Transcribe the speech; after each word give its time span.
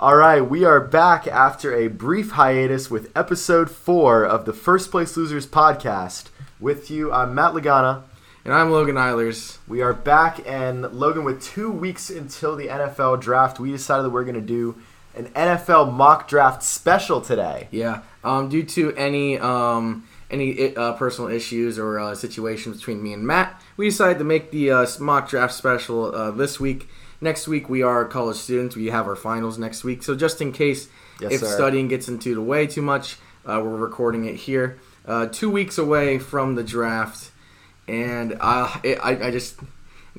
All 0.00 0.16
right, 0.16 0.40
we 0.40 0.64
are 0.64 0.80
back 0.80 1.26
after 1.26 1.74
a 1.74 1.88
brief 1.88 2.30
hiatus 2.30 2.90
with 2.90 3.12
episode 3.14 3.70
four 3.70 4.24
of 4.24 4.46
the 4.46 4.54
First 4.54 4.90
Place 4.90 5.14
Losers 5.14 5.46
podcast. 5.46 6.30
With 6.58 6.90
you, 6.90 7.12
I'm 7.12 7.34
Matt 7.34 7.52
Lagana. 7.52 8.04
And 8.42 8.54
I'm 8.54 8.70
Logan 8.70 8.94
Eilers. 8.94 9.58
We 9.68 9.82
are 9.82 9.92
back, 9.92 10.40
and 10.46 10.90
Logan, 10.90 11.22
with 11.22 11.42
two 11.42 11.70
weeks 11.70 12.08
until 12.08 12.56
the 12.56 12.68
NFL 12.68 13.20
draft, 13.20 13.60
we 13.60 13.72
decided 13.72 14.04
that 14.04 14.10
we're 14.10 14.24
going 14.24 14.36
to 14.36 14.40
do 14.40 14.80
an 15.14 15.26
NFL 15.34 15.92
mock 15.92 16.26
draft 16.26 16.62
special 16.62 17.20
today. 17.20 17.68
Yeah. 17.70 18.00
Um, 18.24 18.48
due 18.48 18.62
to 18.62 18.94
any 18.96 19.38
um, 19.38 20.08
any 20.30 20.74
uh, 20.76 20.94
personal 20.94 21.30
issues 21.30 21.78
or 21.78 21.98
uh, 21.98 22.14
situations 22.14 22.78
between 22.78 23.02
me 23.02 23.12
and 23.12 23.26
Matt, 23.26 23.60
we 23.76 23.90
decided 23.90 24.16
to 24.16 24.24
make 24.24 24.50
the 24.50 24.70
uh, 24.70 24.86
mock 24.98 25.28
draft 25.28 25.52
special 25.52 26.14
uh, 26.14 26.30
this 26.30 26.58
week. 26.58 26.88
Next 27.20 27.46
week, 27.46 27.68
we 27.68 27.82
are 27.82 28.04
college 28.06 28.36
students. 28.38 28.76
We 28.76 28.86
have 28.86 29.06
our 29.06 29.16
finals 29.16 29.58
next 29.58 29.84
week. 29.84 30.02
So, 30.02 30.14
just 30.14 30.40
in 30.40 30.52
case 30.52 30.88
Yes, 31.20 31.32
if 31.32 31.40
sir. 31.40 31.54
studying 31.54 31.88
gets 31.88 32.08
into 32.08 32.34
the 32.34 32.40
way 32.40 32.66
too 32.66 32.80
much, 32.82 33.16
uh, 33.44 33.60
we're 33.62 33.76
recording 33.76 34.24
it 34.24 34.36
here. 34.36 34.78
Uh, 35.06 35.26
two 35.26 35.50
weeks 35.50 35.76
away 35.76 36.18
from 36.18 36.54
the 36.54 36.62
draft. 36.64 37.30
And 37.86 38.36
I, 38.40 38.80
it, 38.84 38.98
I, 39.02 39.28
I 39.28 39.30
just 39.30 39.56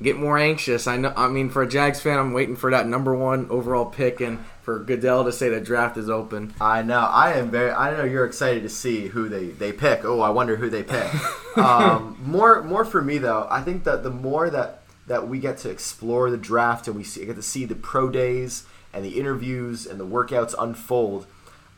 get 0.00 0.16
more 0.16 0.38
anxious. 0.38 0.86
I 0.86 0.96
know. 0.96 1.12
I 1.16 1.28
mean, 1.28 1.48
for 1.48 1.62
a 1.62 1.68
Jags 1.68 2.00
fan, 2.00 2.18
I'm 2.18 2.32
waiting 2.32 2.54
for 2.56 2.70
that 2.70 2.86
number 2.86 3.14
one 3.14 3.46
overall 3.50 3.86
pick, 3.86 4.20
and 4.20 4.38
for 4.62 4.78
Goodell 4.78 5.24
to 5.24 5.32
say 5.32 5.48
the 5.48 5.60
draft 5.60 5.96
is 5.96 6.10
open. 6.10 6.54
I 6.60 6.82
know. 6.82 7.00
I 7.00 7.32
am 7.34 7.50
very. 7.50 7.70
I 7.70 7.96
know 7.96 8.04
you're 8.04 8.26
excited 8.26 8.62
to 8.64 8.68
see 8.68 9.08
who 9.08 9.28
they, 9.28 9.46
they 9.46 9.72
pick. 9.72 10.04
Oh, 10.04 10.20
I 10.20 10.30
wonder 10.30 10.56
who 10.56 10.68
they 10.70 10.82
pick. 10.82 11.08
um, 11.56 12.18
more 12.24 12.62
more 12.62 12.84
for 12.84 13.02
me 13.02 13.18
though. 13.18 13.46
I 13.50 13.62
think 13.62 13.84
that 13.84 14.02
the 14.02 14.10
more 14.10 14.50
that 14.50 14.81
that 15.12 15.28
we 15.28 15.38
get 15.38 15.58
to 15.58 15.68
explore 15.68 16.30
the 16.30 16.38
draft 16.38 16.88
and 16.88 16.96
we 16.96 17.04
see, 17.04 17.22
get 17.26 17.36
to 17.36 17.42
see 17.42 17.66
the 17.66 17.74
pro 17.74 18.08
days 18.08 18.64
and 18.94 19.04
the 19.04 19.20
interviews 19.20 19.84
and 19.84 20.00
the 20.00 20.06
workouts 20.06 20.54
unfold, 20.58 21.26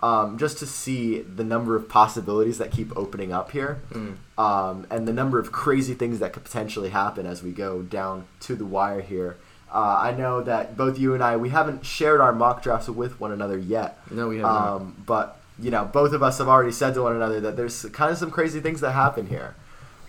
um, 0.01 0.39
just 0.39 0.57
to 0.59 0.67
see 0.67 1.21
the 1.23 1.43
number 1.43 1.75
of 1.75 1.89
possibilities 1.89 2.59
that 2.59 2.71
keep 2.71 2.97
opening 2.97 3.33
up 3.33 3.51
here, 3.51 3.81
um, 4.39 4.87
and 4.89 5.09
the 5.09 5.13
number 5.13 5.41
of 5.41 5.51
crazy 5.51 5.95
things 5.95 6.21
that 6.21 6.33
could 6.33 6.45
potentially 6.45 6.91
happen 6.91 7.27
as 7.27 7.43
we 7.43 7.51
go 7.51 7.83
down 7.83 8.27
to 8.39 8.55
the 8.55 8.65
wire 8.65 9.01
here. 9.01 9.37
Uh, 9.73 9.99
I 10.01 10.13
know 10.13 10.41
that 10.43 10.77
both 10.77 10.97
you 10.97 11.15
and 11.15 11.23
I 11.23 11.37
we 11.37 11.49
haven't 11.49 11.85
shared 11.85 12.21
our 12.21 12.33
mock 12.33 12.63
drafts 12.63 12.89
with 12.89 13.19
one 13.19 13.33
another 13.33 13.59
yet. 13.59 13.99
No, 14.13 14.29
we 14.29 14.37
have 14.37 14.45
not. 14.45 14.77
Um, 14.77 15.03
but 15.05 15.41
you 15.59 15.73
know, 15.73 15.85
both 15.85 16.13
of 16.13 16.23
us 16.23 16.39
have 16.39 16.47
already 16.47 16.71
said 16.71 16.95
to 16.95 17.03
one 17.03 17.17
another 17.17 17.41
that 17.41 17.57
there's 17.57 17.85
kind 17.87 18.13
of 18.13 18.19
some 18.19 18.31
crazy 18.31 18.61
things 18.61 18.81
that 18.81 18.93
happen 18.93 19.27
here, 19.27 19.57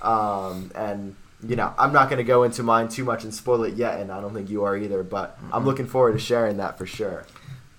um, 0.04 0.72
and 0.76 1.16
you 1.44 1.56
know, 1.56 1.74
I'm 1.78 1.94
not 1.94 2.10
going 2.10 2.18
to 2.18 2.24
go 2.24 2.44
into 2.44 2.64
mine 2.64 2.88
too 2.88 3.04
much 3.04 3.24
and 3.24 3.34
spoil 3.34 3.64
it 3.64 3.76
yet, 3.76 4.00
and 4.00 4.12
I 4.12 4.22
don't 4.22 4.34
think 4.34 4.50
you 4.50 4.64
are 4.64 4.76
either. 4.78 5.04
But 5.04 5.38
I'm 5.52 5.66
looking 5.66 5.88
forward 5.88 6.14
to 6.14 6.20
sharing 6.20 6.58
that 6.58 6.78
for 6.78 6.86
sure. 6.86 7.26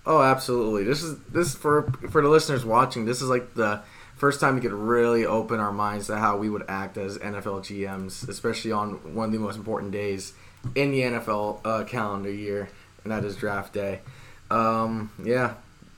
Oh, 0.04 0.22
absolutely. 0.22 0.84
This 0.84 1.02
is 1.02 1.18
this 1.32 1.54
for 1.54 1.90
for 2.10 2.22
the 2.22 2.28
listeners 2.28 2.64
watching. 2.64 3.04
This 3.06 3.20
is 3.22 3.28
like 3.28 3.54
the 3.54 3.80
first 4.16 4.40
time 4.40 4.54
we 4.54 4.60
could 4.60 4.72
really 4.72 5.26
open 5.26 5.58
our 5.60 5.72
minds 5.72 6.06
to 6.06 6.16
how 6.16 6.36
we 6.36 6.48
would 6.48 6.64
act 6.68 6.96
as 6.96 7.18
NFL 7.18 7.60
GMs, 7.60 8.28
especially 8.28 8.72
on 8.72 9.14
one 9.14 9.26
of 9.26 9.32
the 9.32 9.38
most 9.38 9.56
important 9.56 9.92
days 9.92 10.32
in 10.74 10.90
the 10.90 11.00
NFL 11.02 11.60
uh, 11.64 11.84
calendar 11.84 12.30
year, 12.30 12.68
and 13.04 13.12
that 13.12 13.24
is 13.24 13.36
Draft 13.36 13.72
Day. 13.72 14.00
Um, 14.50 15.10
yeah. 15.22 15.54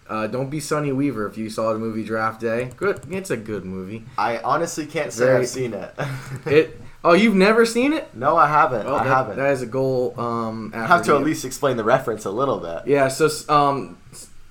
Uh, 0.09 0.27
don't 0.27 0.48
be 0.48 0.59
Sonny 0.59 0.91
Weaver 0.91 1.27
if 1.27 1.36
you 1.36 1.51
saw 1.51 1.75
the 1.75 1.79
movie 1.79 2.03
Draft 2.03 2.41
Day. 2.41 2.70
Good, 2.79 3.03
it's 3.11 3.31
a 3.31 3.36
good 3.36 3.67
movie. 3.67 4.06
I 4.17 4.39
honestly 4.39 4.86
can't 4.86 5.12
say 5.12 5.27
Very- 5.27 5.41
I've 5.42 5.48
seen 5.48 5.75
it. 5.75 5.95
It. 6.47 6.81
Oh, 7.05 7.13
you've 7.13 7.35
never 7.37 7.65
seen 7.65 7.93
it? 7.93 8.13
no, 8.15 8.37
I 8.37 8.49
haven't. 8.49 8.87
Oh, 8.87 8.97
I 8.97 9.05
that, 9.05 9.11
haven't. 9.11 9.37
That 9.37 9.53
is 9.53 9.63
a 9.63 9.67
goal. 9.67 10.19
Um, 10.19 10.73
I 10.75 10.87
have 10.87 11.05
to 11.05 11.15
at 11.15 11.23
least 11.23 11.45
explain 11.45 11.77
the 11.77 11.85
reference 11.85 12.25
a 12.25 12.31
little 12.31 12.59
bit. 12.59 12.83
Yeah, 12.87 13.07
so 13.09 13.29
um, 13.53 13.99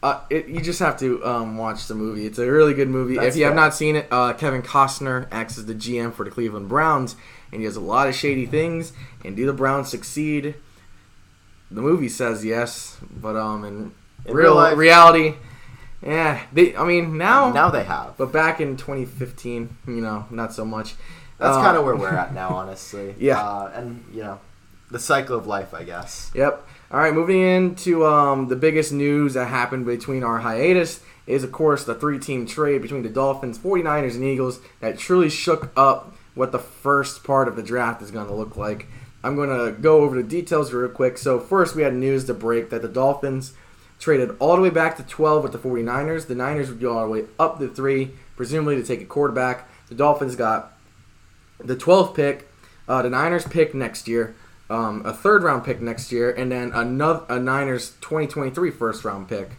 uh, 0.02 0.22
it, 0.30 0.48
you 0.48 0.62
just 0.62 0.80
have 0.80 0.98
to 1.00 1.24
um, 1.26 1.58
watch 1.58 1.88
the 1.88 1.96
movie. 1.96 2.26
It's 2.26 2.40
a 2.40 2.50
really 2.50 2.74
good 2.74 2.88
movie. 2.88 3.16
That's 3.16 3.36
if 3.36 3.36
you 3.36 3.46
have 3.46 3.56
not 3.56 3.74
seen 3.76 3.98
it, 3.98 4.08
uh, 4.12 4.32
Kevin 4.34 4.62
Costner 4.62 5.28
acts 5.32 5.58
as 5.58 5.66
the 5.66 5.74
GM 5.76 6.14
for 6.14 6.24
the 6.24 6.32
Cleveland 6.32 6.70
Browns, 6.70 7.18
and 7.52 7.60
he 7.62 7.68
does 7.68 7.76
a 7.76 7.82
lot 7.82 8.08
of 8.08 8.16
shady 8.16 8.46
things. 8.46 8.94
And 9.26 9.36
do 9.36 9.46
the 9.46 9.54
Browns 9.54 9.90
succeed? 9.90 10.56
The 11.70 11.82
movie 11.82 12.08
says 12.10 12.46
yes, 12.46 12.98
but 13.12 13.36
um, 13.36 13.66
in, 13.66 13.92
In 14.26 14.34
real, 14.34 14.36
real 14.36 14.56
life- 14.56 14.78
reality, 14.78 15.36
yeah, 16.02 16.44
they. 16.54 16.74
I 16.78 16.86
mean 16.86 17.18
now, 17.18 17.52
Now 17.52 17.70
they 17.70 17.84
have. 17.84 18.16
but 18.18 18.32
back 18.32 18.62
in 18.62 18.78
2015, 18.78 19.76
you 19.88 19.94
know, 19.96 20.26
not 20.32 20.54
so 20.54 20.64
much. 20.64 20.96
That's 21.40 21.58
Uh, 21.58 21.62
kind 21.62 21.78
of 21.78 21.86
where 21.86 21.96
we're 21.96 22.10
at 22.10 22.34
now, 22.34 22.50
honestly. 22.50 23.16
Yeah. 23.20 23.42
Uh, 23.42 23.72
and 23.76 24.04
you 24.14 24.24
know, 24.24 24.40
the 24.92 25.00
cycle 25.00 25.38
of 25.38 25.46
life, 25.48 25.74
I 25.74 25.84
guess. 25.84 26.32
Yep. 26.34 26.66
All 26.92 27.00
right, 27.00 27.14
moving 27.14 27.42
into 27.42 28.06
um, 28.06 28.48
the 28.48 28.56
biggest 28.56 28.92
news 28.94 29.34
that 29.34 29.48
happened 29.50 29.86
between 29.86 30.24
our 30.24 30.40
hiatus 30.40 31.02
is, 31.26 31.44
of 31.44 31.52
course, 31.52 31.84
the 31.84 31.94
three 31.94 32.18
team 32.20 32.46
trade 32.46 32.82
between 32.82 33.04
the 33.04 33.10
Dolphins, 33.10 33.60
49ers, 33.60 34.16
and 34.16 34.24
Eagles 34.24 34.60
that 34.80 34.98
truly 34.98 35.30
shook 35.30 35.72
up 35.76 36.16
what 36.36 36.54
the 36.54 36.60
first 36.60 37.24
part 37.26 37.48
of 37.50 37.56
the 37.58 37.64
draft 37.64 38.02
is 38.02 38.12
going 38.12 38.28
to 38.28 38.34
look 38.34 38.56
like. 38.56 38.88
I'm 39.24 39.36
going 39.36 39.50
to 39.50 39.78
go 39.80 40.02
over 40.02 40.16
the 40.16 40.24
details 40.24 40.72
real 40.72 40.88
quick. 40.88 41.18
So, 41.18 41.40
first, 41.40 41.76
we 41.76 41.82
had 41.82 41.94
news 41.94 42.24
to 42.26 42.34
break 42.34 42.70
that 42.70 42.82
the 42.82 42.88
Dolphins 42.88 43.54
traded 44.00 44.38
all 44.40 44.56
the 44.56 44.62
way 44.62 44.70
back 44.70 44.96
to 44.96 45.04
12 45.04 45.44
with 45.44 45.52
the 45.52 45.58
49ers. 45.58 46.28
The 46.28 46.36
Niners 46.36 46.70
would 46.70 46.80
go 46.80 46.98
all 46.98 47.04
the 47.06 47.12
way 47.12 47.26
up 47.38 47.60
to 47.60 47.68
3, 47.68 48.12
presumably 48.38 48.76
to 48.78 48.84
take 48.84 49.02
a 49.02 49.06
quarterback. 49.06 49.68
The 49.90 49.96
Dolphins 49.96 50.38
got 50.38 50.77
the 51.60 51.76
12th 51.76 52.16
pick, 52.16 52.50
uh, 52.88 53.02
the 53.02 53.10
Niners 53.10 53.46
pick 53.46 53.74
next 53.74 54.08
year, 54.08 54.36
um, 54.70 55.06
a 55.06 55.14
third 55.14 55.44
round 55.44 55.64
pick 55.64 55.82
next 55.82 56.12
year, 56.12 56.30
and 56.32 56.52
then 56.52 56.72
another 56.74 57.26
a 57.30 57.40
Niners 57.40 57.92
2023 58.02 58.72
first 58.72 59.06
round 59.06 59.28
pick, 59.28 59.52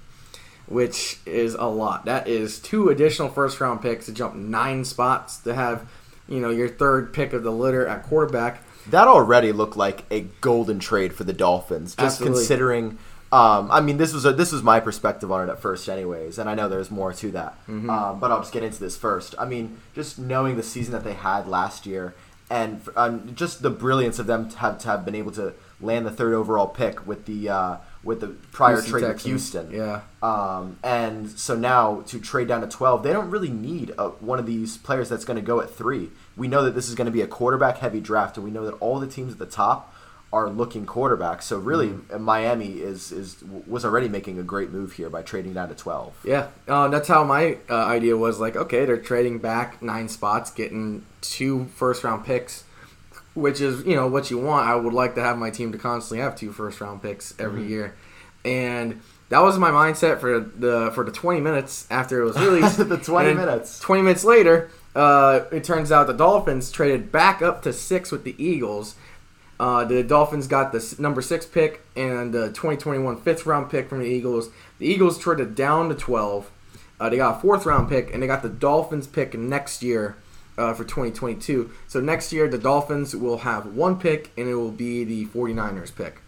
which 0.66 1.18
is 1.26 1.54
a 1.54 1.66
lot. 1.66 2.04
That 2.04 2.28
is 2.28 2.58
two 2.58 2.88
additional 2.88 3.28
first 3.28 3.60
round 3.60 3.80
picks 3.80 4.06
to 4.06 4.12
jump 4.12 4.34
nine 4.34 4.84
spots 4.84 5.38
to 5.38 5.54
have, 5.54 5.88
you 6.28 6.40
know, 6.40 6.50
your 6.50 6.68
third 6.68 7.12
pick 7.12 7.32
of 7.32 7.42
the 7.42 7.52
litter 7.52 7.86
at 7.86 8.02
quarterback. 8.02 8.62
That 8.90 9.08
already 9.08 9.52
looked 9.52 9.76
like 9.76 10.04
a 10.10 10.20
golden 10.40 10.78
trade 10.78 11.12
for 11.12 11.24
the 11.24 11.32
Dolphins, 11.32 11.94
just 11.94 12.20
Absolutely. 12.20 12.38
considering. 12.38 12.98
Um, 13.30 13.70
I 13.70 13.80
mean, 13.80 13.98
this 13.98 14.14
was 14.14 14.24
a, 14.24 14.32
this 14.32 14.52
was 14.52 14.62
my 14.62 14.80
perspective 14.80 15.30
on 15.30 15.46
it 15.48 15.52
at 15.52 15.60
first, 15.60 15.88
anyways, 15.88 16.38
and 16.38 16.48
I 16.48 16.54
know 16.54 16.68
there's 16.68 16.90
more 16.90 17.12
to 17.12 17.30
that. 17.32 17.54
Mm-hmm. 17.66 17.90
Um, 17.90 18.20
but 18.20 18.30
I'll 18.30 18.40
just 18.40 18.52
get 18.52 18.62
into 18.62 18.80
this 18.80 18.96
first. 18.96 19.34
I 19.38 19.44
mean, 19.44 19.78
just 19.94 20.18
knowing 20.18 20.56
the 20.56 20.62
season 20.62 20.92
that 20.92 21.04
they 21.04 21.12
had 21.12 21.46
last 21.46 21.84
year, 21.84 22.14
and 22.50 22.80
um, 22.96 23.34
just 23.34 23.60
the 23.60 23.68
brilliance 23.70 24.18
of 24.18 24.26
them 24.26 24.48
to 24.48 24.58
have 24.58 24.78
to 24.78 24.88
have 24.88 25.04
been 25.04 25.14
able 25.14 25.32
to 25.32 25.52
land 25.80 26.06
the 26.06 26.10
third 26.10 26.32
overall 26.32 26.66
pick 26.66 27.06
with 27.06 27.26
the 27.26 27.50
uh, 27.50 27.76
with 28.02 28.20
the 28.20 28.28
prior 28.52 28.76
Houston 28.76 28.90
trade 28.90 29.08
with 29.08 29.22
Houston. 29.22 29.70
Yeah. 29.70 30.00
Um, 30.22 30.78
and 30.82 31.28
so 31.30 31.54
now 31.54 32.02
to 32.06 32.18
trade 32.18 32.48
down 32.48 32.62
to 32.62 32.66
12, 32.66 33.02
they 33.02 33.12
don't 33.12 33.30
really 33.30 33.50
need 33.50 33.92
a, 33.98 34.08
one 34.08 34.38
of 34.38 34.46
these 34.46 34.78
players 34.78 35.08
that's 35.08 35.24
going 35.24 35.36
to 35.36 35.42
go 35.42 35.60
at 35.60 35.70
three. 35.70 36.10
We 36.36 36.48
know 36.48 36.64
that 36.64 36.74
this 36.74 36.88
is 36.88 36.94
going 36.94 37.06
to 37.06 37.12
be 37.12 37.20
a 37.20 37.26
quarterback 37.26 37.78
heavy 37.78 38.00
draft, 38.00 38.36
and 38.36 38.44
we 38.44 38.50
know 38.50 38.64
that 38.64 38.74
all 38.74 38.98
the 38.98 39.06
teams 39.06 39.34
at 39.34 39.38
the 39.38 39.46
top 39.46 39.94
are 40.32 40.50
looking 40.50 40.84
quarterbacks. 40.84 41.44
So 41.44 41.58
really, 41.58 41.94
uh, 42.12 42.18
Miami 42.18 42.80
is 42.80 43.12
is 43.12 43.42
was 43.66 43.84
already 43.84 44.08
making 44.08 44.38
a 44.38 44.42
great 44.42 44.70
move 44.70 44.92
here 44.92 45.08
by 45.08 45.22
trading 45.22 45.54
down 45.54 45.68
to 45.70 45.74
12. 45.74 46.20
Yeah, 46.24 46.48
uh, 46.68 46.88
that's 46.88 47.08
how 47.08 47.24
my 47.24 47.58
uh, 47.70 47.74
idea 47.74 48.16
was. 48.16 48.38
Like, 48.38 48.54
okay, 48.56 48.84
they're 48.84 48.98
trading 48.98 49.38
back 49.38 49.80
nine 49.82 50.08
spots, 50.08 50.50
getting 50.50 51.04
two 51.22 51.66
first 51.76 52.04
round 52.04 52.24
picks, 52.26 52.64
which 53.34 53.60
is 53.60 53.84
you 53.86 53.96
know 53.96 54.06
what 54.06 54.30
you 54.30 54.38
want. 54.38 54.68
I 54.68 54.74
would 54.74 54.92
like 54.92 55.14
to 55.14 55.22
have 55.22 55.38
my 55.38 55.50
team 55.50 55.72
to 55.72 55.78
constantly 55.78 56.22
have 56.22 56.36
two 56.36 56.52
first 56.52 56.80
round 56.80 57.00
picks 57.02 57.34
every 57.38 57.66
year, 57.66 57.94
and 58.44 59.00
that 59.30 59.40
was 59.40 59.58
my 59.58 59.70
mindset 59.70 60.20
for 60.20 60.40
the 60.40 60.90
for 60.94 61.04
the 61.04 61.12
20 61.12 61.40
minutes 61.40 61.86
after 61.90 62.20
it 62.20 62.24
was 62.24 62.36
released. 62.40 62.76
The 62.86 62.96
20 62.98 63.30
And 63.30 63.38
minutes. 63.38 63.80
20 63.80 64.02
minutes 64.02 64.24
later, 64.24 64.70
uh, 64.94 65.40
it 65.52 65.64
turns 65.64 65.90
out 65.90 66.06
the 66.06 66.12
Dolphins 66.12 66.70
traded 66.70 67.10
back 67.10 67.40
up 67.40 67.62
to 67.62 67.72
six 67.72 68.12
with 68.12 68.24
the 68.24 68.34
Eagles. 68.42 68.94
Uh, 69.60 69.84
the 69.84 70.02
Dolphins 70.04 70.46
got 70.46 70.70
the 70.72 70.94
number 70.98 71.20
six 71.20 71.44
pick 71.44 71.82
and 71.96 72.32
the 72.32 72.48
2021 72.48 73.20
fifth 73.22 73.44
round 73.44 73.70
pick 73.70 73.88
from 73.88 73.98
the 74.00 74.06
Eagles. 74.06 74.50
The 74.78 74.86
Eagles 74.86 75.18
traded 75.18 75.54
down 75.54 75.88
to 75.88 75.94
12. 75.94 76.48
Uh, 77.00 77.08
they 77.08 77.16
got 77.16 77.38
a 77.38 77.40
fourth 77.40 77.66
round 77.66 77.88
pick 77.88 78.12
and 78.12 78.22
they 78.22 78.26
got 78.26 78.42
the 78.42 78.48
Dolphins 78.48 79.06
pick 79.08 79.34
next 79.34 79.82
year 79.82 80.16
uh, 80.56 80.74
for 80.74 80.84
2022. 80.84 81.70
So 81.88 82.00
next 82.00 82.32
year, 82.32 82.48
the 82.48 82.58
Dolphins 82.58 83.16
will 83.16 83.38
have 83.38 83.66
one 83.66 83.98
pick 83.98 84.30
and 84.36 84.48
it 84.48 84.54
will 84.54 84.70
be 84.70 85.02
the 85.04 85.26
49ers 85.26 85.94
pick. 85.94 86.20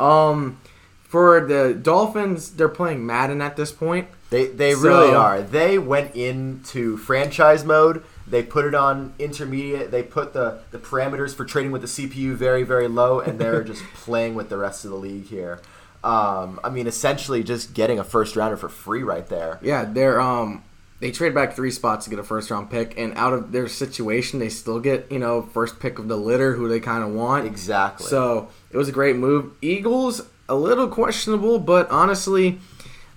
Um, 0.00 0.58
for 1.02 1.46
the 1.46 1.74
Dolphins, 1.74 2.50
they're 2.52 2.68
playing 2.68 3.06
Madden 3.06 3.40
at 3.40 3.56
this 3.56 3.70
point. 3.70 4.08
They 4.30 4.46
they 4.46 4.74
So- 4.74 4.80
really 4.88 5.14
are. 5.14 5.42
They 5.42 5.78
went 5.78 6.16
into 6.16 6.96
franchise 6.96 7.64
mode. 7.64 8.02
They 8.26 8.42
put 8.42 8.64
it 8.64 8.74
on 8.74 9.12
intermediate. 9.18 9.90
They 9.90 10.02
put 10.02 10.32
the, 10.32 10.60
the 10.70 10.78
parameters 10.78 11.34
for 11.34 11.44
trading 11.44 11.72
with 11.72 11.82
the 11.82 11.88
CPU 11.88 12.34
very 12.34 12.62
very 12.62 12.88
low, 12.88 13.20
and 13.20 13.38
they're 13.38 13.62
just 13.64 13.82
playing 13.94 14.34
with 14.34 14.48
the 14.48 14.56
rest 14.56 14.84
of 14.84 14.90
the 14.90 14.96
league 14.96 15.26
here. 15.26 15.60
Um, 16.02 16.60
I 16.62 16.68
mean, 16.70 16.86
essentially 16.86 17.42
just 17.42 17.72
getting 17.74 17.98
a 17.98 18.04
first 18.04 18.36
rounder 18.36 18.56
for 18.56 18.68
free 18.68 19.02
right 19.02 19.26
there. 19.28 19.58
Yeah, 19.62 19.84
they're 19.84 20.20
um 20.20 20.62
they 21.00 21.10
trade 21.10 21.34
back 21.34 21.54
three 21.54 21.70
spots 21.70 22.04
to 22.04 22.10
get 22.10 22.18
a 22.18 22.22
first 22.24 22.50
round 22.50 22.70
pick, 22.70 22.98
and 22.98 23.12
out 23.16 23.32
of 23.34 23.52
their 23.52 23.68
situation, 23.68 24.38
they 24.38 24.48
still 24.48 24.80
get 24.80 25.10
you 25.12 25.18
know 25.18 25.42
first 25.42 25.78
pick 25.80 25.98
of 25.98 26.08
the 26.08 26.16
litter, 26.16 26.54
who 26.54 26.68
they 26.68 26.80
kind 26.80 27.02
of 27.04 27.10
want. 27.10 27.46
Exactly. 27.46 28.06
So 28.06 28.48
it 28.70 28.76
was 28.76 28.88
a 28.88 28.92
great 28.92 29.16
move. 29.16 29.52
Eagles 29.60 30.22
a 30.48 30.54
little 30.54 30.88
questionable, 30.88 31.58
but 31.58 31.90
honestly, 31.90 32.58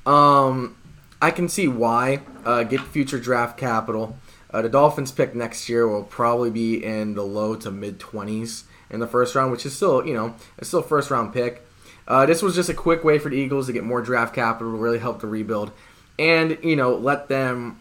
Um, 0.05 0.75
I 1.21 1.31
can 1.31 1.49
see 1.49 1.67
why. 1.67 2.21
Uh, 2.45 2.63
get 2.63 2.79
future 2.81 3.19
draft 3.19 3.57
capital. 3.57 4.17
Uh, 4.51 4.61
the 4.61 4.69
Dolphins 4.69 5.11
pick 5.11 5.35
next 5.35 5.67
year 5.67 5.87
will 5.87 6.03
probably 6.03 6.49
be 6.49 6.83
in 6.83 7.15
the 7.15 7.23
low 7.23 7.55
to 7.55 7.71
mid 7.71 7.99
twenties 7.99 8.63
in 8.89 8.99
the 8.99 9.07
first 9.07 9.35
round, 9.35 9.51
which 9.51 9.65
is 9.65 9.75
still 9.75 10.05
you 10.05 10.13
know 10.13 10.35
it's 10.57 10.69
still 10.69 10.81
first 10.81 11.11
round 11.11 11.33
pick. 11.33 11.65
Uh, 12.07 12.25
this 12.25 12.41
was 12.41 12.55
just 12.55 12.69
a 12.69 12.73
quick 12.73 13.03
way 13.03 13.19
for 13.19 13.29
the 13.29 13.35
Eagles 13.35 13.67
to 13.67 13.73
get 13.73 13.83
more 13.83 14.01
draft 14.01 14.33
capital 14.33 14.71
really 14.71 14.99
help 14.99 15.19
the 15.19 15.27
rebuild, 15.27 15.71
and 16.17 16.57
you 16.63 16.75
know 16.75 16.95
let 16.95 17.27
them 17.27 17.79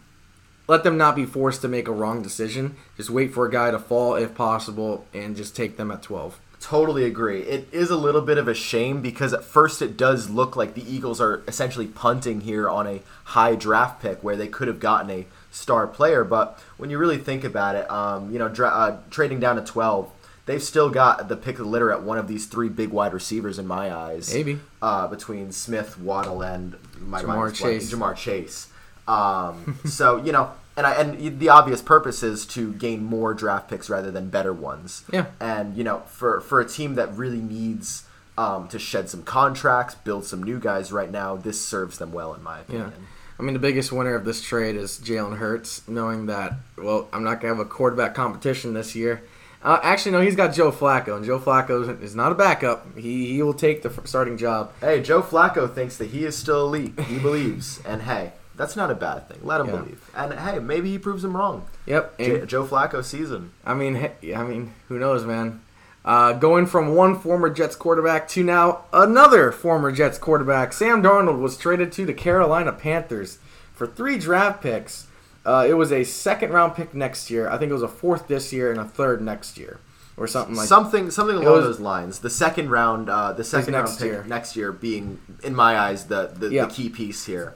let 0.68 0.82
them 0.82 0.96
not 0.96 1.14
be 1.14 1.24
forced 1.24 1.62
to 1.62 1.68
make 1.68 1.86
a 1.86 1.92
wrong 1.92 2.22
decision. 2.22 2.76
Just 2.96 3.10
wait 3.10 3.32
for 3.32 3.46
a 3.46 3.50
guy 3.50 3.70
to 3.70 3.78
fall 3.78 4.16
if 4.16 4.34
possible, 4.34 5.06
and 5.14 5.36
just 5.36 5.54
take 5.54 5.76
them 5.76 5.90
at 5.90 6.02
twelve. 6.02 6.40
Totally 6.58 7.04
agree. 7.04 7.42
It 7.42 7.68
is 7.70 7.90
a 7.90 7.96
little 7.96 8.22
bit 8.22 8.38
of 8.38 8.48
a 8.48 8.54
shame 8.54 9.00
because 9.00 9.32
at 9.32 9.44
first 9.44 9.82
it 9.82 9.96
does 9.96 10.30
look 10.30 10.56
like 10.56 10.74
the 10.74 10.90
Eagles 10.90 11.20
are 11.20 11.44
essentially 11.46 11.86
punting 11.86 12.40
here 12.40 12.68
on 12.68 12.86
a 12.88 13.02
high 13.24 13.54
draft 13.54 14.02
pick 14.02 14.24
where 14.24 14.36
they 14.36 14.48
could 14.48 14.66
have 14.66 14.80
gotten 14.80 15.10
a 15.10 15.26
star 15.56 15.86
player. 15.86 16.22
But 16.22 16.58
when 16.76 16.90
you 16.90 16.98
really 16.98 17.18
think 17.18 17.42
about 17.44 17.74
it, 17.76 17.90
um, 17.90 18.32
you 18.32 18.38
know, 18.38 18.48
dra- 18.48 18.68
uh, 18.68 18.98
trading 19.10 19.40
down 19.40 19.56
to 19.56 19.62
12, 19.62 20.10
they've 20.44 20.62
still 20.62 20.90
got 20.90 21.28
the 21.28 21.36
pick 21.36 21.58
of 21.58 21.64
the 21.64 21.70
litter 21.70 21.90
at 21.90 22.02
one 22.02 22.18
of 22.18 22.28
these 22.28 22.46
three 22.46 22.68
big 22.68 22.90
wide 22.90 23.12
receivers 23.14 23.58
in 23.58 23.66
my 23.66 23.94
eyes. 23.94 24.32
Maybe. 24.32 24.60
Uh, 24.82 25.06
between 25.08 25.52
Smith, 25.52 25.98
Waddle, 25.98 26.42
and 26.42 26.76
my 27.00 27.22
Ja'Marr 27.22 27.26
mind 27.26 27.54
Chase. 27.54 27.92
Ja'Marr 27.92 28.16
Chase. 28.16 28.68
Um, 29.08 29.78
so, 29.86 30.16
you 30.18 30.32
know, 30.32 30.52
and 30.76 30.86
I, 30.86 30.92
and 30.94 31.40
the 31.40 31.48
obvious 31.48 31.80
purpose 31.80 32.22
is 32.22 32.44
to 32.48 32.74
gain 32.74 33.02
more 33.02 33.32
draft 33.32 33.70
picks 33.70 33.88
rather 33.88 34.10
than 34.10 34.28
better 34.28 34.52
ones. 34.52 35.04
Yeah. 35.10 35.26
And 35.40 35.74
you 35.74 35.84
know, 35.84 36.00
for 36.00 36.42
for 36.42 36.60
a 36.60 36.68
team 36.68 36.96
that 36.96 37.16
really 37.16 37.40
needs 37.40 38.04
um, 38.36 38.68
to 38.68 38.78
shed 38.78 39.08
some 39.08 39.22
contracts, 39.22 39.94
build 39.94 40.26
some 40.26 40.42
new 40.42 40.58
guys 40.58 40.92
right 40.92 41.10
now, 41.10 41.34
this 41.34 41.64
serves 41.64 41.96
them 41.96 42.12
well, 42.12 42.34
in 42.34 42.42
my 42.42 42.60
Yeah. 42.68 42.90
I 43.38 43.42
mean, 43.42 43.52
the 43.52 43.60
biggest 43.60 43.92
winner 43.92 44.14
of 44.14 44.24
this 44.24 44.40
trade 44.42 44.76
is 44.76 44.98
Jalen 44.98 45.36
Hurts, 45.36 45.86
knowing 45.86 46.26
that, 46.26 46.54
well, 46.78 47.08
I'm 47.12 47.22
not 47.22 47.40
going 47.40 47.52
to 47.52 47.58
have 47.58 47.66
a 47.66 47.68
quarterback 47.68 48.14
competition 48.14 48.72
this 48.72 48.94
year. 48.94 49.22
Uh, 49.62 49.78
actually, 49.82 50.12
no, 50.12 50.20
he's 50.20 50.36
got 50.36 50.54
Joe 50.54 50.70
Flacco, 50.72 51.16
and 51.16 51.24
Joe 51.24 51.38
Flacco 51.38 52.00
is 52.02 52.14
not 52.14 52.32
a 52.32 52.34
backup. 52.34 52.96
He, 52.96 53.26
he 53.34 53.42
will 53.42 53.52
take 53.54 53.82
the 53.82 53.90
starting 54.06 54.38
job. 54.38 54.72
Hey, 54.80 55.02
Joe 55.02 55.22
Flacco 55.22 55.72
thinks 55.72 55.96
that 55.98 56.06
he 56.10 56.24
is 56.24 56.36
still 56.36 56.66
elite. 56.66 56.98
He 57.00 57.18
believes, 57.20 57.82
and 57.84 58.02
hey, 58.02 58.32
that's 58.54 58.76
not 58.76 58.90
a 58.90 58.94
bad 58.94 59.28
thing. 59.28 59.40
Let 59.42 59.60
him 59.60 59.66
Yeah. 59.66 59.76
believe, 59.76 60.10
and 60.14 60.32
hey, 60.34 60.58
maybe 60.60 60.90
he 60.90 60.98
proves 60.98 61.24
him 61.24 61.36
wrong. 61.36 61.66
Yep. 61.86 62.18
J- 62.18 62.46
Joe 62.46 62.64
Flacco 62.64 63.04
season. 63.04 63.50
I 63.64 63.74
mean, 63.74 63.96
I 64.34 64.42
mean, 64.44 64.72
who 64.88 64.98
knows, 64.98 65.24
man? 65.24 65.60
Uh, 66.06 66.32
going 66.34 66.66
from 66.66 66.94
one 66.94 67.18
former 67.18 67.50
Jets 67.50 67.74
quarterback 67.74 68.28
to 68.28 68.44
now 68.44 68.84
another 68.92 69.50
former 69.50 69.90
Jets 69.90 70.18
quarterback, 70.18 70.72
Sam 70.72 71.02
Darnold 71.02 71.40
was 71.40 71.56
traded 71.56 71.90
to 71.92 72.06
the 72.06 72.14
Carolina 72.14 72.72
Panthers 72.72 73.38
for 73.74 73.88
three 73.88 74.16
draft 74.16 74.62
picks. 74.62 75.08
Uh, 75.44 75.66
it 75.68 75.74
was 75.74 75.90
a 75.90 76.04
second 76.04 76.52
round 76.52 76.76
pick 76.76 76.94
next 76.94 77.28
year. 77.30 77.48
I 77.50 77.58
think 77.58 77.70
it 77.70 77.74
was 77.74 77.82
a 77.82 77.88
fourth 77.88 78.28
this 78.28 78.52
year 78.52 78.70
and 78.70 78.80
a 78.80 78.84
third 78.84 79.20
next 79.20 79.58
year, 79.58 79.80
or 80.16 80.28
something 80.28 80.54
like. 80.54 80.68
something 80.68 81.10
something 81.10 81.36
along 81.36 81.52
was- 81.52 81.64
those 81.64 81.80
lines. 81.80 82.20
The 82.20 82.30
second 82.30 82.70
round, 82.70 83.10
uh, 83.10 83.32
the 83.32 83.44
second 83.44 83.72
next 83.72 83.90
round 83.90 83.98
pick 84.00 84.06
year. 84.12 84.24
next 84.28 84.54
year 84.56 84.70
being, 84.70 85.18
in 85.42 85.56
my 85.56 85.76
eyes, 85.76 86.04
the 86.06 86.30
the, 86.32 86.50
Yeah. 86.50 86.66
the 86.66 86.72
key 86.72 86.88
piece 86.88 87.24
here. 87.26 87.54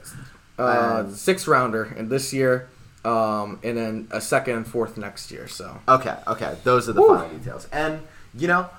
uh, 0.59 1.03
And- 1.05 1.15
sixth 1.15 1.47
rounder 1.47 1.93
and 1.97 2.09
this 2.09 2.33
year, 2.33 2.67
um, 3.05 3.59
and 3.63 3.77
then 3.77 4.07
a 4.11 4.19
second 4.21 4.57
and 4.57 4.67
fourth 4.67 4.95
next 4.97 5.31
year. 5.31 5.47
So 5.47 5.79
Okay, 5.87 6.15
okay, 6.27 6.57
those 6.65 6.87
are 6.89 6.93
the 6.93 7.01
Whew. 7.01 7.15
final 7.15 7.29
details. 7.37 7.67
And 7.71 8.01
you 8.33 8.47
know, 8.47 8.69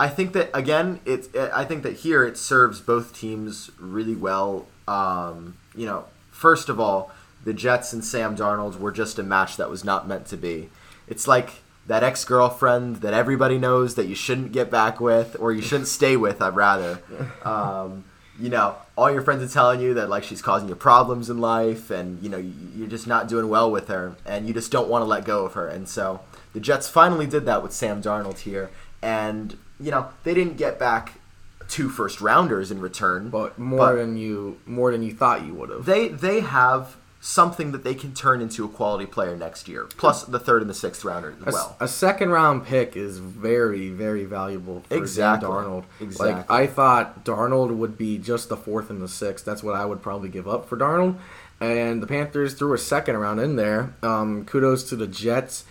I 0.00 0.08
think 0.08 0.32
that 0.34 0.50
again, 0.54 1.00
it's 1.04 1.28
I 1.36 1.64
think 1.64 1.82
that 1.82 1.94
here 1.96 2.24
it 2.24 2.36
serves 2.38 2.80
both 2.80 3.14
teams 3.16 3.70
really 3.78 4.14
well. 4.14 4.66
Um, 4.86 5.56
you 5.74 5.86
know, 5.86 6.04
first 6.30 6.68
of 6.68 6.78
all, 6.78 7.10
the 7.44 7.52
Jets 7.52 7.92
and 7.92 8.04
Sam 8.04 8.36
Darnold 8.36 8.78
were 8.78 8.92
just 8.92 9.18
a 9.18 9.22
match 9.22 9.56
that 9.56 9.68
was 9.70 9.84
not 9.84 10.06
meant 10.08 10.26
to 10.26 10.36
be. 10.36 10.68
It's 11.08 11.26
like 11.26 11.62
that 11.86 12.04
ex-girlfriend 12.04 12.96
that 12.96 13.14
everybody 13.14 13.56
knows 13.58 13.94
that 13.94 14.06
you 14.06 14.14
shouldn't 14.14 14.52
get 14.52 14.70
back 14.70 15.00
with 15.00 15.36
or 15.40 15.52
you 15.52 15.62
shouldn't 15.62 15.88
stay 15.88 16.16
with. 16.16 16.42
I'd 16.42 16.54
rather. 16.54 17.00
Um, 17.44 18.04
you 18.38 18.50
know, 18.50 18.76
all 18.96 19.10
your 19.10 19.22
friends 19.22 19.42
are 19.42 19.52
telling 19.52 19.80
you 19.80 19.94
that 19.94 20.08
like 20.08 20.22
she's 20.22 20.42
causing 20.42 20.68
you 20.68 20.76
problems 20.76 21.28
in 21.28 21.38
life, 21.38 21.90
and 21.90 22.22
you 22.22 22.28
know 22.28 22.36
you- 22.38 22.52
you're 22.76 22.86
just 22.88 23.06
not 23.08 23.26
doing 23.26 23.48
well 23.48 23.68
with 23.70 23.88
her, 23.88 24.14
and 24.24 24.46
you 24.46 24.54
just 24.54 24.70
don't 24.70 24.88
want 24.88 25.02
to 25.02 25.06
let 25.06 25.24
go 25.24 25.44
of 25.44 25.54
her. 25.54 25.66
And 25.66 25.88
so 25.88 26.20
the 26.52 26.60
Jets 26.60 26.88
finally 26.88 27.26
did 27.26 27.46
that 27.46 27.62
with 27.64 27.72
Sam 27.72 28.00
Darnold 28.00 28.38
here, 28.40 28.70
and 29.02 29.56
you 29.80 29.90
know 29.90 30.08
they 30.24 30.34
didn't 30.34 30.56
get 30.56 30.78
back 30.78 31.14
two 31.68 31.88
first 31.90 32.20
rounders 32.20 32.70
in 32.70 32.80
return, 32.80 33.28
but 33.30 33.58
more 33.58 33.78
But- 33.90 33.96
than 33.96 34.16
you 34.16 34.58
more 34.66 34.90
than 34.92 35.02
you 35.02 35.12
thought 35.12 35.44
you 35.44 35.54
would 35.54 35.70
have. 35.70 35.84
they 35.84 36.08
they 36.08 36.40
have 36.40 36.96
something 37.20 37.72
that 37.72 37.82
they 37.82 37.94
can 37.96 38.14
turn 38.14 38.40
into 38.40 38.64
a 38.64 38.68
quality 38.68 39.04
player 39.04 39.36
next 39.36 39.66
year, 39.68 39.86
plus 39.96 40.22
the 40.22 40.38
third 40.38 40.62
and 40.62 40.70
the 40.70 40.74
sixth 40.74 41.04
rounder 41.04 41.34
A, 41.44 41.48
as 41.48 41.54
well. 41.54 41.76
a 41.80 41.88
second 41.88 42.30
round 42.30 42.64
pick 42.64 42.96
is 42.96 43.18
very, 43.18 43.88
very 43.90 44.24
valuable 44.24 44.84
for 44.88 44.94
Exactly. 44.96 45.48
Darnold. 45.48 45.82
Exactly. 46.00 46.32
Like 46.32 46.50
I 46.50 46.66
thought 46.68 47.24
Darnold 47.24 47.76
would 47.76 47.98
be 47.98 48.18
just 48.18 48.48
the 48.48 48.56
fourth 48.56 48.88
and 48.88 49.02
the 49.02 49.08
sixth. 49.08 49.44
That's 49.44 49.64
what 49.64 49.74
I 49.74 49.84
would 49.84 50.00
probably 50.00 50.28
give 50.28 50.46
up 50.48 50.68
for 50.68 50.76
Darnold. 50.76 51.16
And 51.60 52.00
the 52.00 52.06
Panthers 52.06 52.54
threw 52.54 52.72
a 52.72 52.78
second 52.78 53.16
round 53.16 53.40
in 53.40 53.56
there. 53.56 53.92
Um, 54.00 54.44
kudos 54.44 54.84
to 54.90 54.96
the 54.96 55.08
Jets. 55.08 55.64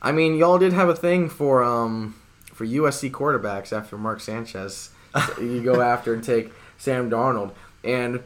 I 0.00 0.10
mean, 0.10 0.36
y'all 0.36 0.58
did 0.58 0.72
have 0.72 0.88
a 0.88 0.96
thing 0.96 1.28
for 1.28 1.62
um, 1.62 2.14
for 2.54 2.64
USC 2.64 3.10
quarterbacks 3.10 3.72
after 3.76 3.98
Mark 3.98 4.20
Sanchez. 4.20 4.90
You 5.40 5.62
go 5.62 5.80
after 5.80 6.14
and 6.14 6.24
take 6.24 6.52
Sam 6.78 7.10
Darnold. 7.10 7.52
And 7.84 8.22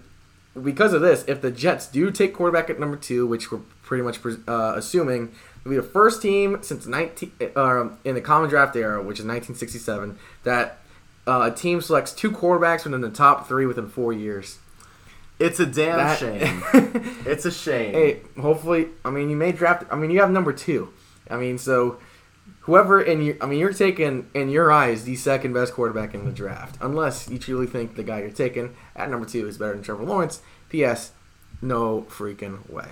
because 0.63 0.93
of 0.93 1.01
this, 1.01 1.25
if 1.27 1.41
the 1.41 1.51
Jets 1.51 1.87
do 1.87 2.11
take 2.11 2.35
quarterback 2.35 2.71
at 2.71 2.79
number 2.81 2.97
two, 2.97 3.27
which 3.27 3.51
we're 3.53 3.61
pretty 3.83 4.03
much 4.03 4.21
uh, 4.47 4.75
assuming, 4.77 5.33
it'll 5.61 5.71
be 5.71 5.77
the 5.77 5.83
first 5.83 6.23
team 6.23 6.63
since 6.63 6.87
19 6.87 7.33
uh, 7.57 7.89
in 8.05 8.15
the 8.15 8.21
common 8.21 8.49
draft 8.49 8.75
era, 8.77 8.99
which 8.99 9.19
is 9.19 9.25
1967, 9.27 10.19
that 10.45 10.79
uh, 11.27 11.51
a 11.53 11.55
team 11.55 11.81
selects 11.81 12.13
two 12.13 12.31
quarterbacks 12.31 12.85
within 12.85 13.01
the 13.03 13.11
top 13.11 13.47
three 13.49 13.67
within 13.67 13.89
four 13.89 14.13
years. 14.13 14.59
It's 15.39 15.61
a 15.61 15.67
damn 15.67 15.99
That- 15.99 16.19
shame. 16.19 16.63
it's 17.27 17.45
a 17.45 17.51
shame. 17.53 17.93
Hey, 17.95 18.21
hopefully, 18.41 18.89
I 19.05 19.11
mean, 19.11 19.31
you 19.31 19.37
may 19.37 19.53
draft. 19.53 19.85
I 19.91 19.97
mean, 19.97 20.11
you 20.11 20.21
have 20.21 20.31
number 20.31 20.53
two. 20.53 20.93
I 21.31 21.37
mean, 21.37 21.59
so 21.59 21.99
whoever 22.69 23.01
in 23.01 23.23
your, 23.23 23.35
I 23.41 23.47
mean, 23.47 23.59
you're 23.59 23.73
taking 23.73 24.29
in 24.35 24.51
your 24.51 24.71
eyes 24.71 25.05
the 25.05 25.17
second 25.17 25.55
best 25.55 25.73
quarterback 25.73 26.13
in 26.13 26.27
the 26.27 26.31
draft, 26.31 26.77
unless 26.83 27.27
you 27.31 27.39
truly 27.39 27.67
think 27.67 27.97
the 27.97 28.03
guy 28.03 28.21
you're 28.21 28.29
taking 28.29 28.77
at 28.95 29.11
number 29.11 29.27
two 29.27 29.49
is 29.49 29.57
better 29.57 29.73
than 29.73 29.83
Trevor 29.83 30.05
Lawrence. 30.05 30.43
P.S. 30.69 31.13
No 31.63 32.03
freaking 32.03 32.69
way. 32.69 32.89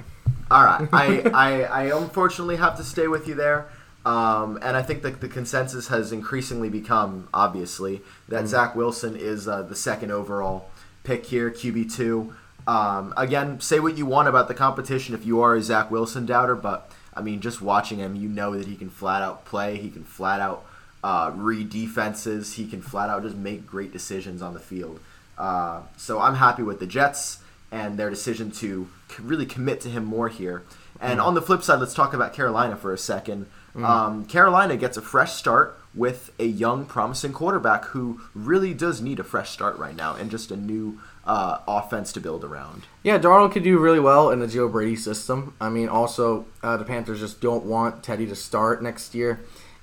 All 0.51 0.65
right, 0.65 0.89
I, 0.95 1.21
I, 1.35 1.63
I 1.65 1.83
unfortunately 1.95 2.57
have 2.57 2.79
to 2.79 2.83
stay 2.83 3.07
with 3.07 3.29
you 3.29 3.35
there. 3.35 3.69
Um, 4.07 4.59
and 4.63 4.79
I 4.79 4.83
think 4.83 5.03
that 5.03 5.21
the 5.21 5.29
consensus 5.29 5.89
has 5.89 6.11
increasingly 6.11 6.71
become, 6.71 7.29
obviously, 7.35 8.01
that 8.29 8.47
Zach 8.47 8.75
Wilson 8.75 9.15
is 9.15 9.47
uh, 9.47 9.61
the 9.61 9.77
second 9.77 10.11
overall 10.11 10.71
pick 11.05 11.27
here, 11.27 11.51
QB2. 11.51 12.33
Um, 12.67 13.13
again, 13.15 13.61
say 13.61 13.79
what 13.79 13.99
you 13.99 14.07
want 14.07 14.29
about 14.29 14.49
the 14.49 14.55
competition 14.55 15.15
if 15.15 15.27
you 15.27 15.43
are 15.43 15.55
a 15.55 15.63
Zach 15.63 15.91
Wilson 15.91 16.25
doubter, 16.25 16.55
but 16.55 16.91
I 17.17 17.23
mean, 17.23 17.41
just 17.41 17.63
watching 17.63 17.99
him, 17.99 18.15
you 18.15 18.29
know 18.29 18.57
that 18.57 18.67
he 18.67 18.77
can 18.77 18.91
flat 18.91 19.23
out 19.23 19.45
play, 19.45 19.77
he 19.79 19.91
can 19.91 20.05
flat 20.05 20.41
out 20.41 20.67
uh, 21.03 21.33
read 21.35 21.71
defenses, 21.71 22.55
he 22.55 22.67
can 22.67 22.83
flat 22.83 23.09
out 23.09 23.23
just 23.23 23.37
make 23.37 23.67
great 23.67 23.93
decisions 23.93 24.43
on 24.43 24.55
the 24.55 24.61
field. 24.61 25.01
Uh, 25.39 25.83
so 25.97 26.21
I'm 26.21 26.35
happy 26.35 26.63
with 26.63 26.79
the 26.81 26.87
Jets 26.87 27.39
and 27.71 27.99
their 27.99 28.11
decision 28.11 28.51
to 28.53 28.89
really 29.21 29.47
commit 29.47 29.81
to 29.83 29.89
him 29.89 30.05
more 30.05 30.29
here. 30.29 30.63
And 31.01 31.21
on 31.21 31.35
the 31.35 31.43
flip 31.43 31.63
side, 31.63 31.81
let's 31.81 31.95
talk 31.95 32.15
about 32.15 32.33
Carolina 32.33 32.77
for 32.77 32.93
a 32.93 32.97
2nd 32.97 33.47
Um, 33.77 34.25
Carolina 34.25 34.77
gets 34.77 34.97
a 34.97 35.03
fresh 35.03 35.33
start 35.33 35.79
with 35.95 36.31
a 36.39 36.47
young, 36.47 36.87
promising 36.87 37.33
quarterback 37.33 37.85
who 37.87 38.21
really 38.35 38.73
does 38.73 39.01
need 39.01 39.21
a 39.21 39.25
fresh 39.25 39.51
start 39.51 39.77
right 39.77 39.95
now 39.95 40.15
and 40.15 40.31
just 40.31 40.51
a 40.51 40.57
new 40.57 40.99
uh, 41.27 41.59
offense 41.67 42.13
to 42.13 42.21
build 42.21 42.45
around. 42.45 42.85
Yeah, 43.03 43.19
Darnold 43.19 43.53
could 43.53 43.65
do 43.65 43.79
really 43.79 44.01
well 44.01 44.31
in 44.31 44.39
the 44.39 44.47
Joe 44.47 44.69
Brady 44.69 44.97
system. 44.97 45.55
I 45.61 45.69
mean, 45.69 45.89
also 45.89 46.47
uh, 46.63 46.77
the 46.77 46.85
Panthers 46.85 47.21
just 47.21 47.41
don't 47.41 47.65
want 47.65 48.03
Teddy 48.03 48.27
to 48.27 48.37
start 48.37 48.83
next 48.83 49.15
year, 49.15 49.41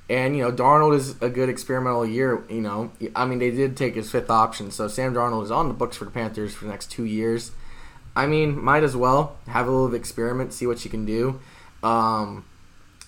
and 0.09 0.35
you 0.37 0.43
know 0.43 0.51
Darnold 0.51 0.95
is 0.95 1.21
a 1.21 1.29
good 1.29 1.49
experimental 1.49 2.05
year. 2.05 2.43
You 2.49 2.61
know, 2.61 2.91
I 3.15 3.25
mean 3.25 3.39
they 3.39 3.51
did 3.51 3.75
take 3.75 3.95
his 3.95 4.09
fifth 4.09 4.29
option, 4.29 4.71
so 4.71 4.87
Sam 4.87 5.13
Darnold 5.13 5.43
is 5.43 5.51
on 5.51 5.67
the 5.67 5.73
books 5.73 5.97
for 5.97 6.05
the 6.05 6.11
Panthers 6.11 6.53
for 6.53 6.65
the 6.65 6.71
next 6.71 6.91
two 6.91 7.05
years. 7.05 7.51
I 8.15 8.27
mean, 8.27 8.63
might 8.63 8.83
as 8.83 8.95
well 8.95 9.37
have 9.47 9.67
a 9.67 9.71
little 9.71 9.93
experiment, 9.95 10.53
see 10.53 10.67
what 10.67 10.85
you 10.85 10.91
can 10.91 11.03
do. 11.03 11.39
Um, 11.81 12.45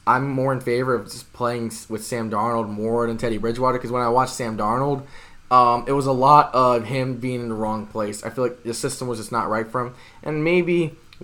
I'm 0.08 0.30
more 0.30 0.52
in 0.52 0.60
favor 0.60 0.94
of 0.94 1.06
just 1.06 1.32
playing 1.32 1.72
with 1.90 2.04
Sam 2.04 2.30
Darnold 2.30 2.70
more 2.70 3.08
than 3.08 3.18
Teddy 3.18 3.38
Bridgewater 3.38 3.78
because 3.78 3.92
when 3.92 4.02
I 4.02 4.10
watch 4.10 4.30
Sam 4.30 4.58
Darnold, 4.58 5.06
um, 5.56 5.78
it 5.88 5.96
was 6.02 6.08
a 6.16 6.18
lot 6.28 6.46
of 6.54 6.86
him 6.96 7.08
being 7.26 7.42
in 7.46 7.50
the 7.54 7.60
wrong 7.64 7.82
place. 7.96 8.18
I 8.28 8.30
feel 8.34 8.44
like 8.48 8.64
the 8.64 8.74
system 8.74 9.08
was 9.08 9.18
just 9.20 9.32
not 9.32 9.46
right 9.56 9.68
for 9.72 9.80
him, 9.84 9.92
and 10.28 10.44
maybe 10.52 10.80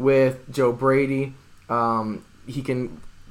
with 0.10 0.36
Joe 0.58 0.72
Brady, 0.84 1.26
um, 1.70 2.24
he 2.56 2.62
can 2.70 2.80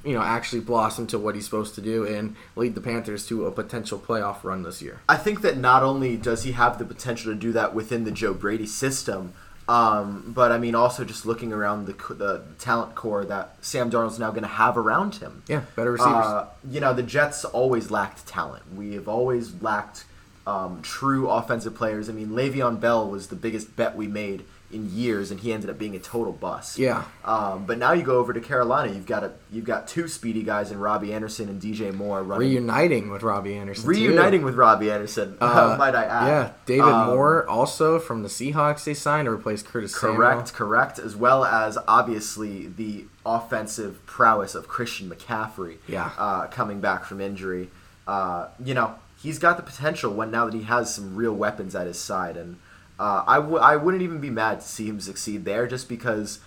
you 0.03 0.13
know 0.15 0.23
actually 0.37 0.61
blossom 0.71 1.05
to 1.07 1.17
what 1.23 1.35
he's 1.35 1.45
supposed 1.45 1.73
to 1.75 1.81
do 1.81 1.97
and 2.13 2.35
lead 2.55 2.73
the 2.75 2.81
Panthers 2.89 3.21
to 3.29 3.45
a 3.45 3.51
potential 3.51 3.97
playoff 4.07 4.37
run 4.43 4.63
this 4.63 4.81
year. 4.81 4.95
I 5.15 5.17
think 5.25 5.41
that 5.45 5.55
not 5.57 5.81
only 5.83 6.17
does 6.17 6.43
he 6.47 6.51
have 6.63 6.73
the 6.81 6.85
potential 6.85 7.27
to 7.33 7.39
do 7.47 7.51
that 7.59 7.69
within 7.79 8.03
the 8.03 8.11
Joe 8.21 8.33
Brady 8.33 8.65
system, 8.83 9.33
Um, 9.67 10.33
but 10.39 10.49
I 10.51 10.57
mean, 10.57 10.75
also 10.75 11.05
just 11.05 11.23
looking 11.25 11.53
around 11.53 11.85
the 11.89 11.95
the 12.25 12.41
talent 12.67 12.91
core 13.01 13.23
that 13.33 13.45
Sam 13.61 13.89
Darnold's 13.91 14.19
now 14.19 14.31
going 14.31 14.47
to 14.51 14.55
have 14.63 14.75
around 14.83 15.15
him. 15.23 15.33
Yeah, 15.47 15.61
better 15.75 15.93
receivers. 15.93 16.25
Uh, 16.25 16.47
you 16.73 16.79
know, 16.83 16.93
the 16.93 17.03
Jets 17.15 17.45
always 17.45 17.85
lacked 17.91 18.19
talent. 18.27 18.63
We 18.75 18.95
have 18.95 19.07
always 19.07 19.45
lacked 19.61 19.99
um, 20.47 20.81
true 20.81 21.29
offensive 21.29 21.75
players. 21.75 22.09
I 22.09 22.13
mean, 22.13 22.29
Le'Veon 22.29 22.79
Bell 22.79 23.07
was 23.09 23.27
the 23.27 23.35
biggest 23.35 23.75
bet 23.75 23.95
we 23.95 24.07
made 24.07 24.43
in 24.73 24.89
years, 24.89 25.31
and 25.31 25.41
he 25.41 25.51
ended 25.51 25.69
up 25.69 25.77
being 25.77 25.97
a 25.97 25.99
total 25.99 26.31
bust. 26.31 26.79
Yeah. 26.79 27.03
Um, 27.25 27.65
but 27.65 27.77
now 27.77 27.91
you 27.91 28.03
go 28.03 28.19
over 28.19 28.31
to 28.31 28.39
Carolina, 28.39 28.93
you've 28.93 29.05
got 29.05 29.21
a 29.21 29.33
you've 29.51 29.65
got 29.65 29.85
two 29.85 30.07
speedy 30.07 30.43
guys 30.43 30.71
in 30.71 30.79
Robbie 30.79 31.13
Anderson 31.13 31.49
and 31.49 31.61
DJ 31.61 31.93
Moore 31.93 32.23
running. 32.23 32.47
Reuniting 32.47 33.09
with 33.11 33.21
Robbie 33.21 33.55
Anderson. 33.55 33.83
too. 33.83 33.89
Reuniting 33.89 34.43
with 34.43 34.55
Robbie 34.55 34.89
Anderson, 34.89 35.35
Uh, 35.41 35.75
might 35.77 35.93
I 35.93 36.05
add? 36.05 36.27
Yeah, 36.27 36.51
David 36.65 36.85
Um, 36.85 37.07
Moore 37.07 37.45
also 37.49 37.99
from 37.99 38.23
the 38.23 38.29
Seahawks 38.29 38.85
they 38.85 38.93
signed 38.93 39.25
to 39.25 39.31
replace 39.31 39.61
Curtis 39.61 39.93
Correct, 39.93 40.47
Samuel. 40.47 40.69
correct. 40.69 40.99
As 40.99 41.17
well 41.17 41.43
as 41.43 41.77
obviously 41.85 42.67
the 42.67 43.07
offensive 43.25 44.05
prowess 44.05 44.55
of 44.55 44.69
Christian 44.69 45.09
McCaffrey. 45.09 45.77
Yeah. 45.87 46.11
Uh, 46.17 46.47
coming 46.47 46.79
back 46.79 47.03
from 47.03 47.19
injury. 47.19 47.69
Uh, 48.07 48.47
you 48.63 48.73
know, 48.73 48.95
he's 49.21 49.39
got 49.39 49.57
the 49.57 49.63
potential 49.63 50.11
when 50.13 50.31
now 50.31 50.45
that 50.45 50.53
he 50.53 50.63
has 50.63 50.93
some 50.93 51.15
real 51.15 51.33
weapons 51.33 51.75
at 51.75 51.87
his 51.87 51.99
side, 51.99 52.37
and 52.37 52.57
uh, 52.99 53.23
I 53.27 53.37
w- 53.37 53.57
I 53.57 53.75
wouldn't 53.75 54.03
even 54.03 54.19
be 54.19 54.29
mad 54.29 54.61
to 54.61 54.67
see 54.67 54.87
him 54.87 54.99
succeed 54.99 55.45
there, 55.45 55.67
just 55.67 55.87
because 55.89 56.39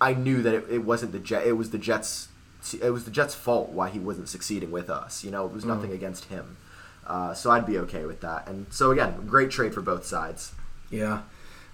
I 0.00 0.14
knew 0.14 0.42
that 0.42 0.54
it, 0.54 0.64
it 0.70 0.78
wasn't 0.84 1.12
the 1.12 1.18
Jet, 1.18 1.46
it 1.46 1.52
was 1.52 1.70
the 1.70 1.78
Jets, 1.78 2.28
it 2.80 2.90
was 2.90 3.04
the 3.04 3.10
Jets' 3.10 3.34
fault 3.34 3.70
why 3.70 3.88
he 3.88 3.98
wasn't 3.98 4.28
succeeding 4.28 4.70
with 4.70 4.90
us. 4.90 5.24
You 5.24 5.30
know, 5.30 5.46
it 5.46 5.52
was 5.52 5.64
nothing 5.64 5.92
against 5.92 6.24
him. 6.26 6.56
Uh, 7.06 7.32
so 7.32 7.50
I'd 7.50 7.66
be 7.66 7.78
okay 7.78 8.04
with 8.04 8.20
that. 8.20 8.46
And 8.48 8.66
so 8.70 8.90
again, 8.90 9.26
great 9.26 9.50
trade 9.50 9.72
for 9.72 9.80
both 9.80 10.04
sides. 10.04 10.52
Yeah, 10.90 11.22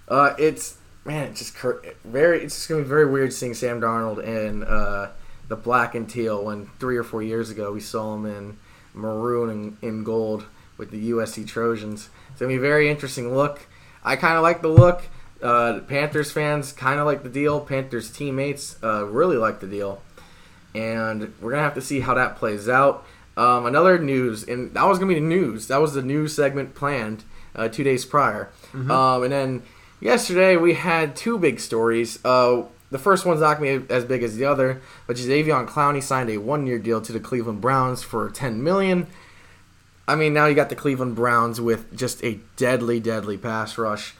uh, 0.07 0.33
it's 0.37 0.77
man, 1.03 1.29
it's 1.29 1.39
just 1.39 1.55
cur- 1.55 1.81
very. 2.03 2.41
It's 2.41 2.55
just 2.55 2.69
gonna 2.69 2.81
be 2.83 2.87
very 2.87 3.05
weird 3.05 3.33
seeing 3.33 3.53
Sam 3.53 3.81
Darnold 3.81 4.23
in 4.23 4.63
uh, 4.63 5.11
the 5.47 5.55
black 5.55 5.93
and 5.95 6.09
teal 6.09 6.43
when 6.45 6.67
three 6.79 6.97
or 6.97 7.03
four 7.03 7.21
years 7.21 7.49
ago 7.49 7.71
we 7.73 7.79
saw 7.79 8.15
him 8.15 8.25
in 8.25 8.57
maroon 8.95 9.49
and 9.49 9.77
in 9.81 10.03
gold 10.03 10.45
with 10.77 10.91
the 10.91 11.11
USC 11.11 11.47
Trojans. 11.47 12.09
It's 12.31 12.39
gonna 12.39 12.49
be 12.49 12.57
a 12.57 12.59
very 12.59 12.89
interesting 12.89 13.33
look. 13.35 13.67
I 14.03 14.15
kind 14.15 14.35
of 14.35 14.43
like 14.43 14.61
the 14.61 14.67
look. 14.67 15.03
Uh, 15.41 15.79
Panthers 15.81 16.31
fans 16.31 16.71
kind 16.71 16.99
of 16.99 17.05
like 17.05 17.23
the 17.23 17.29
deal. 17.29 17.59
Panthers 17.59 18.09
teammates 18.09 18.77
uh, 18.83 19.05
really 19.05 19.37
like 19.37 19.59
the 19.59 19.67
deal, 19.67 20.01
and 20.73 21.33
we're 21.41 21.51
gonna 21.51 21.63
have 21.63 21.75
to 21.75 21.81
see 21.81 21.99
how 22.01 22.13
that 22.13 22.35
plays 22.37 22.67
out. 22.69 23.05
Um, 23.37 23.65
another 23.65 23.99
news, 23.99 24.43
and 24.43 24.73
that 24.73 24.85
was 24.85 24.97
gonna 24.97 25.09
be 25.13 25.19
the 25.19 25.25
news. 25.25 25.67
That 25.67 25.81
was 25.81 25.93
the 25.93 26.01
news 26.01 26.33
segment 26.33 26.73
planned 26.73 27.23
uh, 27.55 27.67
two 27.67 27.83
days 27.83 28.05
prior, 28.05 28.49
um, 28.91 29.23
and 29.23 29.31
then 29.31 29.63
yesterday 29.99 30.55
we 30.55 30.73
had 30.75 31.15
two 31.15 31.37
big 31.37 31.59
stories. 31.59 32.19
Uh, 32.23 32.63
the 32.91 32.99
first 32.99 33.25
one's 33.25 33.41
not 33.41 33.57
gonna 33.57 33.79
be 33.79 33.93
as 33.93 34.05
big 34.05 34.23
as 34.23 34.37
the 34.37 34.45
other, 34.45 34.81
but 35.07 35.15
Avion 35.17 35.67
Clowney 35.67 36.01
signed 36.01 36.29
a 36.29 36.37
one-year 36.37 36.79
deal 36.79 37.01
to 37.01 37.11
the 37.11 37.19
Cleveland 37.19 37.61
Browns 37.61 38.03
for 38.03 38.29
ten 38.29 38.63
million. 38.63 39.07
I 40.07 40.15
mean, 40.15 40.33
now 40.33 40.45
you 40.45 40.55
got 40.55 40.69
the 40.69 40.75
Cleveland 40.75 41.15
Browns 41.15 41.59
with 41.59 41.95
just 41.95 42.23
a 42.23 42.39
deadly, 42.57 42.99
deadly 42.99 43.37
pass 43.37 43.77
rush. 43.77 44.13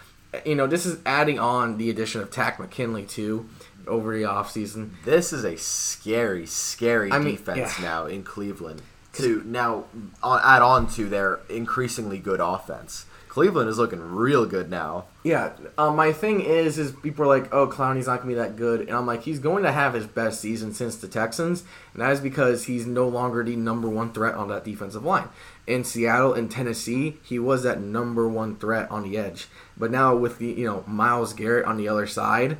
You 0.45 0.55
know, 0.55 0.67
this 0.67 0.85
is 0.85 0.99
adding 1.05 1.39
on 1.39 1.77
the 1.77 1.89
addition 1.89 2.21
of 2.21 2.31
Takk 2.31 2.59
McKinley 2.59 3.03
too 3.03 3.47
over 3.87 4.17
the 4.17 4.23
offseason. 4.23 4.91
This 5.03 5.31
is 5.31 5.43
a 5.43 5.57
scary, 5.57 6.45
scary 6.45 7.11
I 7.11 7.19
mean, 7.19 7.35
defense 7.35 7.79
yeah. 7.79 7.85
now 7.85 8.05
in 8.07 8.23
Cleveland. 8.23 8.81
To 9.13 9.43
now 9.45 9.85
add 10.23 10.61
on 10.61 10.89
to 10.93 11.07
their 11.07 11.39
increasingly 11.47 12.17
good 12.17 12.41
offense. 12.41 13.05
Cleveland 13.35 13.69
is 13.69 13.77
looking 13.77 13.99
real 13.99 14.45
good 14.45 14.69
now. 14.69 15.07
Yeah, 15.21 15.51
um, 15.77 15.97
my 15.97 16.13
thing 16.13 16.39
is, 16.39 16.77
is 16.77 16.93
people 16.93 17.25
are 17.25 17.27
like, 17.27 17.53
"Oh, 17.53 17.67
Clowney's 17.67 18.07
not 18.07 18.19
gonna 18.19 18.29
be 18.29 18.35
that 18.35 18.55
good," 18.55 18.79
and 18.79 18.91
I'm 18.91 19.05
like, 19.05 19.23
he's 19.23 19.39
going 19.39 19.63
to 19.63 19.73
have 19.73 19.93
his 19.93 20.07
best 20.07 20.39
season 20.39 20.73
since 20.73 20.95
the 20.95 21.09
Texans, 21.09 21.65
and 21.93 22.01
that 22.01 22.13
is 22.13 22.21
because 22.21 22.63
he's 22.63 22.85
no 22.85 23.09
longer 23.09 23.43
the 23.43 23.57
number 23.57 23.89
one 23.89 24.13
threat 24.13 24.35
on 24.35 24.47
that 24.47 24.63
defensive 24.63 25.03
line. 25.03 25.27
In 25.67 25.83
Seattle 25.83 26.31
and 26.33 26.49
Tennessee, 26.49 27.17
he 27.23 27.37
was 27.37 27.63
that 27.63 27.81
number 27.81 28.25
one 28.25 28.55
threat 28.55 28.89
on 28.89 29.03
the 29.03 29.17
edge, 29.17 29.49
but 29.75 29.91
now 29.91 30.15
with 30.15 30.37
the 30.37 30.47
you 30.47 30.65
know 30.65 30.85
Myles 30.87 31.33
Garrett 31.33 31.65
on 31.65 31.75
the 31.75 31.89
other 31.89 32.07
side, 32.07 32.55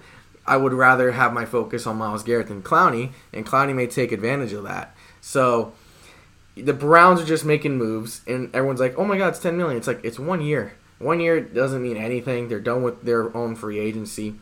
I 0.46 0.58
would 0.58 0.74
rather 0.74 1.13
have 1.13 1.32
my 1.32 1.46
focus 1.46 1.88
on 1.88 1.96
Myles 1.96 2.24
Garrett 2.24 2.48
than 2.48 2.62
Clowney, 2.62 3.13
and 3.32 3.46
Clowney 3.46 3.74
may 3.74 3.88
take 3.88 4.12
advantage 4.12 4.51
of 4.51 4.65
that. 4.65 4.94
So 5.22 5.72
the 6.55 6.74
Browns 6.74 7.21
are 7.21 7.25
just 7.25 7.45
making 7.45 7.77
moves, 7.77 8.21
and 8.27 8.53
everyone's 8.55 8.79
like, 8.79 8.97
"Oh 8.97 9.05
my 9.05 9.17
God, 9.17 9.29
it's 9.29 9.39
ten 9.39 9.57
million. 9.57 9.77
It's 9.77 9.88
like 9.88 10.03
it's 10.03 10.19
one 10.19 10.41
year. 10.41 10.74
One 11.00 11.19
year 11.19 11.41
doesn't 11.41 11.81
mean 11.81 11.97
anything. 11.97 12.47
They're 12.47 12.59
done 12.59 12.83
with 12.83 13.03
their 13.03 13.35
own 13.35 13.55
free 13.55 13.79
agency. 13.79 14.35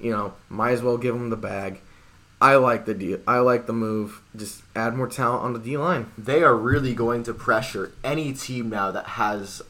You 0.00 0.10
know, 0.10 0.34
might 0.48 0.72
as 0.72 0.82
well 0.82 0.98
give 0.98 1.14
them 1.14 1.30
the 1.30 1.36
bag. 1.36 1.80
I 2.40 2.56
like 2.56 2.86
the 2.86 2.94
deal. 2.94 3.20
I 3.26 3.38
like 3.38 3.66
the 3.66 3.72
move. 3.72 4.20
Just 4.34 4.62
add 4.74 4.96
more 4.96 5.06
talent 5.06 5.44
on 5.44 5.52
the 5.52 5.60
D 5.60 5.76
line. 5.76 6.10
They 6.18 6.42
are 6.42 6.56
really 6.56 6.92
going 6.92 7.22
to 7.24 7.34
pressure 7.34 7.92
any 8.02 8.32
team 8.32 8.68
now 8.68 8.90
that 8.90 9.06
has 9.06 9.62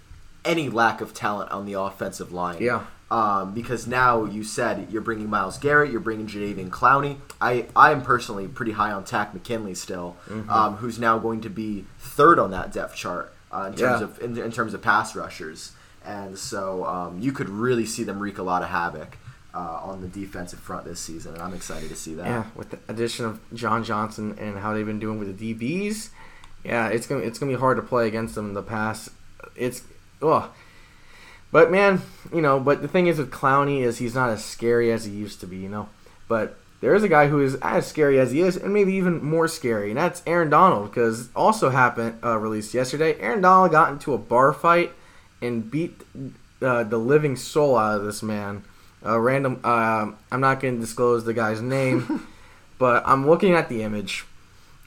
any 0.43 0.71
lack 0.71 1.03
of 1.03 1.13
talent 1.13 1.51
on 1.51 1.67
the 1.67 1.75
offensive 1.75 2.33
line. 2.33 2.63
Yeah. 2.63 2.85
Um, 3.13 3.53
because 3.53 3.87
now 3.87 4.25
you 4.25 4.43
said 4.43 4.87
you're 4.91 5.03
bringing 5.03 5.29
Myles 5.29 5.59
Garrett, 5.59 5.91
you're 5.93 6.01
bringing 6.01 6.27
Jadeveon 6.27 6.71
Clowney. 6.71 7.19
I, 7.43 7.67
I 7.77 7.91
am 7.93 8.01
personally 8.01 8.49
pretty 8.49 8.73
high 8.73 8.91
on 8.93 9.05
Takk 9.05 9.35
McKinley 9.35 9.75
still, 9.75 10.17
Mm-hmm. 10.31 10.49
um, 10.49 10.77
who's 10.77 10.99
now 10.99 11.19
going 11.19 11.43
to 11.43 11.51
be 11.51 11.85
third 11.99 12.39
on 12.39 12.51
that 12.53 12.73
depth 12.73 12.97
chart 12.97 13.35
uh, 13.53 13.65
in 13.71 13.75
terms 13.75 14.01
Yeah. 14.01 14.05
of 14.07 14.19
in, 14.23 14.39
in 14.39 14.51
terms 14.51 14.73
of 14.73 14.81
pass 14.81 15.15
rushers. 15.15 15.73
And 16.05 16.39
so 16.39 16.87
um, 16.87 17.21
you 17.21 17.33
could 17.33 17.51
really 17.51 17.85
see 17.85 18.03
them 18.03 18.19
wreak 18.19 18.39
a 18.39 18.43
lot 18.43 18.63
of 18.63 18.71
havoc 18.71 19.19
uh, 19.55 19.59
on 19.83 20.01
the 20.01 20.09
defensive 20.09 20.59
front 20.61 20.87
this 20.87 20.99
season, 20.99 21.35
and 21.35 21.43
I'm 21.43 21.53
excited 21.53 21.91
to 21.91 21.97
see 21.97 22.15
that. 22.15 22.27
Yeah, 22.27 22.45
with 22.57 22.71
the 22.71 22.79
addition 22.89 23.27
of 23.27 23.41
John 23.53 23.85
Johnson 23.85 24.37
and 24.39 24.57
how 24.59 24.73
they've 24.73 24.87
been 24.87 24.99
doing 24.99 25.19
with 25.19 25.37
the 25.39 25.55
DBs, 25.55 26.09
yeah, 26.65 26.89
it's 26.89 27.07
gonna 27.07 27.21
it's 27.21 27.39
gonna 27.39 27.53
be 27.53 27.59
hard 27.59 27.77
to 27.77 27.83
play 27.83 28.09
against 28.09 28.35
them 28.37 28.47
in 28.49 28.55
the 28.55 28.63
past. 28.63 29.11
It's 29.55 29.83
ugh. 30.23 30.49
But 31.53 31.71
man, 31.71 32.01
you 32.35 32.41
know, 32.41 32.59
but 32.59 32.83
the 32.83 32.89
thing 32.89 33.07
is 33.07 33.19
with 33.19 33.31
Clowney 33.31 33.83
is 33.83 33.99
he's 33.99 34.15
not 34.15 34.31
as 34.31 34.45
scary 34.45 34.91
as 34.91 35.05
he 35.05 35.13
used 35.13 35.39
to 35.41 35.47
be, 35.47 35.59
you 35.59 35.69
know. 35.69 35.89
But 36.27 36.59
there 36.81 36.95
is 36.95 37.03
a 37.05 37.09
guy 37.09 37.29
who 37.29 37.41
is 37.41 37.57
as 37.57 37.87
scary 37.87 38.19
as 38.19 38.33
he 38.33 38.41
is, 38.41 38.57
and 38.57 38.73
maybe 38.73 38.95
even 38.95 39.23
more 39.23 39.47
scary, 39.47 39.91
and 39.91 39.99
that's 39.99 40.23
Aaron 40.27 40.51
Donald. 40.51 40.91
Because 40.91 41.29
also 41.37 41.69
happened 41.69 42.19
uh, 42.25 42.39
released 42.39 42.75
yesterday, 42.75 43.21
Aaron 43.21 43.43
Donald 43.43 43.71
got 43.71 43.93
into 43.93 44.15
a 44.15 44.19
bar 44.19 44.53
fight 44.53 44.93
and 45.43 45.71
beat 45.71 46.01
uh, 46.63 46.85
the 46.85 46.99
living 46.99 47.37
soul 47.37 47.77
out 47.77 47.99
of 47.99 48.05
this 48.05 48.23
man. 48.23 48.65
A 49.03 49.21
random. 49.21 49.61
Uh, 49.63 50.13
I'm 50.31 50.41
not 50.41 50.61
going 50.61 50.77
to 50.77 50.81
disclose 50.81 51.25
the 51.25 51.35
guy's 51.35 51.61
name, 51.61 52.27
but 52.79 53.03
I'm 53.07 53.29
looking 53.29 53.53
at 53.53 53.69
the 53.69 53.83
image 53.83 54.25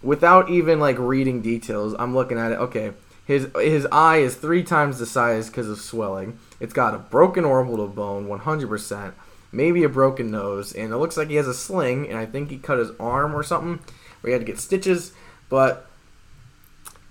without 0.01 0.49
even 0.49 0.79
like 0.79 0.97
reading 0.97 1.41
details. 1.41 1.93
I'm 1.99 2.15
looking 2.15 2.39
at 2.39 2.53
it. 2.53 2.55
Okay, 2.55 2.91
his 3.25 3.47
his 3.59 3.87
eye 3.91 4.17
is 4.17 4.35
three 4.35 4.63
times 4.63 4.99
the 4.99 5.05
size 5.05 5.47
because 5.47 5.67
of 5.69 5.79
swelling. 5.79 6.37
It's 6.59 6.73
got 6.73 6.93
a 6.93 6.99
broken 6.99 7.43
orbital 7.43 7.87
bone, 7.87 8.27
100%. 8.27 9.13
Maybe 9.51 9.83
a 9.83 9.89
broken 9.89 10.31
nose, 10.31 10.73
and 10.73 10.91
it 10.93 10.97
looks 10.97 11.17
like 11.17 11.29
he 11.29 11.35
has 11.35 11.47
a 11.47 11.53
sling. 11.53 12.07
And 12.09 12.17
I 12.17 12.25
think 12.25 12.49
he 12.49 12.57
cut 12.57 12.77
his 12.77 12.91
arm 12.99 13.35
or 13.35 13.41
something, 13.43 13.79
where 14.21 14.29
he 14.29 14.31
had 14.33 14.41
to 14.41 14.45
get 14.45 14.59
stitches. 14.59 15.11
But 15.49 15.87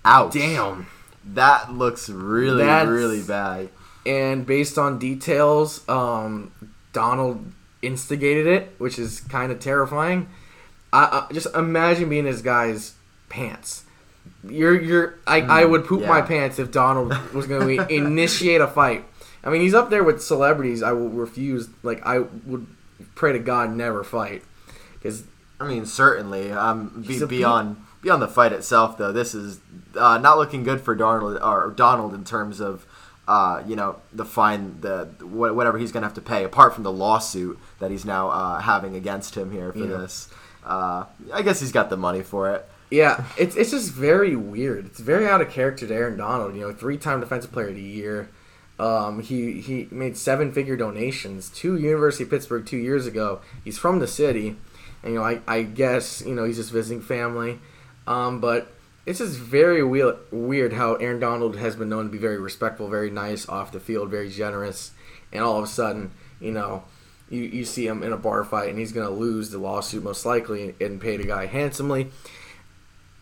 Ouch. 0.04 0.33
damn. 0.35 0.87
That 1.25 1.73
looks 1.73 2.09
really, 2.11 2.64
That's- 2.64 2.87
really 2.88 3.23
bad. 3.23 3.71
and 4.04 4.44
based 4.44 4.76
on 4.76 4.99
details, 4.99 5.87
um, 5.88 6.52
Donald 6.92 7.50
instigated 7.80 8.47
it, 8.47 8.75
which 8.78 8.99
is 8.99 9.21
kind 9.21 9.50
of 9.50 9.59
terrifying. 9.61 10.28
I, 10.92 11.26
I 11.28 11.33
just 11.33 11.47
imagine 11.54 12.09
being 12.11 12.25
this 12.25 12.42
guy's 12.42 12.92
pants. 13.30 13.83
You're 14.48 14.80
you're 14.80 15.14
I, 15.26 15.40
I 15.40 15.64
would 15.64 15.84
poop 15.86 16.06
my 16.06 16.20
pants 16.22 16.58
if 16.58 16.70
Donald 16.70 17.16
was 17.34 17.46
going 17.46 17.78
to 17.78 17.88
initiate 17.94 18.60
a 18.60 18.66
fight. 18.66 19.04
I 19.42 19.50
mean, 19.50 19.60
he's 19.60 19.74
up 19.74 19.90
there 19.90 20.02
with 20.04 20.22
celebrities. 20.22 20.82
I 20.82 20.92
will 20.92 21.08
refuse. 21.10 21.68
Like 21.82 22.04
I 22.06 22.20
would 22.20 22.66
pray 23.14 23.32
to 23.32 23.38
God 23.38 23.70
never 23.70 24.02
fight 24.04 24.42
because 24.94 25.24
I 25.60 25.68
mean, 25.68 25.86
certainly. 25.86 26.50
Um, 26.50 27.02
be, 27.06 27.14
He's 27.14 27.22
a 27.22 27.26
beyond 27.26 27.76
beyond 28.02 28.20
the 28.22 28.28
fight 28.28 28.52
itself, 28.52 28.98
though, 28.98 29.12
this 29.12 29.34
is 29.34 29.60
uh, 29.96 30.18
not 30.18 30.36
looking 30.36 30.62
good 30.62 30.80
for 30.80 30.94
Donald 30.94 31.38
or 31.42 31.72
Donald 31.76 32.14
in 32.14 32.24
terms 32.24 32.60
of. 32.60 32.86
Uh, 33.26 33.62
you 33.66 33.74
know 33.74 33.96
the 34.12 34.22
fine, 34.22 34.78
the 34.82 35.06
whatever 35.22 35.78
he's 35.78 35.90
gonna 35.92 36.04
have 36.04 36.14
to 36.14 36.20
pay, 36.20 36.44
apart 36.44 36.74
from 36.74 36.84
the 36.84 36.92
lawsuit 36.92 37.58
that 37.78 37.90
he's 37.90 38.04
now 38.04 38.28
uh, 38.28 38.60
having 38.60 38.94
against 38.94 39.34
him 39.34 39.50
here 39.50 39.72
for 39.72 39.78
Yeah. 39.78 39.96
this. 39.96 40.28
Uh, 40.62 41.04
I 41.32 41.40
guess 41.40 41.58
he's 41.58 41.72
got 41.72 41.88
the 41.88 41.96
money 41.96 42.20
for 42.22 42.50
it. 42.50 42.68
Yeah, 42.90 43.24
it's 43.36 43.56
it's 43.56 43.70
just 43.70 43.92
very 43.92 44.36
weird. 44.36 44.86
It's 44.86 45.00
very 45.00 45.26
out 45.26 45.40
of 45.40 45.50
character 45.50 45.86
to 45.86 45.94
Aaron 45.94 46.16
Donald. 46.16 46.54
You 46.54 46.62
know, 46.62 46.72
three 46.72 46.96
time 46.98 47.20
defensive 47.20 47.52
player 47.52 47.68
of 47.68 47.74
the 47.74 47.82
year. 47.82 48.28
Um, 48.78 49.20
he 49.20 49.60
he 49.60 49.88
made 49.90 50.16
seven 50.16 50.52
figure 50.52 50.76
donations 50.76 51.48
to 51.50 51.76
University 51.76 52.24
of 52.24 52.30
Pittsburgh 52.30 52.66
two 52.66 52.76
years 52.76 53.06
ago. 53.06 53.40
He's 53.64 53.78
from 53.78 53.98
the 54.00 54.06
city, 54.06 54.56
and 55.02 55.12
you 55.12 55.18
know 55.18 55.24
I, 55.24 55.40
I 55.46 55.62
guess 55.62 56.22
you 56.24 56.34
know 56.34 56.44
he's 56.44 56.56
just 56.56 56.72
visiting 56.72 57.00
family. 57.00 57.58
Um, 58.06 58.40
but 58.40 58.70
it's 59.06 59.18
just 59.18 59.38
very 59.38 59.82
weird, 59.82 60.16
weird 60.30 60.72
how 60.74 60.94
Aaron 60.94 61.20
Donald 61.20 61.56
has 61.56 61.76
been 61.76 61.88
known 61.88 62.06
to 62.06 62.10
be 62.10 62.18
very 62.18 62.38
respectful, 62.38 62.88
very 62.88 63.10
nice 63.10 63.48
off 63.48 63.72
the 63.72 63.80
field, 63.80 64.10
very 64.10 64.28
generous, 64.30 64.92
and 65.32 65.42
all 65.42 65.58
of 65.58 65.64
a 65.64 65.68
sudden, 65.68 66.10
you 66.40 66.52
know, 66.52 66.84
you, 67.28 67.42
you 67.42 67.64
see 67.64 67.86
him 67.86 68.02
in 68.02 68.12
a 68.12 68.16
bar 68.16 68.44
fight 68.44 68.68
and 68.68 68.78
he's 68.78 68.92
going 68.92 69.06
to 69.06 69.12
lose 69.12 69.50
the 69.50 69.58
lawsuit 69.58 70.02
most 70.02 70.24
likely 70.24 70.74
and 70.80 71.00
pay 71.00 71.16
the 71.16 71.24
guy 71.24 71.46
handsomely. 71.46 72.10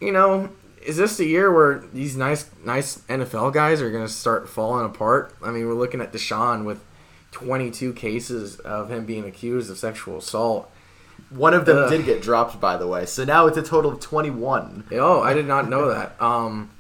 You 0.03 0.11
know, 0.13 0.51
is 0.85 0.97
this 0.97 1.17
the 1.17 1.27
year 1.27 1.53
where 1.53 1.79
these 1.93 2.17
nice 2.17 2.51
nice 2.65 2.99
NFL 3.09 3.53
guys 3.53 3.81
are 3.81 3.91
going 3.91 4.05
to 4.05 4.13
start 4.13 4.49
falling 4.49 4.85
apart? 4.85 5.35
I 5.43 5.51
mean, 5.51 5.67
we're 5.67 5.75
looking 5.75 6.01
at 6.01 6.13
Deshaun 6.13 6.65
with 6.65 6.83
22 7.31 7.93
cases 7.93 8.59
of 8.59 8.91
him 8.91 9.07
being 9.07 9.25
accused 9.25 9.71
of 9.71 9.79
sexual 9.79 10.19
assault. 10.19 10.69
One 11.31 11.55
of 11.55 11.67
them 11.67 11.89
did 11.89 12.05
get 12.05 12.21
dropped, 12.21 12.61
by 12.61 12.77
the 12.77 12.87
way. 12.87 13.07
So 13.07 13.25
now 13.25 13.47
it's 13.47 13.57
a 13.57 13.63
total 13.63 13.93
of 13.93 14.01
21. 14.01 14.85
Oh, 14.93 15.21
I 15.23 15.35
did 15.35 15.47
not 15.47 15.69
know 15.69 15.89
that. 15.89 16.21
Um, 16.21 16.71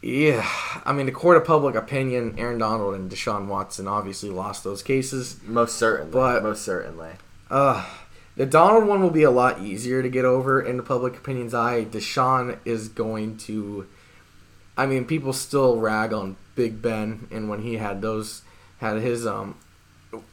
yeah, 0.00 0.48
I 0.84 0.92
mean, 0.92 1.06
the 1.06 1.12
court 1.12 1.36
of 1.36 1.44
public 1.44 1.74
opinion, 1.74 2.34
Aaron 2.38 2.58
Donald 2.58 2.94
and 2.94 3.10
Deshaun 3.10 3.46
Watson 3.46 3.86
obviously 3.86 4.30
lost 4.30 4.64
those 4.64 4.82
cases. 4.82 5.36
Most 5.44 5.76
certainly. 5.76 6.10
But- 6.12 6.42
most 6.42 6.62
certainly. 6.62 7.10
Uh, 7.50 7.86
the 8.36 8.46
Donald 8.46 8.86
one 8.86 9.02
will 9.02 9.10
be 9.10 9.22
a 9.24 9.30
lot 9.30 9.60
easier 9.60 10.02
to 10.02 10.08
get 10.08 10.24
over 10.24 10.60
in 10.60 10.76
the 10.78 10.82
public 10.82 11.16
opinion's 11.16 11.54
eye. 11.54 11.84
Deshaun 11.84 12.58
is 12.64 12.88
going 12.88 13.36
to. 13.38 13.86
I 14.76 14.86
mean, 14.86 15.04
people 15.04 15.32
still 15.34 15.78
rag 15.78 16.12
on 16.14 16.36
Big 16.54 16.80
Ben, 16.80 17.28
and 17.30 17.48
when 17.50 17.60
he 17.62 17.76
had 17.76 18.00
those, 18.00 18.42
had 18.78 18.96
his 19.02 19.26
um, 19.26 19.56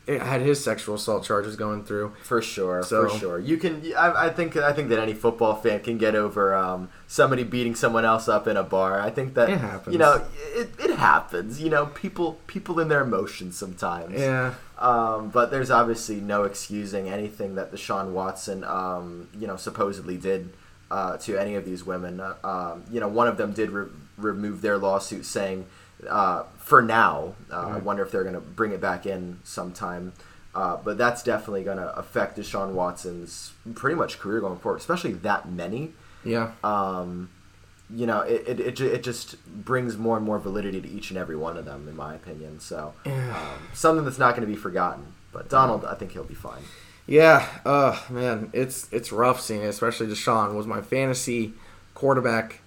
had 0.07 0.41
his 0.41 0.63
sexual 0.63 0.95
assault 0.95 1.23
charges 1.25 1.55
going 1.55 1.83
through. 1.83 2.13
For 2.23 2.41
sure, 2.41 2.83
So- 2.83 3.09
for 3.09 3.17
sure. 3.17 3.39
You 3.39 3.57
can. 3.57 3.81
I, 3.97 4.27
I 4.27 4.29
think. 4.29 4.55
I 4.55 4.71
think 4.73 4.89
that 4.89 4.99
any 4.99 5.13
football 5.13 5.55
fan 5.55 5.81
can 5.81 5.97
get 5.97 6.15
over 6.15 6.53
um, 6.55 6.89
somebody 7.07 7.43
beating 7.43 7.75
someone 7.75 8.05
else 8.05 8.27
up 8.29 8.47
in 8.47 8.55
a 8.57 8.63
bar. 8.63 8.99
I 9.01 9.09
think 9.09 9.33
that 9.33 9.49
It 9.49 9.57
happens. 9.57 9.93
You 9.93 9.99
know, 9.99 10.25
it, 10.55 10.69
it 10.79 10.95
happens. 10.97 11.61
You 11.61 11.69
know, 11.69 11.87
people 11.87 12.39
people 12.47 12.79
in 12.79 12.87
their 12.87 13.01
emotions 13.01 13.57
sometimes. 13.57 14.19
Yeah, 14.19 14.53
Um, 14.79 15.29
but 15.29 15.51
there's 15.51 15.69
obviously 15.69 16.21
no 16.21 16.43
excusing 16.43 17.09
anything 17.09 17.55
that 17.55 17.71
Deshaun 17.71 18.11
Watson, 18.11 18.63
um, 18.63 19.27
you 19.37 19.45
know, 19.45 19.57
supposedly 19.57 20.15
did 20.17 20.53
uh, 20.89 21.17
to 21.17 21.37
any 21.37 21.55
of 21.55 21.65
these 21.65 21.85
women. 21.85 22.19
Uh, 22.21 22.35
um, 22.43 22.83
you 22.89 22.99
know, 22.99 23.07
one 23.09 23.27
of 23.27 23.37
them 23.37 23.51
did 23.51 23.71
re- 23.71 23.89
remove 24.17 24.61
their 24.61 24.77
lawsuit, 24.77 25.25
saying, 25.25 25.65
uh, 26.09 26.43
"For 26.57 26.81
now, 26.81 27.35
uh, 27.51 27.73
I 27.75 27.77
wonder 27.79 28.03
if 28.03 28.11
they're 28.11 28.23
going 28.23 28.35
to 28.35 28.41
bring 28.41 28.71
it 28.71 28.79
back 28.79 29.05
in 29.05 29.39
sometime." 29.43 30.13
Uh, 30.55 30.77
but 30.83 30.97
that's 30.97 31.21
definitely 31.21 31.63
going 31.63 31.77
to 31.77 31.95
affect 31.95 32.37
Deshaun 32.37 32.71
Watson's 32.71 33.53
pretty 33.75 33.95
much 33.95 34.17
career 34.17 34.39
going 34.39 34.57
forward, 34.59 34.79
especially 34.79 35.13
that 35.13 35.49
many. 35.49 35.91
yeah. 36.23 36.51
Um, 36.63 37.29
you 37.93 38.05
know, 38.05 38.21
it, 38.21 38.47
it, 38.47 38.59
it, 38.59 38.81
it 38.81 39.03
just 39.03 39.43
brings 39.45 39.97
more 39.97 40.17
and 40.17 40.25
more 40.25 40.39
validity 40.39 40.81
to 40.81 40.89
each 40.89 41.09
and 41.09 41.17
every 41.17 41.35
one 41.35 41.57
of 41.57 41.65
them, 41.65 41.87
in 41.87 41.95
my 41.95 42.13
opinion. 42.13 42.59
So, 42.59 42.93
um, 43.05 43.69
something 43.73 44.05
that's 44.05 44.19
not 44.19 44.35
going 44.35 44.47
to 44.47 44.53
be 44.53 44.59
forgotten. 44.59 45.13
But 45.31 45.49
Donald, 45.49 45.85
I 45.85 45.95
think 45.95 46.11
he'll 46.11 46.23
be 46.23 46.33
fine. 46.33 46.63
Yeah, 47.05 47.47
uh 47.65 47.99
man, 48.11 48.51
it's 48.53 48.87
it's 48.91 49.11
rough 49.11 49.41
seeing 49.41 49.63
it, 49.63 49.67
especially 49.67 50.05
Deshaun 50.05 50.53
was 50.53 50.67
my 50.67 50.81
fantasy 50.81 51.53
quarterback, 51.95 52.61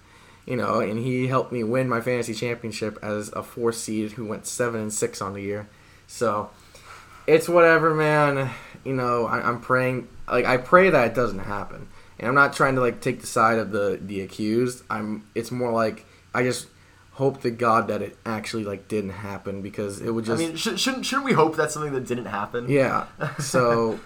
you 0.45 0.57
know, 0.57 0.81
and 0.81 0.99
he 0.99 1.27
helped 1.27 1.53
me 1.53 1.63
win 1.63 1.87
my 1.87 2.01
fantasy 2.01 2.33
championship 2.33 2.99
as 3.01 3.29
a 3.29 3.41
four 3.41 3.71
seed 3.71 4.11
who 4.11 4.25
went 4.25 4.45
seven 4.45 4.81
and 4.81 4.93
six 4.93 5.21
on 5.21 5.33
the 5.33 5.41
year. 5.41 5.69
So 6.07 6.49
it's 7.25 7.47
whatever, 7.47 7.93
man. 7.93 8.49
You 8.83 8.93
know, 8.93 9.25
I, 9.27 9.47
I'm 9.47 9.61
praying 9.61 10.09
like 10.29 10.43
I 10.43 10.57
pray 10.57 10.89
that 10.89 11.07
it 11.07 11.15
doesn't 11.15 11.39
happen. 11.39 11.87
And 12.19 12.27
I'm 12.27 12.35
not 12.35 12.53
trying 12.53 12.75
to 12.75 12.81
like 12.81 13.01
take 13.01 13.21
the 13.21 13.27
side 13.27 13.57
of 13.59 13.71
the 13.71 13.99
the 14.01 14.21
accused. 14.21 14.83
I'm 14.89 15.25
it's 15.35 15.51
more 15.51 15.71
like 15.71 16.05
I 16.33 16.43
just 16.43 16.67
hope 17.13 17.41
to 17.43 17.51
God 17.51 17.87
that 17.89 18.01
it 18.01 18.17
actually 18.25 18.63
like 18.63 18.87
didn't 18.87 19.11
happen 19.11 19.61
because 19.61 20.01
it 20.01 20.09
would 20.11 20.25
just 20.25 20.41
I 20.41 20.47
mean, 20.47 20.55
sh- 20.55 20.77
shouldn't 20.77 21.05
shouldn't 21.05 21.25
we 21.25 21.33
hope 21.33 21.55
that's 21.55 21.73
something 21.73 21.93
that 21.93 22.07
didn't 22.07 22.25
happen? 22.25 22.69
yeah. 22.69 23.05
So, 23.39 23.99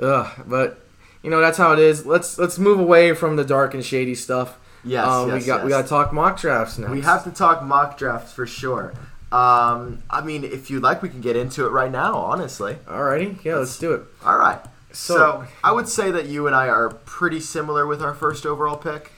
ugh. 0.00 0.28
But 0.46 0.80
you 1.22 1.30
know 1.30 1.40
that's 1.40 1.58
how 1.58 1.72
it 1.72 1.78
is. 1.78 2.06
Let's 2.06 2.38
let's 2.38 2.58
move 2.58 2.78
away 2.80 3.14
from 3.14 3.36
the 3.36 3.44
dark 3.44 3.74
and 3.74 3.84
shady 3.84 4.14
stuff. 4.14 4.58
Yes, 4.84 5.06
Um, 5.06 5.28
yes, 5.28 5.40
we 5.42 5.46
got 5.46 5.64
we 5.64 5.70
got 5.70 5.82
to 5.82 5.88
talk 5.88 6.12
mock 6.12 6.38
drafts 6.40 6.78
now. 6.78 6.90
We 6.90 7.00
have 7.02 7.24
to 7.24 7.30
talk 7.30 7.62
mock 7.62 7.98
drafts 7.98 8.32
for 8.32 8.46
sure. 8.46 8.94
Um, 9.30 10.02
I 10.08 10.22
mean, 10.22 10.44
if 10.44 10.70
you'd 10.70 10.82
like, 10.82 11.02
we 11.02 11.10
can 11.10 11.20
get 11.20 11.36
into 11.36 11.66
it 11.66 11.70
right 11.70 11.90
now. 11.90 12.14
Honestly. 12.16 12.76
Alrighty, 12.86 13.44
yeah, 13.44 13.56
let's 13.56 13.78
do 13.78 13.92
it. 13.92 14.02
All 14.24 14.38
right. 14.38 14.58
So, 14.92 15.14
So- 15.16 15.44
I 15.62 15.72
would 15.72 15.88
say 15.88 16.10
that 16.10 16.26
you 16.26 16.46
and 16.46 16.54
I 16.56 16.68
are 16.68 16.88
pretty 16.90 17.40
similar 17.40 17.86
with 17.86 18.02
our 18.02 18.14
first 18.14 18.46
overall 18.46 18.76
pick. 18.76 19.12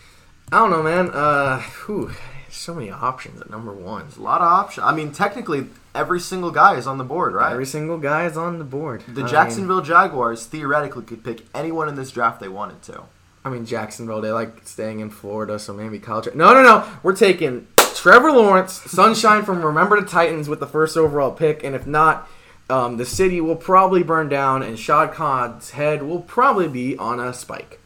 I 0.53 0.59
don't 0.59 0.71
know, 0.71 0.83
man. 0.83 1.11
Uh, 1.11 1.61
whew, 1.87 2.11
so 2.51 2.75
many 2.75 2.91
options 2.91 3.41
at 3.41 3.51
number 3.51 3.73
one. 3.73 4.07
A 4.17 4.21
lot 4.21 4.41
of 4.41 4.49
options. 4.49 4.85
I 4.85 4.93
mean, 4.93 5.13
technically, 5.13 5.67
every 5.95 6.19
single 6.19 6.51
guy 6.51 6.75
is 6.75 6.87
on 6.89 6.99
the 6.99 7.05
board, 7.05 7.33
right? 7.35 7.53
Every 7.53 7.67
single 7.67 7.99
guy 7.99 8.27
is 8.27 8.37
on 8.37 8.59
the 8.59 8.65
board. 8.65 9.05
the 9.07 9.23
I 9.23 9.29
Jacksonville 9.29 9.81
Jaguars 9.81 10.47
theoretically 10.47 11.05
could 11.05 11.23
pick 11.23 11.43
anyone 11.55 11.89
in 11.89 11.95
this 11.95 12.11
draft 12.11 12.41
they 12.41 12.49
wanted 12.49 12.83
to. 12.83 13.03
I 13.45 13.49
mean, 13.49 13.65
Jacksonville. 13.65 14.21
They 14.21 14.33
like 14.33 14.67
staying 14.67 15.01
in 15.01 15.09
Florida, 15.11 15.59
so 15.59 15.73
maybe 15.73 15.99
college. 16.01 16.35
No, 16.35 16.53
no, 16.53 16.63
no. 16.63 16.85
We're 17.05 17.17
taking 17.17 17.69
Trevor 17.95 18.33
Lawrence, 18.33 18.73
Sunshine 18.91 19.45
from 19.45 19.65
Remember 19.65 20.01
the 20.01 20.07
Titans 20.07 20.49
with 20.49 20.59
the 20.61 20.67
first 20.67 20.97
overall 20.97 21.31
pick, 21.31 21.63
and 21.65 21.75
if 21.77 21.87
not. 21.87 22.29
Um, 22.71 22.97
the 22.97 23.05
city 23.05 23.41
will 23.41 23.57
probably 23.57 24.03
burn 24.03 24.29
down, 24.29 24.63
and 24.63 24.79
Shad 24.79 25.13
Khan's 25.13 25.71
head 25.71 26.03
will 26.03 26.21
probably 26.23 26.69
be 26.69 26.97
on 26.97 27.19
a 27.19 27.35
spike 27.35 27.81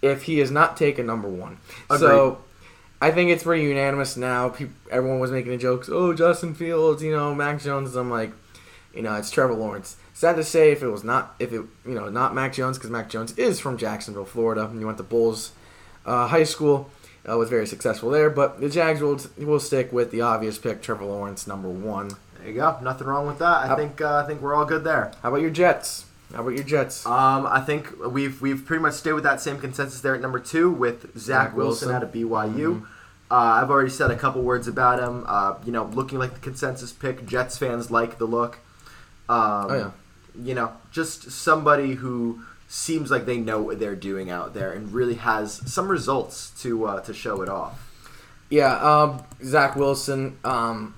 if 0.00 0.24
he 0.24 0.40
is 0.40 0.50
not 0.50 0.76
taken 0.76 1.06
number 1.06 1.28
one. 1.28 1.58
So 1.98 2.38
I 3.00 3.10
think 3.10 3.30
it's 3.30 3.42
pretty 3.42 3.64
unanimous 3.64 4.16
now. 4.16 4.48
Peop 4.48 4.70
everyone 4.90 5.18
was 5.18 5.30
making 5.30 5.52
the 5.52 5.58
jokes, 5.58 5.90
oh, 5.92 6.14
Justin 6.14 6.54
Fields, 6.54 7.02
you 7.02 7.14
know, 7.14 7.34
Mac 7.34 7.60
Jones. 7.60 7.94
I'm 7.94 8.10
like, 8.10 8.32
you 8.94 9.02
know, 9.02 9.14
it's 9.16 9.30
Trevor 9.30 9.54
Lawrence. 9.54 9.96
Sad 10.14 10.36
to 10.36 10.44
say 10.44 10.72
if 10.72 10.82
it 10.82 10.88
was 10.88 11.04
not, 11.04 11.34
if 11.38 11.52
it, 11.52 11.62
you 11.84 11.94
know, 11.94 12.08
not 12.08 12.34
Mac 12.34 12.54
Jones, 12.54 12.78
because 12.78 12.90
Mac 12.90 13.10
Jones 13.10 13.36
is 13.36 13.60
from 13.60 13.76
Jacksonville, 13.76 14.24
Florida, 14.24 14.64
and 14.64 14.78
he 14.78 14.84
went 14.84 14.96
to 14.98 15.04
Bolles 15.04 15.52
uh, 16.06 16.28
High 16.28 16.44
School, 16.44 16.90
uh, 17.28 17.36
was 17.36 17.50
very 17.50 17.66
successful 17.66 18.10
there. 18.10 18.30
But 18.30 18.60
the 18.60 18.70
Jags 18.70 19.00
will 19.00 19.20
will 19.36 19.60
stick 19.60 19.92
with 19.92 20.10
the 20.10 20.20
obvious 20.20 20.56
pick, 20.56 20.80
Trevor 20.80 21.04
Lawrence, 21.04 21.46
number 21.46 21.68
one. 21.68 22.12
There 22.44 22.52
you 22.52 22.60
go. 22.60 22.78
Nothing 22.82 23.06
wrong 23.06 23.26
with 23.26 23.38
that. 23.38 23.70
I 23.70 23.74
think 23.74 24.02
uh, 24.02 24.16
I 24.22 24.26
think 24.26 24.42
we're 24.42 24.54
all 24.54 24.66
good 24.66 24.84
there. 24.84 25.12
How 25.22 25.30
about 25.30 25.40
your 25.40 25.48
Jets? 25.50 26.04
How 26.34 26.42
about 26.42 26.50
your 26.50 26.62
Jets? 26.64 27.06
Um, 27.06 27.46
I 27.46 27.60
think 27.60 27.88
we've 28.06 28.38
we've 28.42 28.66
pretty 28.66 28.82
much 28.82 28.92
stayed 28.94 29.14
with 29.14 29.24
that 29.24 29.40
same 29.40 29.58
consensus 29.58 30.02
there 30.02 30.14
at 30.14 30.20
number 30.20 30.38
two 30.38 30.70
with 30.70 31.16
Zach, 31.18 31.48
Zach 31.48 31.56
Wilson. 31.56 31.88
Wilson. 31.88 31.92
out 31.96 32.02
of 32.02 32.12
BYU. 32.12 32.82
Uh, 33.30 33.34
I've 33.34 33.70
already 33.70 33.88
said 33.88 34.10
a 34.10 34.16
couple 34.16 34.42
words 34.42 34.68
about 34.68 34.98
him. 35.00 35.24
Uh, 35.26 35.54
you 35.64 35.72
know, 35.72 35.84
looking 35.84 36.18
like 36.18 36.34
the 36.34 36.40
consensus 36.40 36.92
pick. 36.92 37.24
Jets 37.26 37.56
fans 37.56 37.90
like 37.90 38.18
the 38.18 38.26
look. 38.26 38.58
Um, 39.28 39.70
Oh, 39.70 39.74
yeah. 39.76 39.90
You 40.36 40.54
know, 40.54 40.72
just 40.92 41.30
somebody 41.30 41.94
who 41.94 42.42
seems 42.68 43.10
like 43.10 43.24
they 43.24 43.38
know 43.38 43.62
what 43.62 43.78
they're 43.78 43.96
doing 43.96 44.28
out 44.28 44.52
there 44.52 44.70
and 44.72 44.92
really 44.92 45.14
has 45.14 45.62
some 45.72 45.88
results 45.88 46.50
to 46.62 46.84
uh, 46.86 47.00
to 47.00 47.14
show 47.14 47.40
it 47.40 47.48
off. 47.48 47.90
Yeah, 48.50 48.74
um, 48.76 49.22
Zach 49.42 49.76
Wilson. 49.76 50.36
Um, 50.44 50.94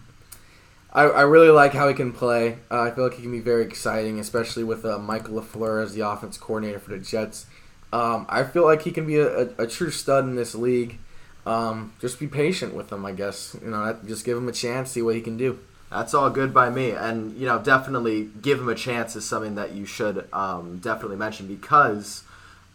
I, 0.97 1.03
I 1.03 1.23
really 1.23 1.51
like 1.51 1.75
how 1.75 1.87
he 1.89 1.95
can 1.95 2.11
play. 2.11 2.57
Uh, 2.71 2.81
I 2.81 2.91
feel 2.91 3.05
like 3.05 3.15
he 3.15 3.23
can 3.23 3.31
be 3.31 3.41
very 3.41 3.63
exciting, 3.65 4.19
especially 4.19 4.65
with 4.65 4.87
uh, 4.87 4.99
Michael 4.99 5.35
Lafleur 5.35 5.85
as 5.85 5.93
the 5.93 6.01
offense 6.01 6.39
coordinator 6.39 6.79
for 6.79 6.91
the 6.91 6.99
Jets. 6.99 7.45
Um, 7.93 8.25
I 8.31 8.45
feel 8.45 8.65
like 8.65 8.83
he 8.83 8.91
can 8.91 9.07
be 9.07 9.19
a, 9.19 9.43
a, 9.43 9.49
a 9.59 9.67
true 9.67 9.91
stud 9.91 10.25
in 10.25 10.37
this 10.37 10.55
league. 10.55 10.99
Um, 11.45 11.93
just 12.01 12.19
be 12.19 12.27
patient 12.27 12.75
with 12.75 12.91
him, 12.91 13.05
I 13.05 13.13
guess. 13.13 13.55
You 13.63 13.71
know, 13.71 13.95
just 14.07 14.25
give 14.25 14.39
him 14.39 14.49
a 14.49 14.53
chance, 14.53 14.91
see 14.91 15.03
what 15.03 15.15
he 15.15 15.21
can 15.21 15.37
do. 15.37 15.59
That's 15.91 16.15
all 16.15 16.31
good 16.31 16.53
by 16.53 16.71
me, 16.71 16.91
and 16.91 17.37
you 17.37 17.47
know, 17.47 17.61
definitely 17.61 18.31
give 18.43 18.59
him 18.59 18.69
a 18.69 18.75
chance 18.75 19.15
is 19.15 19.25
something 19.25 19.55
that 19.55 19.73
you 19.73 19.85
should 19.85 20.27
um, 20.33 20.79
definitely 20.79 21.17
mention 21.17 21.47
because, 21.47 22.25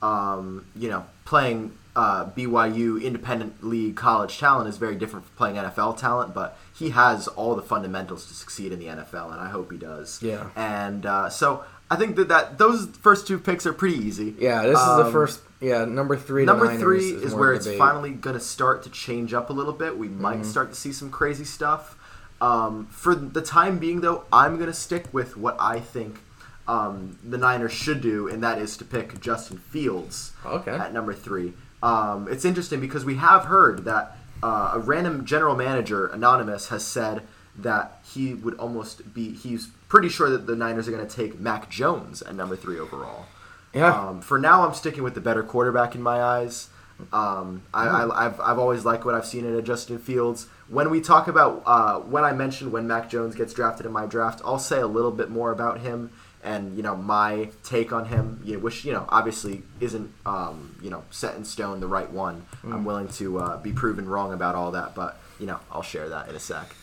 um, 0.02 0.66
you 0.78 0.90
know, 0.90 1.06
playing 1.26 1.74
uh, 1.96 2.26
BYU 2.26 3.04
independent 3.04 3.64
league 3.64 3.96
college 3.96 4.38
talent 4.38 4.70
is 4.70 4.78
very 4.78 4.96
different 4.96 5.26
from 5.26 5.36
playing 5.36 5.56
NFL 5.56 5.98
talent, 5.98 6.34
but 6.34 6.58
he 6.74 6.90
has 6.92 7.28
all 7.28 7.56
the 7.56 7.62
fundamentals 7.62 8.26
to 8.28 8.34
succeed 8.34 8.72
in 8.72 8.80
the 8.80 8.86
NFL, 8.86 9.32
and 9.32 9.40
I 9.42 9.50
hope 9.50 9.72
he 9.72 9.78
does. 9.78 10.22
Yeah. 10.22 10.50
And 10.56 11.06
uh, 11.06 11.30
so 11.30 11.64
I 11.90 11.96
think 11.96 12.16
that, 12.16 12.30
that 12.30 12.58
those 12.58 12.86
first 12.88 13.28
two 13.28 13.38
picks 13.40 13.66
are 13.66 13.74
pretty 13.74 13.98
easy. 13.98 14.36
Yeah, 14.40 14.64
this 14.64 14.80
is 14.80 14.86
the 14.86 15.06
Um, 15.06 15.12
first. 15.12 15.42
Yeah, 15.60 15.86
number 15.86 16.18
three. 16.18 16.44
Number 16.46 16.76
three 16.78 17.12
is, 17.12 17.32
more 17.32 17.40
where 17.42 17.54
it's 17.54 17.72
finally 17.76 18.12
going 18.12 18.34
to 18.36 18.40
start 18.40 18.82
to 18.84 18.90
change 18.90 19.34
up 19.34 19.50
a 19.50 19.54
little 19.54 19.74
bit. 19.74 19.98
We 19.98 20.08
Mm-hmm. 20.08 20.22
might 20.22 20.46
start 20.46 20.70
to 20.72 20.76
see 20.76 20.92
some 20.92 21.12
crazy 21.12 21.46
stuff. 21.46 21.98
Um, 22.40 22.88
for 22.88 23.14
the 23.14 23.42
time 23.42 23.78
being, 23.78 24.02
though, 24.02 24.24
I'm 24.34 24.56
going 24.56 24.70
to 24.70 24.74
stick 24.74 25.06
with 25.14 25.38
what 25.38 25.56
I 25.60 25.80
think 25.80 26.20
um, 26.68 27.20
the 27.24 27.38
Niners 27.38 27.74
should 27.74 28.02
do, 28.02 28.28
and 28.28 28.42
that 28.44 28.58
is 28.58 28.78
to 28.78 28.86
pick 28.86 29.20
Justin 29.22 29.58
Fields 29.58 30.32
Okay. 30.46 30.72
at 30.72 30.94
number 30.94 31.14
three. 31.14 31.54
Um, 31.84 32.28
it's 32.32 32.46
interesting 32.46 32.80
because 32.80 33.06
we 33.06 33.16
have 33.18 33.46
heard 33.46 33.86
that 33.86 34.18
uh, 34.44 34.72
a 34.74 34.80
random 34.80 35.26
general 35.26 35.56
manager, 35.56 36.08
Anonymous, 36.08 36.70
has 36.70 36.86
said 36.86 37.28
that 37.58 38.00
he 38.14 38.34
would 38.34 38.56
almost 38.56 39.14
be, 39.14 39.34
he's 39.34 39.68
pretty 39.88 40.10
sure 40.10 40.30
that 40.30 40.48
the 40.48 40.56
Niners 40.56 40.88
are 40.88 40.92
going 40.92 41.06
to 41.06 41.16
take 41.16 41.40
Mac 41.40 41.70
Jones 41.70 42.22
at 42.22 42.36
number 42.36 42.56
three 42.56 42.80
overall. 42.80 43.26
Yeah. 43.74 43.94
Um, 43.94 44.22
for 44.22 44.40
now, 44.40 44.66
I'm 44.66 44.74
sticking 44.74 45.04
with 45.04 45.16
the 45.16 45.22
better 45.22 45.44
quarterback 45.44 45.96
in 45.96 46.02
my 46.02 46.22
eyes. 46.22 46.70
Um, 47.12 47.64
I, 47.74 47.88
I, 47.88 48.26
I've, 48.26 48.40
I've 48.40 48.60
always 48.60 48.86
liked 48.86 49.06
what 49.06 49.16
I've 49.16 49.26
seen 49.26 49.46
in 49.46 49.66
Justin 49.66 49.98
Fields. 49.98 50.48
When 50.68 50.90
we 50.90 51.02
talk 51.02 51.28
about 51.28 51.64
uh, 51.66 52.00
when 52.00 52.24
I 52.24 52.32
mentioned 52.32 52.72
when 52.72 52.88
Mac 52.88 53.10
Jones 53.10 53.36
gets 53.36 53.54
drafted 53.54 53.86
in 53.86 53.92
my 53.92 54.06
draft, 54.06 54.42
I'll 54.46 54.60
say 54.60 54.80
a 54.80 54.88
little 54.88 55.12
bit 55.12 55.30
more 55.30 55.52
about 55.52 55.80
him 55.80 56.12
and 56.44 56.76
you 56.78 56.84
know 56.84 56.96
my 56.96 57.50
take 57.64 57.92
on 57.94 58.06
him, 58.06 58.42
you 58.44 58.54
know, 58.54 58.60
which 58.60 58.86
you 58.86 58.94
know 58.94 59.06
obviously 59.10 59.64
isn't 59.80 60.12
um, 60.26 60.76
you 60.82 60.90
know 60.90 61.04
set 61.12 61.36
in 61.36 61.46
stone 61.46 61.80
the 61.80 61.88
right 61.88 62.10
one. 62.12 62.46
I'm 62.64 62.86
willing 62.86 63.08
to 63.10 63.40
uh, 63.40 63.58
be 63.58 63.72
proven 63.72 64.08
wrong 64.08 64.34
about 64.34 64.56
all 64.56 64.72
that, 64.72 64.96
but 64.96 65.18
you 65.40 65.46
know 65.48 65.60
I'll 65.72 65.82
share 65.84 66.10
that 66.10 66.30
in 66.30 66.36
a 66.36 66.40
sec. 66.40 66.76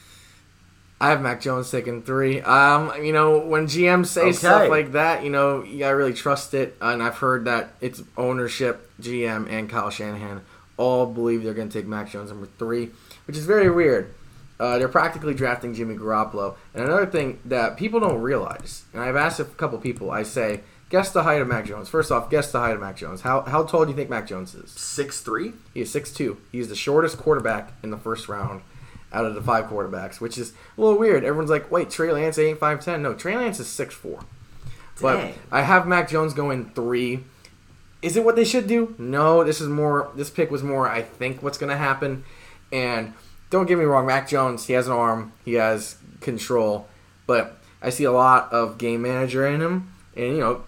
I 1.01 1.11
have 1.11 1.23
Mac 1.23 1.41
Jones 1.41 1.71
taking 1.71 2.03
three. 2.03 2.41
Um, 2.41 3.05
you 3.05 3.13
know, 3.13 3.39
when 3.39 3.67
GMs 3.69 4.07
say 4.07 4.23
Okay. 4.23 4.33
stuff 4.33 4.69
like 4.69 4.93
that, 4.93 5.23
you 5.23 5.31
know, 5.31 5.63
you 5.63 5.79
gotta 5.79 5.95
really 5.95 6.13
trust 6.13 6.55
it. 6.55 6.77
And 6.81 7.01
I've 7.01 7.19
heard 7.19 7.45
that 7.45 7.71
it's 7.81 8.03
ownership, 8.17 8.91
GM, 9.01 9.49
and 9.49 9.71
Kyle 9.71 9.91
Shanahan 9.91 10.41
all 10.77 11.07
believe 11.07 11.45
they're 11.45 11.55
gonna 11.55 11.71
take 11.71 11.87
Mac 11.87 12.11
Jones 12.11 12.31
number 12.31 12.49
three, 12.59 12.91
which 13.29 13.37
is 13.37 13.45
very 13.47 13.71
weird. 13.71 14.13
Uh, 14.59 14.79
they're 14.79 14.89
practically 14.89 15.35
drafting 15.35 15.73
Jimmy 15.73 15.95
Garoppolo. 15.95 16.57
And 16.75 16.85
another 16.85 17.07
thing 17.07 17.41
that 17.45 17.77
people 17.77 18.01
don't 18.01 18.21
realize, 18.21 18.85
and 18.93 19.03
I've 19.03 19.17
asked 19.17 19.39
a 19.39 19.45
couple 19.45 19.79
people, 19.79 20.11
I 20.11 20.25
say, 20.25 20.61
guess 20.91 21.13
the 21.13 21.23
height 21.23 21.41
of 21.41 21.49
Mac 21.49 21.67
Jones. 21.67 21.89
First 21.89 22.11
off, 22.11 22.29
guess 22.31 22.51
the 22.51 22.59
height 22.59 22.75
of 22.75 22.81
Mac 22.81 22.97
Jones. 22.97 23.21
How 23.21 23.43
how 23.43 23.63
tall 23.63 23.85
do 23.85 23.91
you 23.91 23.97
think 23.97 24.11
Mac 24.11 24.27
Jones 24.27 24.55
is? 24.55 24.71
Six 24.73 25.21
three. 25.21 25.53
He 25.75 25.83
is 25.83 25.95
6'2". 25.95 26.37
He's 26.51 26.69
the 26.69 26.75
shortest 26.75 27.19
quarterback 27.19 27.73
in 27.83 27.91
the 27.91 27.99
first 27.99 28.29
round 28.29 28.63
out 29.13 29.25
of 29.25 29.35
the 29.35 29.43
five 29.43 29.67
quarterbacks, 29.67 30.21
which 30.21 30.37
is 30.37 30.53
a 30.77 30.81
little 30.81 30.99
weird. 30.99 31.25
Everyone's 31.25 31.51
like, 31.51 31.71
wait, 31.71 31.91
Trey 31.91 32.13
Lance 32.13 32.39
ain't 32.39 32.61
5'10". 32.61 33.01
No, 33.01 33.15
Trey 33.15 33.37
Lance 33.37 33.61
is 33.61 33.67
6'4". 33.69 34.25
But 35.01 35.17
Dang. 35.17 35.35
I 35.51 35.63
have 35.63 35.87
Mac 35.87 36.09
Jones 36.09 36.35
going 36.35 36.71
three. 36.71 37.25
Is 38.03 38.17
it 38.17 38.25
what 38.25 38.37
they 38.37 38.45
should 38.45 38.67
do? 38.67 38.95
No, 38.99 39.45
this 39.45 39.61
is 39.61 39.69
more. 39.69 40.11
This 40.15 40.31
pick 40.31 40.51
was 40.51 40.63
more. 40.63 40.89
I 40.89 41.03
think 41.03 41.43
what's 41.43 41.59
going 41.59 41.71
to 41.71 41.77
happen, 41.77 42.25
and 42.73 43.15
don't 43.51 43.67
get 43.67 43.79
me 43.79 43.85
wrong, 43.85 44.07
Mac 44.07 44.29
Jones. 44.29 44.67
He 44.67 44.75
has 44.75 44.87
an 44.87 44.93
arm. 44.93 45.33
He 45.45 45.55
has 45.55 45.97
control, 46.21 46.89
but 47.27 47.59
I 47.81 47.91
see 47.91 48.05
a 48.05 48.13
lot 48.13 48.53
of 48.53 48.79
game 48.79 49.03
manager 49.03 49.47
in 49.47 49.61
him, 49.61 49.93
and 50.17 50.37
you 50.37 50.39
know, 50.39 50.65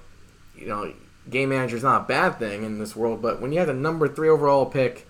you 0.56 0.66
know, 0.66 0.92
game 1.28 1.50
manager 1.50 1.76
is 1.76 1.82
not 1.82 2.02
a 2.02 2.04
bad 2.04 2.38
thing 2.38 2.64
in 2.64 2.78
this 2.78 2.94
world. 2.96 3.20
But 3.20 3.40
when 3.40 3.52
you 3.52 3.58
have 3.58 3.68
the 3.68 3.74
number 3.74 4.08
three 4.08 4.28
overall 4.28 4.66
pick, 4.66 5.06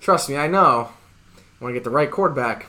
trust 0.00 0.28
me, 0.28 0.36
I 0.36 0.46
know. 0.46 0.90
You 1.36 1.64
want 1.64 1.74
to 1.74 1.78
get 1.78 1.84
the 1.84 1.90
right 1.90 2.10
quarterback 2.10 2.66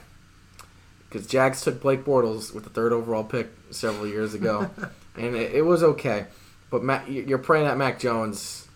because 1.08 1.28
Jags 1.28 1.62
took 1.62 1.82
Blake 1.82 2.04
Bortles 2.04 2.54
with 2.54 2.64
the 2.64 2.70
third 2.70 2.94
overall 2.94 3.24
pick 3.24 3.50
several 3.70 4.08
years 4.08 4.34
ago, 4.34 4.70
and 5.16 5.36
it, 5.36 5.54
it 5.56 5.62
was 5.62 5.84
okay. 5.84 6.26
But 6.70 6.84
Mac, 6.84 7.06
you're 7.08 7.38
praying 7.38 7.66
that 7.66 7.78
Mac 7.78 8.00
Jones. 8.00 8.68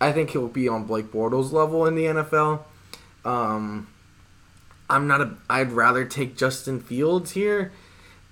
I 0.00 0.12
think 0.12 0.30
he'll 0.30 0.48
be 0.48 0.68
on 0.68 0.84
Blake 0.84 1.06
Bortles 1.06 1.52
level 1.52 1.86
in 1.86 1.94
the 1.94 2.04
NFL. 2.04 2.64
Um, 3.24 3.88
I'm 4.88 5.06
not 5.06 5.20
a. 5.20 5.34
I'd 5.50 5.72
rather 5.72 6.04
take 6.04 6.36
Justin 6.36 6.80
Fields 6.80 7.32
here, 7.32 7.72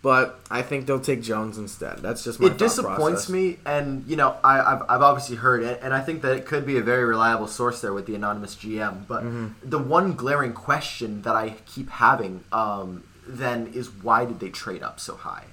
but 0.03 0.39
I 0.51 0.63
think 0.63 0.87
they'll 0.87 1.01
take 1.01 1.23
Jones 1.23 1.59
instead. 1.59 1.99
That's 1.99 2.23
just 2.25 2.39
my 2.41 2.47
it 2.49 2.59
disappoints 2.59 3.27
process. 3.27 3.29
me, 3.31 3.59
and 3.67 4.05
you 4.07 4.17
know 4.17 4.37
I, 4.45 4.61
I've, 4.61 4.83
I've 4.89 5.03
obviously 5.03 5.37
heard 5.37 5.63
it, 5.63 5.81
and 5.83 5.93
I 5.93 6.01
think 6.01 6.23
that 6.23 6.37
it 6.37 6.47
could 6.47 6.65
be 6.67 6.77
a 6.79 6.83
very 6.83 7.05
reliable 7.05 7.47
source 7.49 7.81
there 7.81 7.93
with 7.93 8.07
the 8.07 8.15
anonymous 8.15 8.55
GM. 8.57 9.07
But 9.09 9.23
Mm-hmm. 9.25 9.69
the 9.69 9.79
one 9.79 10.13
glaring 10.15 10.53
question 10.53 11.23
that 11.23 11.35
I 11.35 11.57
keep 11.67 11.91
having 11.91 12.45
um, 12.53 13.05
then 13.27 13.69
is 13.75 13.91
why 13.91 14.25
did 14.25 14.39
they 14.41 14.51
trade 14.51 14.83
up 14.83 15.01
so 15.01 15.17
high? 15.17 15.45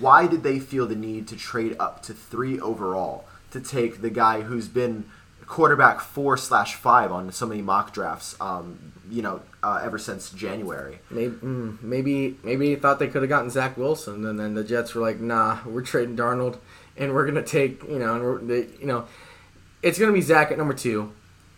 Why 0.00 0.26
did 0.26 0.42
they 0.42 0.58
feel 0.60 0.86
the 0.86 0.94
need 0.96 1.26
to 1.28 1.36
trade 1.36 1.74
up 1.80 2.02
to 2.04 2.12
three 2.14 2.60
overall 2.60 3.26
to 3.50 3.60
take 3.60 4.02
the 4.02 4.10
guy 4.10 4.42
who's 4.42 4.68
been 4.68 5.06
quarterback 5.46 6.00
four 6.02 6.36
slash 6.36 6.74
five 6.74 7.10
on 7.10 7.32
so 7.32 7.46
many 7.46 7.62
mock 7.62 7.92
drafts? 7.92 8.36
Um, 8.40 8.92
you 9.10 9.22
know, 9.22 9.40
uh, 9.62 9.80
ever 9.82 9.98
since 9.98 10.30
January. 10.30 11.00
Maybe, 11.10 11.34
mm, 11.34 11.82
maybe, 11.82 12.38
maybe 12.42 12.68
he 12.68 12.76
thought 12.76 12.98
they 12.98 13.08
could 13.08 13.22
have 13.22 13.28
gotten 13.28 13.50
Zach 13.50 13.76
Wilson, 13.76 14.24
and 14.24 14.38
then 14.38 14.54
the 14.54 14.64
Jets 14.64 14.94
were 14.94 15.02
like, 15.02 15.20
"Nah, 15.20 15.58
we're 15.66 15.82
trading 15.82 16.16
Darnold, 16.16 16.58
and 16.96 17.12
we're 17.14 17.26
gonna 17.26 17.42
take, 17.42 17.82
you 17.88 17.98
know, 17.98 18.14
and 18.14 18.22
we're, 18.22 18.38
they, 18.38 18.66
you 18.80 18.86
know, 18.86 19.06
it's 19.82 19.98
gonna 19.98 20.12
be 20.12 20.20
Zach 20.20 20.50
at 20.50 20.58
number 20.58 20.74
two, 20.74 21.12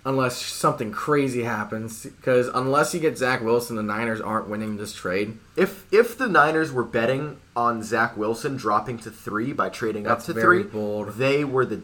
unless 0.05 0.37
something 0.37 0.93
crazy 0.93 1.43
happens. 1.43 2.05
Because 2.05 2.49
unless 2.49 2.95
you 2.95 3.01
get 3.01 3.19
Zach 3.19 3.43
Wilson, 3.43 3.77
the 3.77 3.83
Niners 3.83 4.21
aren't 4.21 4.49
winning 4.49 4.77
this 4.77 4.95
trade. 4.95 5.39
If 5.57 5.87
if 5.93 6.17
the 6.17 6.29
Niners 6.29 6.73
were 6.73 6.85
betting 6.85 7.39
on 7.55 7.83
Zach 7.83 8.17
Wilson 8.17 8.57
dropping 8.57 8.99
to 9.01 9.11
three 9.11 9.53
by 9.53 9.69
trading 9.69 10.05
That's 10.05 10.29
up 10.29 10.35
to 10.35 10.41
three, 10.41 10.63
bold. 10.63 11.15
they 11.15 11.45
were 11.45 11.67
the 11.67 11.83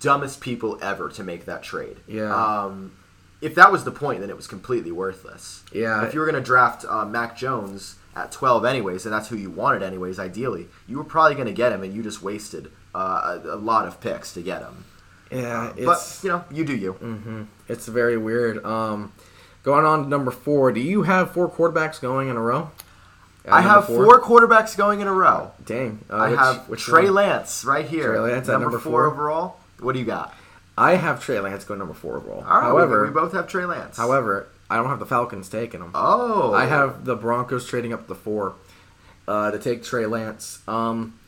dumbest 0.00 0.40
people 0.40 0.78
ever 0.80 1.10
to 1.10 1.22
make 1.22 1.44
that 1.44 1.62
trade. 1.62 1.98
Yeah. 2.06 2.34
Um, 2.34 2.92
if 3.40 3.54
that 3.54 3.72
was 3.72 3.84
the 3.84 3.90
point, 3.90 4.20
then 4.20 4.30
it 4.30 4.36
was 4.36 4.46
completely 4.46 4.92
worthless. 4.92 5.62
Yeah. 5.72 6.04
If 6.06 6.14
you 6.14 6.20
were 6.20 6.26
going 6.26 6.42
to 6.42 6.46
draft 6.46 6.84
uh, 6.88 7.04
Mac 7.04 7.36
Jones 7.36 7.96
at 8.16 8.32
twelve, 8.32 8.64
anyways, 8.64 9.06
and 9.06 9.12
that's 9.14 9.28
who 9.28 9.36
you 9.36 9.50
wanted, 9.50 9.82
anyways, 9.82 10.18
ideally, 10.18 10.68
you 10.86 10.98
were 10.98 11.04
probably 11.04 11.34
going 11.34 11.46
to 11.46 11.52
get 11.52 11.72
him, 11.72 11.82
and 11.82 11.94
you 11.94 12.02
just 12.02 12.22
wasted 12.22 12.70
uh, 12.94 13.38
a, 13.44 13.48
a 13.54 13.56
lot 13.56 13.86
of 13.86 14.00
picks 14.00 14.32
to 14.34 14.42
get 14.42 14.62
him. 14.62 14.84
Yeah, 15.30 15.72
But 15.76 15.92
it's 15.98 16.24
you 16.24 16.30
know, 16.30 16.44
you 16.50 16.64
do 16.64 16.76
you. 16.76 16.92
hmm 16.94 17.42
it's 17.68 17.86
very 17.86 18.16
weird. 18.16 18.64
Um, 18.64 19.12
going 19.62 19.84
on 19.84 20.02
to 20.02 20.08
number 20.08 20.32
four. 20.32 20.72
Do 20.72 20.80
you 20.80 21.02
have 21.04 21.30
four 21.32 21.48
quarterbacks 21.48 22.00
going 22.00 22.28
in 22.28 22.36
a 22.36 22.40
row? 22.42 22.70
I 23.48 23.62
have 23.62 23.86
four 23.86 24.20
quarterbacks 24.20 24.76
going 24.76 25.00
in 25.00 25.06
a 25.06 25.12
row. 25.12 25.52
Dang, 25.64 26.00
uh, 26.10 26.14
I 26.16 26.30
which- 26.30 26.38
have 26.38 26.68
which 26.68 26.80
Trey 26.82 27.04
one? 27.04 27.14
Lance 27.14 27.64
right 27.64 27.86
here. 27.86 28.08
Trey 28.08 28.18
Lance 28.20 28.48
at 28.48 28.52
number, 28.52 28.66
number 28.66 28.78
four 28.80 29.04
four? 29.04 29.06
overall. 29.12 29.56
What 29.78 29.92
do 29.92 29.98
you 30.00 30.04
got? 30.04 30.34
I 30.80 30.96
have 30.96 31.22
Trey 31.22 31.38
Lance 31.40 31.64
going 31.64 31.78
number 31.78 31.92
four 31.94 32.16
overall. 32.16 32.38
All 32.38 32.60
right, 32.60 32.62
however, 32.62 33.02
we, 33.02 33.08
we 33.08 33.14
both 33.14 33.32
have 33.34 33.46
Trey 33.46 33.66
Lance. 33.66 33.98
however, 33.98 34.48
I 34.70 34.76
don't 34.76 34.86
have 34.86 34.98
the 34.98 35.06
Falcons 35.06 35.48
taking 35.50 35.80
him. 35.80 35.90
oh, 35.94 36.54
I 36.54 36.64
have 36.64 37.04
the 37.04 37.16
Broncos 37.16 37.66
trading 37.66 37.92
up 37.92 38.06
to 38.08 38.14
four 38.14 38.54
uh, 39.28 39.50
to 39.50 39.58
take 39.58 39.84
Trey 39.84 40.06
Lance. 40.06 40.60
Um, 40.66 41.18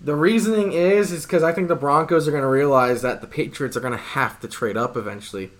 the 0.00 0.14
reasoning 0.14 0.72
is 0.72 1.12
is 1.12 1.26
because 1.26 1.42
I 1.42 1.52
think 1.52 1.68
the 1.68 1.76
Broncos 1.76 2.26
are 2.26 2.30
going 2.30 2.42
to 2.42 2.48
realize 2.48 3.02
that 3.02 3.20
the 3.20 3.26
Patriots 3.26 3.76
are 3.76 3.80
going 3.80 3.92
to 3.92 3.98
have 3.98 4.40
to 4.40 4.48
trade 4.48 4.76
up 4.76 4.96
eventually, 4.96 5.50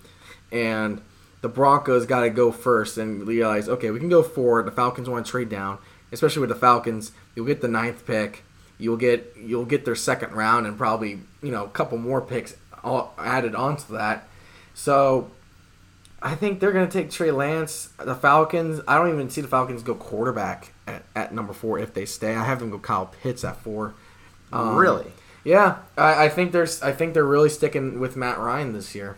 and 0.50 1.02
the 1.42 1.48
Broncos 1.48 2.06
got 2.06 2.20
to 2.20 2.30
go 2.30 2.50
first 2.50 2.96
and 2.96 3.26
realize 3.26 3.68
okay 3.68 3.90
we 3.90 3.98
can 4.00 4.08
go 4.08 4.22
forward. 4.22 4.66
The 4.66 4.72
Falcons 4.72 5.08
want 5.08 5.26
to 5.26 5.30
trade 5.30 5.50
down, 5.50 5.78
especially 6.12 6.40
with 6.40 6.50
the 6.50 6.56
Falcons. 6.56 7.12
You'll 7.34 7.46
get 7.46 7.60
the 7.60 7.68
ninth 7.68 8.06
pick. 8.06 8.44
You'll 8.78 8.96
get 8.96 9.34
you'll 9.36 9.66
get 9.66 9.84
their 9.84 9.96
second 9.96 10.32
round 10.32 10.66
and 10.66 10.78
probably 10.78 11.18
you 11.42 11.50
know 11.50 11.64
a 11.64 11.68
couple 11.70 11.98
more 11.98 12.20
picks 12.20 12.54
added 13.18 13.54
onto 13.54 13.92
that. 13.94 14.28
So 14.74 15.30
I 16.22 16.34
think 16.34 16.60
they're 16.60 16.72
going 16.72 16.88
to 16.88 16.92
take 16.92 17.10
Trey 17.10 17.30
Lance. 17.30 17.90
The 17.98 18.14
Falcons, 18.14 18.80
I 18.88 18.96
don't 18.96 19.12
even 19.12 19.30
see 19.30 19.40
the 19.40 19.48
Falcons 19.48 19.82
go 19.82 19.94
quarterback 19.94 20.72
at, 20.86 21.02
at 21.14 21.34
number 21.34 21.52
four 21.52 21.78
if 21.78 21.94
they 21.94 22.04
stay. 22.04 22.34
I 22.34 22.44
have 22.44 22.60
them 22.60 22.70
go 22.70 22.78
Kyle 22.78 23.06
Pitts 23.06 23.44
at 23.44 23.56
four. 23.56 23.94
Um, 24.52 24.76
really. 24.76 25.12
Yeah, 25.44 25.78
I, 25.96 26.26
I 26.26 26.28
think 26.28 26.52
there's. 26.52 26.82
I 26.82 26.92
think 26.92 27.14
they're 27.14 27.24
really 27.24 27.48
sticking 27.48 28.00
with 28.00 28.16
Matt 28.16 28.38
Ryan 28.38 28.72
this 28.72 28.94
year. 28.94 29.16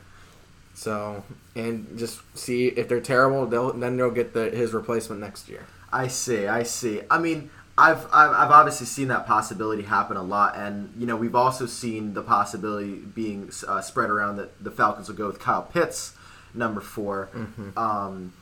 So 0.74 1.24
and 1.54 1.98
just 1.98 2.20
see 2.36 2.68
if 2.68 2.88
they're 2.88 3.00
terrible, 3.00 3.46
they'll 3.46 3.72
then 3.72 3.96
they'll 3.96 4.10
get 4.10 4.32
the 4.32 4.50
his 4.50 4.72
replacement 4.72 5.20
next 5.20 5.48
year. 5.48 5.66
I 5.92 6.08
see. 6.08 6.46
I 6.46 6.62
see. 6.62 7.02
I 7.10 7.18
mean, 7.18 7.50
I've, 7.78 8.04
I've 8.12 8.30
I've 8.30 8.50
obviously 8.50 8.86
seen 8.86 9.08
that 9.08 9.26
possibility 9.26 9.82
happen 9.82 10.16
a 10.16 10.22
lot, 10.22 10.56
and 10.56 10.92
you 10.98 11.06
know 11.06 11.16
we've 11.16 11.34
also 11.34 11.66
seen 11.66 12.14
the 12.14 12.22
possibility 12.22 12.96
being 12.96 13.50
uh, 13.66 13.80
spread 13.80 14.10
around 14.10 14.36
that 14.36 14.62
the 14.62 14.70
Falcons 14.70 15.08
will 15.08 15.16
go 15.16 15.26
with 15.26 15.38
Kyle 15.38 15.62
Pitts, 15.62 16.14
number 16.54 16.80
4 16.80 17.28
Mm-hmm. 17.32 17.78
Um, 17.78 18.32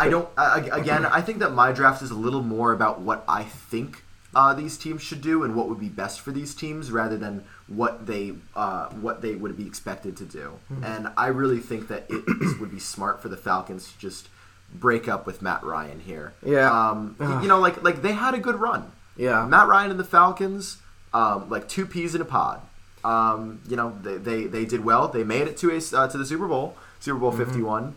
I 0.00 0.08
don't. 0.08 0.28
I, 0.36 0.60
again, 0.72 1.04
I 1.04 1.20
think 1.20 1.40
that 1.40 1.52
my 1.52 1.72
draft 1.72 2.02
is 2.02 2.10
a 2.10 2.14
little 2.14 2.42
more 2.42 2.72
about 2.72 3.00
what 3.00 3.22
I 3.28 3.42
think 3.42 4.02
uh, 4.34 4.54
these 4.54 4.78
teams 4.78 5.02
should 5.02 5.20
do 5.20 5.42
and 5.44 5.54
what 5.54 5.68
would 5.68 5.80
be 5.80 5.90
best 5.90 6.20
for 6.20 6.30
these 6.30 6.54
teams, 6.54 6.90
rather 6.90 7.18
than 7.18 7.44
what 7.66 8.06
they 8.06 8.32
uh, 8.56 8.88
what 8.90 9.20
they 9.20 9.34
would 9.34 9.58
be 9.58 9.66
expected 9.66 10.16
to 10.16 10.24
do. 10.24 10.58
Mm-hmm. 10.72 10.84
And 10.84 11.08
I 11.18 11.26
really 11.26 11.58
think 11.58 11.88
that 11.88 12.06
it 12.08 12.60
would 12.60 12.70
be 12.70 12.78
smart 12.78 13.20
for 13.20 13.28
the 13.28 13.36
Falcons 13.36 13.92
to 13.92 13.98
just 13.98 14.28
break 14.74 15.08
up 15.08 15.26
with 15.26 15.42
Matt 15.42 15.62
Ryan 15.62 16.00
here. 16.00 16.32
Yeah. 16.44 16.70
Um, 16.90 17.16
you 17.42 17.48
know, 17.48 17.58
like 17.58 17.82
like 17.82 18.02
they 18.02 18.12
had 18.12 18.34
a 18.34 18.38
good 18.38 18.56
run. 18.56 18.92
Yeah. 19.16 19.44
Matt 19.46 19.68
Ryan 19.68 19.90
and 19.90 20.00
the 20.00 20.04
Falcons, 20.04 20.78
um, 21.12 21.48
like 21.50 21.68
two 21.68 21.86
peas 21.86 22.14
in 22.14 22.20
a 22.20 22.24
pod. 22.24 22.60
Um, 23.02 23.60
you 23.66 23.76
know, 23.76 23.96
they, 24.02 24.16
they, 24.18 24.44
they 24.44 24.64
did 24.66 24.84
well. 24.84 25.08
They 25.08 25.24
made 25.24 25.48
it 25.48 25.56
to 25.58 25.70
a 25.70 25.96
uh, 25.96 26.08
to 26.08 26.18
the 26.18 26.26
Super 26.26 26.46
Bowl, 26.46 26.76
Super 27.00 27.18
Bowl 27.18 27.32
fifty 27.32 27.62
one. 27.62 27.94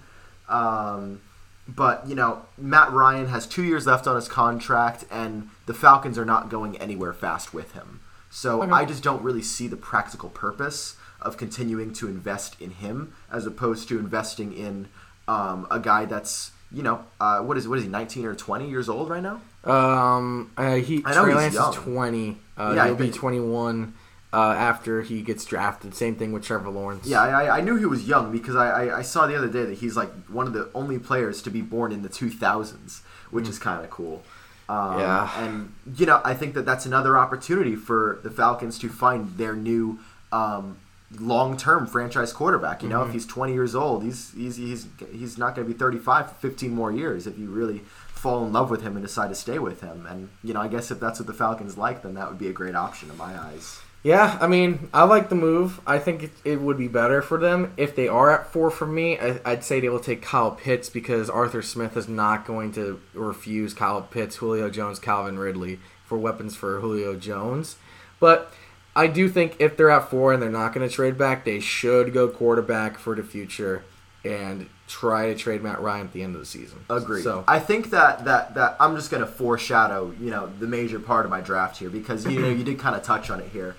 Um, 0.50 1.22
but 1.68 2.08
you 2.08 2.16
know, 2.16 2.44
Matt 2.58 2.92
Ryan 2.92 3.28
has 3.28 3.46
two 3.48 3.64
years 3.64 3.86
left 3.86 4.08
on 4.08 4.16
his 4.16 4.28
contract, 4.28 5.06
and 5.12 5.50
the 5.66 5.74
Falcons 5.74 6.18
are 6.18 6.26
not 6.26 6.50
going 6.50 6.78
anywhere 6.78 7.14
fast 7.14 7.54
with 7.54 7.74
him. 7.74 8.00
So 8.30 8.64
Okay. 8.64 8.72
I 8.72 8.86
just 8.86 9.04
don't 9.04 9.22
really 9.22 9.44
see 9.44 9.68
the 9.68 9.78
practical 9.78 10.30
purpose 10.30 10.96
of 11.22 11.38
continuing 11.38 11.94
to 11.94 12.08
invest 12.08 12.60
in 12.60 12.72
him 12.72 13.14
as 13.32 13.46
opposed 13.46 13.88
to 13.90 14.00
investing 14.00 14.52
in 14.54 14.88
um, 15.28 15.68
a 15.72 15.80
guy 15.80 16.06
that's 16.06 16.52
you 16.74 16.84
know 16.84 17.04
uh, 17.20 17.40
what 17.40 17.58
is 17.58 17.68
what 17.68 17.78
is 17.78 17.84
he 17.86 17.90
nineteen 17.90 18.26
or 18.26 18.36
twenty 18.36 18.70
years 18.70 18.90
old 18.90 19.10
right 19.10 19.24
now? 19.24 19.42
Um, 19.64 20.52
uh, 20.58 20.76
he 20.76 21.02
I 21.06 21.14
know 21.14 21.24
Trey 21.24 21.32
he's 21.34 21.38
Lance 21.38 21.54
young. 21.54 21.70
is 21.70 21.76
twenty. 21.76 22.38
Uh, 22.58 22.74
Yeah, 22.76 22.86
he'll 22.88 22.96
be 22.96 23.12
twenty 23.12 23.40
one 23.40 23.94
uh, 24.34 24.52
after 24.54 25.02
he 25.04 25.22
gets 25.22 25.46
drafted. 25.46 25.94
Same 25.96 26.16
thing 26.16 26.32
with 26.32 26.44
Trevor 26.44 26.70
Lawrence. 26.70 27.06
Yeah, 27.08 27.22
I, 27.22 27.58
I 27.60 27.62
knew 27.62 27.76
he 27.76 27.86
was 27.86 28.08
young 28.08 28.32
because 28.32 28.56
I, 28.56 28.86
I, 28.88 28.98
I 29.00 29.02
saw 29.04 29.28
the 29.28 29.36
other 29.38 29.48
day 29.48 29.64
that 29.66 29.78
he's 29.78 29.96
like 29.96 30.12
one 30.28 30.48
of 30.48 30.54
the 30.54 30.70
only 30.74 30.98
players 31.00 31.42
to 31.44 31.50
be 31.52 31.62
born 31.62 31.92
in 31.92 32.02
the 32.02 32.10
2000s, 32.10 33.02
which 33.32 33.48
is 33.48 33.60
kind 33.60 33.84
of 33.84 33.90
cool. 33.92 34.24
Um, 34.70 35.00
Yeah. 35.00 35.30
And, 35.44 35.74
you 35.96 36.06
know, 36.08 36.20
I 36.26 36.34
think 36.34 36.56
that 36.56 36.66
that's 36.66 36.86
another 36.88 37.16
opportunity 37.18 37.76
for 37.76 38.20
the 38.24 38.32
Falcons 38.32 38.80
to 38.80 38.90
find 38.90 39.38
their 39.38 39.56
new 39.56 40.00
um, 40.32 40.78
long 41.20 41.58
term 41.58 41.88
franchise 41.88 42.34
quarterback. 42.34 42.84
You 42.84 42.90
know, 42.90 43.02
if 43.02 43.06
mm-hmm. 43.06 43.14
he's 43.14 43.26
20 43.26 43.54
years 43.54 43.76
old, 43.76 44.04
he's, 44.04 44.32
he's, 44.34 44.56
he's, 44.58 44.88
he's 45.12 45.38
not 45.38 45.56
going 45.56 45.68
to 45.68 45.74
be 45.74 45.78
35 45.78 46.30
for 46.30 46.36
15 46.36 46.72
more 46.72 46.92
years 46.92 47.28
if 47.28 47.38
you 47.38 47.50
really 47.50 47.80
fall 48.24 48.46
in 48.46 48.54
love 48.54 48.70
with 48.70 48.82
him 48.82 48.96
and 48.96 49.06
decide 49.06 49.28
to 49.30 49.36
stay 49.36 49.60
with 49.60 49.82
him. 49.82 50.06
And, 50.06 50.30
you 50.44 50.54
know, 50.54 50.62
I 50.62 50.68
guess 50.68 50.92
if 50.92 51.00
that's 51.00 51.20
what 51.20 51.28
the 51.28 51.34
Falcons 51.34 51.78
like, 51.78 52.04
then 52.04 52.14
that 52.14 52.30
would 52.30 52.38
be 52.40 52.48
a 52.48 52.54
great 52.54 52.76
option 52.76 53.10
in 53.10 53.18
my 53.18 53.38
eyes. 53.38 53.80
Yeah, 54.04 54.38
I 54.42 54.48
mean, 54.48 54.90
I 54.94 55.06
like 55.06 55.30
the 55.30 55.36
move. 55.36 55.80
I 55.88 55.98
think 55.98 56.24
it, 56.24 56.32
it 56.44 56.60
would 56.60 56.78
be 56.78 56.90
better 56.90 57.22
for 57.22 57.38
them 57.38 57.74
if 57.78 57.96
they 57.96 58.10
are 58.10 58.32
at 58.32 58.52
four 58.52 58.70
for 58.70 58.86
me. 58.86 59.18
I, 59.18 59.40
I'd 59.46 59.64
say 59.64 59.80
they 59.80 59.88
will 59.88 60.00
take 60.00 60.22
Kyle 60.22 60.52
Pitts 60.52 60.90
because 60.90 61.30
Arthur 61.30 61.62
Smith 61.62 61.96
is 61.96 62.10
not 62.10 62.46
going 62.46 62.74
to 62.74 63.00
refuse 63.14 63.74
Kyle 63.74 64.02
Pitts, 64.02 64.38
Julio 64.38 64.70
Jones, 64.70 65.00
Calvin 65.00 65.40
Ridley 65.40 65.80
for 66.06 66.18
weapons 66.18 66.54
for 66.54 66.82
Julio 66.82 67.16
Jones. 67.16 67.78
But 68.20 68.54
I 68.96 69.08
do 69.08 69.28
think 69.28 69.56
if 69.60 69.76
they're 69.76 69.90
at 69.90 70.10
four 70.10 70.34
and 70.34 70.42
they're 70.42 70.50
not 70.52 70.74
going 70.74 70.88
to 70.88 70.94
trade 70.94 71.18
back, 71.18 71.46
they 71.46 71.60
should 71.60 72.14
go 72.14 72.28
quarterback 72.28 73.00
for 73.00 73.16
the 73.16 73.24
future 73.24 73.84
and 74.24 74.70
try 74.88 75.28
to 75.28 75.36
trade 75.36 75.64
Matt 75.64 75.82
Ryan 75.82 76.08
at 76.08 76.14
the 76.14 76.22
end 76.22 76.36
of 76.36 76.42
the 76.42 76.46
season. 76.46 76.86
Agreed. 76.90 77.24
So 77.24 77.44
I 77.48 77.60
think 77.60 77.90
that 77.90 78.26
that 78.26 78.54
that 78.56 78.78
I'm 78.80 78.96
just 78.96 79.10
going 79.12 79.22
to 79.22 79.28
foreshadow, 79.28 80.14
you 80.20 80.30
know, 80.30 80.52
the 80.60 80.68
major 80.68 81.00
part 81.00 81.26
of 81.26 81.32
my 81.32 81.42
draft 81.42 81.78
here 81.78 81.90
because 81.90 82.26
you 82.26 82.40
know 82.40 82.50
you 82.50 82.64
did 82.64 82.78
kind 82.80 82.96
of 82.96 83.04
touch 83.04 83.30
on 83.30 83.40
it 83.40 83.50
here. 83.52 83.76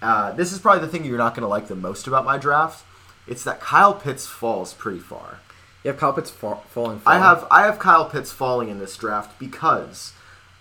Uh, 0.00 0.32
this 0.32 0.52
is 0.52 0.58
probably 0.58 0.80
the 0.80 0.88
thing 0.88 1.04
you're 1.04 1.18
not 1.18 1.34
going 1.34 1.42
to 1.42 1.48
like 1.48 1.68
the 1.68 1.76
most 1.76 2.06
about 2.06 2.24
my 2.24 2.36
draft. 2.38 2.84
It's 3.26 3.44
that 3.44 3.60
Kyle 3.60 3.94
Pitts 3.94 4.26
falls 4.26 4.74
pretty 4.74 4.98
far. 4.98 5.38
you 5.84 5.90
have 5.90 6.00
Kyle 6.00 6.12
Pitts 6.12 6.30
fa- 6.30 6.58
falling. 6.70 7.00
I 7.06 7.18
have 7.18 7.46
I 7.50 7.62
have 7.66 7.78
Kyle 7.78 8.08
Pitts 8.08 8.32
falling 8.32 8.68
in 8.68 8.78
this 8.78 8.96
draft 8.96 9.38
because, 9.38 10.12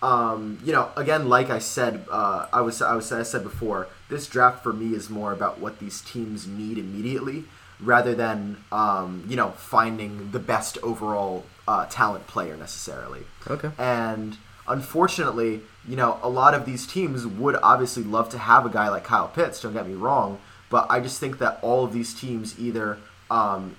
um, 0.02 0.60
you 0.64 0.74
know, 0.74 0.90
again, 0.96 1.30
like 1.30 1.50
I 1.50 1.60
said, 1.60 2.06
uh, 2.10 2.48
I 2.52 2.62
was 2.62 2.82
I 2.82 2.96
was 2.96 3.12
I 3.12 3.24
said 3.24 3.44
before, 3.44 3.88
this 4.10 4.28
draft 4.28 4.64
for 4.64 4.74
me 4.74 4.96
is 4.96 5.10
more 5.10 5.32
about 5.32 5.60
what 5.60 5.80
these 5.80 6.02
teams 6.02 6.48
need 6.48 6.78
immediately 6.78 7.46
rather 7.80 8.14
than 8.14 8.58
um, 8.72 9.24
you 9.28 9.36
know 9.36 9.52
finding 9.52 10.32
the 10.32 10.40
best 10.40 10.78
overall 10.84 11.46
uh, 11.68 11.86
talent 11.86 12.26
player 12.28 12.58
necessarily. 12.58 13.22
Okay. 13.48 13.70
And 13.78 14.38
unfortunately, 14.68 15.62
you 15.88 15.96
know, 15.96 16.20
a 16.24 16.30
lot 16.30 16.54
of 16.54 16.66
these 16.66 16.88
teams 16.88 17.28
would 17.28 17.56
obviously 17.62 18.04
love 18.04 18.30
to 18.30 18.38
have 18.38 18.66
a 18.66 18.70
guy 18.70 18.90
like 18.90 19.04
Kyle 19.04 19.28
Pitts. 19.28 19.62
Don't 19.62 19.74
get 19.74 19.88
me 19.88 19.94
wrong, 19.94 20.40
but 20.70 20.88
I 20.90 21.00
just 21.00 21.20
think 21.20 21.38
that 21.40 21.60
all 21.62 21.86
of 21.86 21.94
these 21.94 22.14
teams 22.14 22.60
either, 22.60 22.98
um, 23.30 23.76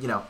you 0.00 0.06
know, 0.06 0.22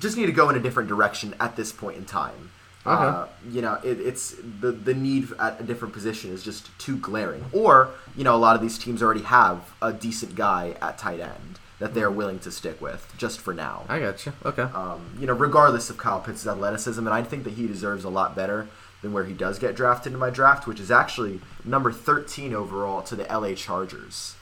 just 0.00 0.16
need 0.16 0.26
to 0.26 0.32
go 0.32 0.50
in 0.50 0.56
a 0.56 0.60
different 0.60 0.88
direction 0.88 1.34
at 1.38 1.56
this 1.56 1.72
point 1.72 1.96
in 1.96 2.04
time. 2.04 2.50
Okay. 2.86 3.04
Uh, 3.04 3.26
you 3.50 3.62
know, 3.62 3.78
it, 3.82 4.00
it's 4.00 4.36
the 4.60 4.72
the 4.72 4.94
need 4.94 5.28
at 5.38 5.60
a 5.60 5.64
different 5.64 5.92
position 5.92 6.32
is 6.32 6.42
just 6.42 6.76
too 6.78 6.96
glaring. 6.98 7.44
Or 7.52 7.90
you 8.16 8.24
know, 8.24 8.34
a 8.34 8.38
lot 8.38 8.56
of 8.56 8.62
these 8.62 8.78
teams 8.78 9.02
already 9.02 9.22
have 9.22 9.72
a 9.82 9.92
decent 9.92 10.34
guy 10.34 10.76
at 10.80 10.98
tight 10.98 11.20
end 11.20 11.58
that 11.78 11.94
they're 11.94 12.10
willing 12.10 12.38
to 12.40 12.50
stick 12.50 12.80
with 12.80 13.12
just 13.18 13.40
for 13.40 13.52
now. 13.52 13.84
I 13.88 13.98
got 13.98 14.24
you. 14.24 14.32
Okay. 14.44 14.62
Um, 14.62 15.16
you 15.18 15.26
know, 15.26 15.34
regardless 15.34 15.90
of 15.90 15.98
Kyle 15.98 16.20
Pitts' 16.20 16.46
athleticism, 16.46 17.00
and 17.00 17.14
I 17.14 17.22
think 17.22 17.44
that 17.44 17.54
he 17.54 17.66
deserves 17.66 18.04
a 18.04 18.08
lot 18.08 18.34
better 18.34 18.68
than 19.02 19.12
where 19.12 19.24
he 19.24 19.34
does 19.34 19.58
get 19.58 19.76
drafted 19.76 20.12
in 20.12 20.18
my 20.18 20.30
draft, 20.30 20.66
which 20.66 20.80
is 20.80 20.90
actually 20.90 21.40
number 21.64 21.92
13 21.92 22.54
overall 22.54 23.02
to 23.02 23.14
the 23.14 23.24
LA 23.24 23.54
Chargers. 23.54 24.36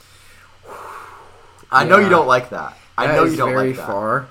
I 1.71 1.83
know 1.83 1.97
you 1.97 2.09
don't 2.09 2.27
like 2.27 2.51
that. 2.51 2.77
I 2.97 3.07
know 3.07 3.25
you 3.25 3.35
don't 3.35 3.49
very 3.49 3.69
like 3.69 3.77
that. 3.77 3.87
far. 3.87 4.27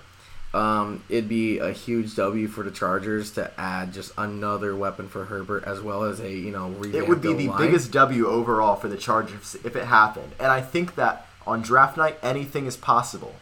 Um, 0.54 1.02
it'd 1.08 1.28
be 1.28 1.58
a 1.58 1.72
huge 1.72 2.14
W 2.16 2.46
for 2.46 2.62
the 2.62 2.70
Chargers 2.70 3.32
to 3.32 3.50
add 3.58 3.92
just 3.92 4.12
another 4.16 4.76
weapon 4.76 5.08
for 5.08 5.24
Herbert, 5.24 5.64
as 5.64 5.80
well 5.80 6.04
as 6.04 6.20
a 6.20 6.30
you 6.30 6.50
know 6.52 6.72
It 6.92 7.08
would 7.08 7.20
be 7.20 7.32
the 7.34 7.48
line. 7.48 7.58
biggest 7.60 7.90
W 7.92 8.26
overall 8.28 8.76
for 8.76 8.88
the 8.88 8.96
Chargers 8.96 9.56
if 9.64 9.74
it 9.74 9.84
happened. 9.86 10.32
And 10.38 10.48
I 10.52 10.60
think 10.60 10.94
that 10.94 11.26
on 11.46 11.60
draft 11.62 11.96
night, 11.96 12.18
anything 12.22 12.66
is 12.66 12.76
possible. 12.76 13.34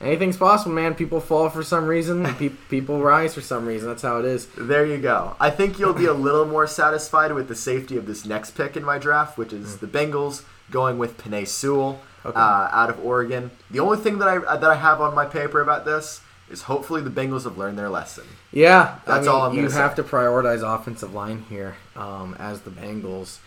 Anything's 0.00 0.36
possible, 0.36 0.72
man. 0.74 0.94
People 0.94 1.20
fall 1.20 1.48
for 1.48 1.62
some 1.62 1.86
reason, 1.86 2.24
pe- 2.38 2.48
people 2.68 3.00
rise 3.02 3.34
for 3.34 3.40
some 3.40 3.66
reason. 3.66 3.88
That's 3.88 4.02
how 4.02 4.18
it 4.18 4.24
is. 4.24 4.46
There 4.56 4.84
you 4.86 4.98
go. 4.98 5.34
I 5.40 5.50
think 5.50 5.78
you'll 5.78 5.92
be 5.94 6.06
a 6.06 6.12
little 6.28 6.44
more 6.44 6.66
satisfied 6.66 7.32
with 7.32 7.48
the 7.48 7.54
safety 7.56 7.96
of 7.96 8.06
this 8.06 8.24
next 8.24 8.52
pick 8.52 8.76
in 8.76 8.84
my 8.84 8.98
draft, 8.98 9.36
which 9.38 9.52
is 9.52 9.78
the 9.78 9.86
Bengals 9.86 10.42
going 10.70 10.98
with 10.98 11.18
Penei 11.18 11.46
Sewell 11.48 12.00
Okay. 12.26 12.38
uh, 12.40 12.68
out 12.72 12.88
of 12.88 13.04
Oregon. 13.04 13.50
The 13.70 13.80
only 13.80 13.98
thing 13.98 14.18
that 14.18 14.28
I 14.28 14.38
that 14.56 14.70
I 14.70 14.76
have 14.76 14.98
on 15.02 15.14
my 15.14 15.26
paper 15.26 15.60
about 15.60 15.84
this 15.84 16.22
is 16.54 16.62
hopefully 16.62 17.02
the 17.02 17.10
Bengals 17.10 17.44
have 17.44 17.58
learned 17.58 17.78
their 17.78 17.90
lesson. 17.90 18.24
Yeah, 18.52 18.98
I 19.06 19.10
That's 19.10 19.26
mean, 19.26 19.34
all 19.34 19.42
I'm 19.42 19.54
You 19.54 19.68
have 19.68 19.90
say. 19.90 19.96
to 19.96 20.02
prioritize 20.02 20.62
offensive 20.62 21.12
line 21.12 21.44
here 21.50 21.76
um, 21.96 22.34
as 22.38 22.60
the 22.62 22.70
Bengals, 22.70 23.38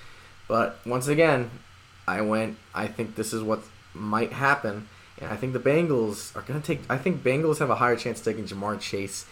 but 0.48 0.80
once 0.86 1.08
again, 1.08 1.50
I 2.08 2.22
went. 2.22 2.58
I 2.76 2.88
think 2.88 3.16
this 3.16 3.34
is 3.34 3.42
what 3.42 3.62
might 3.94 4.32
happen, 4.34 4.88
and 5.20 5.32
I 5.32 5.36
think 5.36 5.54
the 5.54 5.60
Bengals 5.60 6.36
are 6.36 6.42
going 6.42 6.62
to 6.62 6.66
take. 6.66 6.82
I 6.90 6.98
think 6.98 7.24
Bengals 7.24 7.60
have 7.60 7.70
a 7.70 7.76
higher 7.76 7.96
chance 7.96 8.20
of 8.20 8.26
taking 8.26 8.46
Ja'Marr 8.46 8.80
Chase 8.80 9.26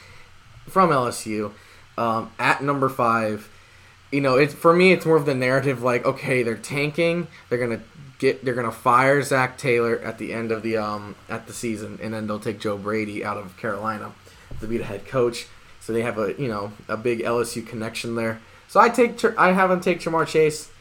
from 0.68 0.90
LSU 0.90 1.52
um, 1.98 2.32
at 2.40 2.64
number 2.64 2.90
five. 2.90 3.50
You 4.12 4.22
know, 4.22 4.36
it's 4.38 4.54
for 4.54 4.74
me. 4.74 4.92
It's 4.92 5.06
more 5.06 5.18
of 5.18 5.26
the 5.26 5.36
narrative. 5.36 5.84
Like, 5.84 6.06
okay, 6.06 6.44
they're 6.44 6.56
tanking. 6.58 7.28
They're 7.50 7.60
gonna 7.60 7.82
get. 8.20 8.44
They're 8.44 8.54
gonna 8.54 8.72
fire 8.72 9.22
Zac 9.22 9.58
Taylor 9.58 10.00
at 10.00 10.18
the 10.18 10.34
end 10.34 10.52
of 10.52 10.64
the 10.64 10.78
um 10.78 11.16
at 11.30 11.48
the 11.48 11.54
season, 11.54 12.00
and 12.02 12.14
then 12.14 12.28
they'll 12.28 12.40
take 12.40 12.60
Joe 12.60 12.78
Brady 12.78 13.24
out 13.24 13.38
of 13.38 13.58
Carolina 13.58 14.14
to 14.60 14.68
be 14.68 14.78
the 14.78 14.84
head 14.84 15.06
coach. 15.06 15.48
So 15.80 15.94
they 15.94 16.02
have 16.02 16.18
a 16.18 16.34
you 16.38 16.48
know 16.48 16.74
a 16.88 16.98
big 16.98 17.20
LSU 17.20 17.66
connection 17.66 18.16
there. 18.16 18.42
So 18.68 18.80
I 18.80 18.90
take 18.90 19.24
I 19.38 19.52
have 19.52 19.70
them 19.70 19.82
take 19.82 20.00
Ja'Marr 20.00 20.28
Chase. 20.28 20.72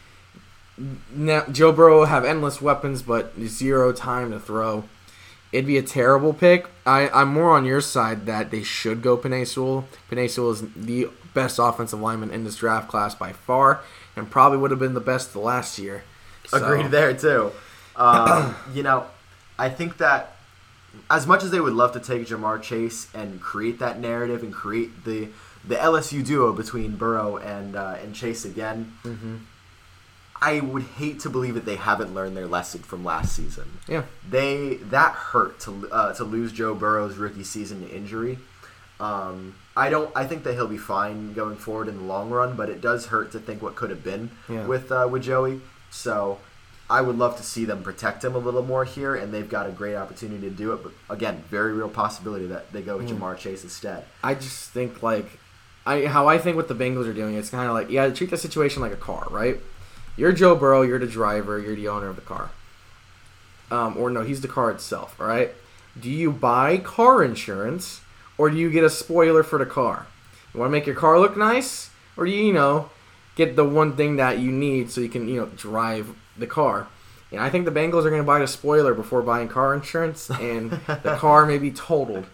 Now 1.12 1.44
Joe 1.50 1.72
Burrow 1.72 2.04
have 2.04 2.24
endless 2.24 2.60
weapons, 2.60 3.02
but 3.02 3.32
zero 3.40 3.92
time 3.92 4.30
to 4.30 4.40
throw. 4.40 4.84
It'd 5.52 5.66
be 5.66 5.78
a 5.78 5.82
terrible 5.82 6.32
pick. 6.32 6.66
I, 6.84 7.08
I'm 7.10 7.28
more 7.28 7.56
on 7.56 7.64
your 7.64 7.80
side 7.80 8.26
that 8.26 8.50
they 8.50 8.64
should 8.64 9.02
go. 9.02 9.16
Penei 9.16 9.46
Sewell 9.46 10.50
is 10.50 10.62
the 10.74 11.10
best 11.32 11.60
offensive 11.60 12.00
lineman 12.00 12.32
in 12.32 12.42
this 12.42 12.56
draft 12.56 12.88
class 12.88 13.14
by 13.14 13.32
far, 13.32 13.82
and 14.16 14.28
probably 14.28 14.58
would 14.58 14.72
have 14.72 14.80
been 14.80 14.94
the 14.94 15.00
best 15.00 15.32
the 15.32 15.38
last 15.38 15.78
year. 15.78 16.02
So- 16.46 16.58
Agreed 16.64 16.90
there 16.90 17.14
too. 17.14 17.52
Um, 17.96 18.54
you 18.74 18.82
know, 18.82 19.06
I 19.58 19.68
think 19.68 19.98
that 19.98 20.36
as 21.10 21.26
much 21.26 21.42
as 21.42 21.50
they 21.50 21.60
would 21.60 21.72
love 21.74 21.92
to 21.92 22.00
take 22.00 22.26
Ja'Marr 22.28 22.62
Chase 22.62 23.08
and 23.14 23.40
create 23.40 23.78
that 23.80 23.98
narrative 23.98 24.42
and 24.42 24.52
create 24.52 25.04
the 25.04 25.28
the 25.66 25.76
LSU 25.76 26.22
duo 26.24 26.52
between 26.52 26.96
Burrow 26.96 27.36
and 27.38 27.74
uh, 27.74 27.96
and 28.02 28.14
Chase 28.14 28.44
again, 28.44 28.92
Mhm. 29.04 29.40
I 30.42 30.60
would 30.60 30.82
hate 30.82 31.20
to 31.20 31.30
believe 31.30 31.54
that 31.54 31.64
they 31.64 31.76
haven't 31.76 32.12
learned 32.14 32.36
their 32.36 32.46
lesson 32.46 32.82
from 32.82 33.02
last 33.04 33.34
season. 33.34 33.78
Yeah. 33.88 34.02
They 34.28 34.74
that 34.90 35.12
hurt 35.14 35.58
to 35.60 35.88
uh, 35.90 36.12
to 36.14 36.24
lose 36.24 36.52
Joe 36.52 36.74
Burrow's 36.74 37.16
rookie 37.16 37.44
season 37.44 37.80
to 37.80 37.88
injury. 37.94 38.38
Um, 39.00 39.54
I 39.76 39.88
don't. 39.90 40.10
I 40.14 40.24
think 40.26 40.44
that 40.44 40.54
he'll 40.54 40.68
be 40.68 40.76
fine 40.78 41.32
going 41.32 41.56
forward 41.56 41.88
in 41.88 41.96
the 41.96 42.04
long 42.04 42.30
run, 42.30 42.54
but 42.56 42.68
it 42.68 42.80
does 42.80 43.06
hurt 43.06 43.32
to 43.32 43.38
think 43.40 43.62
what 43.62 43.74
could 43.74 43.90
have 43.90 44.04
been 44.04 44.30
Yeah. 44.48 44.66
with 44.66 44.92
uh, 44.92 45.08
with 45.10 45.22
Joey. 45.22 45.60
So 45.94 46.38
I 46.90 47.00
would 47.00 47.16
love 47.16 47.36
to 47.36 47.42
see 47.44 47.64
them 47.64 47.82
protect 47.82 48.24
him 48.24 48.34
a 48.34 48.38
little 48.38 48.62
more 48.64 48.84
here, 48.84 49.14
and 49.14 49.32
they've 49.32 49.48
got 49.48 49.68
a 49.68 49.70
great 49.72 49.94
opportunity 49.94 50.48
to 50.48 50.54
do 50.54 50.72
it. 50.72 50.82
But 50.82 50.92
again, 51.08 51.44
very 51.48 51.72
real 51.72 51.88
possibility 51.88 52.46
that 52.46 52.72
they 52.72 52.82
go 52.82 52.96
with 52.98 53.08
Mm. 53.08 53.18
Ja'Marr 53.18 53.38
Chase 53.38 53.62
instead. 53.62 54.04
I 54.22 54.34
just 54.34 54.70
think 54.70 55.02
like 55.02 55.38
I 55.86 56.06
how 56.06 56.26
I 56.28 56.38
think 56.38 56.56
what 56.56 56.68
the 56.68 56.74
Bengals 56.74 57.06
are 57.08 57.12
doing. 57.12 57.36
It's 57.36 57.48
kind 57.50 57.68
of 57.68 57.74
like 57.74 57.90
yeah, 57.90 58.10
treat 58.10 58.30
the 58.30 58.36
situation 58.36 58.82
like 58.82 58.92
a 58.92 58.96
car, 58.96 59.26
right? 59.30 59.60
You're 60.16 60.32
Joe 60.32 60.54
Burrow. 60.56 60.82
You're 60.82 60.98
the 60.98 61.06
driver. 61.06 61.58
You're 61.58 61.76
the 61.76 61.88
owner 61.88 62.08
of 62.08 62.16
the 62.16 62.22
car. 62.22 62.50
Um, 63.70 63.96
or 63.96 64.10
no, 64.10 64.22
he's 64.22 64.40
the 64.40 64.48
car 64.48 64.70
itself. 64.70 65.16
All 65.20 65.26
right. 65.26 65.52
Do 65.98 66.10
you 66.10 66.30
buy 66.32 66.78
car 66.78 67.22
insurance 67.24 68.00
or 68.36 68.50
do 68.50 68.56
you 68.56 68.70
get 68.70 68.84
a 68.84 68.90
spoiler 68.90 69.42
for 69.42 69.58
the 69.58 69.66
car? 69.66 70.06
You 70.52 70.60
want 70.60 70.68
to 70.68 70.72
make 70.72 70.86
your 70.86 70.96
car 70.96 71.18
look 71.18 71.36
nice, 71.36 71.90
or 72.16 72.26
do 72.26 72.30
you, 72.30 72.46
you 72.46 72.52
know, 72.52 72.90
get 73.36 73.56
the 73.56 73.64
one 73.64 73.96
thing 73.96 74.16
that 74.16 74.38
you 74.38 74.50
need 74.50 74.90
so 74.90 75.00
you 75.00 75.08
can 75.08 75.28
you 75.28 75.40
know 75.40 75.46
drive 75.46 76.14
the 76.36 76.46
car? 76.46 76.88
And 77.32 77.40
I 77.40 77.50
think 77.50 77.64
the 77.64 77.72
Bengals 77.72 78.04
are 78.04 78.10
going 78.10 78.22
to 78.22 78.26
buy 78.26 78.38
the 78.38 78.46
spoiler 78.46 78.94
before 78.94 79.22
buying 79.22 79.48
car 79.48 79.74
insurance, 79.74 80.30
and 80.30 80.70
the 80.70 81.16
car 81.18 81.46
may 81.46 81.58
be 81.58 81.70
totaled 81.70 82.26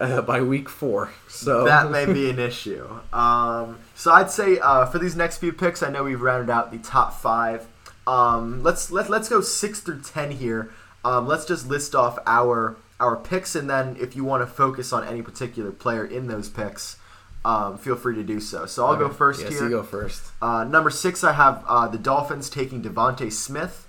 uh, 0.00 0.22
by 0.22 0.40
week 0.40 0.68
four. 0.68 1.12
So 1.28 1.64
that 1.64 1.90
may 1.90 2.06
be 2.06 2.30
an 2.30 2.38
issue. 2.38 2.88
Um, 3.12 3.78
so 3.94 4.12
I'd 4.12 4.30
say 4.30 4.58
uh, 4.58 4.86
for 4.86 4.98
these 4.98 5.14
next 5.14 5.38
few 5.38 5.52
picks, 5.52 5.82
I 5.82 5.90
know 5.90 6.04
we've 6.04 6.20
rounded 6.20 6.50
out 6.50 6.72
the 6.72 6.78
top 6.78 7.14
five. 7.14 7.66
Um, 8.06 8.62
let's 8.62 8.90
let, 8.90 9.08
let's 9.08 9.28
go 9.28 9.40
six 9.40 9.80
through 9.80 10.00
ten 10.00 10.32
here. 10.32 10.72
Um, 11.04 11.26
let's 11.26 11.44
just 11.44 11.68
list 11.68 11.94
off 11.94 12.18
our 12.26 12.76
our 12.98 13.16
picks, 13.16 13.54
and 13.54 13.68
then 13.70 13.96
if 13.98 14.16
you 14.16 14.24
want 14.24 14.42
to 14.42 14.46
focus 14.46 14.92
on 14.92 15.06
any 15.06 15.22
particular 15.22 15.70
player 15.70 16.04
in 16.04 16.26
those 16.26 16.48
picks, 16.48 16.96
um, 17.44 17.78
feel 17.78 17.96
free 17.96 18.14
to 18.16 18.22
do 18.22 18.40
so. 18.40 18.66
So 18.66 18.86
I'll 18.86 18.96
go 18.96 19.06
Okay. 19.06 19.14
first 19.14 19.40
yes, 19.42 19.52
here. 19.54 19.64
you 19.64 19.70
go 19.70 19.82
first. 19.82 20.22
Uh, 20.42 20.64
number 20.64 20.90
six, 20.90 21.24
I 21.24 21.32
have 21.32 21.64
uh, 21.66 21.88
the 21.88 21.98
Dolphins 21.98 22.50
taking 22.50 22.82
DeVonta 22.82 23.32
Smith. 23.32 23.86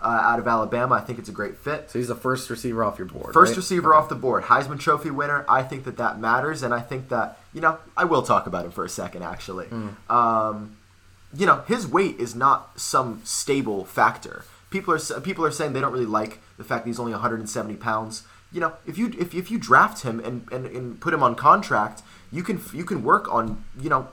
uh, 0.00 0.06
out 0.06 0.38
of 0.38 0.46
Alabama. 0.46 0.94
I 0.94 1.00
think 1.00 1.18
it's 1.18 1.28
a 1.28 1.32
great 1.32 1.56
fit. 1.56 1.90
So 1.90 1.98
he's 1.98 2.06
the 2.06 2.14
first 2.14 2.48
receiver 2.48 2.84
off 2.84 2.96
your 2.96 3.08
board. 3.08 3.34
First 3.34 3.50
right? 3.50 3.56
receiver 3.56 3.92
off 3.92 4.08
the 4.08 4.14
board, 4.14 4.44
Heisman 4.44 4.78
Trophy 4.78 5.10
winner. 5.10 5.44
I 5.48 5.64
think 5.64 5.82
that 5.84 5.96
that 5.96 6.20
matters, 6.20 6.62
and 6.62 6.72
I 6.72 6.78
think 6.80 7.08
that 7.08 7.38
you 7.52 7.60
know 7.60 7.78
I 7.96 8.04
will 8.04 8.22
talk 8.22 8.46
about 8.46 8.64
him 8.64 8.70
for 8.70 8.84
a 8.84 8.88
second. 8.88 9.24
Actually, 9.24 9.66
um, 10.08 10.76
you 11.36 11.44
know 11.44 11.64
his 11.66 11.88
weight 11.88 12.20
is 12.20 12.36
not 12.36 12.78
some 12.78 13.20
stable 13.24 13.84
factor. 13.84 14.44
People 14.70 14.94
are 14.94 15.20
people 15.20 15.44
are 15.44 15.50
saying 15.50 15.72
they 15.72 15.80
don't 15.80 15.92
really 15.92 16.06
like 16.06 16.38
the 16.56 16.62
fact 16.62 16.84
that 16.84 16.90
he's 16.90 17.00
only 17.00 17.12
170 17.12 17.74
pounds. 17.76 18.22
You 18.52 18.60
know, 18.60 18.74
if 18.86 18.96
you 18.96 19.12
if, 19.18 19.34
if 19.34 19.50
you 19.50 19.58
draft 19.58 20.02
him 20.02 20.20
and, 20.20 20.46
and, 20.52 20.66
and 20.66 21.00
put 21.00 21.12
him 21.12 21.22
on 21.24 21.34
contract, 21.34 22.02
you 22.34 22.42
can 22.42 22.60
you 22.72 22.84
can 22.84 23.02
work 23.02 23.32
on 23.32 23.64
you 23.80 23.88
know 23.88 24.08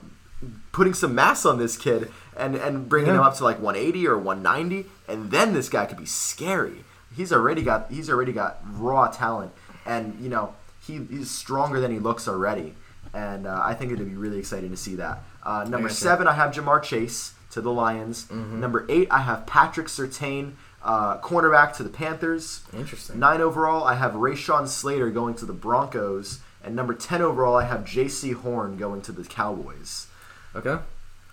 putting 0.72 0.94
some 0.94 1.14
mass 1.14 1.46
on 1.46 1.58
this 1.58 1.76
kid 1.78 2.12
and 2.38 2.56
and 2.56 2.88
bringing 2.88 3.10
Yeah. 3.10 3.16
him 3.18 3.24
up 3.24 3.36
to 3.38 3.44
like 3.44 3.60
180 3.60 4.08
or 4.08 4.18
190, 4.18 4.90
and 5.08 5.32
then 5.32 5.54
this 5.54 5.70
guy 5.70 5.86
could 5.86 5.98
be 5.98 6.06
scary. 6.06 6.84
He's 7.16 7.32
already 7.34 7.62
got 7.62 7.92
he's 7.92 8.10
already 8.10 8.32
got 8.34 8.60
raw 8.86 9.08
talent, 9.08 9.52
and 9.86 10.18
you 10.20 10.30
know 10.30 10.54
he, 10.86 10.94
he's 11.10 11.30
stronger 11.30 11.80
than 11.80 11.92
he 11.92 12.00
looks 12.00 12.28
already. 12.28 12.76
And 13.14 13.46
uh, 13.46 13.62
I 13.64 13.74
think 13.74 13.92
it'd 13.92 14.08
be 14.08 14.16
really 14.16 14.40
exciting 14.40 14.72
to 14.72 14.78
see 14.78 14.96
that. 14.96 15.20
Uh, 15.44 15.64
number 15.68 15.90
gotcha. 15.90 15.96
seven, 15.96 16.28
I 16.28 16.34
have 16.34 16.52
Ja'Marr 16.54 16.82
Chase 16.82 17.34
to 17.52 17.60
the 17.60 17.72
Lions. 17.72 18.26
Mm-hmm. 18.28 18.60
Number 18.62 18.86
eight, 18.88 19.10
I 19.12 19.20
have 19.20 19.46
Patrick 19.46 19.88
Surtain, 19.88 20.54
uh, 20.82 21.18
cornerback 21.20 21.76
to 21.76 21.84
the 21.84 21.90
Panthers. 21.90 22.62
Interesting. 22.74 23.20
Nine 23.20 23.42
overall, 23.42 23.84
I 23.84 23.96
have 23.96 24.14
Rashawn 24.14 24.66
Slater 24.70 25.10
going 25.12 25.36
to 25.36 25.46
the 25.46 25.52
Broncos. 25.54 26.40
And 26.64 26.76
number 26.76 26.94
10 26.94 27.22
overall, 27.22 27.56
I 27.56 27.66
have 27.66 27.82
Jaycee 27.82 28.36
Horn 28.36 28.78
going 28.78 29.02
to 29.04 29.12
the 29.12 29.24
Cowboys. 29.24 30.08
Okay. 30.56 30.78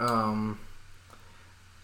Um. 0.00 0.58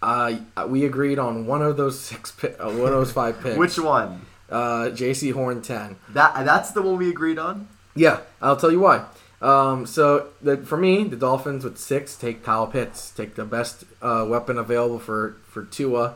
Uh, 0.01 0.37
we 0.67 0.85
agreed 0.85 1.17
on 1.17 1.47
one 1.47 1.61
of 1.61 1.77
those 1.77 1.99
six, 1.99 2.31
pi- 2.39 2.49
uh, 2.59 2.67
one 2.69 2.87
of 2.87 2.99
those 2.99 3.11
five 3.11 3.41
picks. 3.41 3.57
Which 3.57 3.79
one? 3.79 4.21
Uh, 4.49 4.89
Jaycee 4.89 5.33
Horn 5.33 5.61
ten. 5.61 5.95
That 6.09 6.45
That's 6.45 6.71
the 6.71 6.81
one 6.81 6.97
we 6.97 7.09
agreed 7.09 7.39
on? 7.39 7.67
Yeah, 7.95 8.19
I'll 8.41 8.57
tell 8.57 8.71
you 8.71 8.79
why. 8.79 9.05
Um, 9.41 9.85
so 9.85 10.27
the, 10.41 10.57
for 10.57 10.77
me, 10.77 11.03
the 11.03 11.15
Dolphins 11.15 11.63
with 11.63 11.77
six 11.77 12.15
take 12.15 12.43
Kyle 12.43 12.67
Pitts, 12.67 13.09
take 13.09 13.35
the 13.35 13.45
best 13.45 13.83
uh, 14.01 14.25
weapon 14.27 14.57
available 14.57 14.99
for 14.99 15.37
for 15.47 15.63
Tua. 15.65 16.15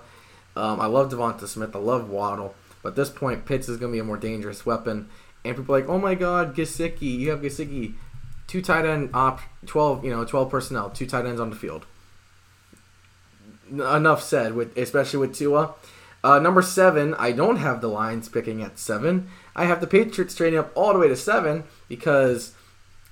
Um, 0.56 0.80
I 0.80 0.86
love 0.88 1.12
DeVonta 1.12 1.48
Smith, 1.48 1.76
I 1.76 1.80
love 1.80 2.10
Waddle, 2.10 2.54
but 2.84 2.90
at 2.90 2.96
this 2.96 3.10
point, 3.10 3.46
Pitts 3.46 3.70
is 3.70 3.78
going 3.78 3.92
to 3.92 3.96
be 3.96 4.00
a 4.00 4.04
more 4.04 4.18
dangerous 4.18 4.66
weapon. 4.66 5.10
And 5.46 5.56
people 5.56 5.74
are 5.74 5.80
like, 5.80 5.90
oh 5.90 5.98
my 6.00 6.16
God, 6.16 6.56
Gesicki, 6.56 7.02
you 7.02 7.32
have 7.32 7.42
Gesicki, 7.42 7.94
two 8.48 8.62
tight 8.62 8.86
end 8.86 9.12
op, 9.14 9.42
twelve, 9.66 10.04
you 10.04 10.12
know, 10.12 10.26
twelve 10.26 10.50
personnel, 10.50 10.90
two 10.90 11.06
tight 11.06 11.26
ends 11.26 11.40
on 11.40 11.50
the 11.50 11.56
field. 11.56 11.86
Enough 13.72 14.22
said, 14.24 14.54
with 14.54 14.78
especially 14.78 15.20
with 15.20 15.36
Tua. 15.36 15.76
Uh, 16.24 16.40
number 16.40 16.62
seven, 16.62 17.14
I 17.16 17.32
don't 17.32 17.58
have 17.58 17.80
the 17.80 17.88
Lions 17.88 18.28
picking 18.28 18.62
at 18.62 18.78
seven. 18.78 19.30
I 19.56 19.66
have 19.66 19.80
the 19.80 19.88
Patriots 19.88 20.36
trading 20.36 20.60
up 20.60 20.72
all 20.76 20.92
the 20.92 21.00
way 21.00 21.08
to 21.08 21.16
seven 21.16 21.64
because 21.88 22.54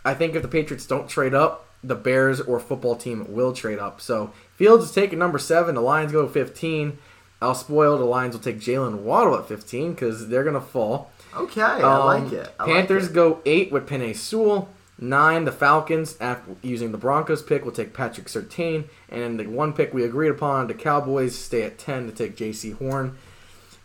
I 0.04 0.14
think 0.14 0.36
if 0.36 0.42
the 0.42 0.48
Patriots 0.48 0.86
don't 0.86 1.10
trade 1.10 1.34
up, 1.34 1.68
the 1.84 1.96
Bears 1.96 2.42
or 2.42 2.60
football 2.60 2.96
team 2.96 3.34
will 3.34 3.54
trade 3.54 3.80
up. 3.80 4.02
So 4.02 4.34
Fields 4.56 4.86
is 4.86 4.92
taking 4.92 5.20
number 5.20 5.38
seven. 5.38 5.76
The 5.76 5.82
Lions 5.82 6.12
go 6.12 6.28
15. 6.28 6.98
I'll 7.42 7.56
spoil. 7.56 7.98
The 7.98 8.06
Lions 8.06 8.34
will 8.34 8.42
take 8.42 8.60
Jaylen 8.60 9.00
Waddle 9.00 9.38
at 9.38 9.48
15 9.48 9.94
because 9.94 10.28
they're 10.28 10.44
gonna 10.44 10.60
fall. 10.60 11.12
Okay, 11.38 11.62
I 11.62 11.82
Um, 11.82 12.06
like 12.24 12.34
it. 12.34 12.50
I 12.60 12.64
like 12.66 12.74
Panthers 12.74 13.08
it. 13.08 13.14
go 13.14 13.40
eight 13.46 13.72
with 13.72 13.88
Penei 13.88 14.16
Sewell. 14.16 14.70
Nine, 15.00 15.46
the 15.46 15.52
Falcons, 15.52 16.16
after 16.20 16.54
using 16.64 16.92
the 16.92 16.98
Broncos 16.98 17.44
pick, 17.44 17.64
will 17.64 17.72
take 17.72 17.94
Patrick 17.94 18.28
Surtain. 18.28 18.86
And 19.10 19.40
the 19.40 19.46
one 19.46 19.74
pick 19.74 19.94
we 19.94 20.04
agreed 20.04 20.30
upon, 20.30 20.66
the 20.68 20.74
Cowboys 20.74 21.36
stay 21.38 21.62
at 21.64 21.78
10 21.78 22.08
to 22.08 22.12
take 22.12 22.36
Jaycee 22.36 22.76
Horn, 22.80 23.16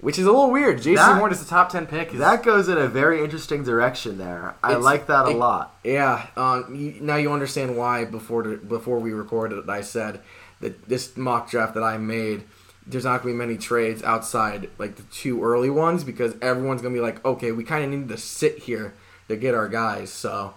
which 0.01 0.19
is 0.19 0.25
a 0.25 0.31
little 0.33 0.51
weird. 0.51 0.79
Jaycee 0.81 1.19
Horn 1.19 1.31
is 1.31 1.41
the 1.45 1.49
top 1.51 1.69
10 1.69 1.87
pick. 1.87 2.13
That 2.13 2.43
goes 2.43 2.67
in 2.71 2.79
a 2.79 2.89
very 2.89 3.23
interesting 3.23 3.63
direction 3.63 4.17
there. 4.17 4.55
I 4.63 4.77
like 4.77 5.07
that 5.09 5.27
a 5.27 5.31
it- 5.33 5.37
lot. 5.37 5.77
Yeah, 5.85 6.27
um, 6.35 6.75
you, 6.75 6.95
now 7.03 7.17
you 7.17 7.31
understand 7.31 7.77
why 7.77 8.07
before 8.07 8.43
the, 8.45 8.57
before 8.57 8.99
we 8.99 9.13
recorded, 9.13 9.69
I 9.69 9.83
said 9.83 10.21
that 10.61 10.89
this 10.89 11.15
mock 11.17 11.51
draft 11.51 11.75
that 11.75 11.83
I 11.83 11.99
made, 11.99 12.45
there's 12.87 13.05
not 13.05 13.23
gonna 13.23 13.35
be 13.35 13.39
many 13.39 13.57
trades 13.57 14.03
outside 14.03 14.69
like 14.79 14.97
the 14.97 15.03
two 15.05 15.43
early 15.43 15.71
ones 15.71 16.05
because 16.05 16.35
everyone's 16.43 16.83
gonna 16.83 16.95
be 16.95 17.01
like, 17.01 17.25
okay, 17.25 17.53
we 17.53 17.65
kind 17.65 17.85
of 17.85 17.91
need 17.91 18.09
to 18.09 18.17
sit 18.17 18.59
here 18.61 18.95
to 19.29 19.37
get 19.37 19.55
our 19.55 19.69
guys. 19.69 20.11
So, 20.11 20.55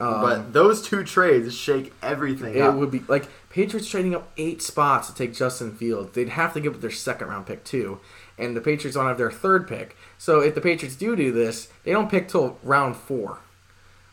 um, 0.00 0.20
but 0.20 0.52
those 0.52 0.82
two 0.82 1.04
trades 1.04 1.54
shake 1.54 1.92
everything 2.02 2.54
it 2.56 2.60
up. 2.60 2.74
would 2.74 2.90
be 2.90 3.02
like 3.08 3.28
Patriots 3.50 3.88
trading 3.88 4.14
up 4.14 4.30
eight 4.36 4.60
spots 4.60 5.08
to 5.08 5.14
take 5.14 5.34
Justin 5.34 5.74
Fields. 5.74 6.12
They'd 6.12 6.30
have 6.30 6.52
to 6.54 6.60
give 6.60 6.74
up 6.74 6.80
their 6.80 6.90
second 6.90 7.28
round 7.28 7.46
pick 7.46 7.64
too, 7.64 8.00
and 8.38 8.56
the 8.56 8.60
Patriots 8.60 8.96
don't 8.96 9.06
have 9.06 9.18
their 9.18 9.30
third 9.30 9.68
pick. 9.68 9.96
So 10.18 10.40
if 10.40 10.54
the 10.54 10.60
Patriots 10.60 10.96
do 10.96 11.16
do 11.16 11.32
this, 11.32 11.68
they 11.84 11.92
don't 11.92 12.10
pick 12.10 12.28
till 12.28 12.58
round 12.62 12.96
four, 12.96 13.38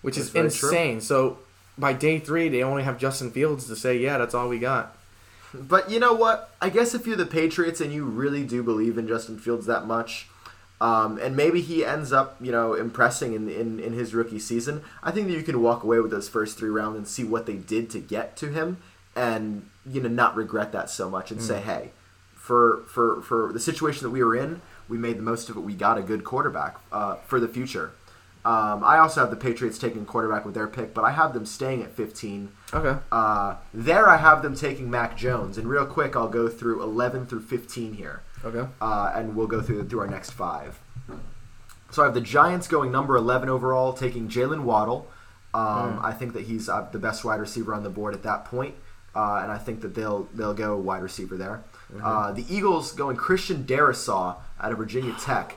which 0.02 0.16
That's 0.16 0.28
is 0.28 0.34
very 0.34 0.50
true. 0.52 0.70
insane. 0.70 1.02
So 1.02 1.40
by 1.78 1.94
day 1.94 2.20
three, 2.20 2.48
they 2.50 2.64
only 2.64 2.84
have 2.84 2.98
Justin 2.98 3.32
Fields 3.32 3.68
to 3.68 3.76
say, 3.76 3.98
yeah, 3.98 4.18
that's 4.18 4.36
all 4.36 4.48
we 4.48 4.60
got. 4.60 4.96
But 5.54 5.90
you 5.92 6.00
know 6.00 6.14
what? 6.14 6.56
I 6.62 6.70
guess 6.70 6.94
if 6.94 7.06
you're 7.06 7.16
the 7.16 7.26
Patriots 7.26 7.80
and 7.80 7.94
you 7.94 8.06
really 8.06 8.44
do 8.44 8.64
believe 8.64 8.98
in 8.98 9.08
Justin 9.08 9.38
Fields 9.38 9.66
that 9.68 9.86
much, 9.86 10.28
um, 10.82 11.18
and 11.20 11.36
maybe 11.36 11.62
he 11.62 11.86
ends 11.86 12.12
up, 12.12 12.36
you 12.42 12.52
know, 12.52 12.74
impressing 12.74 13.34
in, 13.34 13.48
in 13.50 13.80
in 13.80 13.94
his 13.94 14.14
rookie 14.14 14.40
season, 14.40 14.84
I 15.04 15.12
think 15.12 15.28
that 15.28 15.34
you 15.34 15.44
can 15.44 15.62
walk 15.62 15.84
away 15.84 16.00
with 16.00 16.12
those 16.12 16.28
first 16.28 16.58
three 16.58 16.70
rounds 16.70 16.98
and 16.98 17.08
see 17.08 17.24
what 17.24 17.46
they 17.46 17.56
did 17.56 17.90
to 17.92 18.00
get 18.00 18.36
to 18.38 18.52
him, 18.52 18.78
and 19.16 19.70
you 19.86 20.02
know, 20.02 20.10
not 20.10 20.36
regret 20.36 20.72
that 20.72 20.90
so 20.90 21.10
much 21.10 21.32
and 21.32 21.42
say, 21.42 21.62
hey, 21.62 21.92
for 22.34 22.84
for 22.88 23.22
for 23.22 23.54
the 23.54 23.60
situation 23.60 24.04
that 24.04 24.10
we 24.10 24.24
were 24.24 24.36
in, 24.36 24.62
we 24.90 24.98
made 24.98 25.18
the 25.18 25.24
most 25.24 25.50
of 25.50 25.56
it. 25.56 25.62
We 25.62 25.74
got 25.74 25.98
a 25.98 26.02
good 26.02 26.24
quarterback 26.24 26.78
uh, 26.92 27.16
for 27.28 27.40
the 27.40 27.48
future. 27.48 27.94
Um, 28.46 28.84
I 28.84 28.98
also 28.98 29.22
have 29.22 29.30
the 29.30 29.38
Patriots 29.38 29.78
taking 29.78 30.06
quarterback 30.06 30.44
with 30.46 30.54
their 30.54 30.68
pick, 30.68 30.94
but 30.94 31.04
I 31.06 31.12
have 31.12 31.34
them 31.34 31.46
staying 31.46 31.82
at 31.82 31.92
15. 31.92 32.52
Okay. 32.74 33.00
Uh, 33.12 33.56
there, 33.74 34.10
I 34.10 34.18
have 34.18 34.42
them 34.42 34.54
taking 34.56 34.90
Mac 34.92 35.16
Jones, 35.16 35.58
and 35.58 35.68
real 35.70 35.86
quick, 35.86 36.16
I'll 36.18 36.28
go 36.28 36.50
through 36.50 36.84
11 36.84 37.26
through 37.28 37.42
15 37.44 37.94
here, 37.94 38.22
Okay. 38.44 38.68
uh, 38.82 39.12
and 39.16 39.36
we'll 39.38 39.48
go 39.48 39.62
through 39.62 39.88
through 39.88 40.02
our 40.02 40.08
next 40.08 40.32
five. 40.32 40.78
So 41.92 42.02
I 42.02 42.06
have 42.06 42.14
the 42.14 42.22
Giants 42.22 42.68
going 42.68 42.92
number 42.92 43.16
11 43.16 43.48
overall, 43.50 43.94
taking 43.94 44.28
Jaylen 44.28 44.64
Waddle. 44.64 45.10
Um, 45.54 46.00
I 46.02 46.12
think 46.12 46.34
that 46.34 46.42
he's 46.46 46.68
uh, 46.68 46.88
the 46.92 46.98
best 47.00 47.24
wide 47.24 47.40
receiver 47.40 47.74
on 47.76 47.84
the 47.84 47.90
board 47.90 48.14
at 48.16 48.24
that 48.24 48.44
point, 48.46 48.74
uh, 49.16 49.40
and 49.44 49.52
I 49.52 49.58
think 49.60 49.82
that 49.82 49.94
they'll 49.94 50.28
they'll 50.34 50.56
go 50.56 50.76
wide 50.76 51.04
receiver 51.04 51.38
there. 51.38 51.64
Uh, 52.04 52.32
the 52.32 52.44
Eagles 52.50 52.92
going 52.92 53.16
Christian 53.16 53.64
Darrisaw 53.64 54.38
out 54.60 54.72
of 54.72 54.80
Virginia 54.80 55.16
Tech, 55.20 55.56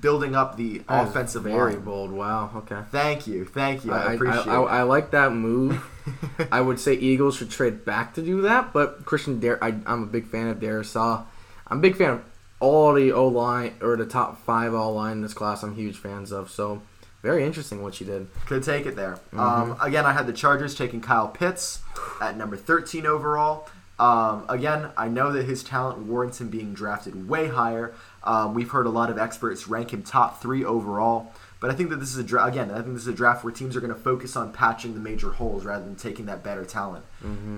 building 0.00 0.34
up 0.34 0.56
the 0.56 0.78
That 0.78 1.08
offensive 1.08 1.44
very 1.44 1.74
line. 1.74 1.84
bold. 1.84 2.12
Wow. 2.12 2.50
Okay. 2.56 2.80
Thank 2.90 3.26
you, 3.26 3.44
thank 3.44 3.84
you. 3.84 3.92
I, 3.92 3.98
I, 3.98 4.04
I, 4.04 4.12
appreciate 4.14 4.46
I, 4.48 4.62
it. 4.62 4.66
I 4.66 4.82
like 4.82 5.10
that 5.12 5.32
move. 5.32 5.84
I 6.52 6.60
would 6.60 6.78
say 6.78 6.94
Eagles 6.94 7.36
should 7.36 7.50
trade 7.50 7.84
back 7.84 8.14
to 8.14 8.22
do 8.22 8.42
that, 8.42 8.72
but 8.72 9.04
Christian 9.04 9.40
Dar- 9.40 9.62
I, 9.62 9.74
I'm 9.86 10.02
a 10.02 10.06
big 10.06 10.26
fan 10.26 10.48
of 10.48 10.58
Darrisaw. 10.58 11.24
I'm 11.68 11.78
a 11.78 11.80
big 11.80 11.96
fan 11.96 12.10
of 12.10 12.24
all 12.60 12.94
the 12.94 13.12
O 13.12 13.26
line 13.28 13.74
or 13.80 13.96
the 13.96 14.06
top 14.06 14.44
five 14.44 14.72
O 14.72 14.92
line 14.92 15.12
in 15.12 15.22
this 15.22 15.34
class. 15.34 15.62
I'm 15.62 15.74
huge 15.74 15.96
fans 15.96 16.32
of. 16.32 16.50
So 16.50 16.82
very 17.22 17.44
interesting 17.44 17.82
what 17.82 17.94
she 17.94 18.04
did. 18.04 18.28
Could 18.46 18.62
take 18.62 18.86
it 18.86 18.94
there. 18.94 19.14
Mm-hmm. 19.32 19.40
Um, 19.40 19.76
again, 19.80 20.06
I 20.06 20.12
had 20.12 20.26
the 20.26 20.32
Chargers 20.32 20.74
taking 20.74 21.00
Kyle 21.00 21.28
Pitts 21.28 21.80
at 22.20 22.36
number 22.36 22.56
13 22.56 23.04
overall. 23.04 23.68
Um, 23.98 24.44
again, 24.48 24.90
I 24.96 25.08
know 25.08 25.32
that 25.32 25.44
his 25.44 25.64
talent 25.64 25.98
warrants 26.00 26.40
him 26.40 26.50
being 26.50 26.74
drafted 26.74 27.28
way 27.28 27.48
higher. 27.48 27.94
Um, 28.26 28.54
we've 28.54 28.70
heard 28.70 28.86
a 28.86 28.90
lot 28.90 29.08
of 29.10 29.18
experts 29.18 29.68
rank 29.68 29.92
him 29.92 30.02
top 30.02 30.42
three 30.42 30.64
overall. 30.64 31.32
But 31.60 31.70
I 31.70 31.74
think 31.74 31.88
that 31.90 31.96
this 31.96 32.10
is 32.10 32.18
a 32.18 32.22
draft 32.22 32.50
again. 32.50 32.70
I 32.70 32.82
think 32.82 32.92
this 32.92 33.02
is 33.02 33.08
a 33.08 33.14
draft 33.14 33.42
where 33.42 33.52
teams 33.52 33.76
are 33.76 33.80
going 33.80 33.92
to 33.92 33.98
focus 33.98 34.36
on 34.36 34.52
patching 34.52 34.94
the 34.94 35.00
major 35.00 35.30
holes 35.30 35.64
rather 35.64 35.84
than 35.84 35.96
taking 35.96 36.26
that 36.26 36.42
better 36.44 36.64
talent. 36.64 37.04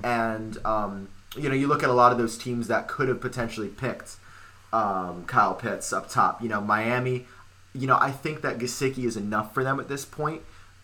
And 0.04 0.58
um, 0.64 1.08
you 1.36 1.48
know, 1.48 1.54
you 1.54 1.66
look 1.66 1.82
at 1.82 1.90
a 1.90 1.94
lot 1.94 2.12
of 2.12 2.18
those 2.18 2.38
teams 2.38 2.68
that 2.68 2.86
could 2.88 3.08
have 3.08 3.20
potentially 3.20 3.68
picked 3.68 4.16
um, 4.72 5.24
Kyle 5.26 5.54
Pitts 5.54 5.92
up 5.92 6.08
top. 6.08 6.40
You 6.42 6.48
know, 6.48 6.60
Miami. 6.60 7.26
You 7.74 7.86
know, 7.86 7.98
I 8.00 8.12
think 8.12 8.40
that 8.42 8.58
Gesicki 8.58 9.04
is 9.04 9.16
enough 9.16 9.52
for 9.52 9.62
them 9.62 9.78
at 9.80 9.88
this 9.88 10.04
point. 10.04 10.42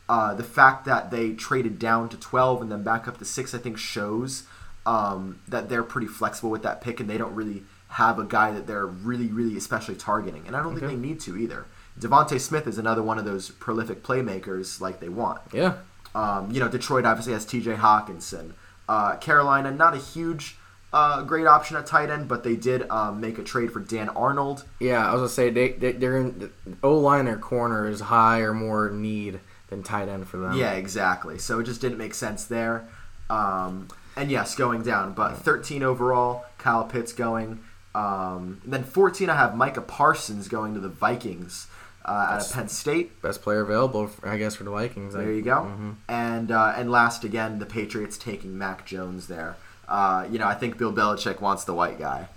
Uh, 0.09 0.35
the 0.35 0.45
fact 0.45 0.85
that 0.85 1.11
they 1.11 1.33
traded 1.33 1.79
down 1.79 2.09
to 2.11 2.17
12 2.19 2.63
and 2.63 2.71
then 2.71 2.83
back 2.83 3.09
up 3.09 3.19
to 3.19 3.25
6, 3.25 3.55
I 3.55 3.59
think 3.59 3.79
shows 3.79 4.45
um, 4.85 5.41
that 5.49 5.71
they're 5.71 5.83
pretty 5.83 6.07
flexible 6.07 6.51
with 6.51 6.63
that 6.63 6.83
pick 6.83 7.01
and 7.01 7.09
they 7.09 7.17
don't 7.17 7.35
really 7.35 7.63
have 7.95 8.19
a 8.19 8.25
guy 8.25 8.51
that 8.53 8.67
they're 8.67 8.87
really, 8.87 9.29
really 9.29 9.57
especially 9.57 9.95
targeting. 9.95 10.45
And 10.47 10.57
I 10.57 10.63
don't 10.63 10.73
Okay. 10.77 10.87
think 10.87 11.01
they 11.03 11.09
need 11.09 11.21
to 11.21 11.37
either. 11.37 11.67
DeVonta 11.99 12.41
Smith 12.41 12.67
is 12.67 12.77
another 12.79 13.03
one 13.03 13.19
of 13.19 13.25
those 13.25 13.51
prolific 13.51 14.03
playmakers 14.03 14.81
like 14.81 14.99
they 15.01 15.09
want. 15.09 15.41
Yeah. 15.53 15.75
Um, 16.15 16.51
you 16.51 16.59
know, 16.61 16.69
Detroit 16.69 17.05
obviously 17.05 17.33
has 17.33 17.45
T.J. 17.45 17.75
Hockenson. 17.75 18.53
Uh, 18.89 19.15
Carolina, 19.17 19.71
not 19.71 19.95
a 19.95 19.99
huge, 19.99 20.57
uh, 20.93 21.23
great 21.23 21.47
option 21.47 21.77
at 21.77 21.87
tight 21.87 22.11
end, 22.11 22.27
but 22.29 22.43
they 22.43 22.57
did 22.57 22.89
um, 22.91 23.21
make 23.21 23.39
a 23.39 23.43
trade 23.45 23.73
for 23.73 23.81
Dan 23.81 24.09
Arnold. 24.11 24.65
Yeah, 24.81 25.09
I 25.09 25.13
was 25.13 25.21
gonna 25.21 25.29
say 25.29 25.51
they, 25.51 25.73
they 25.73 25.93
they're 25.93 26.17
in 26.19 26.39
the 26.39 26.51
O 26.83 26.97
line 26.99 27.27
or 27.29 27.37
corner 27.37 27.89
is 27.89 28.01
high 28.01 28.41
or 28.41 28.53
more 28.53 28.91
need 28.91 29.41
than 29.69 29.83
tight 29.85 30.09
end 30.09 30.29
for 30.29 30.37
them. 30.37 30.55
Yeah, 30.57 30.73
exactly. 30.73 31.39
So 31.39 31.61
it 31.61 31.65
just 31.65 31.81
didn't 31.81 31.99
make 31.99 32.15
sense 32.15 32.45
there. 32.45 32.87
Um, 33.31 33.89
and 34.17 34.31
yes, 34.31 34.55
going 34.55 34.83
down, 34.83 35.15
but 35.15 35.37
13 35.39 35.83
overall, 35.83 36.45
Kyle 36.59 36.85
Pitts 36.85 37.13
going. 37.13 37.61
Um, 37.95 38.61
and 38.65 38.73
then 38.73 38.85
14, 38.85 39.31
I 39.31 39.37
have 39.37 39.57
Micah 39.57 39.81
Parsons 39.81 40.49
going 40.49 40.75
to 40.75 40.81
the 40.81 40.89
Vikings 40.89 41.69
uh, 42.05 42.11
out 42.31 42.43
of 42.43 42.53
Penn 42.53 42.69
State. 42.69 43.23
Best 43.23 43.43
player 43.43 43.61
available, 43.61 44.11
I 44.23 44.37
guess, 44.37 44.57
for 44.57 44.65
the 44.65 44.71
Vikings. 44.71 45.15
There 45.15 45.33
you 45.33 45.43
go. 45.43 45.95
And 46.09 46.51
uh, 46.51 46.75
and 46.77 46.91
last 46.91 47.25
again, 47.25 47.59
the 47.59 47.67
Patriots 47.67 48.19
taking 48.19 48.59
Mac 48.59 48.85
Jones 48.85 49.29
there. 49.29 49.57
Uh, 49.89 50.27
you 50.31 50.39
know, 50.39 50.47
I 50.47 50.55
think 50.55 50.79
Bill 50.79 50.93
Belichick 50.93 51.41
wants 51.41 51.65
the 51.65 51.75
white 51.75 51.99
guy. 51.99 52.29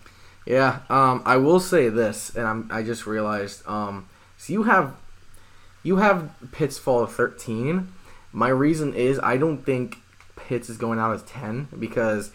Yeah, 0.45 0.79
um, 0.89 1.21
I 1.25 1.37
will 1.37 1.59
say 1.59 1.89
this, 1.89 2.33
and 2.35 2.47
I'm, 2.47 2.69
I 2.71 2.81
just 2.83 3.05
realized. 3.05 3.67
Um, 3.67 4.07
so 4.37 4.53
you 4.53 4.63
have 4.63 4.95
you 5.83 5.97
have 5.97 6.31
Pitts 6.51 6.77
fall 6.77 7.05
to 7.05 7.11
13. 7.11 7.91
My 8.31 8.49
reason 8.49 8.93
is 8.93 9.19
I 9.19 9.37
don't 9.37 9.65
think 9.65 9.97
Pitts 10.35 10.69
is 10.69 10.77
going 10.77 10.99
out 10.99 11.13
as 11.13 11.23
10 11.23 11.69
because 11.77 12.31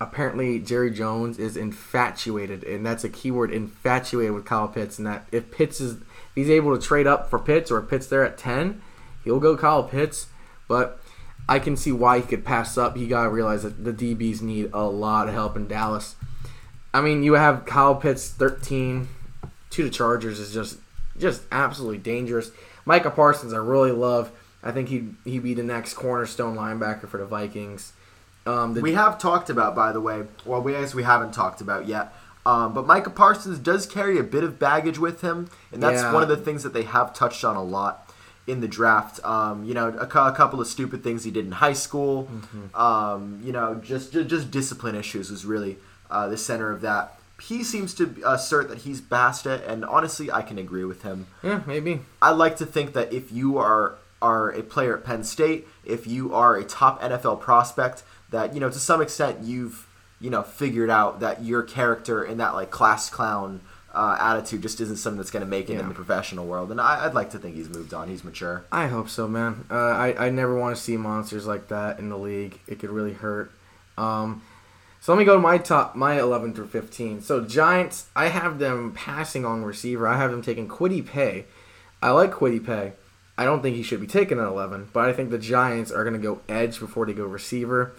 apparently 0.00 0.58
Jerry 0.58 0.90
Jones 0.90 1.38
is 1.38 1.56
infatuated, 1.56 2.64
and 2.64 2.84
that's 2.84 3.04
a 3.04 3.08
keyword, 3.08 3.52
infatuated 3.52 4.32
with 4.32 4.44
Kyle 4.44 4.68
Pitts, 4.68 4.98
and 4.98 5.06
that 5.06 5.26
if 5.32 5.50
Pitts 5.50 5.80
is 5.80 5.94
if 5.94 6.34
he's 6.34 6.50
able 6.50 6.76
to 6.76 6.84
trade 6.84 7.06
up 7.06 7.30
for 7.30 7.38
Pitts 7.38 7.70
or 7.70 7.80
Pitts 7.80 8.06
there 8.06 8.24
at 8.24 8.36
10, 8.38 8.82
he'll 9.24 9.40
go 9.40 9.56
Kyle 9.56 9.84
Pitts, 9.84 10.26
but. 10.68 11.00
I 11.46 11.58
can 11.58 11.76
see 11.76 11.92
why 11.92 12.20
he 12.20 12.26
could 12.26 12.42
pass 12.42 12.78
up. 12.78 12.96
He 12.96 13.06
gotta 13.06 13.28
realize 13.28 13.64
that 13.64 13.84
the 13.84 13.92
DBs 13.92 14.40
need 14.40 14.70
a 14.72 14.84
lot 14.84 15.28
of 15.28 15.34
help 15.34 15.56
in 15.56 15.68
Dallas. 15.68 16.16
I 16.94 17.00
mean, 17.02 17.22
you 17.22 17.34
have 17.34 17.66
Kyle 17.66 17.96
Pitts 17.96 18.30
13 18.30 19.08
to 19.70 19.82
the 19.82 19.90
Chargers 19.90 20.38
is 20.38 20.54
just 20.54 20.78
just 21.18 21.42
absolutely 21.50 21.98
dangerous. 21.98 22.50
Micah 22.84 23.10
Parsons, 23.10 23.52
I 23.52 23.58
really 23.58 23.90
love. 23.90 24.30
I 24.62 24.70
think 24.70 24.88
he'd 24.88 25.14
he'd 25.24 25.42
be 25.42 25.54
the 25.54 25.64
next 25.64 25.94
cornerstone 25.94 26.56
linebacker 26.56 27.08
for 27.08 27.18
the 27.18 27.26
Vikings. 27.26 27.92
Um, 28.46 28.74
the, 28.74 28.80
We 28.82 28.92
have 28.94 29.18
talked 29.18 29.48
about, 29.50 29.74
by 29.74 29.92
the 29.92 30.00
way, 30.00 30.24
well, 30.44 30.60
we 30.60 30.76
I 30.76 30.80
guess 30.80 30.94
we 30.94 31.02
haven't 31.02 31.32
talked 31.32 31.60
about 31.60 31.86
yet. 31.88 32.12
Um, 32.46 32.74
but 32.74 32.86
Micah 32.86 33.08
Parsons 33.10 33.58
does 33.58 33.86
carry 33.86 34.18
a 34.18 34.22
bit 34.22 34.44
of 34.44 34.58
baggage 34.58 34.98
with 34.98 35.22
him, 35.22 35.48
and 35.72 35.82
that's 35.82 36.02
Yeah. 36.02 36.12
one 36.12 36.22
of 36.22 36.28
the 36.28 36.36
things 36.36 36.62
that 36.62 36.74
they 36.74 36.82
have 36.82 37.14
touched 37.14 37.42
on 37.42 37.56
a 37.56 37.62
lot 37.62 38.10
in 38.46 38.60
the 38.60 38.68
draft. 38.68 39.18
Um, 39.24 39.64
you 39.64 39.72
know, 39.72 39.88
a, 39.98 40.02
a 40.02 40.06
couple 40.32 40.60
of 40.60 40.66
stupid 40.66 41.02
things 41.02 41.24
he 41.24 41.30
did 41.30 41.46
in 41.46 41.52
high 41.52 41.72
school. 41.72 42.28
Um, 42.74 43.40
you 43.42 43.52
know, 43.52 43.76
just, 43.76 44.12
just 44.12 44.28
just 44.28 44.50
discipline 44.50 44.94
issues 44.94 45.30
was 45.30 45.46
really 45.46 45.78
uh, 46.10 46.28
the 46.28 46.36
center 46.36 46.70
of 46.70 46.82
that. 46.82 47.18
He 47.40 47.64
seems 47.64 47.94
to 47.94 48.14
assert 48.26 48.68
that 48.68 48.78
he's 48.78 49.00
Basta, 49.00 49.62
and 49.66 49.84
honestly, 49.84 50.30
I 50.30 50.42
can 50.42 50.58
agree 50.58 50.84
with 50.84 51.02
him. 51.02 51.26
yeah, 51.42 51.62
maybe. 51.66 52.02
I 52.22 52.30
like 52.30 52.56
to 52.58 52.66
think 52.66 52.92
that 52.92 53.12
if 53.12 53.32
you 53.32 53.56
are 53.58 53.94
are 54.22 54.50
a 54.50 54.62
player 54.62 54.96
at 54.96 55.04
Penn 55.04 55.22
State, 55.24 55.66
if 55.84 56.06
you 56.06 56.32
are 56.34 56.56
a 56.56 56.64
top 56.64 57.00
NFL 57.02 57.40
prospect, 57.40 58.02
that 58.34 58.52
you 58.52 58.60
know 58.60 58.68
to 58.68 58.78
some 58.78 59.00
extent 59.00 59.42
you've 59.42 59.86
you 60.20 60.30
know 60.30 60.42
figured 60.42 60.90
out 60.90 61.20
that 61.20 61.42
your 61.42 61.62
character 61.62 62.22
and 62.22 62.38
that 62.40 62.54
like 62.54 62.70
class 62.70 63.08
clown 63.08 63.60
uh, 63.94 64.16
attitude 64.20 64.60
just 64.60 64.80
isn't 64.80 64.96
something 64.96 65.18
that's 65.18 65.30
going 65.30 65.44
to 65.44 65.48
make 65.48 65.70
it 65.70 65.78
in 65.78 65.88
the 65.88 65.94
professional 65.94 66.44
world. 66.46 66.72
And 66.72 66.80
I, 66.80 67.04
I'd 67.04 67.14
like 67.14 67.30
to 67.30 67.38
think 67.38 67.54
he's 67.54 67.68
moved 67.68 67.94
on. 67.94 68.08
He's 68.08 68.24
mature. 68.24 68.64
I 68.72 68.88
hope 68.88 69.08
so, 69.08 69.28
man. 69.28 69.66
Uh, 69.70 69.74
I 69.74 70.26
I 70.26 70.30
never 70.30 70.58
want 70.58 70.76
to 70.76 70.82
see 70.82 70.96
monsters 70.96 71.46
like 71.46 71.68
that 71.68 71.98
in 71.98 72.08
the 72.08 72.18
league. 72.18 72.58
It 72.66 72.80
could 72.80 72.90
really 72.90 73.12
hurt. 73.12 73.52
Um, 73.96 74.42
so 75.00 75.12
let 75.12 75.18
me 75.18 75.24
go 75.24 75.34
to 75.34 75.40
my 75.40 75.58
top, 75.58 75.94
my 75.94 76.18
11 76.18 76.54
through 76.54 76.68
15. 76.68 77.20
So 77.20 77.44
Giants, 77.44 78.08
I 78.16 78.28
have 78.28 78.58
them 78.58 78.92
passing 78.94 79.44
on 79.44 79.62
receiver. 79.62 80.08
I 80.08 80.16
have 80.16 80.30
them 80.30 80.42
taking 80.42 80.66
Kwity 80.66 81.06
Paye. 81.06 81.44
I 82.02 82.10
like 82.10 82.32
Kwity 82.32 82.64
Paye. 82.64 82.94
I 83.36 83.44
don't 83.44 83.62
think 83.62 83.76
he 83.76 83.82
should 83.82 84.00
be 84.00 84.06
taken 84.06 84.38
at 84.38 84.46
11, 84.46 84.88
but 84.92 85.08
I 85.08 85.12
think 85.12 85.30
the 85.30 85.38
Giants 85.38 85.90
are 85.90 86.04
going 86.04 86.14
to 86.14 86.20
go 86.20 86.40
edge 86.48 86.80
before 86.80 87.04
they 87.04 87.12
go 87.12 87.24
receiver 87.24 87.94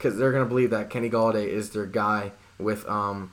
because 0.00 0.16
they're 0.16 0.32
to 0.32 0.48
believe 0.48 0.70
that 0.70 0.88
Kenny 0.88 1.10
Golladay 1.10 1.46
is 1.46 1.70
their 1.70 1.84
guy 1.84 2.32
with 2.58 2.88
um, 2.88 3.30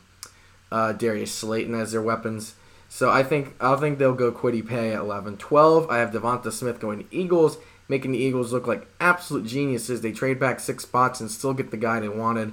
uh, 0.70 0.92
Darius 0.92 1.34
Slayton 1.34 1.74
as 1.74 1.94
their 1.94 2.02
weapons. 2.02 2.56
So 2.90 3.10
I 3.10 3.24
think 3.24 3.56
I 3.62 3.76
think 3.78 3.98
they'll 3.98 4.14
go 4.14 4.32
Kwity 4.32 4.66
Paye 4.66 4.94
at 4.94 5.00
11. 5.00 5.38
12, 5.38 5.90
I 5.90 6.00
have 6.00 6.12
DeVonta 6.12 6.52
Smith 6.52 6.80
going 6.80 7.00
to 7.00 7.16
Eagles, 7.16 7.58
making 7.88 8.12
the 8.12 8.18
Eagles 8.18 8.52
look 8.52 8.68
like 8.68 8.88
absolute 9.00 9.46
geniuses. 9.46 10.02
They 10.02 10.12
trade 10.12 10.40
back 10.40 10.60
six 10.60 10.84
spots 10.84 11.22
and 11.22 11.32
still 11.32 11.54
get 11.54 11.72
the 11.72 11.78
guy 11.78 12.02
they 12.02 12.10
wanted. 12.10 12.52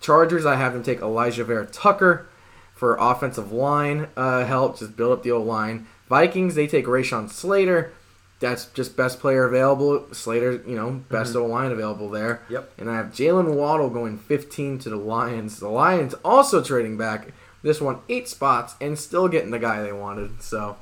Chargers, 0.00 0.44
I 0.44 0.56
have 0.56 0.74
them 0.74 0.82
take 0.82 1.00
Elijah 1.00 1.44
Vera 1.44 1.66
Tucker 1.66 2.26
for 2.74 2.96
offensive 3.00 3.52
line 3.52 4.08
uh, 4.16 4.44
help, 4.44 4.78
just 4.78 4.96
build 4.96 5.12
up 5.12 5.22
the 5.22 5.30
old 5.30 5.46
line. 5.46 5.86
Vikings, 6.08 6.54
they 6.54 6.66
take 6.66 6.84
Rashawn 6.84 7.30
Slater. 7.30 7.92
That's 8.38 8.66
just 8.66 8.96
best 8.96 9.18
player 9.20 9.44
available. 9.44 10.06
Slater, 10.12 10.62
you 10.66 10.76
know, 10.76 11.02
best 11.08 11.32
mm-hmm. 11.32 11.42
O 11.42 11.46
line 11.46 11.72
available 11.72 12.10
there. 12.10 12.42
Yep. 12.50 12.72
And 12.78 12.90
I 12.90 12.96
have 12.96 13.06
Jaylen 13.06 13.54
Waddle 13.54 13.88
going 13.88 14.18
15 14.18 14.78
to 14.80 14.90
the 14.90 14.96
Lions. 14.96 15.58
The 15.58 15.68
Lions 15.68 16.14
also 16.24 16.62
trading 16.62 16.96
back 16.98 17.28
this 17.62 17.80
one 17.80 17.98
eight 18.08 18.28
spots 18.28 18.74
and 18.80 18.98
still 18.98 19.28
getting 19.28 19.50
the 19.50 19.58
guy 19.58 19.82
they 19.82 19.92
wanted. 19.92 20.42
So 20.42 20.76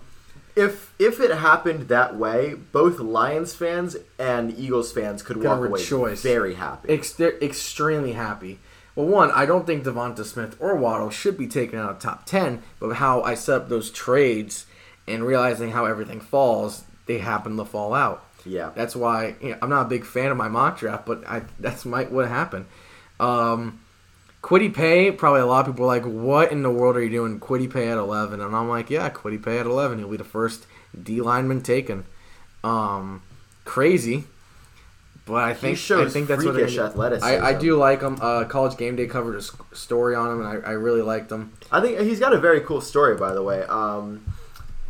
If 0.57 0.92
if 0.98 1.20
it 1.20 1.30
happened 1.30 1.88
that 1.88 2.16
way, 2.16 2.55
both 2.55 2.98
Lions 2.98 3.55
fans 3.55 3.96
and 4.18 4.57
Eagles 4.59 4.92
fans 4.92 5.22
could 5.22 5.42
walk 5.42 5.59
away 5.59 5.80
rejoice. 5.80 6.22
very 6.22 6.55
happy. 6.55 6.92
ex- 6.92 7.18
extremely 7.20 8.12
happy. 8.12 8.59
Well, 8.96 9.07
one, 9.07 9.30
I 9.32 9.44
don't 9.44 9.66
think 9.66 9.84
DeVonta 9.84 10.24
Smith 10.24 10.57
or 10.61 10.76
Waddle 10.76 11.11
should 11.11 11.36
be 11.36 11.48
taken 11.48 11.80
out 11.80 11.90
of 11.90 11.98
top 11.98 12.26
10, 12.26 12.62
but 12.78 12.94
how 12.94 13.22
I 13.22 13.34
set 13.34 13.62
up 13.62 13.68
those 13.68 13.90
trades 13.90 14.66
and 15.09 15.24
realizing 15.26 15.72
how 15.72 15.84
everything 15.84 16.20
falls, 16.20 16.84
they 17.07 17.18
happen 17.18 17.57
to 17.57 17.64
fall 17.64 17.94
out. 17.94 18.24
yeah. 18.44 18.70
That's 18.74 18.94
why 18.96 19.34
you 19.40 19.50
know, 19.50 19.59
I'm 19.62 19.70
not 19.70 19.86
a 19.86 19.88
big 19.88 20.05
fan 20.05 20.30
of 20.30 20.36
my 20.36 20.48
mock 20.48 20.78
draft, 20.78 21.07
but 21.07 21.26
I 21.26 21.42
that's 21.59 21.84
might 21.84 22.11
what 22.12 22.28
happened. 22.28 22.66
Um, 23.20 23.80
Kwity 24.42 24.74
Paye, 24.74 25.11
probably 25.11 25.40
a 25.40 25.46
lot 25.46 25.66
of 25.66 25.74
people 25.74 25.86
are 25.86 25.96
like, 25.96 26.05
"What 26.05 26.52
in 26.52 26.62
the 26.62 26.70
world 26.70 26.96
are 26.96 27.02
you 27.02 27.09
doing, 27.11 27.40
Kwity 27.40 27.72
Paye 27.72 27.88
at 27.88 27.96
11?" 27.96 28.40
And 28.40 28.55
I'm 28.55 28.68
like, 28.68 28.90
"Yeah, 28.90 29.09
Kwity 29.09 29.42
Paye 29.42 29.59
at 29.59 29.66
11. 29.66 29.98
He'll 29.98 30.09
be 30.09 30.18
the 30.18 30.24
first 30.24 30.66
D 31.02 31.20
lineman 31.22 31.62
taken." 31.62 32.05
Um, 32.62 33.22
crazy, 33.64 34.24
but 35.26 35.36
I 35.42 35.55
think 35.55 35.78
I 36.07 36.09
think 36.11 36.28
that's 36.28 36.44
what 36.44 36.52
gonna 36.52 36.66
do. 36.66 36.76
I, 37.24 37.48
I 37.48 37.55
do 37.55 37.76
like 37.76 38.02
him. 38.02 38.18
Uh, 38.20 38.44
College 38.44 38.76
Game 38.76 38.96
Day 38.96 39.07
covered 39.07 39.36
a 39.36 39.42
story 39.74 40.14
on 40.14 40.30
him, 40.30 40.40
and 40.44 40.48
I, 40.64 40.70
I 40.70 40.72
really 40.72 41.02
liked 41.02 41.30
him. 41.32 41.52
I 41.72 41.80
think 41.80 41.98
he's 42.00 42.20
got 42.20 42.34
a 42.34 42.38
very 42.38 42.61
cool 42.61 42.80
story, 42.82 43.16
by 43.16 43.32
the 43.32 43.42
way. 43.42 43.62
Um, 43.62 44.24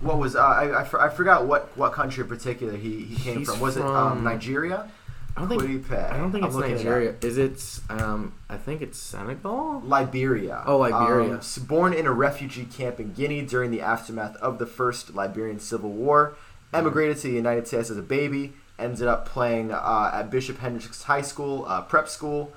what 0.04 0.18
was 0.18 0.36
uh, 0.36 0.40
I, 0.40 0.80
I, 0.82 0.84
for- 0.84 1.00
I 1.00 1.08
forgot 1.08 1.46
what, 1.46 1.76
what 1.76 1.92
country 1.92 2.22
in 2.22 2.28
particular 2.28 2.76
he, 2.76 3.04
he 3.04 3.16
came 3.16 3.38
He's 3.38 3.50
from? 3.50 3.60
Was 3.60 3.76
it 3.76 3.82
um, 3.84 4.22
Nigeria? 4.22 4.90
I 5.36 5.40
don't 5.40 5.48
think 5.48 5.90
I 5.92 6.16
don't 6.16 6.30
think 6.30 6.44
I'm 6.44 6.48
it's 6.48 6.54
looking 6.54 6.72
it. 6.72 6.76
Nigeria. 6.76 7.14
Is 7.20 7.38
it? 7.38 7.80
Um, 7.90 8.34
I 8.48 8.56
think 8.56 8.82
it's 8.82 8.98
Senegal. 8.98 9.82
Liberia. 9.84 10.62
Oh, 10.64 10.78
Liberia. 10.78 11.34
Um, 11.34 11.40
born 11.66 11.92
in 11.92 12.06
a 12.06 12.12
refugee 12.12 12.66
camp 12.66 13.00
in 13.00 13.12
Guinea 13.14 13.42
during 13.42 13.72
the 13.72 13.80
aftermath 13.80 14.36
of 14.36 14.58
the 14.60 14.66
first 14.66 15.12
Liberian 15.14 15.58
Civil 15.58 15.90
War, 15.90 16.36
emigrated 16.72 17.16
to 17.18 17.28
the 17.28 17.34
United 17.34 17.66
States 17.66 17.90
as 17.90 17.96
a 17.96 18.02
baby, 18.02 18.52
ended 18.78 19.08
up 19.08 19.26
playing 19.26 19.72
uh, 19.72 20.10
at 20.14 20.30
Bishop 20.30 20.58
Hendricken 20.58 21.02
High 21.02 21.22
School, 21.22 21.64
uh, 21.66 21.80
prep 21.82 22.08
school, 22.08 22.52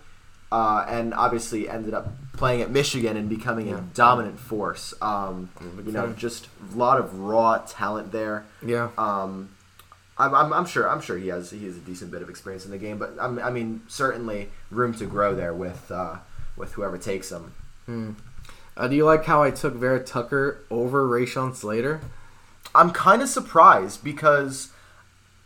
uh, 0.52 0.86
and 0.88 1.14
obviously 1.14 1.68
ended 1.70 1.94
up 1.94 2.08
playing 2.34 2.62
at 2.62 2.70
Michigan 2.72 3.18
and 3.18 3.28
becoming 3.30 3.68
Yeah. 3.68 3.78
a 3.80 3.82
dominant 3.82 4.40
force. 4.40 4.94
Um, 5.02 5.50
you 5.86 5.92
know, 5.92 6.14
just 6.14 6.48
a 6.74 6.78
lot 6.78 7.00
of 7.00 7.20
raw 7.20 7.58
talent 7.68 8.12
there. 8.12 8.46
Yeah. 8.66 8.90
Um, 8.98 9.50
I'm, 10.20 10.34
I'm, 10.34 10.54
I'm 10.54 10.66
sure 10.66 10.90
I'm 10.90 11.02
sure 11.02 11.18
he 11.18 11.28
has 11.28 11.52
he 11.52 11.66
has 11.66 11.78
a 11.78 11.80
decent 11.80 12.10
bit 12.12 12.22
of 12.22 12.30
experience 12.30 12.66
in 12.66 12.72
the 12.72 12.78
game, 12.78 12.98
but 12.98 13.14
I'm, 13.20 13.38
I 13.40 13.50
mean 13.52 13.82
certainly 13.88 14.50
room 14.72 14.94
to 14.96 15.06
grow 15.06 15.36
there 15.36 15.54
with 15.54 15.92
uh, 15.92 16.18
with 16.56 16.74
whoever 16.74 16.98
takes 16.98 17.32
him. 17.32 17.54
Hmm. 17.86 18.12
Uh, 18.76 18.88
do 18.88 18.96
you 18.96 19.06
like 19.06 19.26
how 19.26 19.42
I 19.44 19.52
took 19.52 19.74
Vera 19.76 20.04
Tucker 20.04 20.60
over 20.72 21.08
Rashawn 21.08 21.56
Slater? 21.56 22.02
I'm 22.76 22.92
kind 22.92 23.22
of 23.22 23.30
surprised 23.30 24.04
because 24.04 24.70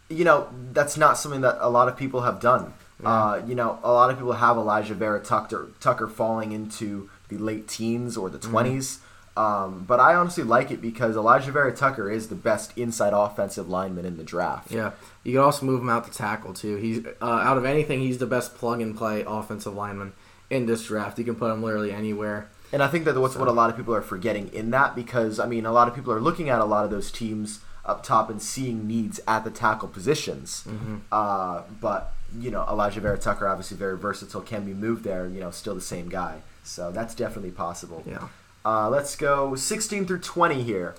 you 0.10 0.24
know 0.26 0.47
that's 0.74 0.95
not 0.97 1.18
something 1.18 1.41
that 1.41 1.58
a 1.60 1.70
lot 1.70 1.88
of 1.88 1.97
people 1.97 2.22
have 2.22 2.39
done. 2.39 2.74
Uh, 3.06 3.41
you 3.47 3.56
know, 3.56 3.80
a 3.84 3.91
lot 3.91 4.10
of 4.10 4.18
people 4.18 4.34
have 4.34 4.58
Elijah 4.58 4.93
Vera 4.93 5.22
Tucker 5.22 5.70
Tucker 5.80 6.08
falling 6.08 6.52
into 6.52 7.10
the 7.30 7.38
late 7.38 7.68
teens 7.68 8.18
or 8.18 8.30
the 8.30 8.39
20s. 8.39 8.99
Um, 9.38 9.86
but 9.88 9.99
I 9.99 10.16
honestly 10.16 10.43
like 10.43 10.72
it 10.72 10.82
because 10.82 11.16
Elijah 11.16 11.52
Vera 11.54 11.74
Tucker 11.74 12.12
is 12.12 12.28
the 12.28 12.36
best 12.36 12.78
inside 12.78 13.14
offensive 13.14 13.70
lineman 13.70 14.06
in 14.06 14.18
the 14.18 14.24
draft. 14.24 14.72
Yeah. 14.72 14.91
You 15.24 15.34
can 15.34 15.41
also 15.41 15.66
move 15.66 15.82
him 15.82 15.89
out 15.89 16.06
to 16.06 16.12
tackle 16.12 16.54
too. 16.54 16.76
He's 16.76 17.06
uh, 17.22 17.26
out 17.26 17.58
of 17.58 17.64
anything, 17.64 18.02
he's 18.02 18.18
the 18.18 18.26
best 18.26 18.56
plug 18.56 18.82
and 18.82 18.95
play 18.95 19.24
offensive 19.26 19.74
lineman 19.74 20.12
in 20.49 20.66
this 20.66 20.86
draft. 20.86 21.18
You 21.18 21.24
can 21.24 21.36
put 21.36 21.49
him 21.52 21.64
literally 21.64 21.93
anywhere. 21.93 22.49
And 22.74 22.84
I 22.84 22.88
think 22.88 23.06
that 23.06 23.16
what's 23.16 23.36
what 23.36 23.47
a 23.47 23.54
lot 23.54 23.70
of 23.70 23.78
people 23.78 23.95
are 23.95 24.02
forgetting 24.02 24.49
in 24.54 24.72
that 24.72 24.95
because 24.95 25.39
I 25.39 25.45
mean 25.45 25.66
a 25.66 25.72
lot 25.72 25.88
of 25.88 25.95
people 25.95 26.12
are 26.12 26.22
looking 26.22 26.49
at 26.49 26.60
a 26.60 26.66
lot 26.66 26.84
of 26.84 26.91
those 26.91 27.10
teams 27.12 27.62
up 27.86 28.04
top 28.04 28.30
and 28.30 28.41
seeing 28.41 28.86
needs 28.86 29.20
at 29.28 29.43
the 29.43 29.49
tackle 29.49 29.88
positions. 29.88 30.66
Uh, 31.12 31.64
but 31.80 32.14
you 32.40 32.52
know 32.52 32.66
Elijah 32.70 33.02
Vera 33.02 33.18
Tucker 33.18 33.48
obviously 33.48 33.78
very 33.78 33.98
versatile, 33.98 34.42
can 34.42 34.66
be 34.66 34.74
moved 34.74 35.04
there. 35.04 35.28
You 35.28 35.40
know, 35.40 35.52
still 35.52 35.76
the 35.76 35.82
same 35.82 36.10
guy. 36.10 36.42
So 36.64 36.92
that's 36.92 37.16
definitely 37.16 37.52
possible. 37.52 38.04
Yeah. 38.06 38.28
Uh, 38.64 38.90
let's 38.90 39.16
go 39.16 39.56
16 39.56 40.06
through 40.06 40.20
20 40.20 40.62
here. 40.62 40.96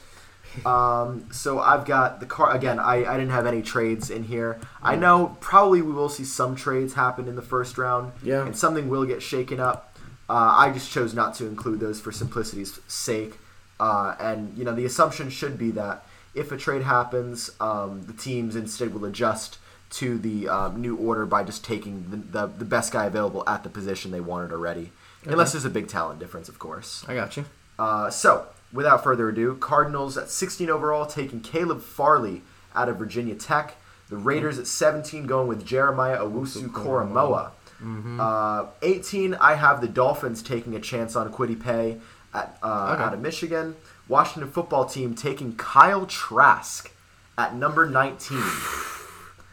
Um, 0.66 1.28
so 1.32 1.60
I've 1.60 1.84
got 1.84 2.20
the 2.20 2.26
car 2.26 2.54
again. 2.54 2.78
I, 2.78 3.04
I 3.04 3.16
didn't 3.16 3.30
have 3.30 3.46
any 3.46 3.62
trades 3.62 4.10
in 4.10 4.24
here. 4.24 4.60
I 4.82 4.96
know 4.96 5.36
probably 5.40 5.80
we 5.80 5.92
will 5.92 6.08
see 6.08 6.24
some 6.24 6.56
trades 6.56 6.94
happen 6.94 7.28
in 7.28 7.36
the 7.36 7.42
first 7.42 7.78
round. 7.78 8.12
Yeah. 8.22 8.44
And 8.44 8.56
something 8.56 8.88
will 8.88 9.04
get 9.04 9.22
shaken 9.22 9.60
up. 9.60 9.96
Uh, 10.28 10.54
I 10.56 10.70
just 10.70 10.90
chose 10.90 11.14
not 11.14 11.34
to 11.36 11.46
include 11.46 11.80
those 11.80 12.00
for 12.00 12.12
simplicity's 12.12 12.80
sake. 12.86 13.38
Uh, 13.80 14.14
and 14.20 14.56
you 14.56 14.64
know, 14.64 14.74
the 14.74 14.84
assumption 14.84 15.30
should 15.30 15.58
be 15.58 15.70
that 15.72 16.04
if 16.34 16.52
a 16.52 16.56
trade 16.56 16.82
happens, 16.82 17.50
um, 17.60 18.02
the 18.06 18.12
teams 18.12 18.56
instead 18.56 18.94
will 18.94 19.04
adjust 19.04 19.58
to 19.92 20.18
the 20.18 20.48
um, 20.48 20.80
new 20.80 20.96
order 20.96 21.26
by 21.26 21.44
just 21.44 21.64
taking 21.64 22.10
the, 22.10 22.16
the, 22.16 22.46
the 22.46 22.64
best 22.64 22.92
guy 22.92 23.04
available 23.06 23.44
at 23.48 23.62
the 23.62 23.68
position 23.68 24.10
they 24.10 24.20
wanted 24.20 24.50
already. 24.52 24.90
Unless 25.24 25.52
there's 25.52 25.64
a 25.64 25.70
big 25.70 25.86
talent 25.88 26.18
difference, 26.18 26.48
of 26.48 26.58
course. 26.58 27.04
I 27.06 27.14
got 27.14 27.36
you. 27.36 27.44
Uh, 27.78 28.10
so, 28.10 28.46
without 28.72 29.04
further 29.04 29.28
ado, 29.28 29.54
Cardinals 29.56 30.16
at 30.16 30.30
16 30.30 30.68
overall 30.70 31.06
taking 31.06 31.40
Caleb 31.40 31.82
Farley 31.82 32.42
out 32.74 32.88
of 32.88 32.96
Virginia 32.96 33.34
Tech. 33.34 33.76
The 34.08 34.16
Raiders 34.16 34.58
at 34.58 34.66
17 34.66 35.26
going 35.26 35.46
with 35.48 35.64
Jeremiah 35.64 36.18
Owusu 36.18 36.68
Koramoah. 36.68 37.50
Uh, 38.20 38.66
18, 38.82 39.34
I 39.34 39.54
have 39.54 39.80
the 39.80 39.88
Dolphins 39.88 40.42
taking 40.42 40.74
a 40.74 40.80
chance 40.80 41.16
on 41.16 41.32
Kwity 41.32 41.60
Paye 41.60 41.98
at, 42.34 42.56
uh, 42.62 42.92
Okay. 42.94 43.02
out 43.02 43.14
of 43.14 43.20
Michigan. 43.20 43.76
Washington 44.08 44.50
football 44.50 44.84
team 44.86 45.14
taking 45.14 45.54
Kyle 45.56 46.06
Trask 46.06 46.90
at 47.36 47.54
number 47.54 47.86
19. 47.88 48.38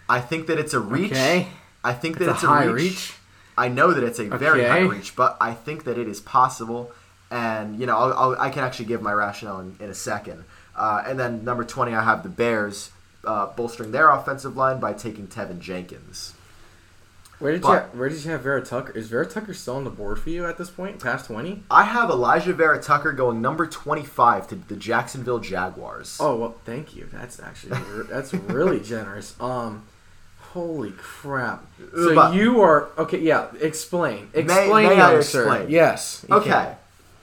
I 0.10 0.20
think 0.20 0.48
that 0.48 0.58
it's 0.60 0.74
a 0.74 0.80
reach. 0.80 1.12
Okay. 1.12 1.48
I 1.84 1.94
think 1.94 2.18
that 2.18 2.26
It's 2.28 2.36
it's 2.36 2.44
a 2.44 2.48
high 2.48 2.66
reach. 2.66 2.84
reach. 2.92 3.14
I 3.58 3.68
know 3.70 3.94
that 3.94 4.04
it's 4.04 4.20
a 4.20 4.26
very 4.26 4.64
high 4.66 4.80
reach, 4.80 5.16
but 5.16 5.38
I 5.40 5.54
think 5.54 5.84
that 5.86 5.98
it 5.98 6.08
is 6.08 6.20
possible. 6.20 6.92
And, 7.32 7.80
you 7.80 7.86
know, 7.86 7.96
I'll, 7.98 8.14
I'll, 8.14 8.40
I 8.40 8.50
can 8.50 8.64
actually 8.64 8.86
give 8.86 9.02
my 9.02 9.14
rationale 9.14 9.60
in, 9.60 9.76
in 9.80 9.90
a 9.90 9.94
second. 9.94 10.46
Uh, 10.76 11.04
and 11.06 11.20
then 11.20 11.44
number 11.44 11.64
20, 11.64 11.94
I 11.94 12.04
have 12.04 12.24
the 12.24 12.30
Bears 12.30 12.90
uh, 13.26 13.48
bolstering 13.48 13.92
their 13.92 14.10
offensive 14.10 14.58
line 14.58 14.80
by 14.80 14.94
taking 14.94 15.28
Teven 15.28 15.60
Jenkins. 15.60 16.34
Where 17.40 17.52
did 17.54 17.62
But- 17.62 17.68
you 17.68 17.74
have, 17.76 17.96
where 17.96 18.10
did 18.10 18.24
you 18.26 18.32
have 18.32 18.42
Vera 18.42 18.62
Tucker? 18.66 18.92
Is 18.94 19.08
Vera 19.08 19.26
Tucker 19.26 19.54
still 19.54 19.76
on 19.78 19.84
the 19.86 19.90
board 19.90 20.20
for 20.20 20.30
you 20.30 20.46
at 20.46 20.58
this 20.58 20.70
point? 20.70 21.00
Past 21.02 21.28
twenty? 21.28 21.64
I 21.72 21.84
have 21.84 22.10
Elijah 22.10 22.52
Vera 22.54 22.82
Tucker 22.82 23.14
going 23.14 23.42
number 23.42 23.66
25 23.66 24.48
to 24.50 24.56
the 24.56 24.76
Jacksonville 24.76 25.40
Jaguars. 25.40 26.18
Oh 26.20 26.36
well, 26.36 26.56
thank 26.66 26.96
you. 26.98 27.08
That's 27.14 27.40
actually 27.40 27.80
that's 28.10 28.34
really 28.34 28.80
generous. 28.84 29.36
Um, 29.40 29.84
holy 30.54 30.92
crap! 30.98 31.64
So 31.96 32.16
But- 32.16 32.34
you 32.34 32.62
are 32.62 32.90
okay? 32.98 33.20
Yeah, 33.20 33.48
explain. 33.60 34.30
May- 34.34 34.42
Explain, 34.42 34.90
may 34.90 34.96
I 35.02 35.12
young 35.14 35.22
sir. 35.22 35.44
explain? 35.44 35.70
Yes. 35.70 36.26
Okay. 36.30 36.50
can. 36.50 36.76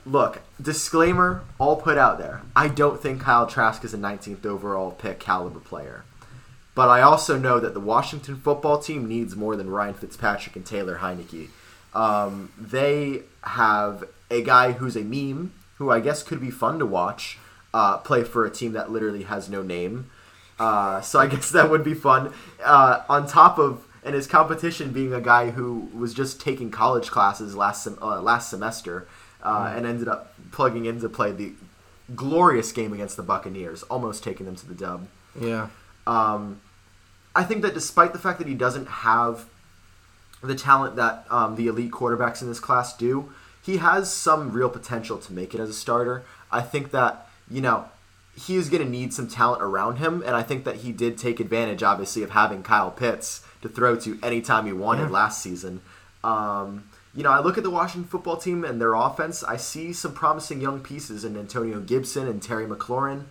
Look, 0.05 0.41
disclaimer 0.62 1.43
all 1.59 1.77
put 1.77 1.99
out 1.99 2.18
there. 2.18 2.43
I 2.55 2.68
don't 2.68 3.01
think 3.01 3.20
Kyle 3.22 3.47
Trask 3.47 3.85
is 3.85 3.93
a 3.93 3.99
19th 3.99 4.47
overall 4.47 4.93
pick 4.93 5.18
caliber 5.18 5.59
player. 5.59 6.05
But 6.77 6.89
I 6.89 7.01
also 7.01 7.39
know 7.39 7.59
that 7.59 7.74
the 7.74 7.81
Washington 7.81 8.37
football 8.37 8.79
team 8.79 9.09
needs 9.09 9.35
more 9.35 9.57
than 9.57 9.68
Ryan 9.70 9.95
Fitzpatrick 9.95 10.55
and 10.57 10.64
Taylor 10.64 10.99
Heinicke. 10.99 11.49
Um, 11.95 12.53
they 12.59 13.22
have 13.43 14.05
a 14.31 14.43
guy 14.43 14.72
who's 14.72 14.95
a 14.97 15.01
meme, 15.01 15.53
who 15.79 15.91
I 15.91 16.01
guess 16.01 16.22
could 16.22 16.41
be 16.41 16.51
fun 16.51 16.79
to 16.79 16.87
watch, 16.87 17.39
uh, 17.72 17.97
play 17.97 18.22
for 18.24 18.45
a 18.45 18.51
team 18.51 18.72
that 18.74 18.93
literally 18.93 19.22
has 19.24 19.49
no 19.49 19.62
name. 19.62 20.11
Uh, 20.59 21.01
so 21.01 21.19
I 21.19 21.27
guess 21.33 21.51
that 21.51 21.71
would 21.71 21.85
be 21.85 21.95
fun. 21.95 22.33
Uh, 22.65 23.03
on 23.09 23.27
top 23.27 23.59
of 23.59 23.87
and 24.07 24.15
his 24.15 24.29
competition 24.29 24.93
being 24.93 25.13
a 25.13 25.21
guy 25.21 25.51
who 25.51 25.91
was 25.93 26.15
just 26.15 26.41
taking 26.41 26.71
college 26.71 27.11
classes 27.11 27.57
last 27.57 27.83
sem- 27.83 27.99
uh, 28.01 28.23
last 28.23 28.49
semester 28.49 29.09
uh, 29.43 29.73
and 29.75 29.85
ended 29.85 30.07
up 30.07 30.33
plugging 30.53 30.87
in 30.87 31.01
to 31.01 31.09
play 31.09 31.33
the 31.33 31.53
glorious 32.15 32.71
game 32.71 32.93
against 32.93 33.17
the 33.17 33.23
Buccaneers, 33.25 33.83
almost 33.85 34.23
taking 34.23 34.47
them 34.47 34.55
to 34.55 34.67
the 34.67 34.75
dub. 34.75 35.09
Yeah. 35.39 35.69
Um, 36.07 36.61
I 37.35 37.43
think 37.43 37.63
that 37.63 37.75
despite 37.75 38.13
the 38.13 38.19
fact 38.19 38.39
that 38.39 38.47
he 38.47 38.55
doesn't 38.55 38.87
have 38.87 39.47
the 40.41 40.55
talent 40.55 40.95
that 40.97 41.27
um, 41.29 41.57
the 41.57 41.67
elite 41.67 41.91
quarterbacks 41.91 42.41
in 42.43 42.49
this 42.49 42.61
class 42.61 42.97
do, 42.97 43.33
he 43.61 43.79
has 43.79 44.13
some 44.13 44.53
real 44.53 44.71
potential 44.71 45.19
to 45.19 45.33
make 45.33 45.53
it 45.53 45.61
as 45.61 45.69
a 45.69 45.75
starter. 45.75 46.25
I 46.53 46.61
think 46.63 46.93
that, 46.93 47.29
you 47.51 47.61
know, 47.61 47.87
he 48.37 48.57
is 48.57 48.68
going 48.68 48.82
to 48.84 48.89
need 48.89 49.12
some 49.14 49.26
talent 49.28 49.62
around 49.62 49.97
him, 49.97 50.22
and 50.26 50.37
I 50.37 50.43
think 50.43 50.64
that 50.64 50.76
he 50.76 50.93
did 50.93 51.16
take 51.18 51.41
advantage, 51.41 51.82
obviously, 51.82 52.22
of 52.22 52.30
having 52.30 52.62
Kyle 52.62 52.91
Pitts 52.91 53.43
to 53.62 53.68
throw 53.68 53.97
to 53.97 54.18
anytime 54.22 54.66
he 54.66 54.72
wanted 54.72 55.05
Yeah. 55.05 55.11
last 55.11 55.43
season. 55.43 55.80
Um, 56.22 56.84
you 57.14 57.22
know, 57.22 57.30
I 57.30 57.41
look 57.41 57.57
at 57.57 57.64
the 57.64 57.70
Washington 57.70 58.09
football 58.09 58.37
team 58.37 58.62
and 58.62 58.78
their 58.80 58.93
offense. 58.93 59.43
I 59.43 59.57
see 59.57 59.93
some 59.95 60.12
promising 60.12 60.61
young 60.61 60.80
pieces 60.80 61.24
in 61.24 61.37
Antonio 61.37 61.80
Gibson 61.80 62.28
and 62.28 62.43
Terry 62.43 62.66
McLaurin. 62.66 63.24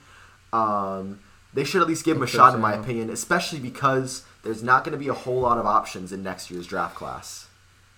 Um, 0.52 1.20
they 1.54 1.64
should 1.64 1.82
at 1.82 1.88
least 1.88 2.04
give 2.04 2.18
him 2.18 2.24
a 2.24 2.28
shot, 2.28 2.56
in 2.56 2.62
my 2.62 2.74
opinion, 2.74 3.10
especially 3.12 3.60
because 3.60 4.24
there's 4.44 4.64
not 4.64 4.84
going 4.84 4.94
to 4.94 4.98
be 4.98 5.08
a 5.08 5.14
whole 5.14 5.40
lot 5.42 5.58
of 5.58 5.66
options 5.66 6.12
in 6.12 6.24
next 6.24 6.50
year's 6.50 6.66
draft 6.68 6.96
class. 6.96 7.48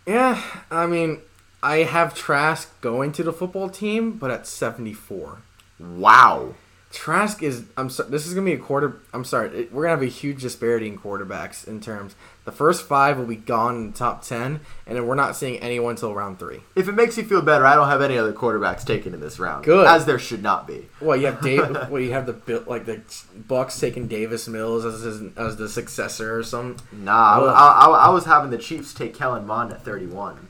Yeah. 0.06 0.42
I 0.70 0.86
mean, 0.88 1.22
I 1.64 1.78
have 1.78 2.14
Trask 2.14 2.68
going 2.82 3.12
to 3.14 3.24
the 3.24 3.34
football 3.34 3.70
team, 3.70 4.12
but 4.14 4.30
at 4.30 4.46
seventy 4.46 4.94
four. 4.94 5.40
Wow. 5.80 6.56
Trask 6.98 7.44
is. 7.44 7.64
I'm 7.78 7.92
sorry. 7.92 8.10
This 8.10 8.26
is 8.26 8.34
gonna 8.34 8.46
be 8.46 8.54
a 8.54 8.58
quarter. 8.58 8.98
I'm 9.14 9.24
sorry. 9.24 9.50
It, 9.56 9.72
we're 9.72 9.84
gonna 9.84 9.92
have 9.96 10.02
a 10.02 10.08
huge 10.08 10.42
disparity 10.42 10.88
in 10.88 10.98
quarterbacks 10.98 11.68
in 11.68 11.80
terms. 11.80 12.16
The 12.46 12.52
first 12.52 12.88
five 12.88 13.20
will 13.20 13.28
be 13.28 13.36
gone 13.36 13.76
in 13.76 13.92
the 13.92 13.98
top 13.98 14.24
ten, 14.24 14.62
and 14.88 14.96
then 14.98 15.06
we're 15.06 15.14
not 15.14 15.36
seeing 15.36 15.60
anyone 15.60 15.92
until 15.92 16.16
round 16.16 16.40
three. 16.40 16.62
If 16.76 16.88
it 16.88 16.94
makes 16.94 17.16
you 17.16 17.24
feel 17.24 17.44
better, 17.44 17.68
I 17.68 17.76
don't 17.76 17.88
have 17.88 18.02
any 18.02 18.18
other 18.18 18.34
quarterbacks 18.34 18.84
taken 18.84 19.14
in 19.14 19.20
this 19.20 19.38
round. 19.38 19.64
Good. 19.64 19.86
As 19.88 20.06
there 20.08 20.18
should 20.18 20.42
not 20.42 20.66
be. 20.66 20.88
Well, 21.00 21.16
you 21.16 21.28
have 21.28 21.40
Dave. 21.42 21.70
well, 21.90 22.02
you 22.02 22.14
have 22.14 22.26
the 22.26 22.34
Bill- 22.34 22.64
like 22.66 22.86
the 22.88 23.00
Bucks 23.48 23.80
taking 23.80 24.08
Davis 24.08 24.48
Mills 24.48 24.84
as 24.84 25.02
his, 25.02 25.22
as 25.38 25.58
the 25.58 25.70
successor 25.70 26.36
or 26.40 26.42
some. 26.44 26.78
Nah, 26.92 27.14
I, 27.14 27.46
I, 27.46 27.86
I, 27.86 28.06
I 28.08 28.10
was 28.10 28.26
having 28.26 28.50
the 28.50 28.58
Chiefs 28.58 28.92
take 28.94 29.14
Kellen 29.14 29.46
Mond 29.46 29.72
at 29.72 29.86
31. 29.86 30.50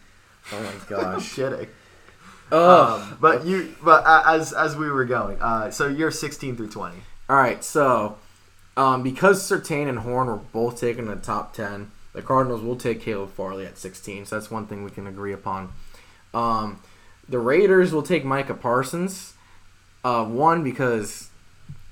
Oh 0.53 0.61
my 0.61 0.71
gosh. 0.89 1.33
kidding. 1.35 1.67
Ugh. 2.51 3.01
Um, 3.01 3.17
but 3.19 3.45
you, 3.45 3.75
but 3.83 4.05
uh, 4.05 4.23
as 4.27 4.53
as 4.53 4.75
we 4.75 4.89
were 4.89 5.05
going, 5.05 5.41
uh, 5.41 5.69
so 5.71 5.87
you're 5.87 6.11
16 6.11 6.55
through 6.55 6.69
20. 6.69 6.95
All 7.29 7.35
right, 7.35 7.61
so 7.63 8.17
um, 8.77 9.03
because 9.03 9.43
Surtain 9.43 9.89
and 9.89 9.99
Horn 9.99 10.27
were 10.27 10.37
both 10.37 10.79
taken 10.79 11.05
in 11.05 11.11
the 11.11 11.15
top 11.17 11.53
ten, 11.53 11.91
the 12.13 12.21
Cardinals 12.21 12.61
will 12.61 12.77
take 12.77 13.01
Caleb 13.01 13.31
Farley 13.31 13.65
at 13.65 13.77
16. 13.77 14.27
So 14.27 14.35
that's 14.37 14.49
one 14.49 14.65
thing 14.67 14.83
we 14.83 14.91
can 14.91 15.07
agree 15.07 15.33
upon. 15.33 15.73
Um, 16.33 16.79
the 17.27 17.39
Raiders 17.39 17.91
will 17.91 18.03
take 18.03 18.23
Micah 18.23 18.53
Parsons. 18.53 19.33
Uh, 20.03 20.23
one 20.23 20.63
because 20.63 21.29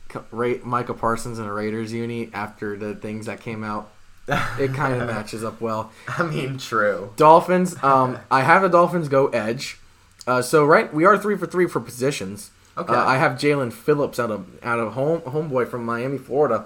Ca- 0.09 0.23
Ra- 0.31 0.61
Micah 0.63 0.93
Parsons 0.93 1.37
and 1.37 1.47
the 1.47 1.51
Raiders 1.51 1.91
uni 1.91 2.29
after 2.33 2.77
the 2.77 2.95
things 2.95 3.25
that 3.25 3.41
came 3.41 3.63
out, 3.63 3.91
it 4.27 4.73
kind 4.73 5.01
of 5.01 5.07
matches 5.07 5.43
up 5.43 5.59
well. 5.59 5.91
I 6.07 6.23
mean, 6.23 6.57
true. 6.57 7.11
Dolphins. 7.17 7.75
Um, 7.83 8.19
I 8.31 8.41
have 8.43 8.61
the 8.61 8.69
Dolphins 8.69 9.09
go 9.09 9.27
edge. 9.27 9.79
Uh, 10.27 10.41
so 10.41 10.65
right, 10.65 10.93
we 10.93 11.05
are 11.05 11.17
three 11.17 11.37
for 11.37 11.45
three 11.45 11.67
for 11.67 11.79
positions. 11.79 12.51
Okay. 12.77 12.93
Uh, 12.93 13.05
I 13.05 13.17
have 13.17 13.33
Jaelan 13.33 13.71
Phillips 13.71 14.19
out 14.19 14.31
of 14.31 14.47
out 14.63 14.79
of 14.79 14.93
home 14.93 15.21
homeboy 15.21 15.67
from 15.67 15.85
Miami, 15.85 16.17
Florida, 16.17 16.65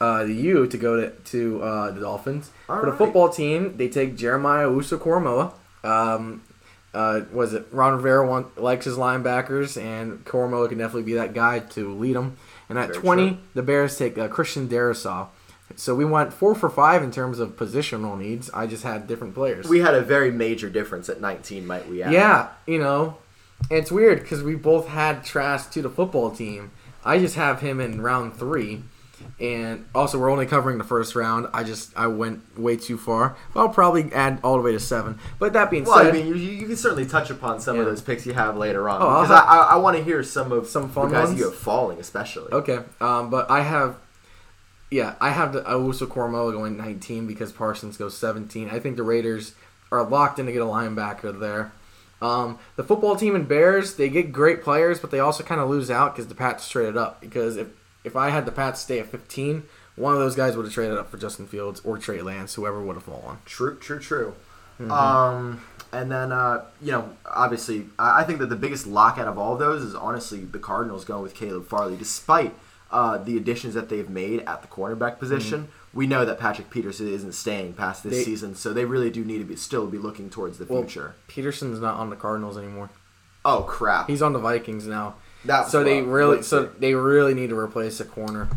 uh, 0.00 0.24
the 0.24 0.32
U 0.34 0.66
to 0.66 0.78
go 0.78 1.00
to 1.00 1.10
to 1.10 1.62
uh, 1.62 1.90
the 1.90 2.00
Dolphins. 2.00 2.50
All 2.68 2.80
for 2.80 2.90
the 2.90 2.96
football 2.96 3.28
team, 3.28 3.76
they 3.76 3.88
take 3.88 4.16
Jeremiah 4.16 4.66
Owusu 4.66 4.98
Koramoah. 4.98 5.52
Um, 5.84 6.42
uh, 6.94 7.22
was 7.32 7.54
it 7.54 7.66
Ron 7.70 7.94
Rivera 7.94 8.26
want, 8.26 8.62
likes 8.62 8.84
his 8.84 8.96
linebackers, 8.96 9.80
and 9.80 10.24
Koramoah 10.24 10.68
can 10.68 10.78
definitely 10.78 11.02
be 11.04 11.14
that 11.14 11.34
guy 11.34 11.58
to 11.58 11.92
lead 11.92 12.16
them. 12.16 12.36
And 12.68 12.78
at 12.78 12.88
Very 12.88 13.00
twenty, 13.00 13.28
true. 13.30 13.38
the 13.54 13.62
Bears 13.62 13.98
take 13.98 14.16
uh, 14.16 14.28
Christian 14.28 14.68
Darrisaw. 14.68 15.28
So 15.76 15.94
we 15.94 16.04
went 16.04 16.32
four 16.32 16.54
for 16.54 16.68
five 16.70 17.02
in 17.02 17.10
terms 17.10 17.38
of 17.38 17.56
positional 17.56 18.18
needs. 18.18 18.50
I 18.54 18.66
just 18.66 18.82
had 18.82 19.06
different 19.06 19.34
players. 19.34 19.68
We 19.68 19.80
had 19.80 19.94
a 19.94 20.00
very 20.02 20.30
major 20.30 20.68
difference 20.70 21.08
at 21.08 21.20
19, 21.20 21.66
might 21.66 21.88
we 21.88 22.02
add? 22.02 22.12
Yeah, 22.12 22.48
you 22.66 22.78
know, 22.78 23.16
it's 23.70 23.90
weird 23.92 24.20
because 24.20 24.42
we 24.42 24.54
both 24.54 24.88
had 24.88 25.24
Trask 25.24 25.70
to 25.72 25.82
the 25.82 25.90
football 25.90 26.30
team. 26.30 26.70
I 27.04 27.18
just 27.18 27.34
have 27.36 27.60
him 27.60 27.80
in 27.80 28.00
round 28.00 28.34
three, 28.34 28.82
and 29.40 29.84
also 29.94 30.18
we're 30.18 30.30
only 30.30 30.46
covering 30.46 30.78
the 30.78 30.84
first 30.84 31.14
round. 31.16 31.48
I 31.52 31.64
just 31.64 31.96
I 31.96 32.06
went 32.06 32.58
way 32.58 32.76
too 32.76 32.96
far. 32.96 33.36
I'll 33.56 33.68
probably 33.68 34.12
add 34.12 34.38
all 34.44 34.56
the 34.56 34.62
way 34.62 34.72
to 34.72 34.80
seven. 34.80 35.18
But 35.38 35.52
that 35.54 35.70
being 35.70 35.84
Well, 35.84 35.98
said, 35.98 36.08
I 36.08 36.12
mean, 36.12 36.26
you, 36.28 36.34
you 36.34 36.66
can 36.66 36.76
certainly 36.76 37.06
touch 37.06 37.30
upon 37.30 37.60
some 37.60 37.78
of 37.78 37.84
those 37.86 38.00
picks 38.00 38.24
you 38.26 38.34
have 38.34 38.56
later 38.56 38.88
on 38.88 39.00
Oh, 39.02 39.06
because 39.22 39.28
have- 39.36 39.48
I, 39.48 39.58
I, 39.58 39.62
I 39.72 39.76
want 39.76 39.96
to 39.96 40.02
hear 40.04 40.22
some 40.22 40.52
of 40.52 40.66
Some 40.68 40.88
fun 40.90 41.10
guys 41.10 41.28
ones? 41.28 41.38
you 41.40 41.46
have 41.46 41.54
falling, 41.56 41.98
especially. 41.98 42.52
okay. 42.52 42.78
Um, 43.00 43.30
but 43.30 43.50
I 43.50 43.62
have, 43.62 43.96
yeah, 44.92 45.14
I 45.22 45.30
have 45.30 45.54
the 45.54 45.62
Owusu 45.62 46.06
Koramoah 46.06 46.52
going 46.52 46.76
19 46.76 47.26
because 47.26 47.50
Parsons 47.50 47.96
goes 47.96 48.16
17. 48.18 48.68
I 48.68 48.78
think 48.78 48.96
the 48.96 49.02
Raiders 49.02 49.54
are 49.90 50.04
locked 50.04 50.38
in 50.38 50.44
to 50.44 50.52
get 50.52 50.60
a 50.60 50.66
linebacker 50.66 51.38
there. 51.40 51.72
Um, 52.20 52.58
the 52.76 52.84
football 52.84 53.16
team 53.16 53.34
and 53.34 53.48
Bears, 53.48 53.96
they 53.96 54.10
get 54.10 54.32
great 54.32 54.62
players, 54.62 55.00
but 55.00 55.10
they 55.10 55.18
also 55.18 55.42
kind 55.42 55.62
of 55.62 55.70
lose 55.70 55.90
out 55.90 56.14
because 56.14 56.28
the 56.28 56.34
Pats 56.34 56.68
traded 56.68 56.98
up. 56.98 57.22
Because 57.22 57.56
if 57.56 57.68
if 58.04 58.16
I 58.16 58.28
had 58.28 58.44
the 58.44 58.52
Pats 58.52 58.80
stay 58.80 58.98
at 59.00 59.06
15, 59.06 59.62
one 59.96 60.12
of 60.12 60.20
those 60.20 60.36
guys 60.36 60.56
would 60.56 60.66
have 60.66 60.74
traded 60.74 60.98
up 60.98 61.10
for 61.10 61.16
Justin 61.16 61.46
Fields 61.46 61.80
or 61.84 61.96
Trey 61.96 62.20
Lance, 62.20 62.54
whoever 62.54 62.82
would 62.82 62.96
have 62.96 63.04
fallen. 63.04 63.38
True, 63.46 63.78
true, 63.78 63.98
true. 63.98 64.34
Mm-hmm. 64.78 64.90
Um, 64.90 65.62
and 65.90 66.12
then 66.12 66.32
uh, 66.32 66.66
you 66.82 66.92
know, 66.92 67.10
obviously, 67.24 67.86
I 67.98 68.20
I 68.20 68.24
think 68.24 68.40
that 68.40 68.50
the 68.50 68.56
biggest 68.56 68.86
lock 68.86 69.16
out 69.16 69.26
of 69.26 69.38
all 69.38 69.54
of 69.54 69.58
those 69.58 69.82
is 69.82 69.94
honestly 69.94 70.40
the 70.40 70.58
Cardinals 70.58 71.06
going 71.06 71.22
with 71.22 71.34
Caleb 71.34 71.66
Farley, 71.66 71.96
despite 71.96 72.54
uh, 72.92 73.18
the 73.18 73.36
additions 73.36 73.74
that 73.74 73.88
they've 73.88 74.08
made 74.10 74.40
at 74.40 74.62
the 74.62 74.68
cornerback 74.68 75.18
position, 75.18 75.68
we 75.94 76.06
know 76.06 76.24
that 76.24 76.38
Patrick 76.38 76.70
Peterson 76.70 77.08
isn't 77.12 77.32
staying 77.32 77.72
past 77.74 78.02
this 78.02 78.12
Mm-hmm. 78.12 78.18
They- 78.20 78.24
season, 78.24 78.54
so 78.54 78.72
they 78.72 78.84
really 78.84 79.10
do 79.10 79.24
need 79.24 79.38
to 79.38 79.44
be 79.44 79.56
still 79.56 79.86
be 79.86 79.98
looking 79.98 80.30
towards 80.30 80.58
the 80.58 80.66
Well, 80.66 80.82
future. 80.82 81.14
Peterson's 81.28 81.80
not 81.80 81.96
on 81.96 82.10
the 82.10 82.16
Cardinals 82.16 82.56
anymore. 82.58 82.90
Oh 83.44 83.62
crap! 83.62 84.08
He's 84.08 84.22
on 84.22 84.32
the 84.32 84.38
Vikings 84.38 84.86
now. 84.86 85.16
That's 85.44 85.72
so 85.72 85.82
they 85.82 86.00
really 86.02 86.42
so 86.42 86.66
they 86.78 86.94
really 86.94 87.34
need 87.34 87.48
to 87.50 87.58
replace 87.58 87.98
a 87.98 88.04
corner. 88.04 88.48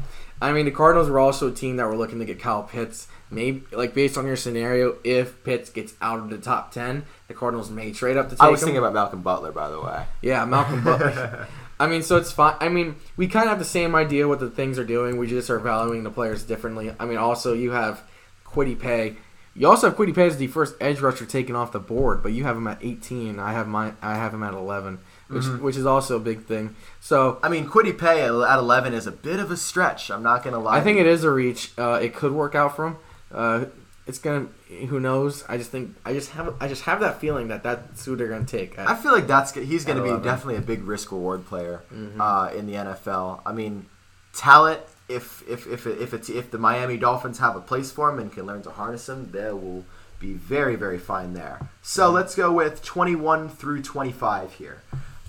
I 0.42 0.52
mean, 0.52 0.66
the 0.66 0.72
Cardinals 0.72 1.10
were 1.10 1.20
also 1.20 1.48
a 1.48 1.52
team 1.52 1.78
that 1.78 1.88
were 1.88 1.96
looking 1.96 2.20
to 2.20 2.26
get 2.26 2.40
Kyle 2.40 2.62
Pitts. 2.64 3.08
Maybe 3.32 3.64
like 3.72 3.96
based 3.96 4.16
on 4.20 4.28
your 4.28 4.36
scenario, 4.36 4.98
if 5.04 5.44
Pitts 5.44 5.72
gets 5.72 5.96
out 6.02 6.20
of 6.20 6.30
the 6.30 6.38
top 6.38 6.72
ten, 6.72 7.06
the 7.28 7.34
Cardinals 7.34 7.72
may 7.72 7.92
trade 7.92 8.16
up 8.18 8.30
to 8.30 8.36
take 8.36 8.42
I 8.44 8.50
was 8.50 8.62
him. 8.62 8.68
thinking 8.68 8.78
about 8.80 8.94
Malcolm 8.94 9.24
Butler, 9.24 9.52
by 9.52 9.72
the 9.72 9.82
way. 9.82 10.06
Yeah, 10.22 10.46
Malcolm 10.46 10.84
Butler. 10.84 11.48
I 11.80 11.88
mean, 11.88 12.04
so 12.04 12.16
it's 12.18 12.32
fine. 12.32 12.56
I 12.60 12.70
mean, 12.70 12.96
we 13.18 13.28
kind 13.28 13.46
of 13.46 13.50
have 13.50 13.60
the 13.60 13.66
same 13.66 13.96
idea 13.96 14.28
what 14.28 14.40
the 14.40 14.50
things 14.50 14.80
are 14.80 14.86
doing. 14.86 15.18
We 15.18 15.28
just 15.28 15.50
are 15.50 15.60
valuing 15.60 16.04
the 16.04 16.10
players 16.10 16.44
differently. 16.44 16.94
I 17.00 17.06
mean, 17.06 17.18
also 17.18 17.54
you 17.54 17.72
have 17.72 18.02
Kwity 18.46 18.80
Paye. 18.80 19.18
You 19.58 19.68
also 19.70 19.90
have 19.90 19.98
Kwity 19.98 20.14
Paye 20.16 20.28
as 20.28 20.38
the 20.38 20.48
first 20.48 20.76
edge 20.82 21.00
rusher 21.02 21.26
taken 21.26 21.56
off 21.56 21.72
the 21.72 21.80
board, 21.80 22.22
but 22.24 22.34
you 22.34 22.44
have 22.44 22.58
him 22.58 22.68
at 22.68 22.80
18. 22.82 23.40
I 23.40 23.54
have 23.54 23.68
my 23.68 23.94
I 24.02 24.16
have 24.16 24.34
him 24.34 24.44
at 24.44 24.54
11, 24.54 25.00
which 25.28 25.44
Mm-hmm. 25.44 25.64
which 25.64 25.76
is 25.78 25.86
also 25.86 26.16
a 26.18 26.20
big 26.20 26.46
thing. 26.46 26.76
So 27.02 27.40
I 27.44 27.50
mean, 27.50 27.68
Kwity 27.68 27.98
Paye 27.98 28.22
at 28.24 28.32
at 28.32 28.60
11 28.60 28.94
is 28.94 29.08
a 29.08 29.12
bit 29.12 29.40
of 29.40 29.52
a 29.52 29.58
stretch. 29.58 30.10
I'm 30.12 30.24
not 30.24 30.44
gonna 30.44 30.60
lie. 30.60 30.78
I 30.78 30.82
think 30.82 30.98
it 31.00 31.06
is 31.06 31.24
a 31.24 31.32
reach. 31.32 31.72
Uh, 31.78 32.00
it 32.02 32.14
could 32.16 32.32
work 32.32 32.56
out 32.56 32.76
for 32.76 32.88
him. 32.88 32.98
Uh, 33.34 33.66
it's 34.08 34.20
gonna. 34.20 34.48
Who 34.90 35.00
knows? 35.00 35.44
I 35.50 35.58
just 35.58 35.72
think. 35.72 35.96
I 36.06 36.14
just 36.14 36.32
have. 36.32 36.54
I 36.60 36.68
just 36.68 36.84
have 36.84 37.00
that 37.00 37.20
feeling 37.20 37.48
that 37.50 37.64
that's 37.64 38.06
who 38.06 38.16
they're 38.16 38.28
gonna 38.30 38.46
take. 38.46 38.78
I 38.78 38.96
feel 38.96 39.12
like 39.12 39.28
that's 39.28 39.54
he's 39.54 39.84
going 39.86 39.98
to 39.98 40.04
be 40.04 40.10
11. 40.10 40.24
definitely 40.26 40.58
a 40.58 40.62
big 40.62 40.84
risk 40.84 41.12
reward 41.12 41.46
player 41.48 41.82
Mhm. 41.94 42.20
uh, 42.20 42.54
in 42.56 42.68
the 42.68 42.74
NFL. 42.74 43.42
I 43.46 43.52
mean, 43.54 43.88
talent. 44.34 44.82
If 45.08 45.44
if 45.48 45.68
if 45.68 45.86
if 45.88 46.14
it's 46.14 46.30
if 46.30 46.50
the 46.52 46.58
Miami 46.58 46.98
Dolphins 46.98 47.40
have 47.40 47.56
a 47.56 47.62
place 47.62 47.92
for 47.92 48.10
him 48.10 48.20
and 48.20 48.32
can 48.34 48.46
learn 48.46 48.62
to 48.64 48.72
harness 48.72 49.08
him, 49.08 49.30
they 49.32 49.52
will 49.52 49.86
be 50.20 50.34
very 50.34 50.76
very 50.76 50.98
fine 50.98 51.34
there. 51.34 51.60
So 51.82 52.06
Mm-hmm. 52.08 52.16
let's 52.16 52.36
go 52.36 52.52
with 52.52 52.84
21 52.84 53.50
through 53.50 53.82
25 53.84 54.54
here. 54.54 54.82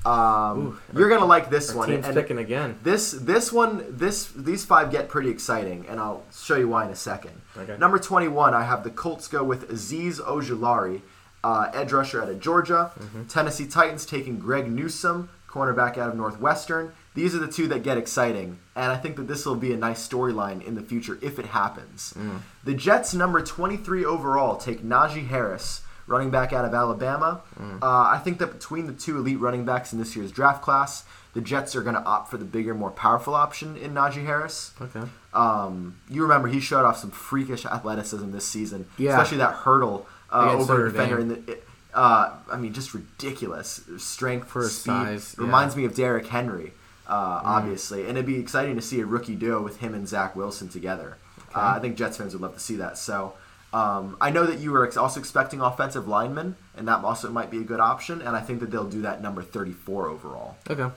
Um, 0.07 0.79
Ooh, 0.95 0.99
you're 0.99 1.09
gonna 1.09 1.25
like 1.27 1.51
this 1.51 1.75
one. 1.75 1.89
team's 1.89 2.07
and- 2.07 2.15
picking 2.15 2.39
again. 2.39 2.79
This 2.85 3.11
this 3.13 3.53
one 3.53 3.85
this 3.89 4.29
these 4.37 4.65
five 4.65 4.91
get 4.91 5.09
pretty 5.09 5.31
exciting, 5.31 5.85
and 5.89 5.99
I'll 5.99 6.23
show 6.33 6.57
you 6.57 6.69
why 6.69 6.85
in 6.85 6.91
a 6.91 6.97
second. 6.97 7.41
Okay. 7.59 7.77
Number 7.79 7.99
twenty 7.99 8.29
one, 8.29 8.55
I 8.55 8.65
have 8.65 8.85
the 8.85 8.91
Colts 8.91 9.29
go 9.29 9.43
with 9.45 9.69
Azeez 9.69 10.21
Ojulari, 10.21 11.03
uh, 11.43 11.71
edge 11.73 11.93
rusher 11.93 12.23
out 12.23 12.29
of 12.29 12.41
Georgia. 12.41 12.93
Mm-hmm. 12.99 13.25
Tennessee 13.25 13.67
Titans 13.67 14.07
taking 14.07 14.39
Greg 14.39 14.71
Newsome, 14.71 15.29
cornerback 15.49 15.99
out 15.99 16.09
of 16.09 16.17
Northwestern. 16.17 16.93
These 17.15 17.35
are 17.35 17.39
the 17.39 17.49
two 17.49 17.67
that 17.69 17.83
get 17.83 17.97
exciting, 17.97 18.59
and 18.75 18.93
I 18.93 18.97
think 18.97 19.17
that 19.17 19.27
this 19.27 19.47
will 19.47 19.57
be 19.57 19.73
a 19.73 19.77
nice 19.77 20.07
storyline 20.07 20.63
in 20.67 20.75
the 20.75 20.83
future 20.83 21.19
if 21.23 21.39
it 21.39 21.47
happens. 21.47 22.13
Mm. 22.17 22.41
The 22.65 22.75
Jets, 22.75 23.15
number 23.15 23.41
twenty 23.41 23.77
three 23.77 24.05
overall, 24.05 24.57
take 24.57 24.83
Najee 24.83 25.29
Harris. 25.29 25.83
Running 26.09 26.31
back 26.31 26.53
out 26.53 26.65
of 26.65 26.73
Alabama. 26.73 27.41
Mm. 27.61 27.83
Uh, 27.83 28.15
I 28.15 28.21
think 28.23 28.39
that 28.39 28.53
between 28.53 28.87
the 28.87 28.93
two 28.93 29.19
elite 29.19 29.41
running 29.41 29.65
backs 29.65 29.93
in 29.93 29.99
this 29.99 30.15
year's 30.15 30.31
draft 30.31 30.63
class, 30.63 31.05
the 31.35 31.41
Jets 31.41 31.75
are 31.75 31.83
going 31.83 31.97
to 31.97 32.05
opt 32.05 32.31
for 32.31 32.37
the 32.37 32.45
bigger, 32.45 32.75
more 32.75 32.93
powerful 32.93 33.35
option 33.35 33.77
in 33.77 33.93
Najee 33.93 34.25
Harris. 34.25 34.73
Okay. 34.81 35.03
Um, 35.37 35.99
you 36.09 36.23
remember 36.23 36.49
he 36.49 36.61
showed 36.61 36.85
off 36.85 36.97
some 36.99 37.11
freakish 37.11 37.67
athleticism 37.67 38.31
this 38.33 38.47
season, 38.47 38.87
Yeah. 38.97 39.11
especially 39.11 39.39
that 39.39 39.55
hurdle 39.55 40.07
uh, 40.33 40.53
over 40.59 40.87
a 40.87 40.91
defender. 40.93 41.19
In 41.21 41.29
the, 41.29 41.53
it- 41.53 41.63
uh, 41.95 42.35
I 42.53 42.57
mean, 42.57 42.73
just 42.75 42.93
ridiculous 42.93 43.81
strength 43.99 44.49
For 44.49 44.65
speed. 44.65 44.85
size, 44.93 45.35
yeah. 45.39 45.45
Reminds 45.45 45.77
me 45.77 45.85
of 45.87 45.95
Derrick 45.95 46.27
Henry, 46.27 46.73
uh, 47.07 47.41
Mm. 47.41 47.45
obviously, 47.45 48.01
and 48.03 48.11
it'd 48.11 48.27
be 48.27 48.39
exciting 48.39 48.77
to 48.77 48.83
see 48.83 49.01
a 49.01 49.07
rookie 49.07 49.35
duo 49.35 49.63
with 49.63 49.79
him 49.79 49.95
and 49.95 50.07
Zach 50.09 50.35
Wilson 50.37 50.69
together. 50.69 51.17
Uh, 51.55 51.75
I 51.77 51.79
think 51.79 51.97
Jets 51.97 52.17
fans 52.19 52.33
would 52.35 52.43
love 52.43 52.55
to 52.55 52.61
see 52.61 52.77
that. 52.77 52.99
So. 52.99 53.35
Um, 53.73 54.17
I 54.23 54.31
know 54.31 54.47
that 54.47 54.59
you 54.61 54.71
were 54.73 54.87
ex- 54.87 54.97
also 54.97 55.21
expecting 55.21 55.61
offensive 55.61 56.09
linemen, 56.09 56.57
and 56.77 56.89
that 56.89 57.05
also 57.05 57.31
might 57.31 57.51
be 57.51 57.59
a 57.59 57.65
good 57.65 57.81
option. 57.81 58.23
And 58.23 58.35
I 58.35 58.41
think 58.41 58.61
that 58.61 58.71
they'll 58.71 58.89
do 58.89 59.03
that 59.03 59.21
number 59.21 59.43
34 59.43 60.07
overall. 60.09 60.57
Okay. 60.71 60.89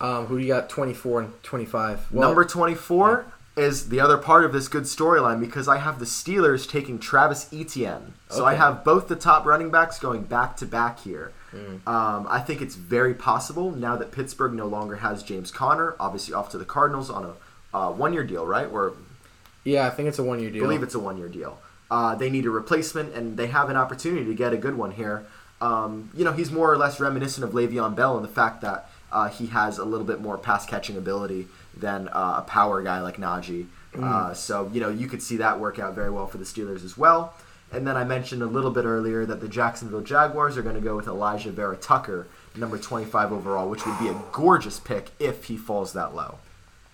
Um, 0.00 0.26
who 0.26 0.38
do 0.38 0.44
you 0.44 0.52
got? 0.52 0.68
Twenty 0.70 0.94
four 0.94 1.20
and 1.20 1.40
twenty 1.44 1.66
five. 1.66 2.10
Number 2.12 2.44
24 2.44 3.26
is 3.56 3.88
the 3.88 4.00
other 4.00 4.16
part 4.16 4.44
of 4.44 4.52
this 4.52 4.68
good 4.68 4.84
storyline 4.84 5.40
because 5.40 5.68
I 5.68 5.78
have 5.78 5.98
the 5.98 6.04
Steelers 6.04 6.68
taking 6.68 6.98
Travis 6.98 7.52
Etienne. 7.52 8.14
So 8.28 8.44
I 8.44 8.54
have 8.54 8.84
both 8.84 9.08
the 9.08 9.16
top 9.16 9.44
running 9.44 9.70
backs 9.70 9.98
going 9.98 10.22
back 10.22 10.56
to 10.58 10.66
back 10.66 11.00
here. 11.00 11.32
Mm. 11.52 11.86
Um, 11.86 12.26
I 12.30 12.38
think 12.40 12.62
it's 12.62 12.76
very 12.76 13.12
possible 13.12 13.72
now 13.72 13.96
that 13.96 14.12
Pittsburgh 14.12 14.54
no 14.54 14.66
longer 14.66 14.96
has 14.96 15.24
James 15.24 15.50
Conner, 15.50 15.96
obviously 15.98 16.32
off 16.32 16.48
to 16.50 16.58
the 16.58 16.64
Cardinals 16.64 17.10
on 17.10 17.24
a 17.24 17.76
uh, 17.76 17.90
one 17.90 18.12
year 18.12 18.24
deal, 18.24 18.46
right? 18.46 18.68
Or 18.70 18.94
Yeah, 19.64 19.86
I 19.86 19.90
think 19.90 20.08
it's 20.08 20.18
a 20.18 20.22
one 20.22 20.38
year 20.40 20.48
I 20.48 20.52
deal. 20.52 20.62
believe 20.62 20.82
it's 20.82 20.94
a 20.94 21.00
one 21.00 21.18
year 21.18 21.28
deal. 21.28 21.58
Uh, 21.90 22.14
they 22.14 22.30
need 22.30 22.46
a 22.46 22.50
replacement, 22.50 23.14
and 23.14 23.36
they 23.36 23.48
have 23.48 23.68
an 23.68 23.76
opportunity 23.76 24.24
to 24.24 24.34
get 24.34 24.52
a 24.52 24.56
good 24.56 24.76
one 24.76 24.92
here. 24.92 25.26
Um, 25.60 26.10
you 26.14 26.24
know, 26.24 26.32
he's 26.32 26.50
more 26.52 26.72
or 26.72 26.78
less 26.78 27.00
reminiscent 27.00 27.44
of 27.44 27.50
Le'Veon 27.52 27.96
Bell 27.96 28.16
in 28.16 28.22
the 28.22 28.28
fact 28.28 28.60
that 28.60 28.88
uh, 29.12 29.28
he 29.28 29.48
has 29.48 29.78
a 29.78 29.84
little 29.84 30.06
bit 30.06 30.20
more 30.20 30.38
pass 30.38 30.64
catching 30.64 30.96
ability 30.96 31.48
than 31.80 32.08
uh, 32.08 32.36
a 32.38 32.42
power 32.42 32.82
guy 32.82 33.00
like 33.00 33.16
Najee. 33.16 33.66
Uh, 33.98 34.32
so, 34.34 34.70
you 34.72 34.80
know, 34.80 34.88
you 34.88 35.08
could 35.08 35.22
see 35.22 35.38
that 35.38 35.58
work 35.58 35.78
out 35.78 35.94
very 35.94 36.10
well 36.10 36.26
for 36.26 36.38
the 36.38 36.44
Steelers 36.44 36.84
as 36.84 36.96
well. 36.96 37.34
And 37.72 37.86
then 37.86 37.96
I 37.96 38.04
mentioned 38.04 38.42
a 38.42 38.46
little 38.46 38.70
bit 38.70 38.84
earlier 38.84 39.24
that 39.26 39.40
the 39.40 39.48
Jacksonville 39.48 40.00
Jaguars 40.00 40.56
are 40.56 40.62
going 40.62 40.74
to 40.74 40.80
go 40.80 40.96
with 40.96 41.06
Elijah 41.06 41.50
Vera 41.50 41.76
Tucker, 41.76 42.26
number 42.56 42.78
25 42.78 43.32
overall, 43.32 43.68
which 43.68 43.86
would 43.86 43.98
be 43.98 44.08
a 44.08 44.22
gorgeous 44.32 44.80
pick 44.80 45.10
if 45.18 45.44
he 45.44 45.56
falls 45.56 45.92
that 45.92 46.14
low. 46.14 46.38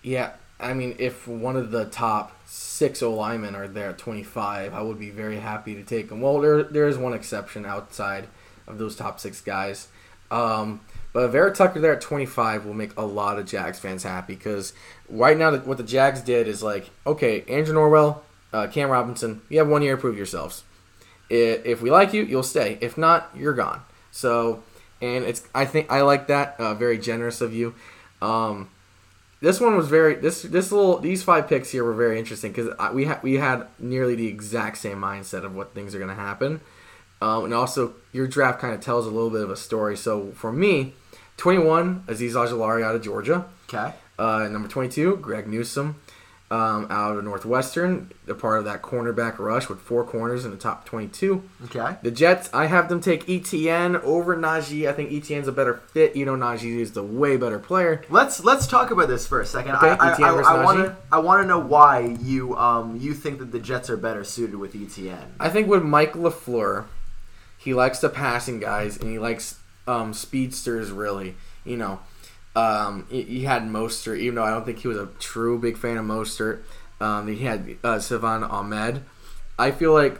Yeah, 0.03 0.33
I 0.59 0.73
mean, 0.73 0.95
if 0.99 1.27
one 1.27 1.55
of 1.55 1.71
the 1.71 1.85
top 1.85 2.35
six 2.45 3.01
O 3.01 3.13
linemen 3.13 3.55
are 3.55 3.67
there 3.67 3.89
at 3.89 3.97
25, 3.97 4.73
I 4.73 4.81
would 4.81 4.99
be 4.99 5.09
very 5.09 5.37
happy 5.39 5.75
to 5.75 5.83
take 5.83 6.11
him. 6.11 6.21
Well, 6.21 6.39
there 6.39 6.63
there 6.63 6.87
is 6.87 6.97
one 6.97 7.13
exception 7.13 7.65
outside 7.65 8.27
of 8.67 8.77
those 8.77 8.95
top 8.95 9.19
six 9.19 9.41
guys. 9.41 9.87
Um, 10.29 10.81
but 11.17 11.29
Vera 11.29 11.51
Tucker 11.51 11.79
there 11.79 11.93
at 11.93 12.01
25 12.01 12.63
will 12.63 12.75
make 12.75 12.95
a 12.95 13.03
lot 13.03 13.39
of 13.39 13.47
Jags 13.47 13.79
fans 13.79 14.03
happy 14.03 14.35
because 14.35 14.73
right 15.09 15.35
now 15.35 15.51
what 15.57 15.77
the 15.77 15.83
Jags 15.83 16.21
did 16.21 16.47
is 16.47 16.61
like, 16.61 16.91
okay, 17.07 17.43
Andrew 17.49 17.73
Norwell, 17.73 18.19
uh, 18.53 18.67
Cam 18.67 18.91
Robinson, 18.91 19.41
you 19.49 19.57
have 19.57 19.67
one 19.67 19.81
year 19.81 19.95
to 19.95 19.99
prove 19.99 20.15
yourselves. 20.15 20.63
If 21.27 21.81
we 21.81 21.89
like 21.89 22.13
you, 22.13 22.21
you'll 22.21 22.43
stay. 22.43 22.77
If 22.81 22.99
not, 22.99 23.31
you're 23.35 23.55
gone. 23.55 23.81
So, 24.11 24.61
and 25.01 25.25
it's 25.25 25.41
I 25.55 25.65
think 25.65 25.91
I 25.91 26.01
like 26.01 26.27
that. 26.27 26.55
Uh, 26.59 26.75
very 26.75 26.99
generous 26.99 27.41
of 27.41 27.51
you. 27.51 27.73
Um, 28.21 28.69
this 29.41 29.59
one 29.59 29.75
was 29.75 29.87
very 29.87 30.13
this 30.13 30.43
this 30.43 30.71
little 30.71 30.99
these 30.99 31.23
five 31.23 31.47
picks 31.49 31.71
here 31.71 31.83
were 31.83 31.95
very 31.95 32.19
interesting 32.19 32.51
because 32.51 32.69
we 32.93 33.05
had 33.05 33.23
we 33.23 33.37
had 33.37 33.65
nearly 33.79 34.13
the 34.13 34.27
exact 34.27 34.77
same 34.77 35.01
mindset 35.01 35.43
of 35.43 35.55
what 35.55 35.73
things 35.73 35.95
are 35.95 35.97
going 35.97 36.15
to 36.15 36.21
happen, 36.21 36.61
um, 37.23 37.45
and 37.45 37.55
also 37.55 37.95
your 38.11 38.27
draft 38.27 38.59
kind 38.59 38.75
of 38.75 38.81
tells 38.81 39.07
a 39.07 39.09
little 39.09 39.31
bit 39.31 39.41
of 39.41 39.49
a 39.49 39.57
story. 39.57 39.97
So 39.97 40.31
for 40.33 40.53
me, 40.53 40.93
twenty 41.37 41.59
one 41.59 42.03
Azeez 42.07 42.33
Ojulari 42.33 42.83
out 42.83 42.95
of 42.95 43.01
Georgia, 43.01 43.45
Okay? 43.69 43.93
uh, 44.19 44.47
number 44.49 44.67
twenty 44.67 44.89
two 44.89 45.17
Greg 45.17 45.47
Newsome 45.47 45.95
um, 46.49 46.87
out 46.89 47.17
of 47.17 47.23
Northwestern, 47.25 48.09
they're 48.25 48.33
part 48.33 48.59
of 48.59 48.65
that 48.65 48.81
cornerback 48.81 49.37
rush 49.37 49.67
with 49.67 49.79
four 49.79 50.05
corners 50.05 50.45
in 50.45 50.51
the 50.51 50.57
top 50.57 50.85
twenty 50.85 51.07
two. 51.07 51.43
Okay. 51.65 51.97
The 52.01 52.11
Jets, 52.11 52.49
I 52.53 52.67
have 52.67 52.87
them 52.87 53.01
take 53.01 53.29
Etienne 53.29 53.97
over 53.97 54.35
Najee. 54.37 54.87
I 54.87 54.93
think 54.93 55.11
Etienne's 55.11 55.49
a 55.49 55.51
better 55.51 55.81
fit. 55.91 56.15
You 56.15 56.25
know, 56.25 56.37
Najee 56.37 56.79
is 56.79 56.93
the 56.93 57.03
way 57.03 57.35
better 57.35 57.59
player. 57.59 58.01
Let's 58.09 58.43
let's 58.45 58.65
talk 58.65 58.91
about 58.91 59.09
this 59.09 59.27
for 59.27 59.41
a 59.41 59.45
second. 59.45 59.75
Okay, 59.75 59.89
I, 59.89 59.95
I, 59.95 60.13
Etienne 60.13 60.31
versus 60.35 60.47
I, 60.47 60.63
want 60.63 60.77
to 60.85 60.95
I 61.11 61.19
want 61.19 61.43
to 61.43 61.47
know 61.47 61.59
why 61.59 62.15
you 62.21 62.55
um 62.55 62.95
you 62.95 63.13
think 63.13 63.39
that 63.39 63.51
the 63.51 63.59
Jets 63.59 63.89
are 63.89 63.97
better 63.97 64.23
suited 64.23 64.55
with 64.55 64.73
Etienne. 64.73 65.33
I 65.41 65.49
think 65.49 65.67
with 65.67 65.83
Mike 65.83 66.13
LaFleur, 66.13 66.85
he 67.57 67.73
likes 67.73 67.99
the 67.99 68.09
passing 68.09 68.61
guys 68.61 68.95
and 68.95 69.09
he 69.09 69.19
likes 69.19 69.56
um, 69.87 70.13
speedsters. 70.13 70.91
Really, 70.91 71.35
you 71.65 71.77
know, 71.77 71.99
um, 72.55 73.05
he, 73.09 73.43
had 73.43 73.63
Mostert, 73.63 74.19
even 74.19 74.35
though 74.35 74.43
I 74.43 74.49
don't 74.49 74.65
think 74.65 74.79
he 74.79 74.87
was 74.87 74.97
a 74.97 75.07
true 75.19 75.59
big 75.59 75.77
fan 75.77 75.97
of 75.97 76.05
Mostert. 76.05 76.61
Um, 76.99 77.27
he 77.27 77.45
had 77.45 77.77
uh, 77.83 77.99
Salvon 77.99 78.43
Ahmed. 78.43 79.03
I 79.59 79.71
feel 79.71 79.93
like 79.93 80.19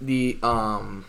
the 0.00 0.38
um, 0.42 1.04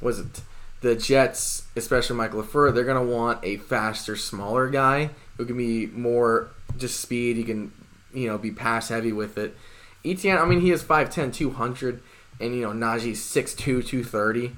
was 0.00 0.20
it 0.20 0.42
the 0.80 0.94
Jets, 0.94 1.64
especially 1.74 2.16
Mike 2.16 2.32
LaFleur, 2.32 2.72
they're 2.72 2.84
gonna 2.84 3.02
want 3.02 3.44
a 3.44 3.56
faster, 3.56 4.14
smaller 4.14 4.68
guy 4.68 5.10
who 5.36 5.44
can 5.44 5.56
be 5.56 5.86
more 5.86 6.50
just 6.76 7.00
speed. 7.00 7.36
He 7.36 7.44
can, 7.44 7.72
you 8.14 8.28
know, 8.28 8.38
be 8.38 8.52
pass 8.52 8.88
heavy 8.88 9.12
with 9.12 9.36
it. 9.36 9.56
Etienne, 10.04 10.38
I 10.38 10.44
mean, 10.44 10.60
he 10.60 10.70
is 10.70 10.82
5'10", 10.82 11.34
200, 11.34 12.00
and 12.40 12.54
you 12.54 12.62
know 12.62 12.70
Najee's 12.70 13.20
6'2", 13.20 13.84
230. 13.84 14.52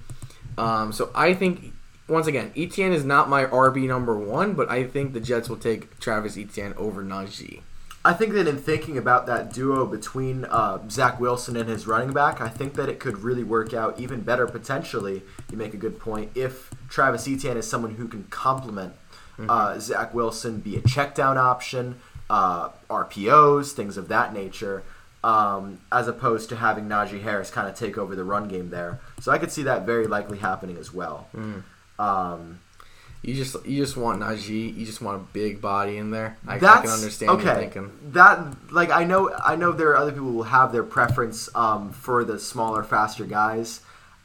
Um, 0.59 0.93
so 0.93 1.11
I 1.15 1.33
think 1.33 1.73
once 2.11 2.27
again, 2.27 2.53
Etienne 2.57 2.93
is 2.93 3.05
not 3.05 3.29
my 3.29 3.45
RB 3.45 3.87
number 3.87 4.19
one, 4.19 4.55
but 4.55 4.69
I 4.71 4.85
think 4.85 5.13
the 5.13 5.21
Jets 5.21 5.49
will 5.49 5.57
take 5.57 5.99
Travis 6.01 6.37
Etienne 6.37 6.75
over 6.77 7.03
Najee. 7.03 7.63
I 8.05 8.15
think 8.15 8.33
that 8.33 8.49
in 8.49 8.57
thinking 8.57 8.97
about 8.97 9.27
that 9.27 9.53
duo 9.53 9.87
between 9.87 10.47
uh, 10.47 10.79
Zach 10.89 11.21
Wilson 11.21 11.57
and 11.57 11.69
his 11.69 11.87
running 11.87 12.13
back, 12.13 12.41
I 12.41 12.49
think 12.49 12.75
that 12.75 12.89
it 12.89 12.99
could 12.99 13.19
really 13.19 13.45
work 13.45 13.75
out 13.75 14.01
even 14.01 14.23
better 14.23 14.47
potentially. 14.47 15.23
You 15.51 15.59
make 15.59 15.75
a 15.75 15.77
good 15.77 16.01
point. 16.01 16.31
If 16.35 16.71
Travis 16.89 17.29
Etienne 17.29 17.59
is 17.59 17.69
someone 17.69 17.97
who 17.97 18.09
can 18.09 18.25
complement 18.25 18.95
uh, 19.49 19.79
Zach 19.79 20.13
Wilson, 20.15 20.61
be 20.61 20.77
a 20.77 20.81
check 20.81 21.15
down 21.15 21.39
option, 21.39 21.97
uh, 22.29 22.71
RPOs, 22.89 23.73
things 23.73 23.97
of 23.97 24.09
that 24.09 24.33
nature, 24.33 24.83
um, 25.23 25.81
as 25.93 26.09
opposed 26.09 26.49
to 26.49 26.57
having 26.57 26.89
Najee 26.89 27.23
Harris 27.23 27.51
kind 27.51 27.69
of 27.69 27.75
take 27.75 27.99
over 27.99 28.17
the 28.17 28.25
run 28.25 28.49
game 28.49 28.71
there. 28.71 29.01
So 29.21 29.31
I 29.31 29.39
could 29.39 29.53
see 29.53 29.63
that 29.65 29.85
very 29.85 30.07
likely 30.07 30.39
happening 30.39 30.77
as 30.79 30.93
well. 30.93 31.29
Um, 32.01 32.61
You 33.23 33.35
just 33.35 33.55
you 33.67 33.77
just 33.85 33.97
want 33.99 34.21
Najee. 34.23 34.75
You 34.75 34.87
just 34.87 35.03
want 35.03 35.21
a 35.21 35.25
big 35.33 35.61
body 35.61 35.99
in 35.99 36.11
there. 36.11 36.39
I, 36.47 36.55
I 36.57 36.59
can 36.59 36.91
understand 36.91 37.31
okay. 37.33 37.53
That 38.13 38.39
like 38.73 38.91
I 38.91 39.05
know 39.05 39.31
I 39.45 39.57
know 39.57 39.73
there 39.73 39.91
are 39.91 39.97
other 39.99 40.13
people 40.13 40.29
who 40.29 40.37
will 40.37 40.45
have 40.45 40.73
their 40.73 40.85
preference 40.85 41.49
um, 41.55 41.93
for 41.93 42.25
the 42.25 42.39
smaller, 42.39 42.83
faster 42.83 43.25
guys. 43.27 43.81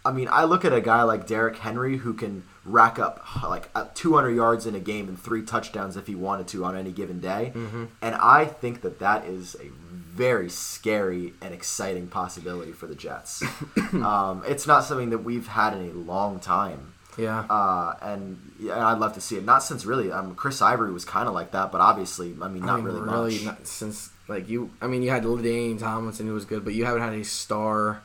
I 0.06 0.12
mean, 0.12 0.28
I 0.32 0.44
look 0.46 0.64
at 0.64 0.72
a 0.72 0.82
guy 0.82 1.02
like 1.04 1.26
Derrick 1.28 1.58
Henry 1.58 1.98
who 1.98 2.14
can 2.14 2.44
rack 2.64 3.00
up 3.00 3.26
like 3.44 3.70
uh, 3.76 3.86
200 3.96 4.30
yards 4.30 4.66
in 4.68 4.76
a 4.76 4.80
game 4.80 5.08
and 5.10 5.20
three 5.20 5.42
touchdowns 5.42 5.98
if 5.98 6.06
he 6.08 6.14
wanted 6.16 6.48
to 6.50 6.64
on 6.64 6.76
any 6.78 6.92
given 6.92 7.20
day, 7.20 7.52
Mm-hmm. 7.56 7.86
and 8.02 8.16
I 8.16 8.46
think 8.46 8.82
that 8.82 9.00
that 9.00 9.26
is 9.26 9.56
a 9.60 9.70
very 10.16 10.48
scary 10.50 11.34
and 11.42 11.54
exciting 11.54 12.08
possibility 12.08 12.72
for 12.72 12.86
the 12.88 12.96
Jets. 12.96 13.44
um, 13.94 14.44
it's 14.48 14.66
not 14.68 14.84
something 14.86 15.10
that 15.10 15.20
we've 15.26 15.48
had 15.48 15.74
in 15.74 15.90
a 15.90 15.94
long 15.94 16.40
time. 16.40 16.94
Yeah. 17.18 17.40
Uh, 17.50 17.96
and 18.02 18.52
yeah, 18.60 18.86
I'd 18.88 19.00
love 19.00 19.14
to 19.14 19.22
see 19.22 19.38
it. 19.38 19.46
Not 19.46 19.64
since 19.64 19.86
really, 19.86 20.12
um, 20.12 20.36
Chris 20.36 20.62
Ivory 20.62 20.92
was 20.92 21.06
kind 21.06 21.28
of 21.28 21.34
like 21.34 21.52
that, 21.52 21.72
but 21.72 21.82
obviously, 21.82 22.36
I 22.42 22.48
mean, 22.48 22.66
not 22.66 22.74
I 22.74 22.76
mean, 22.78 22.86
really, 22.86 23.02
really 23.02 23.36
much. 23.36 23.44
not 23.46 23.68
since 23.68 24.10
like 24.28 24.50
you. 24.50 24.72
I 24.82 24.88
mean, 24.88 25.02
you 25.04 25.10
had 25.10 25.24
LaDainian 25.24 25.80
Tomlinson 25.80 26.28
who 26.28 26.34
was 26.34 26.46
good, 26.46 26.66
but 26.66 26.74
you 26.74 26.86
haven't 26.86 27.02
had 27.02 27.14
a 27.14 27.24
star 27.24 28.02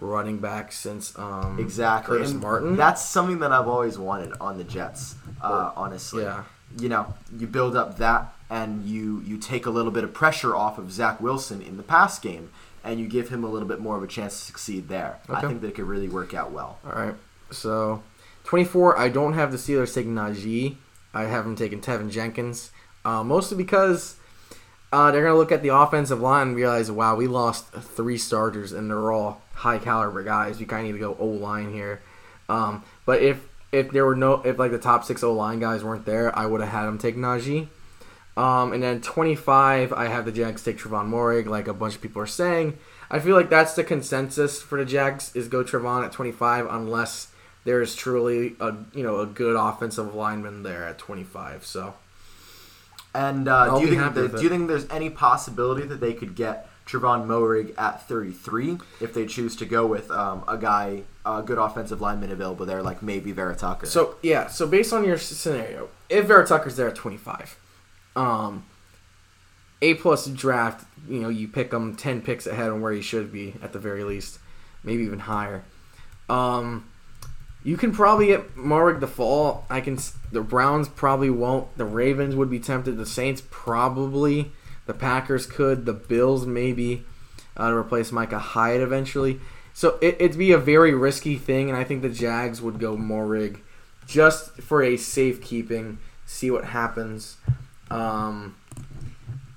running 0.00 0.38
back 0.38 0.72
since 0.72 1.16
um 1.18 1.58
exactly. 1.60 2.16
Curtis 2.16 2.32
And 2.32 2.40
Martin. 2.40 2.76
That's 2.76 3.02
something 3.02 3.38
that 3.40 3.52
I've 3.52 3.68
always 3.68 3.98
wanted 3.98 4.32
on 4.40 4.58
the 4.58 4.64
Jets. 4.64 5.14
Uh, 5.40 5.72
honestly, 5.76 6.22
yeah. 6.22 6.44
You 6.80 6.88
know, 6.88 7.14
you 7.38 7.46
build 7.46 7.76
up 7.76 7.98
that, 7.98 8.34
and 8.50 8.84
you 8.84 9.20
you 9.24 9.38
take 9.38 9.66
a 9.66 9.70
little 9.70 9.92
bit 9.92 10.04
of 10.04 10.12
pressure 10.12 10.56
off 10.56 10.78
of 10.78 10.90
Zach 10.90 11.20
Wilson 11.20 11.62
in 11.62 11.76
the 11.76 11.82
pass 11.84 12.18
game, 12.18 12.50
and 12.82 12.98
you 12.98 13.06
give 13.06 13.28
him 13.28 13.44
a 13.44 13.48
little 13.48 13.68
bit 13.68 13.78
more 13.78 13.96
of 13.96 14.02
a 14.02 14.08
chance 14.08 14.38
to 14.38 14.44
succeed 14.46 14.88
there. 14.88 15.18
I 15.28 15.40
think 15.42 15.60
that 15.60 15.68
it 15.68 15.74
could 15.74 15.84
really 15.84 16.08
work 16.08 16.34
out 16.34 16.50
well. 16.50 16.78
All 16.84 16.92
right. 16.92 17.14
So, 17.50 18.02
24, 18.44 18.98
I 18.98 19.08
don't 19.08 19.32
have 19.32 19.52
the 19.52 19.58
Steelers 19.58 19.94
taking 19.94 20.14
Najee. 20.14 20.76
I 21.12 21.24
have 21.24 21.44
them 21.44 21.56
taking 21.56 21.80
Teven 21.80 22.10
Jenkins. 22.10 22.70
Uh, 23.04 23.22
mostly 23.22 23.56
because 23.56 24.16
uh, 24.92 25.10
they're 25.10 25.22
going 25.22 25.34
to 25.34 25.38
look 25.38 25.52
at 25.52 25.62
the 25.62 25.74
offensive 25.74 26.20
line 26.20 26.48
and 26.48 26.56
realize, 26.56 26.90
wow, 26.90 27.16
we 27.16 27.26
lost 27.26 27.72
three 27.72 28.18
starters 28.18 28.72
and 28.72 28.90
they're 28.90 29.12
all 29.12 29.42
high 29.54 29.78
caliber 29.78 30.22
guys. 30.22 30.58
We 30.58 30.66
kind 30.66 30.86
of 30.86 30.92
need 30.92 30.98
to 30.98 31.04
go 31.04 31.16
O 31.18 31.26
line 31.26 31.72
here. 31.72 32.00
Um, 32.48 32.84
but 33.06 33.22
if 33.22 33.48
if 33.72 33.90
there 33.90 34.06
were 34.06 34.14
no, 34.14 34.40
if 34.42 34.58
like 34.58 34.70
the 34.70 34.78
top 34.78 35.04
six 35.04 35.24
O 35.24 35.32
line 35.32 35.58
guys 35.58 35.82
weren't 35.82 36.06
there, 36.06 36.36
I 36.38 36.46
would 36.46 36.60
have 36.60 36.70
had 36.70 36.86
them 36.86 36.98
take 36.98 37.16
Najee. 37.16 37.68
Um, 38.36 38.72
and 38.72 38.82
then 38.82 39.00
25, 39.00 39.92
I 39.92 40.06
have 40.06 40.24
the 40.24 40.32
Jags 40.32 40.62
take 40.62 40.78
Trevon 40.78 41.08
Moehrig, 41.08 41.46
like 41.46 41.68
a 41.68 41.74
bunch 41.74 41.96
of 41.96 42.00
people 42.00 42.22
are 42.22 42.26
saying. 42.26 42.78
I 43.10 43.18
feel 43.18 43.36
like 43.36 43.50
that's 43.50 43.74
the 43.74 43.84
consensus 43.84 44.60
for 44.62 44.78
the 44.78 44.84
Jags 44.84 45.34
is 45.34 45.48
go 45.48 45.62
Trevon 45.62 46.04
at 46.04 46.12
25, 46.12 46.66
unless 46.66 47.28
there 47.64 47.80
is 47.80 47.94
truly 47.94 48.56
a 48.60 48.74
you 48.92 49.02
know 49.02 49.20
a 49.20 49.26
good 49.26 49.56
offensive 49.56 50.14
lineman 50.14 50.62
there 50.62 50.84
at 50.84 50.98
25. 50.98 51.64
So 51.64 51.94
And 53.14 53.48
uh, 53.48 53.78
do 53.78 53.86
you 53.86 53.90
think 53.90 54.14
that, 54.14 54.36
do 54.36 54.42
you 54.42 54.48
think 54.48 54.68
there's 54.68 54.88
any 54.90 55.10
possibility 55.10 55.86
that 55.86 56.00
they 56.00 56.12
could 56.12 56.34
get 56.34 56.68
Trevon 56.86 57.26
Moehrig 57.26 57.74
at 57.78 58.06
33 58.06 58.78
if 59.00 59.14
they 59.14 59.26
choose 59.26 59.56
to 59.56 59.64
go 59.64 59.86
with 59.86 60.10
um, 60.10 60.44
a 60.46 60.58
guy, 60.58 61.02
a 61.24 61.42
good 61.42 61.56
offensive 61.56 62.00
lineman 62.00 62.30
available 62.30 62.66
there, 62.66 62.82
like 62.82 63.02
maybe 63.02 63.32
Vera 63.32 63.56
Tucker? 63.56 63.86
so 63.86 64.16
yeah, 64.22 64.46
so 64.46 64.66
based 64.66 64.92
on 64.92 65.04
your 65.04 65.16
scenario, 65.16 65.88
if 66.10 66.26
Vera 66.26 66.46
Tucker's 66.46 66.76
there 66.76 66.88
at 66.88 66.94
25, 66.94 67.58
um, 68.16 68.66
A 69.80 69.94
plus 69.94 70.26
draft, 70.26 70.86
you 71.08 71.20
know 71.20 71.30
you 71.30 71.48
pick 71.48 71.72
him 71.72 71.96
10 71.96 72.20
picks 72.20 72.46
ahead 72.46 72.68
on 72.70 72.82
where 72.82 72.92
he 72.92 73.00
should 73.00 73.32
be 73.32 73.54
at 73.62 73.72
the 73.72 73.78
very 73.78 74.04
least, 74.04 74.38
maybe 74.82 75.02
even 75.04 75.20
higher. 75.20 75.64
Um, 76.28 76.86
you 77.64 77.78
can 77.78 77.92
probably 77.92 78.26
get 78.26 78.56
Moehrig 78.56 79.00
the 79.00 79.06
fall. 79.06 79.66
I 79.70 79.80
can. 79.80 79.98
The 80.30 80.42
Browns 80.42 80.88
probably 80.88 81.30
won't. 81.30 81.76
The 81.78 81.86
Ravens 81.86 82.36
would 82.36 82.50
be 82.50 82.60
tempted. 82.60 82.98
The 82.98 83.06
Saints 83.06 83.42
probably. 83.50 84.52
The 84.84 84.92
Packers 84.92 85.46
could. 85.46 85.86
The 85.86 85.94
Bills 85.94 86.46
maybe 86.46 87.04
uh, 87.56 87.70
to 87.70 87.74
replace 87.74 88.12
Micah 88.12 88.38
Hyde 88.38 88.82
eventually. 88.82 89.40
So 89.72 89.98
it, 90.02 90.16
it'd 90.20 90.38
be 90.38 90.52
a 90.52 90.58
very 90.58 90.94
risky 90.94 91.36
thing, 91.36 91.70
and 91.70 91.76
I 91.76 91.84
think 91.84 92.02
the 92.02 92.10
Jags 92.10 92.60
would 92.60 92.78
go 92.78 92.96
Moehrig 92.96 93.60
just 94.06 94.60
for 94.60 94.82
a 94.82 94.98
safekeeping. 94.98 95.98
See 96.26 96.50
what 96.50 96.66
happens. 96.66 97.38
Um, 97.90 98.56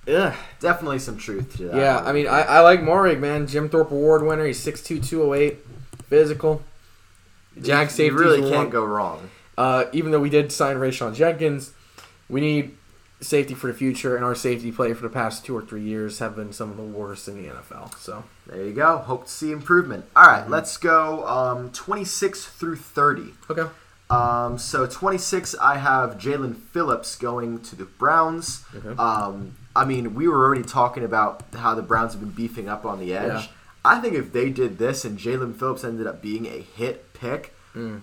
ugh. 0.08 0.34
definitely 0.62 1.00
some 1.00 1.18
truth 1.18 1.58
to 1.58 1.68
that. 1.68 1.76
Yeah, 1.76 2.00
I 2.00 2.14
mean, 2.14 2.28
I, 2.28 2.42
I 2.42 2.60
like 2.62 2.80
Moehrig, 2.80 3.20
man. 3.20 3.48
Jim 3.48 3.68
Thorpe 3.68 3.92
Award 3.92 4.24
winner. 4.24 4.46
He's 4.46 4.66
6'2", 4.66 5.06
208, 5.06 5.58
physical. 6.08 6.64
You 7.64 7.74
safety 7.90 8.10
really 8.12 8.50
can't 8.50 8.70
go 8.70 8.84
wrong. 8.86 9.30
Uh, 9.58 9.86
even 9.92 10.12
though 10.12 10.20
we 10.20 10.30
did 10.30 10.52
sign 10.52 10.76
Rayshawn 10.78 11.16
Jenkins, 11.16 11.74
we 12.30 12.42
need 12.42 12.78
safety 13.20 13.56
for 13.56 13.66
the 13.68 13.74
future, 13.74 14.16
and 14.16 14.24
our 14.24 14.36
safety 14.36 14.72
play 14.72 14.94
for 14.94 15.02
the 15.02 15.10
past 15.10 15.44
two 15.44 15.58
or 15.58 15.62
three 15.64 15.82
years 15.82 16.20
have 16.20 16.36
been 16.36 16.54
some 16.54 16.70
of 16.70 16.78
the 16.78 16.84
worst 16.84 17.28
in 17.28 17.42
the 17.42 17.50
NFL. 17.50 17.98
So 17.98 18.24
There 18.46 18.64
you 18.64 18.74
go. 18.74 18.98
Hope 19.00 19.26
to 19.26 19.32
see 19.32 19.52
improvement. 19.52 20.06
All 20.16 20.28
right, 20.28 20.42
Mm-hmm. 20.44 20.52
let's 20.52 20.78
go 20.78 21.26
um, 21.28 21.72
26 21.72 22.46
through 22.46 22.76
30. 22.76 23.34
okay, 23.50 23.68
Um, 24.12 24.60
so 24.60 24.86
26, 24.86 25.56
I 25.56 25.78
have 25.78 26.20
Jaelan 26.20 26.56
Phillips 26.56 27.16
going 27.16 27.60
to 27.62 27.76
the 27.76 27.86
Browns. 27.86 28.64
Okay. 28.76 28.96
Um, 29.02 29.56
I 29.76 29.84
mean, 29.86 30.14
we 30.14 30.28
were 30.28 30.46
already 30.46 30.64
talking 30.64 31.04
about 31.04 31.42
how 31.56 31.74
the 31.74 31.82
Browns 31.82 32.14
have 32.14 32.22
been 32.22 32.30
beefing 32.32 32.70
up 32.70 32.86
on 32.86 33.00
the 33.00 33.16
edge. 33.16 33.28
Yeah. 33.32 33.48
I 33.88 34.00
think 34.02 34.14
if 34.16 34.32
they 34.34 34.50
did 34.50 34.78
this 34.78 35.06
and 35.06 35.18
Jaelan 35.18 35.56
Phillips 35.58 35.84
ended 35.84 36.08
up 36.08 36.22
being 36.22 36.46
a 36.46 36.60
hit 36.62 37.14
pick, 37.14 37.54
Mm. 37.76 38.02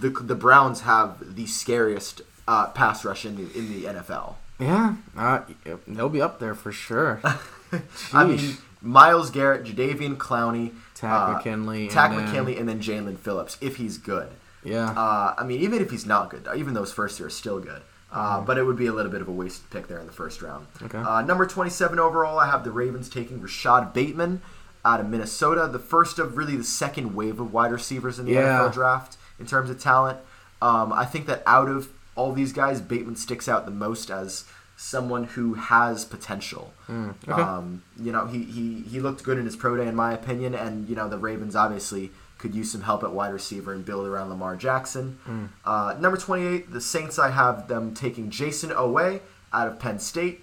the 0.00 0.10
the 0.10 0.34
Browns 0.34 0.80
have 0.80 1.36
the 1.36 1.46
scariest 1.46 2.22
uh, 2.48 2.66
pass 2.68 3.04
rush 3.04 3.24
in 3.24 3.36
the 3.36 3.58
in 3.58 3.68
the 3.72 3.84
NFL. 3.88 4.34
yeah, 4.58 4.94
uh, 5.16 5.40
they'll 5.86 6.08
be 6.08 6.20
up 6.22 6.40
there 6.40 6.54
for 6.54 6.72
sure. 6.72 7.20
I 8.12 8.24
mean, 8.24 8.56
Myles 8.82 9.30
Garrett, 9.30 9.64
Jadeveon 9.64 10.16
Clowney, 10.16 10.72
Takk 10.94 11.28
uh, 11.28 11.32
McKinley, 11.34 11.88
Takk 11.88 12.10
and 12.10 12.18
then- 12.18 12.26
McKinley, 12.26 12.56
and 12.58 12.68
then 12.68 12.80
Jaelan 12.80 13.18
Phillips 13.18 13.56
if 13.60 13.76
he's 13.76 13.98
good. 13.98 14.28
yeah, 14.64 14.90
Uh, 14.90 15.34
I 15.38 15.44
mean, 15.44 15.60
even 15.60 15.80
if 15.82 15.90
he's 15.90 16.06
not 16.06 16.30
good, 16.30 16.48
even 16.56 16.74
though 16.74 16.80
his 16.82 16.92
first 16.92 17.18
year 17.20 17.28
is 17.28 17.34
still 17.36 17.60
good, 17.60 17.82
uh, 18.12 18.40
but 18.40 18.58
it 18.58 18.64
would 18.64 18.76
be 18.76 18.86
a 18.86 18.92
little 18.92 19.12
bit 19.12 19.20
of 19.20 19.28
a 19.28 19.32
wasted 19.32 19.70
pick 19.70 19.86
there 19.88 19.98
in 20.00 20.06
the 20.06 20.12
first 20.12 20.42
round. 20.42 20.66
Okay. 20.82 20.98
Uh, 20.98 21.22
number 21.22 21.46
27 21.46 21.98
overall, 22.00 22.38
I 22.40 22.46
have 22.46 22.64
the 22.64 22.70
Ravens 22.72 23.08
taking 23.08 23.40
Rashod 23.40 23.92
Bateman 23.92 24.42
out 24.86 25.00
of 25.00 25.08
Minnesota, 25.08 25.68
the 25.70 25.78
first 25.78 26.18
of 26.18 26.36
really 26.36 26.56
the 26.56 26.64
second 26.64 27.14
wave 27.14 27.40
of 27.40 27.52
wide 27.52 27.72
receivers 27.72 28.18
in 28.18 28.24
the 28.26 28.32
Yeah. 28.32 28.60
NFL 28.60 28.72
draft 28.72 29.16
in 29.38 29.46
terms 29.46 29.68
of 29.68 29.80
talent. 29.80 30.18
Um, 30.62 30.92
I 30.92 31.04
think 31.04 31.26
that 31.26 31.42
out 31.46 31.68
of 31.68 31.88
all 32.14 32.32
these 32.32 32.52
guys, 32.52 32.80
Bateman 32.80 33.16
sticks 33.16 33.48
out 33.48 33.64
the 33.66 33.70
most 33.72 34.10
as 34.10 34.44
someone 34.76 35.24
who 35.24 35.54
has 35.54 36.04
potential. 36.04 36.72
Mm, 36.88 37.14
okay. 37.28 37.42
Um, 37.42 37.82
you 38.00 38.12
know, 38.12 38.26
he, 38.26 38.44
he, 38.44 38.82
he 38.82 39.00
looked 39.00 39.22
good 39.24 39.38
in 39.38 39.44
his 39.44 39.56
pro 39.56 39.76
day, 39.76 39.86
in 39.88 39.94
my 39.94 40.12
opinion, 40.12 40.54
and, 40.54 40.88
you 40.88 40.94
know, 40.94 41.08
the 41.08 41.18
Ravens 41.18 41.56
obviously 41.56 42.10
could 42.38 42.54
use 42.54 42.70
some 42.72 42.82
help 42.82 43.02
at 43.02 43.12
wide 43.12 43.32
receiver 43.32 43.72
and 43.72 43.84
build 43.84 44.06
around 44.06 44.28
Lamar 44.28 44.54
Jackson. 44.56 45.18
Mm. 45.26 45.48
Uh, 45.64 45.94
number 45.98 46.18
28, 46.18 46.70
the 46.72 46.80
Saints, 46.80 47.18
I 47.18 47.30
have 47.30 47.68
them 47.68 47.94
taking 47.94 48.30
Jayson 48.30 48.70
Oweh 48.70 49.20
out 49.52 49.66
of 49.68 49.78
Penn 49.78 49.98
State. 49.98 50.40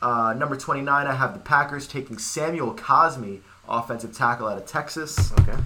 Uh, 0.00 0.32
number 0.36 0.56
29, 0.56 1.06
I 1.06 1.14
have 1.14 1.34
the 1.34 1.40
Packers 1.40 1.86
taking 1.86 2.18
Samuel 2.18 2.74
Cosmi, 2.74 3.40
offensive 3.68 4.12
tackle 4.14 4.46
out 4.48 4.58
of 4.58 4.66
Texas. 4.66 5.32
okay. 5.40 5.56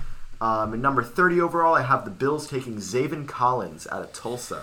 Um, 0.41 0.75
and 0.75 0.83
number 0.83 1.03
30 1.03 1.41
overall, 1.41 1.75
I 1.75 1.83
have 1.83 2.05
the 2.05 2.11
Bills 2.11 2.47
taking 2.49 2.77
Zaven 2.77 3.27
Collins 3.27 3.87
out 3.91 4.03
of 4.03 4.13
Tulsa. 4.13 4.63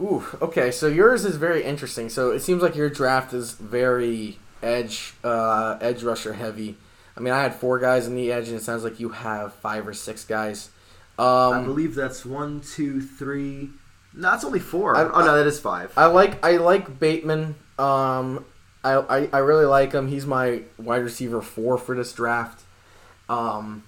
Ooh, 0.00 0.24
okay. 0.42 0.70
So 0.70 0.86
yours 0.86 1.24
is 1.24 1.36
very 1.36 1.64
interesting. 1.64 2.08
So 2.10 2.30
it 2.30 2.40
seems 2.40 2.62
like 2.62 2.76
your 2.76 2.90
draft 2.90 3.32
is 3.32 3.52
very 3.52 4.38
edge, 4.62 5.14
uh, 5.24 5.78
edge 5.80 6.02
rusher 6.02 6.34
heavy. 6.34 6.76
I 7.16 7.20
mean, 7.20 7.32
I 7.34 7.42
had 7.42 7.54
four 7.54 7.78
guys 7.80 8.06
in 8.06 8.14
the 8.14 8.30
edge, 8.30 8.48
and 8.48 8.56
it 8.56 8.62
sounds 8.62 8.84
like 8.84 9.00
you 9.00 9.08
have 9.08 9.54
five 9.54 9.88
or 9.88 9.94
six 9.94 10.24
guys. 10.24 10.70
I 11.18 11.48
Um, 11.56 11.64
believe 11.64 11.94
that's 11.96 12.24
one, 12.24 12.60
two, 12.60 13.00
three. 13.00 13.70
No, 14.14 14.32
it's 14.34 14.44
only 14.44 14.60
four. 14.60 14.94
I- 14.96 15.02
oh, 15.04 15.20
no, 15.24 15.36
that 15.36 15.46
is 15.46 15.58
five. 15.58 15.90
I 15.96 16.06
like 16.06 16.44
I 16.44 16.58
like 16.58 17.00
Bateman. 17.00 17.56
Um, 17.78 18.44
I, 18.94 19.18
I 19.18 19.28
I 19.32 19.38
really 19.38 19.64
like 19.66 19.92
him. 19.92 20.08
He's 20.08 20.26
my 20.26 20.62
wide 20.78 21.02
receiver 21.02 21.40
four 21.42 21.78
for 21.78 21.94
this 21.96 22.12
draft. 22.12 22.62
Um, 23.28 23.82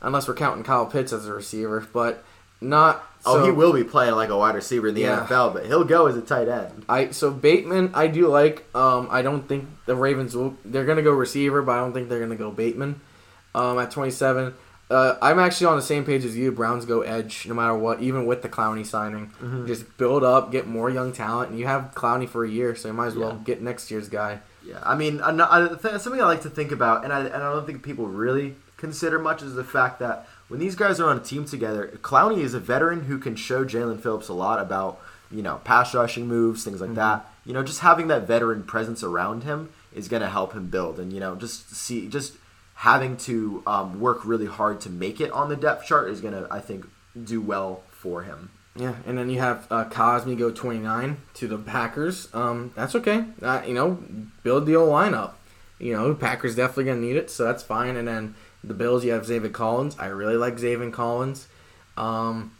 unless 0.00 0.28
we're 0.28 0.34
counting 0.34 0.64
Kyle 0.64 0.86
Pitts 0.86 1.12
as 1.12 1.26
a 1.26 1.32
receiver, 1.34 1.86
but 1.92 2.24
not. 2.60 3.04
oh, 3.26 3.38
so- 3.38 3.44
he 3.44 3.50
will 3.50 3.72
be 3.72 3.84
playing 3.84 4.14
like 4.14 4.28
a 4.30 4.36
wide 4.38 4.54
receiver 4.54 4.88
in 4.88 4.94
the 4.94 5.02
Yeah. 5.02 5.26
NFL, 5.26 5.52
but 5.54 5.66
he'll 5.66 5.84
go 5.84 6.06
as 6.06 6.16
a 6.16 6.22
tight 6.22 6.48
end. 6.48 6.84
I 6.88 7.10
so 7.10 7.30
Bateman 7.30 7.90
I 7.94 8.06
do 8.06 8.28
like. 8.28 8.64
Um, 8.74 9.08
I 9.10 9.22
don't 9.22 9.46
think 9.48 9.66
the 9.86 9.96
Ravens 9.96 10.36
will. 10.36 10.56
They're 10.64 10.84
gonna 10.86 11.02
go 11.02 11.10
receiver, 11.12 11.62
but 11.62 11.72
I 11.72 11.78
don't 11.80 11.92
think 11.92 12.08
they're 12.08 12.20
gonna 12.20 12.36
go 12.36 12.50
Bateman. 12.50 13.00
Um, 13.54 13.78
at 13.80 13.90
27, 13.90 14.54
Uh, 14.90 15.16
I'm 15.22 15.38
actually 15.38 15.68
on 15.68 15.76
the 15.76 15.82
same 15.82 16.04
page 16.04 16.24
as 16.24 16.36
you. 16.36 16.50
Browns 16.50 16.84
go 16.84 17.02
edge 17.02 17.46
no 17.46 17.54
matter 17.54 17.74
what, 17.76 18.00
even 18.00 18.26
with 18.26 18.42
the 18.42 18.48
Clowney 18.48 18.84
signing. 18.84 19.28
Mm-hmm. 19.40 19.66
Just 19.66 19.96
build 19.98 20.24
up, 20.24 20.50
get 20.50 20.66
more 20.66 20.90
young 20.90 21.12
talent, 21.12 21.50
and 21.50 21.58
you 21.58 21.66
have 21.66 21.92
Clowney 21.94 22.28
for 22.28 22.44
a 22.44 22.48
year, 22.50 22.74
so 22.74 22.88
you 22.88 22.94
might 22.94 23.06
as 23.08 23.16
well 23.16 23.30
Yeah. 23.30 23.44
get 23.44 23.62
next 23.62 23.90
year's 23.90 24.08
guy. 24.08 24.40
Yeah, 24.66 24.78
I 24.82 24.94
mean, 24.96 25.18
th- 25.18 26.00
something 26.00 26.20
I 26.20 26.24
like 26.26 26.42
to 26.42 26.50
think 26.50 26.70
about, 26.72 27.04
and 27.04 27.12
I, 27.12 27.20
and 27.20 27.34
I 27.42 27.52
don't 27.52 27.66
think 27.66 27.82
people 27.82 28.06
really 28.08 28.56
consider 28.76 29.18
much, 29.18 29.42
is 29.42 29.54
the 29.54 29.64
fact 29.64 30.00
that 30.00 30.26
when 30.48 30.58
these 30.60 30.74
guys 30.74 30.98
are 31.00 31.08
on 31.08 31.16
a 31.16 31.20
team 31.20 31.44
together, 31.44 31.96
Clowney 32.02 32.38
is 32.38 32.52
a 32.54 32.60
veteran 32.60 33.04
who 33.04 33.18
can 33.18 33.36
show 33.36 33.64
Jaelan 33.64 34.00
Phillips 34.02 34.28
a 34.28 34.32
lot 34.34 34.58
about, 34.60 35.00
you 35.30 35.42
know, 35.42 35.60
pass 35.64 35.94
rushing 35.94 36.26
moves, 36.26 36.64
things 36.64 36.80
like 36.80 36.94
that. 36.94 37.26
You 37.46 37.54
know, 37.54 37.62
just 37.62 37.80
having 37.80 38.08
that 38.08 38.26
veteran 38.26 38.64
presence 38.64 39.02
around 39.02 39.44
him 39.44 39.70
is 39.94 40.08
going 40.08 40.22
to 40.22 40.28
help 40.28 40.52
him 40.52 40.66
build, 40.66 40.98
and 41.00 41.12
you 41.12 41.20
know, 41.20 41.36
just 41.36 41.74
see, 41.74 42.08
just 42.08 42.34
having 42.80 43.14
to 43.14 43.62
um, 43.66 44.00
work 44.00 44.24
really 44.24 44.46
hard 44.46 44.80
to 44.80 44.88
make 44.88 45.20
it 45.20 45.30
on 45.32 45.50
the 45.50 45.56
depth 45.56 45.84
chart 45.86 46.08
is 46.08 46.22
going 46.22 46.32
to, 46.32 46.48
I 46.50 46.60
think, 46.60 46.86
do 47.24 47.38
well 47.38 47.82
for 47.90 48.22
him. 48.22 48.48
Yeah, 48.74 48.94
and 49.06 49.18
then 49.18 49.28
you 49.28 49.38
have 49.38 49.66
uh, 49.70 49.84
Cosmi 49.84 50.38
go 50.38 50.50
29 50.50 51.18
to 51.34 51.46
the 51.46 51.58
Packers. 51.58 52.28
Um, 52.32 52.72
that's 52.74 52.94
okay. 52.94 53.26
Uh, 53.42 53.60
you 53.66 53.74
know, 53.74 54.02
build 54.42 54.64
the 54.64 54.76
old 54.76 54.88
lineup. 54.88 55.32
You 55.78 55.92
know, 55.92 56.14
Packers 56.14 56.56
definitely 56.56 56.84
gonna 56.84 57.00
need 57.00 57.16
it, 57.16 57.30
so 57.30 57.44
that's 57.44 57.62
fine. 57.62 57.96
And 57.96 58.08
then 58.08 58.34
the 58.64 58.72
Bills, 58.72 59.04
you 59.04 59.12
have 59.12 59.26
Zaven 59.26 59.52
Collins. 59.52 59.94
I 59.98 60.06
really 60.06 60.36
like 60.36 60.56
Zaven 60.56 60.90
Collins. 60.90 61.48
Um, 61.98 62.52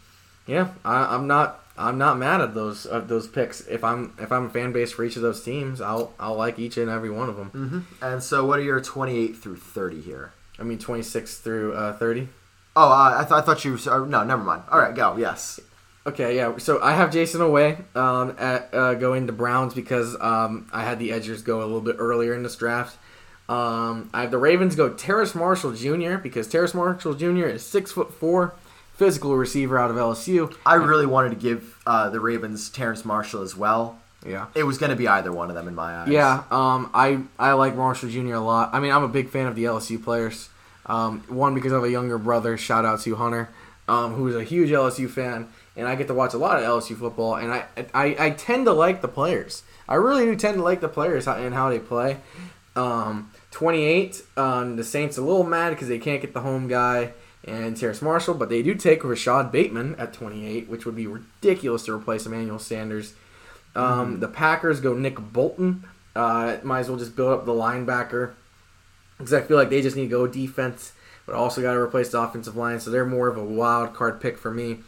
yeah, 0.46 0.72
I, 0.84 1.14
I'm 1.14 1.28
not 1.28 1.64
I'm 1.86 1.98
not 1.98 2.18
mad 2.18 2.40
at 2.40 2.54
those 2.54 2.86
uh, 2.86 3.00
those 3.00 3.26
picks. 3.26 3.62
If 3.66 3.82
I'm 3.82 4.12
if 4.18 4.30
I'm 4.30 4.46
a 4.46 4.50
fan 4.50 4.72
base 4.72 4.92
for 4.92 5.04
each 5.04 5.16
of 5.16 5.22
those 5.22 5.42
teams, 5.42 5.80
I'll 5.80 6.12
I'll 6.20 6.36
like 6.36 6.58
each 6.58 6.76
and 6.76 6.90
every 6.90 7.10
one 7.10 7.28
of 7.28 7.36
them. 7.36 7.48
hmm 7.50 7.80
And 8.04 8.22
so, 8.22 8.44
what 8.46 8.58
are 8.58 8.62
your 8.62 8.80
28 8.80 9.36
through 9.36 9.56
30 9.56 10.00
here? 10.00 10.32
I 10.58 10.62
mean, 10.62 10.78
26 10.78 11.38
through 11.38 11.72
uh, 11.74 11.94
30. 11.96 12.28
Oh, 12.76 12.88
uh, 12.90 13.14
I, 13.18 13.22
th- 13.22 13.32
I 13.32 13.40
thought 13.40 13.64
you. 13.64 13.78
Uh, 13.90 14.04
no, 14.04 14.22
never 14.24 14.42
mind. 14.44 14.62
All 14.70 14.78
right, 14.78 14.94
go. 14.94 15.16
Yes. 15.16 15.58
Okay, 16.06 16.36
yeah. 16.36 16.56
So 16.58 16.80
I 16.82 16.92
have 16.92 17.10
Jayson 17.10 17.40
Oweh 17.40 17.96
um, 17.96 18.34
at 18.38 18.72
uh, 18.74 18.94
going 18.94 19.26
to 19.26 19.32
Browns 19.32 19.74
because 19.74 20.16
um, 20.20 20.68
I 20.72 20.82
had 20.84 20.98
the 20.98 21.10
Edgers 21.10 21.44
go 21.44 21.60
a 21.60 21.66
little 21.66 21.80
bit 21.80 21.96
earlier 21.98 22.34
in 22.34 22.42
this 22.42 22.56
draft. 22.56 22.96
Um, 23.48 24.08
I 24.14 24.22
have 24.22 24.30
the 24.30 24.38
Ravens 24.38 24.76
go 24.76 24.90
Terrace 24.90 25.34
Marshall 25.34 25.72
Jr. 25.72 26.16
because 26.16 26.46
Terrace 26.46 26.72
Marshall 26.72 27.14
Jr. 27.14 27.46
is 27.48 27.62
six 27.66 27.90
foot 27.92 28.12
four, 28.14 28.54
physical 29.00 29.34
receiver 29.34 29.78
out 29.78 29.90
of 29.90 29.96
LSU. 29.96 30.54
I 30.66 30.74
really 30.74 31.06
wanted 31.06 31.30
to 31.30 31.36
give 31.36 31.78
uh, 31.86 32.10
the 32.10 32.20
Ravens 32.20 32.68
Terrace 32.68 33.02
Marshall 33.02 33.40
as 33.40 33.56
well. 33.56 33.98
Yeah. 34.26 34.48
It 34.54 34.64
was 34.64 34.76
going 34.76 34.90
to 34.90 34.96
be 34.96 35.08
either 35.08 35.32
one 35.32 35.48
of 35.48 35.56
them 35.56 35.68
in 35.68 35.74
my 35.74 36.02
eyes. 36.02 36.08
Yeah, 36.08 36.44
um, 36.50 36.90
I 36.92 37.22
I 37.38 37.54
like 37.54 37.74
Marshall 37.74 38.10
Jr. 38.10 38.34
a 38.34 38.40
lot. 38.40 38.74
I 38.74 38.78
mean, 38.78 38.92
I'm 38.92 39.02
a 39.02 39.08
big 39.08 39.30
fan 39.30 39.46
of 39.46 39.56
the 39.56 39.64
LSU 39.64 40.02
players. 40.04 40.50
Um, 40.84 41.20
one 41.28 41.54
because 41.54 41.72
I 41.72 41.76
have 41.76 41.84
a 41.84 41.90
younger 41.90 42.18
brother. 42.18 42.58
Shout 42.58 42.84
out 42.84 43.00
to 43.00 43.16
Hunter, 43.16 43.48
um, 43.88 44.12
who 44.12 44.28
is 44.28 44.36
a 44.36 44.44
huge 44.44 44.68
LSU 44.68 45.08
fan, 45.08 45.48
and 45.76 45.88
I 45.88 45.94
get 45.94 46.06
to 46.08 46.14
watch 46.14 46.34
a 46.34 46.38
lot 46.38 46.62
of 46.62 46.64
LSU 46.64 46.94
football. 46.94 47.36
And 47.36 47.54
I 47.54 47.64
I, 47.94 48.16
I 48.26 48.30
tend 48.32 48.66
to 48.66 48.72
like 48.74 49.00
the 49.00 49.08
players. 49.08 49.62
I 49.88 49.94
really 49.94 50.26
do 50.26 50.36
tend 50.36 50.58
to 50.58 50.62
like 50.62 50.82
the 50.82 50.90
players 50.90 51.26
and 51.26 51.54
how 51.54 51.70
they 51.70 51.78
play. 51.78 52.18
Um, 52.76 53.30
28, 53.50 54.22
um, 54.36 54.76
the 54.76 54.84
Saints 54.84 55.16
a 55.16 55.22
little 55.22 55.42
mad 55.42 55.70
because 55.70 55.88
they 55.88 55.98
can't 55.98 56.20
get 56.20 56.34
the 56.34 56.42
home 56.42 56.68
guy 56.68 57.14
and 57.44 57.76
Terrace 57.76 58.02
Marshall, 58.02 58.34
but 58.34 58.48
they 58.48 58.62
do 58.62 58.74
take 58.74 59.02
Rashod 59.02 59.50
Bateman 59.50 59.94
at 59.96 60.12
28, 60.12 60.68
which 60.68 60.84
would 60.84 60.96
be 60.96 61.06
ridiculous 61.06 61.84
to 61.86 61.92
replace 61.94 62.26
Emmanuel 62.26 62.58
Sanders. 62.58 63.14
Um, 63.74 64.20
The 64.20 64.28
Packers 64.28 64.80
go 64.80 64.94
Nick 64.94 65.18
Bolton. 65.18 65.84
Uh, 66.14 66.58
might 66.62 66.80
as 66.80 66.88
well 66.88 66.98
just 66.98 67.14
build 67.16 67.32
up 67.32 67.46
the 67.46 67.52
linebacker 67.52 68.32
because 69.16 69.32
I 69.32 69.40
feel 69.42 69.56
like 69.56 69.70
they 69.70 69.80
just 69.80 69.96
need 69.96 70.04
to 70.04 70.08
go 70.08 70.26
defense, 70.26 70.92
but 71.24 71.34
also 71.34 71.62
got 71.62 71.74
to 71.74 71.78
replace 71.80 72.10
the 72.10 72.20
offensive 72.20 72.56
line. 72.56 72.80
So 72.80 72.90
they're 72.90 73.06
more 73.06 73.28
of 73.28 73.36
a 73.36 73.44
wild 73.44 73.94
card 73.94 74.20
pick 74.20 74.36
for 74.36 74.50
me. 74.50 74.78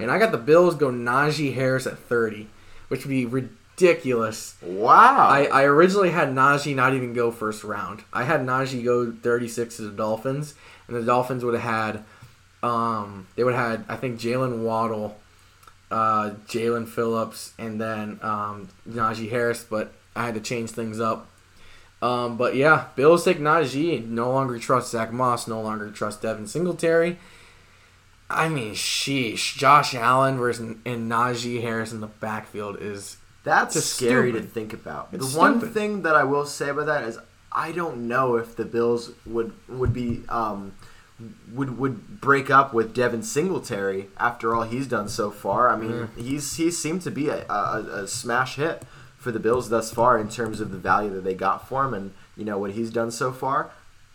And 0.00 0.10
I 0.10 0.18
got 0.18 0.32
the 0.32 0.38
Bills 0.38 0.74
go 0.74 0.90
Najee 0.90 1.54
Harris 1.54 1.86
at 1.86 1.98
30, 1.98 2.48
which 2.88 3.04
would 3.04 3.10
be 3.10 3.26
ridiculous. 3.26 4.56
Wow. 4.62 5.28
I, 5.28 5.44
I 5.44 5.64
originally 5.64 6.10
had 6.10 6.28
Najee 6.28 6.74
not 6.74 6.94
even 6.94 7.12
go 7.12 7.30
first 7.30 7.64
round. 7.64 8.02
I 8.12 8.24
had 8.24 8.40
Najee 8.40 8.84
go 8.84 9.12
36 9.12 9.76
to 9.76 9.82
the 9.82 9.90
Dolphins, 9.90 10.54
and 10.88 10.96
the 10.96 11.02
Dolphins 11.02 11.44
would 11.44 11.54
have 11.54 11.62
had, 11.62 12.04
um, 12.62 13.26
they 13.36 13.44
would 13.44 13.54
have 13.54 13.70
had, 13.70 13.84
I 13.88 13.96
think, 13.96 14.18
Jaylen 14.20 14.62
Waddle, 14.62 15.18
uh, 15.90 16.30
Jaelan 16.48 16.88
Phillips, 16.88 17.52
and 17.58 17.80
then 17.80 18.18
um, 18.22 18.68
Najee 18.88 19.30
Harris, 19.30 19.64
but 19.64 19.92
I 20.16 20.24
had 20.26 20.34
to 20.34 20.40
change 20.40 20.70
things 20.70 21.00
up. 21.00 21.28
Um, 22.00 22.36
but 22.36 22.56
yeah, 22.56 22.86
Bills 22.96 23.24
take 23.24 23.38
Najee. 23.38 24.04
No 24.08 24.30
longer 24.32 24.58
trust 24.58 24.90
Zach 24.90 25.12
Moss. 25.12 25.46
No 25.46 25.60
longer 25.60 25.88
trust 25.90 26.20
Devin 26.22 26.48
Singletary. 26.48 27.16
I 28.28 28.48
mean, 28.48 28.72
sheesh. 28.74 29.56
Josh 29.56 29.94
Allen 29.94 30.36
versus 30.38 30.76
and 30.84 31.10
Najee 31.10 31.60
Harris 31.62 31.92
in 31.92 32.00
the 32.00 32.06
backfield 32.08 32.78
is 32.80 33.18
That's 33.44 33.80
scary 33.84 34.30
stupid. 34.30 34.46
to 34.48 34.52
think 34.52 34.72
about. 34.72 35.10
It's 35.12 35.32
the 35.32 35.38
one 35.38 35.58
stupid. 35.58 35.74
thing 35.74 36.02
that 36.02 36.16
I 36.16 36.24
will 36.24 36.44
say 36.46 36.70
about 36.70 36.86
that 36.86 37.04
is 37.04 37.18
I 37.54 37.72
don't 37.72 38.08
know 38.08 38.36
if 38.36 38.56
the 38.56 38.64
Bills 38.64 39.12
would 39.26 39.52
would 39.68 39.92
be 39.92 40.22
um, 40.28 40.74
would 41.52 41.78
would 41.78 42.20
break 42.20 42.50
up 42.50 42.72
with 42.72 42.94
Devin 42.94 43.22
Singletary 43.22 44.08
after 44.18 44.54
all 44.54 44.62
he's 44.62 44.86
done 44.86 45.08
so 45.08 45.30
far. 45.30 45.68
I 45.68 45.76
mean, 45.76 46.08
he's 46.16 46.56
he's 46.56 46.78
seemed 46.78 47.02
to 47.02 47.10
be 47.10 47.28
a, 47.28 47.46
a, 47.48 48.02
a 48.02 48.08
smash 48.08 48.56
hit 48.56 48.82
for 49.18 49.30
the 49.30 49.38
Bills 49.38 49.68
thus 49.68 49.92
far 49.92 50.18
in 50.18 50.28
terms 50.28 50.60
of 50.60 50.70
the 50.72 50.78
value 50.78 51.10
that 51.10 51.22
they 51.24 51.34
got 51.34 51.68
for 51.68 51.84
him 51.84 51.94
and 51.94 52.12
you 52.36 52.44
know 52.44 52.58
what 52.58 52.72
he's 52.72 52.90
done 52.90 53.10
so 53.10 53.32
far. 53.32 53.70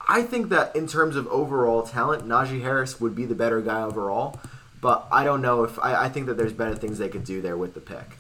I 0.10 0.22
think 0.22 0.50
that 0.50 0.76
in 0.76 0.88
terms 0.88 1.16
of 1.16 1.28
overall 1.28 1.84
talent, 1.84 2.26
Najee 2.26 2.62
Harris 2.62 3.00
would 3.02 3.16
be 3.16 3.26
the 3.26 3.36
better 3.36 3.62
guy 3.62 3.82
overall. 3.82 4.40
But 4.80 5.08
I 5.12 5.24
don't 5.24 5.42
know 5.42 5.64
if 5.64 5.80
I, 5.80 6.06
I 6.06 6.10
think 6.10 6.28
that 6.28 6.38
there's 6.38 6.54
better 6.54 6.76
things 6.76 6.98
they 6.98 7.10
could 7.10 7.24
do 7.24 7.42
there 7.42 7.58
with 7.58 7.74
the 7.74 7.80
pick. 7.82 8.18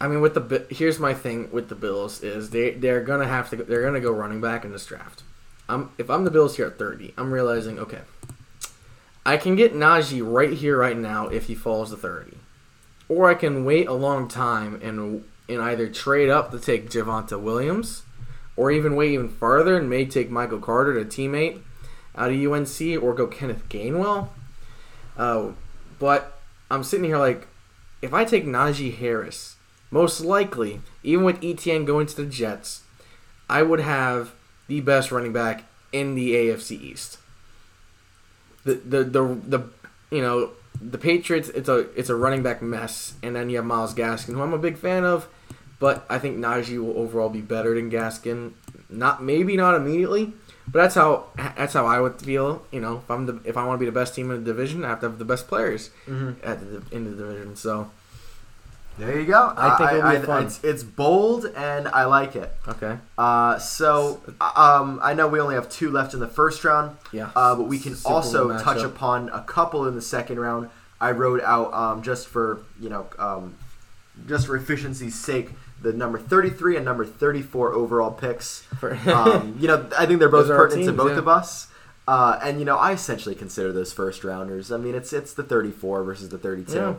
I 0.00 0.06
mean, 0.06 0.20
with 0.20 0.34
the 0.34 0.66
here's 0.70 0.98
my 0.98 1.14
thing 1.14 1.50
with 1.50 1.68
the 1.68 1.74
Bills 1.74 2.22
is 2.22 2.50
they 2.50 2.70
they're 2.70 3.02
gonna 3.02 3.26
have 3.26 3.50
to 3.50 3.56
they're 3.56 3.82
gonna 3.82 4.00
go 4.00 4.12
running 4.12 4.40
back 4.40 4.64
in 4.64 4.72
this 4.72 4.86
draft. 4.86 5.22
I'm 5.68 5.90
if 5.98 6.08
I'm 6.08 6.24
the 6.24 6.30
Bills 6.30 6.56
here 6.56 6.66
at 6.66 6.78
30, 6.78 7.14
I'm 7.16 7.32
realizing 7.32 7.78
okay, 7.78 8.02
I 9.26 9.36
can 9.36 9.56
get 9.56 9.74
Najee 9.74 10.22
right 10.24 10.52
here 10.52 10.78
right 10.78 10.96
now 10.96 11.28
if 11.28 11.46
he 11.46 11.54
falls 11.54 11.90
to 11.90 11.96
30, 11.96 12.36
or 13.08 13.28
I 13.28 13.34
can 13.34 13.64
wait 13.64 13.88
a 13.88 13.92
long 13.92 14.28
time 14.28 14.80
and 14.82 15.24
and 15.48 15.62
either 15.62 15.88
trade 15.88 16.30
up 16.30 16.50
to 16.52 16.60
take 16.60 16.90
Javonte 16.90 17.40
Williams, 17.40 18.02
or 18.56 18.70
even 18.70 18.96
wait 18.96 19.12
even 19.12 19.28
farther 19.28 19.76
and 19.76 19.90
may 19.90 20.04
take 20.04 20.30
Michael 20.30 20.60
Carter, 20.60 20.98
a 20.98 21.04
teammate 21.04 21.60
out 22.14 22.30
of 22.30 22.36
UNC, 22.36 23.02
or 23.02 23.14
go 23.14 23.26
Kenneth 23.26 23.68
Gainwell. 23.68 24.28
Uh, 25.16 25.50
but 25.98 26.40
I'm 26.70 26.84
sitting 26.84 27.04
here 27.04 27.18
like, 27.18 27.46
if 28.02 28.12
I 28.12 28.24
take 28.24 28.44
Najee 28.44 28.96
Harris, 28.96 29.56
most 29.90 30.20
likely, 30.20 30.80
even 31.02 31.24
with 31.24 31.42
Etienne 31.42 31.84
going 31.84 32.06
to 32.06 32.16
the 32.16 32.26
Jets, 32.26 32.82
I 33.48 33.62
would 33.62 33.80
have 33.80 34.32
the 34.66 34.80
best 34.80 35.10
running 35.10 35.32
back 35.32 35.64
in 35.92 36.14
the 36.14 36.34
AFC 36.34 36.80
East. 36.80 37.18
The 38.64 38.74
the 38.74 39.04
the, 39.04 39.22
the 39.46 39.64
you 40.10 40.20
know 40.20 40.50
the 40.80 40.98
Patriots 40.98 41.48
it's 41.48 41.68
a 41.68 41.88
it's 41.98 42.10
a 42.10 42.16
running 42.16 42.42
back 42.42 42.62
mess, 42.62 43.14
and 43.22 43.34
then 43.34 43.50
you 43.50 43.56
have 43.56 43.64
Myles 43.64 43.94
Gaskin, 43.94 44.34
who 44.34 44.42
I'm 44.42 44.52
a 44.52 44.58
big 44.58 44.76
fan 44.76 45.04
of, 45.04 45.28
but 45.78 46.04
I 46.10 46.18
think 46.18 46.36
Najee 46.36 46.78
will 46.78 46.98
overall 46.98 47.30
be 47.30 47.40
better 47.40 47.74
than 47.74 47.90
Gaskin. 47.90 48.52
Not 48.90 49.22
maybe 49.22 49.56
not 49.56 49.74
immediately, 49.74 50.32
but 50.66 50.80
that's 50.82 50.94
how 50.94 51.26
that's 51.56 51.74
how 51.74 51.86
I 51.86 52.00
would 52.00 52.20
feel. 52.20 52.66
You 52.70 52.80
know, 52.80 52.98
if 52.98 53.10
I'm 53.10 53.26
the 53.26 53.40
if 53.44 53.56
I 53.56 53.64
want 53.64 53.78
to 53.78 53.80
be 53.80 53.86
the 53.86 53.92
best 53.92 54.14
team 54.14 54.30
in 54.30 54.44
the 54.44 54.52
division, 54.52 54.84
I 54.84 54.88
have 54.88 55.00
to 55.00 55.08
have 55.08 55.18
the 55.18 55.24
best 55.24 55.48
players 55.48 55.90
mm-hmm. 56.06 56.32
at 56.46 56.60
the, 56.60 56.82
in 56.94 57.04
the 57.04 57.10
division. 57.10 57.56
So 57.56 57.90
There 58.98 59.18
you 59.18 59.26
go. 59.26 59.54
I 59.56 59.76
think 59.76 59.92
it'll 59.92 60.20
be 60.20 60.26
fun. 60.26 60.46
It's, 60.46 60.64
it's 60.64 60.82
bold 60.82 61.46
and 61.56 61.88
I 61.88 62.04
like 62.04 62.36
it. 62.36 62.52
okay, 62.66 62.98
Uh, 63.16 63.58
so 63.58 64.20
um, 64.40 64.98
I 65.02 65.14
know 65.14 65.28
we 65.28 65.40
only 65.40 65.54
have 65.54 65.68
two 65.68 65.90
left 65.90 66.14
in 66.14 66.20
the 66.20 66.28
first 66.28 66.64
round, 66.64 66.96
yeah. 67.12 67.30
uh, 67.36 67.54
but 67.54 67.64
we 67.64 67.78
can 67.78 67.94
Super 67.94 68.14
also 68.14 68.58
touch 68.58 68.82
upon 68.82 69.28
a 69.30 69.42
couple 69.42 69.86
in 69.86 69.94
the 69.94 70.02
second 70.02 70.40
round. 70.40 70.68
I 71.00 71.12
wrote 71.12 71.42
out 71.42 71.72
um, 71.72 72.02
just 72.02 72.26
for 72.26 72.62
you 72.80 72.88
know 72.88 73.06
um, 73.18 73.56
just 74.26 74.46
for 74.46 74.56
efficiency's 74.56 75.14
sake 75.14 75.50
the 75.80 75.92
number 75.92 76.18
33 76.18 76.76
and 76.76 76.84
number 76.84 77.04
34 77.04 77.72
overall 77.72 78.10
picks. 78.10 78.60
For- 78.80 78.94
um, 79.08 79.56
you 79.60 79.68
know, 79.68 79.88
I 79.96 80.06
think 80.06 80.18
they're 80.18 80.28
both 80.28 80.46
Those 80.46 80.50
are 80.50 80.54
our 80.54 80.66
pertinent 80.66 80.86
to 80.88 80.92
both 80.92 81.12
yeah. 81.12 81.18
of 81.18 81.28
us. 81.28 81.68
Uh, 82.06 82.38
and 82.42 82.58
you 82.58 82.64
know, 82.64 82.76
I 82.76 82.92
essentially 82.92 83.34
consider 83.34 83.70
those 83.72 83.92
first 83.92 84.24
rounders. 84.24 84.72
I 84.72 84.78
mean, 84.78 84.94
it's 84.94 85.12
it's 85.12 85.34
the 85.34 85.42
34 85.42 86.04
versus 86.04 86.30
the 86.30 86.38
32. 86.38 86.72
Yeah. 86.72 86.94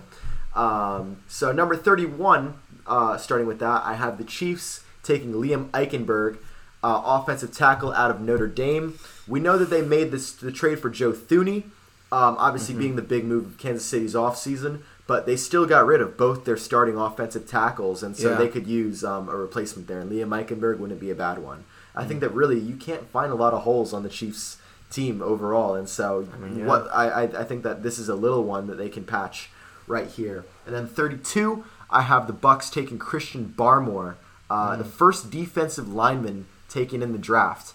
Um, 0.56 1.18
so 1.28 1.52
number 1.52 1.76
31, 1.76 2.56
uh, 2.88 3.18
starting 3.18 3.48
with 3.48 3.60
that, 3.60 3.84
I 3.86 3.94
have 3.96 4.18
the 4.18 4.24
Chiefs 4.24 4.84
taking 5.04 5.34
Liam 5.34 5.70
Eichenberg, 5.72 6.38
uh, 6.84 7.02
offensive 7.06 7.54
tackle 7.54 7.92
out 7.94 8.12
of 8.12 8.22
Notre 8.22 8.48
Dame. 8.48 8.98
We 9.28 9.40
know 9.40 9.58
that 9.58 9.70
they 9.70 9.82
made 9.82 10.12
this 10.12 10.32
the 10.32 10.52
trade 10.52 10.80
for 10.80 10.90
Joe 10.90 11.12
Thuney, 11.12 11.64
um, 12.12 12.36
obviously 12.40 12.74
Mm-hmm. 12.74 12.82
being 12.82 12.96
the 12.96 13.02
big 13.04 13.26
move 13.26 13.46
of 13.46 13.58
Kansas 13.58 13.86
City's 13.86 14.16
offseason, 14.16 14.82
but 15.08 15.26
they 15.26 15.36
still 15.36 15.66
got 15.66 15.86
rid 15.86 16.02
of 16.02 16.18
both 16.18 16.46
their 16.46 16.58
starting 16.58 16.98
offensive 16.98 17.48
tackles, 17.48 18.02
and 18.04 18.16
so 18.18 18.32
Yeah. 18.32 18.38
they 18.38 18.48
could 18.48 18.66
use 18.68 19.04
um, 19.04 19.30
a 19.30 19.36
replacement 19.36 19.88
there. 19.88 20.00
And 20.00 20.12
Liam 20.12 20.30
Eichenberg 20.30 20.80
wouldn't 20.80 21.00
be 21.00 21.12
a 21.12 21.16
bad 21.16 21.40
one. 21.40 21.66
I 21.96 22.00
Mm-hmm. 22.02 22.08
think 22.10 22.20
that 22.22 22.34
really 22.34 22.60
you 22.60 22.76
can't 22.76 23.08
find 23.12 23.32
a 23.32 23.36
lot 23.36 23.54
of 23.54 23.64
holes 23.64 23.94
on 23.94 24.04
the 24.04 24.10
Chiefs 24.10 24.58
team 24.90 25.22
overall. 25.22 25.76
And 25.76 25.88
so, 25.88 26.28
I 26.34 26.38
mean, 26.38 26.60
yeah. 26.60 26.66
what 26.66 26.88
I, 26.92 27.10
I 27.10 27.24
I 27.42 27.44
think 27.44 27.62
that 27.64 27.84
this 27.84 28.00
is 28.00 28.10
a 28.10 28.16
little 28.16 28.44
one 28.44 28.66
that 28.68 28.78
they 28.78 28.90
can 28.90 29.04
patch 29.04 29.50
right 29.90 30.08
here. 30.08 30.46
And 30.66 30.74
then 30.74 30.88
32, 30.88 31.66
I 31.90 32.04
have 32.04 32.28
the 32.28 32.34
Bucks 32.34 32.70
taking 32.70 32.98
Christian 32.98 33.54
Barmore, 33.58 34.16
uh, 34.50 34.78
the 34.78 34.86
first 34.86 35.30
defensive 35.30 35.92
lineman 35.92 36.46
taken 36.70 37.02
in 37.02 37.12
the 37.12 37.18
draft. 37.18 37.74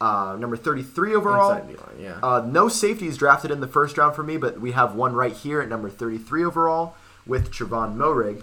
Uh, 0.00 0.36
number 0.38 0.56
33 0.56 1.14
overall. 1.14 1.50
Line, 1.50 1.76
yeah. 1.98 2.18
Uh, 2.22 2.44
no 2.46 2.68
safeties 2.68 3.16
drafted 3.16 3.50
in 3.50 3.60
the 3.60 3.68
first 3.68 3.96
round 3.96 4.14
for 4.14 4.22
me, 4.22 4.36
but 4.36 4.60
we 4.60 4.72
have 4.72 4.94
one 4.94 5.14
right 5.14 5.32
here 5.32 5.60
at 5.60 5.68
number 5.68 5.88
33 5.88 6.44
overall 6.44 6.94
with 7.26 7.50
Trevon 7.50 7.96
Moehrig. 7.96 8.42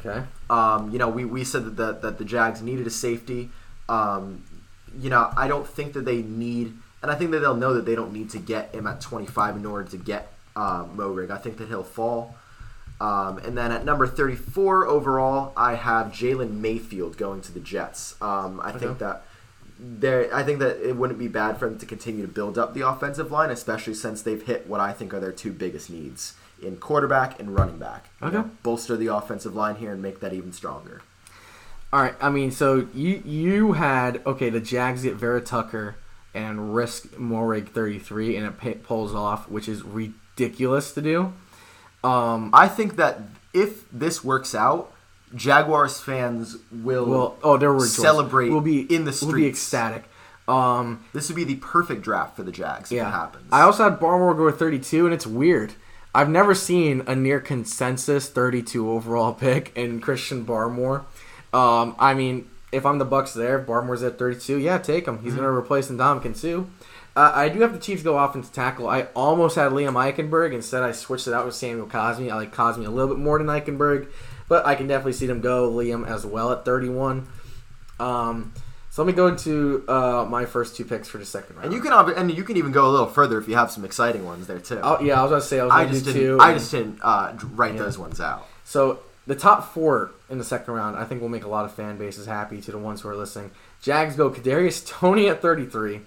okay. 0.00 0.24
Um, 0.48 0.90
you 0.90 0.98
know, 0.98 1.08
we, 1.08 1.24
we 1.24 1.44
said 1.44 1.64
that 1.64 1.76
the, 1.76 1.92
that 1.92 2.18
the 2.18 2.24
Jags 2.24 2.62
needed 2.62 2.86
a 2.86 2.90
safety. 2.90 3.50
Um, 3.88 4.44
you 4.98 5.10
know, 5.10 5.30
I 5.36 5.48
don't 5.48 5.66
think 5.66 5.92
that 5.92 6.04
they 6.04 6.22
need, 6.22 6.72
and 7.02 7.10
I 7.10 7.14
think 7.14 7.30
that 7.32 7.40
they'll 7.40 7.56
know 7.56 7.74
that 7.74 7.84
they 7.84 7.94
don't 7.94 8.12
need 8.12 8.30
to 8.30 8.38
get 8.38 8.74
him 8.74 8.86
at 8.86 9.00
25 9.00 9.56
in 9.56 9.66
order 9.66 9.88
to 9.90 9.96
get 9.98 10.32
uh, 10.56 10.84
Moehrig. 10.84 11.30
I 11.30 11.38
think 11.38 11.56
that 11.58 11.68
he'll 11.68 11.82
fall. 11.84 12.36
Um, 13.00 13.38
and 13.38 13.56
then 13.56 13.72
at 13.72 13.84
number 13.84 14.06
34 14.06 14.86
overall, 14.86 15.52
I 15.56 15.74
have 15.74 16.08
Jalen 16.08 16.60
Mayfield 16.60 17.16
going 17.16 17.40
to 17.42 17.52
the 17.52 17.60
Jets. 17.60 18.14
Um, 18.20 18.60
I 18.62 18.70
Okay. 18.70 18.78
think 18.80 18.98
that 18.98 19.22
there, 19.78 20.28
I 20.34 20.42
think 20.42 20.58
that 20.58 20.86
it 20.86 20.94
wouldn't 20.96 21.18
be 21.18 21.28
bad 21.28 21.56
for 21.58 21.66
them 21.66 21.78
to 21.78 21.86
continue 21.86 22.20
to 22.26 22.30
build 22.30 22.58
up 22.58 22.74
the 22.74 22.86
offensive 22.86 23.32
line, 23.32 23.50
especially 23.50 23.94
since 23.94 24.20
they've 24.20 24.42
hit 24.42 24.66
what 24.66 24.80
I 24.80 24.92
think 24.92 25.14
are 25.14 25.20
their 25.20 25.32
two 25.32 25.52
biggest 25.52 25.88
needs 25.88 26.34
in 26.62 26.76
quarterback 26.76 27.40
and 27.40 27.54
running 27.54 27.78
back. 27.78 28.10
You 28.20 28.26
Okay. 28.26 28.36
know, 28.36 28.50
bolster 28.62 28.98
the 28.98 29.06
offensive 29.06 29.54
line 29.54 29.76
here 29.76 29.92
and 29.92 30.02
make 30.02 30.20
that 30.20 30.34
even 30.34 30.52
stronger. 30.52 31.00
All 31.94 32.02
right. 32.02 32.14
I 32.20 32.28
mean, 32.28 32.50
so 32.50 32.86
you 32.94 33.22
you 33.24 33.72
had 33.72 34.20
okay. 34.26 34.50
The 34.50 34.60
Jags 34.60 35.02
get 35.02 35.14
Vera 35.14 35.40
Tucker 35.40 35.96
and 36.34 36.74
risk 36.74 37.06
Moehrig 37.18 37.68
thirty 37.70 37.98
three, 37.98 38.36
and 38.36 38.46
it 38.46 38.82
pulls 38.84 39.14
off, 39.14 39.48
which 39.48 39.66
is 39.68 39.82
ridiculous 39.82 40.18
to 40.94 41.02
do. 41.02 41.32
Um, 42.02 42.50
I 42.52 42.68
think 42.68 42.96
that 42.96 43.20
if 43.52 43.90
this 43.90 44.24
works 44.24 44.54
out, 44.54 44.92
Jaguars 45.34 46.00
fans 46.00 46.56
will. 46.72 47.06
well, 47.06 47.38
oh, 47.42 47.56
they're. 47.56 47.78
Celebrate 47.80 48.50
We'll 48.50 48.60
be 48.60 48.82
in 48.82 49.04
the 49.04 49.18
We'll 49.22 49.34
be 49.34 49.46
ecstatic. 49.46 50.04
Um, 50.48 51.04
this 51.12 51.28
would 51.28 51.36
be 51.36 51.44
the 51.44 51.56
perfect 51.56 52.02
draft 52.02 52.34
for 52.34 52.42
the 52.42 52.50
Jags 52.50 52.90
if 52.90 52.96
yeah. 52.96 53.08
it 53.08 53.12
happens. 53.12 53.46
I 53.52 53.62
also 53.62 53.84
had 53.84 54.00
Barmore 54.00 54.36
go 54.36 54.46
with 54.46 54.58
thirty 54.58 54.78
two, 54.80 55.04
and 55.04 55.14
it's 55.14 55.26
weird. 55.26 55.74
I've 56.12 56.28
never 56.28 56.54
seen 56.56 57.02
a 57.06 57.14
near 57.14 57.38
consensus 57.38 58.28
thirty 58.28 58.62
two 58.62 58.90
overall 58.90 59.32
pick 59.34 59.72
in 59.76 60.00
Christian 60.00 60.44
Barmore. 60.44 61.04
Um, 61.52 61.94
I 61.98 62.14
mean, 62.14 62.48
if 62.72 62.86
I'm 62.86 62.98
the 62.98 63.04
Bucks 63.04 63.34
there, 63.34 63.58
Barmore's 63.58 64.02
at 64.02 64.18
32. 64.18 64.58
Yeah, 64.58 64.78
take 64.78 65.06
him. 65.06 65.22
He's 65.22 65.34
going 65.34 65.44
to 65.44 65.50
replace 65.50 65.88
Ndamukong 65.88 66.36
Suh. 66.36 66.64
Uh, 67.16 67.32
I 67.34 67.48
do 67.48 67.60
have 67.60 67.72
the 67.72 67.78
Chiefs 67.78 68.02
go 68.02 68.16
offensive 68.18 68.52
tackle. 68.52 68.88
I 68.88 69.08
almost 69.16 69.56
had 69.56 69.72
Liam 69.72 69.94
Eichenberg. 69.94 70.54
Instead, 70.54 70.82
I 70.82 70.92
switched 70.92 71.26
it 71.26 71.34
out 71.34 71.44
with 71.44 71.54
Samuel 71.54 71.86
Cosmi. 71.88 72.30
I 72.30 72.36
like 72.36 72.54
Cosmi 72.54 72.86
a 72.86 72.90
little 72.90 73.12
bit 73.14 73.18
more 73.22 73.38
than 73.38 73.48
Eichenberg, 73.48 74.08
but 74.48 74.64
I 74.64 74.74
can 74.76 74.86
definitely 74.86 75.14
see 75.14 75.26
them 75.26 75.40
go 75.40 75.70
Liam 75.70 76.06
as 76.06 76.24
well 76.24 76.52
at 76.52 76.64
31. 76.64 77.26
Um, 77.98 78.52
so 78.90 79.02
let 79.02 79.06
me 79.08 79.12
go 79.12 79.26
into 79.28 79.84
uh, 79.88 80.26
my 80.28 80.46
first 80.46 80.76
two 80.76 80.84
picks 80.84 81.08
for 81.08 81.18
the 81.18 81.24
second 81.26 81.56
round. 81.56 81.66
and 81.66 81.74
you 81.74 81.80
can 81.80 81.92
ob- 81.92 82.08
and 82.16 82.30
you 82.32 82.42
can 82.42 82.56
even 82.56 82.72
go 82.72 82.88
a 82.88 82.90
little 82.90 83.06
further 83.06 83.38
if 83.38 83.46
you 83.48 83.54
have 83.56 83.70
some 83.70 83.84
exciting 83.84 84.24
ones 84.24 84.46
there 84.46 84.58
too. 84.58 84.80
Oh, 84.82 85.00
yeah, 85.00 85.18
I 85.18 85.22
was 85.22 85.30
going 85.30 85.40
to 85.42 85.46
say 85.46 85.60
I 85.60 85.64
was 85.64 85.72
I 85.72 85.76
going 85.84 85.88
to 85.88 85.92
just 85.94 86.06
do 86.06 86.12
didn't. 86.12 86.38
two. 86.38 86.40
I 86.42 86.54
just 86.54 86.70
didn't 86.70 86.98
uh, 87.02 87.36
write 87.54 87.74
Yeah. 87.74 87.82
those 87.82 87.98
ones 87.98 88.20
out. 88.20 88.46
So 88.64 89.00
the 89.26 89.34
top 89.36 89.72
four 89.72 90.10
in 90.28 90.38
the 90.38 90.44
second 90.44 90.72
round, 90.74 90.96
I 90.96 91.04
think 91.04 91.20
will 91.20 91.28
make 91.28 91.44
a 91.44 91.48
lot 91.48 91.64
of 91.64 91.72
fan 91.74 91.98
bases 91.98 92.26
happy 92.26 92.60
to 92.62 92.72
the 92.72 92.78
ones 92.78 93.02
who 93.02 93.08
are 93.08 93.16
listening. 93.16 93.50
Jags 93.82 94.16
go 94.16 94.30
Kadarius 94.30 94.84
Toney 94.86 95.28
at 95.28 95.40
33. 95.42 96.00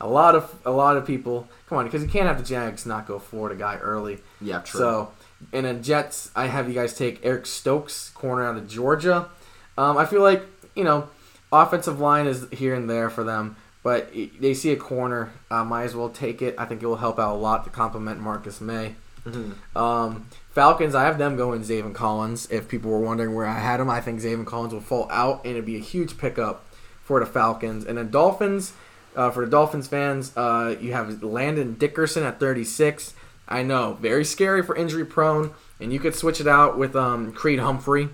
A 0.00 0.06
lot 0.06 0.34
of 0.34 0.54
a 0.64 0.70
lot 0.70 0.96
of 0.96 1.06
people 1.06 1.48
come 1.68 1.78
on 1.78 1.84
because 1.84 2.02
you 2.02 2.08
can't 2.08 2.26
have 2.26 2.38
the 2.38 2.44
Jags 2.44 2.86
not 2.86 3.06
go 3.06 3.18
Florida 3.18 3.56
guy 3.58 3.76
early. 3.78 4.18
Yeah, 4.40 4.60
true. 4.60 4.80
So 4.80 5.12
and 5.52 5.66
then 5.66 5.82
Jets, 5.82 6.30
I 6.36 6.46
have 6.46 6.68
you 6.68 6.74
guys 6.74 6.94
take 6.96 7.20
Eric 7.24 7.46
Stokes, 7.46 8.10
corner 8.10 8.44
out 8.46 8.56
of 8.56 8.68
Georgia. 8.68 9.28
Um, 9.76 9.96
I 9.96 10.06
feel 10.06 10.22
like 10.22 10.42
you 10.74 10.84
know 10.84 11.08
offensive 11.52 11.98
line 12.00 12.26
is 12.26 12.46
here 12.52 12.74
and 12.74 12.88
there 12.88 13.08
for 13.10 13.24
them, 13.24 13.56
but 13.82 14.12
they 14.40 14.54
see 14.54 14.70
a 14.70 14.76
corner, 14.76 15.32
uh, 15.50 15.64
might 15.64 15.84
as 15.84 15.94
well 15.96 16.10
take 16.10 16.42
it. 16.42 16.54
I 16.58 16.64
think 16.64 16.82
it 16.82 16.86
will 16.86 16.96
help 16.96 17.18
out 17.18 17.34
a 17.34 17.38
lot 17.38 17.64
to 17.64 17.70
complement 17.70 18.20
Marcus 18.20 18.60
Maye. 18.60 18.94
Mhm. 19.26 19.54
Um, 19.76 20.26
Falcons, 20.50 20.94
I 20.94 21.04
have 21.04 21.18
them 21.18 21.36
going 21.36 21.62
Zaven 21.62 21.94
Collins. 21.94 22.48
If 22.50 22.68
people 22.68 22.90
were 22.90 23.00
wondering 23.00 23.34
where 23.34 23.46
I 23.46 23.58
had 23.58 23.80
him, 23.80 23.90
I 23.90 24.00
think 24.00 24.20
Zaven 24.20 24.46
Collins 24.46 24.72
will 24.72 24.80
fall 24.80 25.08
out, 25.10 25.42
and 25.44 25.52
it'd 25.52 25.66
be 25.66 25.76
a 25.76 25.80
huge 25.80 26.18
pickup 26.18 26.64
for 27.04 27.20
the 27.20 27.26
Falcons. 27.26 27.84
And 27.84 27.98
then 27.98 28.10
Dolphins, 28.10 28.72
uh, 29.18 29.32
for 29.32 29.44
the 29.44 29.50
Dolphins 29.50 29.88
fans, 29.88 30.32
uh, 30.36 30.76
you 30.80 30.92
have 30.92 31.24
Landon 31.24 31.74
Dickerson 31.74 32.22
at 32.22 32.38
36. 32.38 33.14
I 33.48 33.64
know, 33.64 33.98
very 34.00 34.24
scary 34.24 34.62
for 34.62 34.76
injury 34.76 35.04
prone, 35.04 35.52
and 35.80 35.92
you 35.92 35.98
could 35.98 36.14
switch 36.14 36.40
it 36.40 36.46
out 36.46 36.78
with 36.78 36.94
um, 36.94 37.32
Creed 37.32 37.58
Humphrey. 37.58 38.10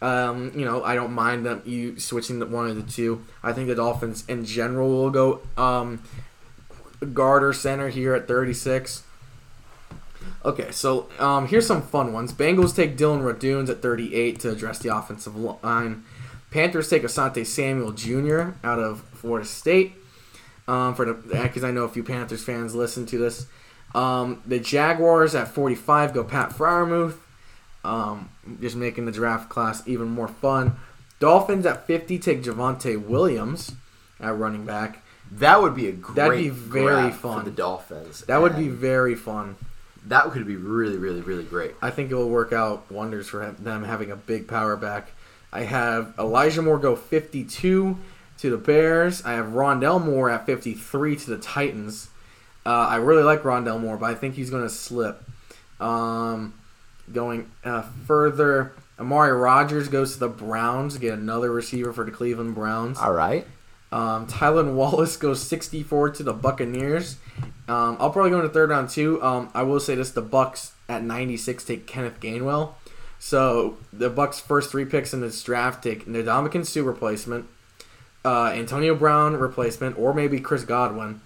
Um, 0.00 0.52
you 0.54 0.64
know, 0.64 0.84
I 0.84 0.94
don't 0.94 1.12
mind 1.12 1.44
them 1.44 1.62
you 1.64 1.98
switching 1.98 2.38
the 2.38 2.46
one 2.46 2.68
of 2.68 2.76
the 2.76 2.90
two. 2.90 3.24
I 3.42 3.52
think 3.52 3.66
the 3.66 3.74
Dolphins 3.74 4.24
in 4.28 4.44
general 4.44 4.90
will 4.90 5.10
go 5.10 5.40
um, 5.56 6.02
guard 7.12 7.42
or 7.42 7.52
center 7.52 7.88
here 7.88 8.14
at 8.14 8.28
36. 8.28 9.02
Okay, 10.44 10.70
so 10.70 11.08
um, 11.18 11.48
here's 11.48 11.66
some 11.66 11.82
fun 11.82 12.12
ones. 12.12 12.32
Bengals 12.32 12.76
take 12.76 12.96
Dillon 12.96 13.22
Radunz 13.22 13.68
at 13.70 13.82
38 13.82 14.38
to 14.40 14.50
address 14.50 14.78
the 14.78 14.96
offensive 14.96 15.34
line. 15.34 16.04
Panthers 16.52 16.88
take 16.88 17.02
Asante 17.02 17.44
Samuel 17.44 17.90
Jr. 17.90 18.52
out 18.62 18.78
of 18.78 19.00
Florida 19.14 19.46
State. 19.46 19.94
Um, 20.66 20.94
for 20.94 21.04
the 21.04 21.12
because 21.12 21.62
I 21.62 21.70
know 21.70 21.84
a 21.84 21.88
few 21.88 22.02
Panthers 22.02 22.42
fans 22.42 22.74
listen 22.74 23.04
to 23.06 23.18
this. 23.18 23.46
Um, 23.94 24.42
the 24.46 24.58
Jaguars 24.58 25.34
at 25.34 25.48
45 25.48 26.14
go 26.14 26.24
Pat 26.24 26.50
Freiermuth. 26.50 27.16
Um, 27.84 28.30
just 28.60 28.76
making 28.76 29.04
the 29.04 29.12
draft 29.12 29.50
class 29.50 29.86
even 29.86 30.08
more 30.08 30.28
fun. 30.28 30.76
Dolphins 31.20 31.66
at 31.66 31.86
50 31.86 32.18
take 32.18 32.42
Javonte 32.42 33.02
Williams 33.02 33.72
at 34.20 34.36
running 34.36 34.64
back. 34.64 35.02
that 35.32 35.60
would 35.62 35.74
be 35.74 35.88
a 35.88 35.92
great. 35.92 36.16
That'd 36.16 36.38
be 36.38 36.48
very 36.48 37.10
fun. 37.10 37.40
for 37.44 37.50
the 37.50 37.54
Dolphins. 37.54 38.22
That 38.22 38.40
would 38.40 38.56
be 38.56 38.68
very 38.68 39.14
fun. 39.14 39.56
That 40.06 40.30
could 40.32 40.46
be 40.46 40.56
really, 40.56 40.96
really, 40.96 41.20
really 41.20 41.44
great. 41.44 41.72
I 41.80 41.90
think 41.90 42.10
it 42.10 42.14
will 42.14 42.28
work 42.28 42.52
out 42.52 42.90
wonders 42.90 43.28
for 43.28 43.50
them 43.52 43.84
having 43.84 44.10
a 44.10 44.16
big 44.16 44.48
power 44.48 44.76
back. 44.76 45.12
I 45.52 45.62
have 45.62 46.14
Elijah 46.18 46.62
Moore 46.62 46.78
go 46.78 46.96
52 46.96 47.96
to 48.44 48.50
the 48.50 48.58
Bears. 48.58 49.24
I 49.24 49.32
have 49.32 49.46
Rondale 49.46 50.04
Moore 50.04 50.28
at 50.28 50.44
53 50.44 51.16
to 51.16 51.30
the 51.30 51.38
Titans. 51.38 52.08
Uh, 52.66 52.68
I 52.68 52.96
really 52.96 53.22
like 53.22 53.42
Rondale 53.42 53.80
Moore, 53.80 53.96
but 53.96 54.10
I 54.10 54.14
think 54.14 54.34
he's 54.34 54.50
going 54.50 54.62
to 54.62 54.68
slip. 54.68 55.24
Um, 55.80 56.52
going 57.10 57.50
uh, 57.64 57.82
further, 58.06 58.72
Amari 58.98 59.32
Rodgers 59.32 59.88
goes 59.88 60.12
to 60.14 60.20
the 60.20 60.28
Browns, 60.28 60.98
get 60.98 61.14
another 61.14 61.50
receiver 61.50 61.92
for 61.94 62.04
the 62.04 62.10
Cleveland 62.10 62.54
Browns. 62.54 62.98
All 62.98 63.14
right. 63.14 63.46
Um, 63.90 64.26
Tylan 64.26 64.74
Wallace 64.74 65.16
goes 65.16 65.42
64 65.42 66.10
to 66.10 66.22
the 66.22 66.34
Buccaneers. 66.34 67.16
Um, 67.66 67.96
I'll 67.98 68.10
probably 68.10 68.30
go 68.30 68.40
in 68.40 68.42
the 68.44 68.50
third 68.50 68.68
round 68.68 68.90
too. 68.90 69.22
Um, 69.22 69.50
I 69.54 69.62
will 69.62 69.80
say 69.80 69.94
this: 69.94 70.10
the 70.10 70.20
Bucks 70.20 70.72
at 70.86 71.02
96 71.02 71.64
take 71.64 71.86
Kenneth 71.86 72.20
Gainwell. 72.20 72.74
So 73.18 73.78
the 73.90 74.10
Bucks' 74.10 74.38
first 74.38 74.70
three 74.70 74.84
picks 74.84 75.14
in 75.14 75.22
this 75.22 75.42
draft 75.42 75.82
take 75.82 76.04
Ndamukong 76.04 76.66
Suh 76.66 76.82
replacement, 76.82 77.46
uh, 78.24 78.46
Antonio 78.46 78.94
Brown 78.94 79.36
replacement, 79.36 79.98
or 79.98 80.14
maybe 80.14 80.40
Chris 80.40 80.64
Godwin, 80.64 81.20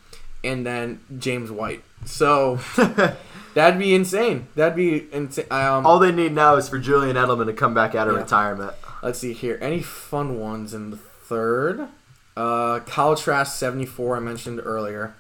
and 0.44 0.66
then 0.66 1.01
James 1.18 1.51
White. 1.51 1.82
So 2.05 2.59
that'd 3.55 3.78
be 3.78 3.94
insane. 3.94 4.49
That'd 4.55 4.76
be 4.76 5.07
insane. 5.12 5.46
Um, 5.51 5.86
All 5.86 5.99
they 5.99 6.12
need 6.12 6.32
now 6.32 6.57
is 6.57 6.68
for 6.68 6.78
Julian 6.78 7.16
Edelman 7.16 7.46
to 7.46 7.53
come 7.53 7.74
back 7.74 7.94
out 7.94 8.09
of 8.09 8.14
Yeah. 8.14 8.22
retirement. 8.22 8.72
Let's 9.03 9.18
see 9.18 9.32
here. 9.32 9.59
Any 9.61 9.80
fun 9.82 10.38
ones 10.40 10.74
in 10.74 10.90
the 10.90 10.96
third? 10.96 11.88
Uh, 12.36 12.80
Kyle 12.80 13.16
Trask, 13.16 13.57
74, 13.57 14.16
I 14.16 14.20
mentioned 14.20 14.61
earlier. 14.64 15.14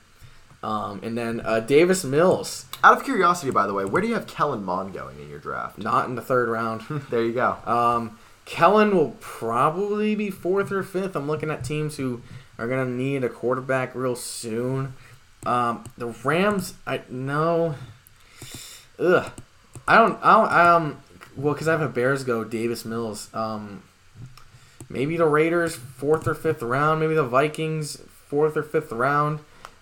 Um, 0.62 1.00
and 1.04 1.16
then 1.16 1.40
uh, 1.44 1.60
Davis 1.60 2.02
Mills, 2.04 2.66
Out 2.82 2.96
of 2.98 3.04
curiosity, 3.04 3.50
by 3.52 3.66
the 3.68 3.74
way, 3.74 3.84
where 3.84 4.02
do 4.02 4.08
you 4.08 4.14
have 4.14 4.26
Kellen 4.26 4.64
Mond 4.64 4.92
going 4.92 5.18
in 5.20 5.28
your 5.28 5.38
draft? 5.38 5.78
not 5.78 6.08
in 6.08 6.14
the 6.16 6.22
third 6.22 6.48
round. 6.48 6.82
there 7.10 7.22
you 7.24 7.32
go. 7.32 7.56
Um, 7.64 8.18
Kellen 8.48 8.96
will 8.96 9.14
probably 9.20 10.14
be 10.14 10.30
fourth 10.30 10.72
or 10.72 10.82
fifth. 10.82 11.14
I'm 11.14 11.26
looking 11.26 11.50
at 11.50 11.62
teams 11.62 11.98
who 11.98 12.22
are 12.58 12.66
going 12.66 12.86
to 12.86 12.90
need 12.90 13.22
a 13.22 13.28
quarterback 13.28 13.94
real 13.94 14.16
soon. 14.16 14.94
Um, 15.44 15.84
the 15.98 16.06
Rams, 16.24 16.72
I 16.86 17.02
no. 17.10 17.74
Ugh. 18.98 19.30
I 19.86 19.98
don't, 19.98 20.18
I 20.22 20.32
don't, 20.32 20.52
um, 20.52 21.02
well, 21.36 21.52
because 21.52 21.68
I 21.68 21.72
have 21.72 21.82
a 21.82 21.90
Bears 21.90 22.24
go 22.24 22.42
Davis 22.42 22.86
Mills. 22.86 23.28
Um, 23.34 23.82
maybe 24.88 25.18
the 25.18 25.26
Raiders, 25.26 25.76
fourth 25.76 26.26
or 26.26 26.34
fifth 26.34 26.62
round. 26.62 27.00
Maybe 27.00 27.14
the 27.14 27.24
Vikings, 27.24 27.96
fourth 28.28 28.56
or 28.56 28.62
fifth 28.62 28.92
round. 28.92 29.40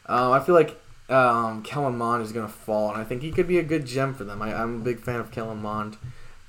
Uh, 0.08 0.32
I 0.32 0.40
feel 0.40 0.56
like 0.56 0.76
um, 1.08 1.62
Kellen 1.62 1.96
Mond 1.96 2.24
is 2.24 2.32
going 2.32 2.48
to 2.48 2.52
fall, 2.52 2.90
and 2.90 3.00
I 3.00 3.04
think 3.04 3.22
he 3.22 3.30
could 3.30 3.46
be 3.46 3.58
a 3.58 3.62
good 3.62 3.86
gem 3.86 4.12
for 4.12 4.24
them. 4.24 4.42
I, 4.42 4.52
I'm 4.52 4.80
a 4.80 4.84
big 4.84 4.98
fan 4.98 5.20
of 5.20 5.30
Kellen 5.30 5.62
Mond 5.62 5.98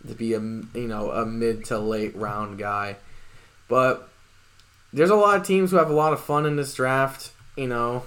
to 0.08 0.16
be 0.16 0.34
a 0.34 0.39
you 0.39 0.88
know 0.88 1.12
a 1.12 1.26
mid 1.26 1.66
to 1.66 1.80
late 1.80 2.16
round 2.16 2.58
guy, 2.58 2.97
but 3.68 4.10
there's 4.93 5.10
a 5.10 5.16
lot 5.16 5.38
of 5.38 5.45
teams 5.45 5.72
who 5.72 5.78
have 5.78 5.89
a 5.89 5.93
lot 5.93 6.14
of 6.14 6.20
fun 6.20 6.45
in 6.45 6.55
this 6.55 6.74
draft. 6.74 7.32
You 7.55 7.68
know, 7.68 8.03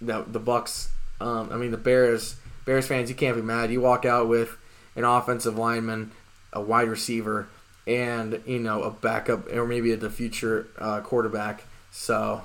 the 0.00 0.24
the 0.26 0.40
Bucks. 0.40 0.90
Um, 1.20 1.50
I 1.52 1.56
mean 1.56 1.70
the 1.70 1.76
Bears. 1.76 2.36
Bears 2.64 2.86
fans, 2.86 3.08
you 3.08 3.14
can't 3.14 3.36
be 3.36 3.42
mad. 3.42 3.70
You 3.70 3.80
walk 3.80 4.04
out 4.04 4.28
with 4.28 4.56
an 4.96 5.04
offensive 5.04 5.56
lineman, 5.56 6.10
a 6.52 6.60
wide 6.60 6.88
receiver, 6.88 7.48
and 7.86 8.42
you 8.46 8.58
know 8.58 8.82
a 8.82 8.90
backup 8.90 9.50
or 9.52 9.66
maybe 9.66 9.92
a 9.92 9.96
the 9.96 10.10
future 10.10 10.66
uh, 10.78 11.00
quarterback. 11.00 11.64
So 11.92 12.42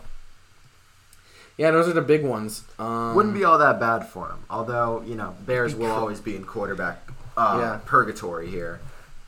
yeah, 1.58 1.72
those 1.72 1.88
are 1.88 1.94
the 1.94 2.02
big 2.02 2.24
ones. 2.24 2.64
Um, 2.80 3.16
Wouldn't 3.16 3.34
be 3.34 3.44
all 3.44 3.58
that 3.58 3.80
bad 3.80 4.08
for 4.08 4.30
him. 4.30 4.40
Although 4.50 5.02
you 5.06 5.16
know, 5.16 5.36
Bears 5.46 5.76
will 5.76 5.92
always 5.92 6.20
be 6.20 6.36
in 6.36 6.46
quarterback 6.46 7.08
uh, 7.38 7.58
Yeah. 7.60 7.80
purgatory 7.86 8.50
here. 8.50 8.80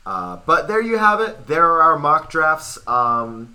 Uh, 0.06 0.38
but 0.44 0.68
there 0.68 0.82
you 0.82 0.98
have 0.98 1.20
it. 1.20 1.46
There 1.46 1.64
are 1.64 1.80
our 1.82 1.98
mock 1.98 2.30
drafts. 2.30 2.78
Um, 2.86 3.54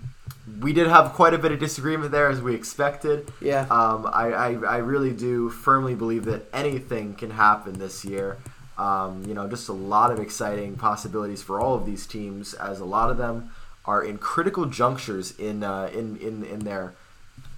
we 0.60 0.72
did 0.72 0.88
have 0.88 1.12
quite 1.12 1.32
a 1.32 1.38
bit 1.38 1.52
of 1.52 1.60
disagreement 1.60 2.10
there, 2.10 2.28
as 2.28 2.40
we 2.42 2.54
expected. 2.56 3.30
Yeah. 3.40 3.66
Um, 3.70 4.06
I, 4.12 4.32
I, 4.32 4.48
I 4.64 4.76
really 4.78 5.12
do 5.12 5.48
firmly 5.50 5.94
believe 5.94 6.24
that 6.24 6.48
anything 6.52 7.14
can 7.14 7.30
happen 7.30 7.78
this 7.78 8.04
year. 8.04 8.36
Um, 8.76 9.22
you 9.26 9.34
know, 9.34 9.46
just 9.46 9.68
a 9.68 9.72
lot 9.74 10.10
of 10.10 10.18
exciting 10.18 10.74
possibilities 10.76 11.42
for 11.42 11.60
all 11.60 11.74
of 11.76 11.86
these 11.86 12.06
teams, 12.06 12.54
as 12.54 12.80
a 12.80 12.84
lot 12.84 13.10
of 13.10 13.16
them 13.18 13.50
are 13.84 14.02
in 14.02 14.18
critical 14.18 14.64
junctures 14.66 15.32
in 15.38 15.62
uh, 15.62 15.90
in, 15.92 16.16
in 16.16 16.44
in 16.44 16.60
their 16.60 16.94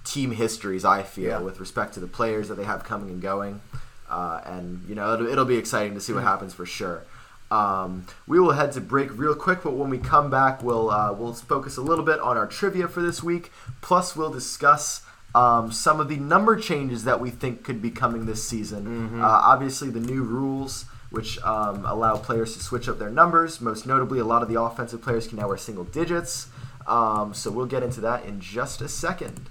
team 0.03 0.31
histories. 0.31 0.83
I 0.85 1.01
feel 1.03 1.29
Yeah. 1.29 1.39
with 1.39 1.59
respect 1.59 1.93
to 1.95 1.99
the 1.99 2.07
players 2.07 2.47
that 2.49 2.55
they 2.55 2.65
have 2.65 2.83
coming 2.83 3.09
and 3.09 3.21
going, 3.21 3.61
uh, 4.09 4.41
and 4.45 4.83
you 4.87 4.95
know, 4.95 5.13
it'll, 5.13 5.27
it'll 5.27 5.45
be 5.45 5.57
exciting 5.57 5.93
to 5.95 6.01
see 6.01 6.13
what 6.13 6.23
happens 6.23 6.53
for 6.53 6.65
sure. 6.65 7.03
Um, 7.51 8.05
we 8.25 8.39
will 8.39 8.51
head 8.51 8.71
to 8.73 8.81
break 8.81 9.15
real 9.17 9.35
quick, 9.35 9.63
but 9.63 9.73
when 9.73 9.89
we 9.89 9.99
come 9.99 10.29
back, 10.29 10.63
we'll 10.63 10.89
uh, 10.89 11.13
we'll 11.13 11.33
focus 11.33 11.77
a 11.77 11.81
little 11.81 12.05
bit 12.05 12.19
on 12.19 12.37
our 12.37 12.47
trivia 12.47 12.87
for 12.87 13.01
this 13.01 13.21
week. 13.21 13.51
Plus, 13.81 14.15
we'll 14.15 14.31
discuss 14.31 15.03
um, 15.35 15.71
some 15.71 15.99
of 15.99 16.09
the 16.09 16.17
number 16.17 16.55
changes 16.55 17.03
that 17.03 17.19
we 17.19 17.29
think 17.29 17.63
could 17.63 17.81
be 17.81 17.91
coming 17.91 18.25
this 18.25 18.43
season. 18.47 19.21
Uh, 19.21 19.27
obviously, 19.27 19.89
the 19.89 19.99
new 19.99 20.23
rules 20.23 20.85
which 21.13 21.37
um, 21.43 21.85
allow 21.85 22.17
players 22.17 22.57
to 22.57 22.59
switch 22.59 22.89
up 22.89 22.97
their 22.97 23.11
numbers. 23.11 23.61
Most 23.61 23.85
notably, 23.85 24.17
a 24.17 24.25
lot 24.25 24.41
of 24.41 24.49
the 24.49 24.59
offensive 24.59 24.99
players 25.03 25.27
can 25.27 25.37
now 25.37 25.47
wear 25.47 25.57
single 25.57 25.83
digits. 25.83 26.47
Um, 26.87 27.35
so 27.35 27.51
we'll 27.51 27.67
get 27.67 27.83
into 27.83 28.01
that 28.01 28.25
in 28.25 28.41
just 28.41 28.81
a 28.81 28.89
second. 28.89 29.47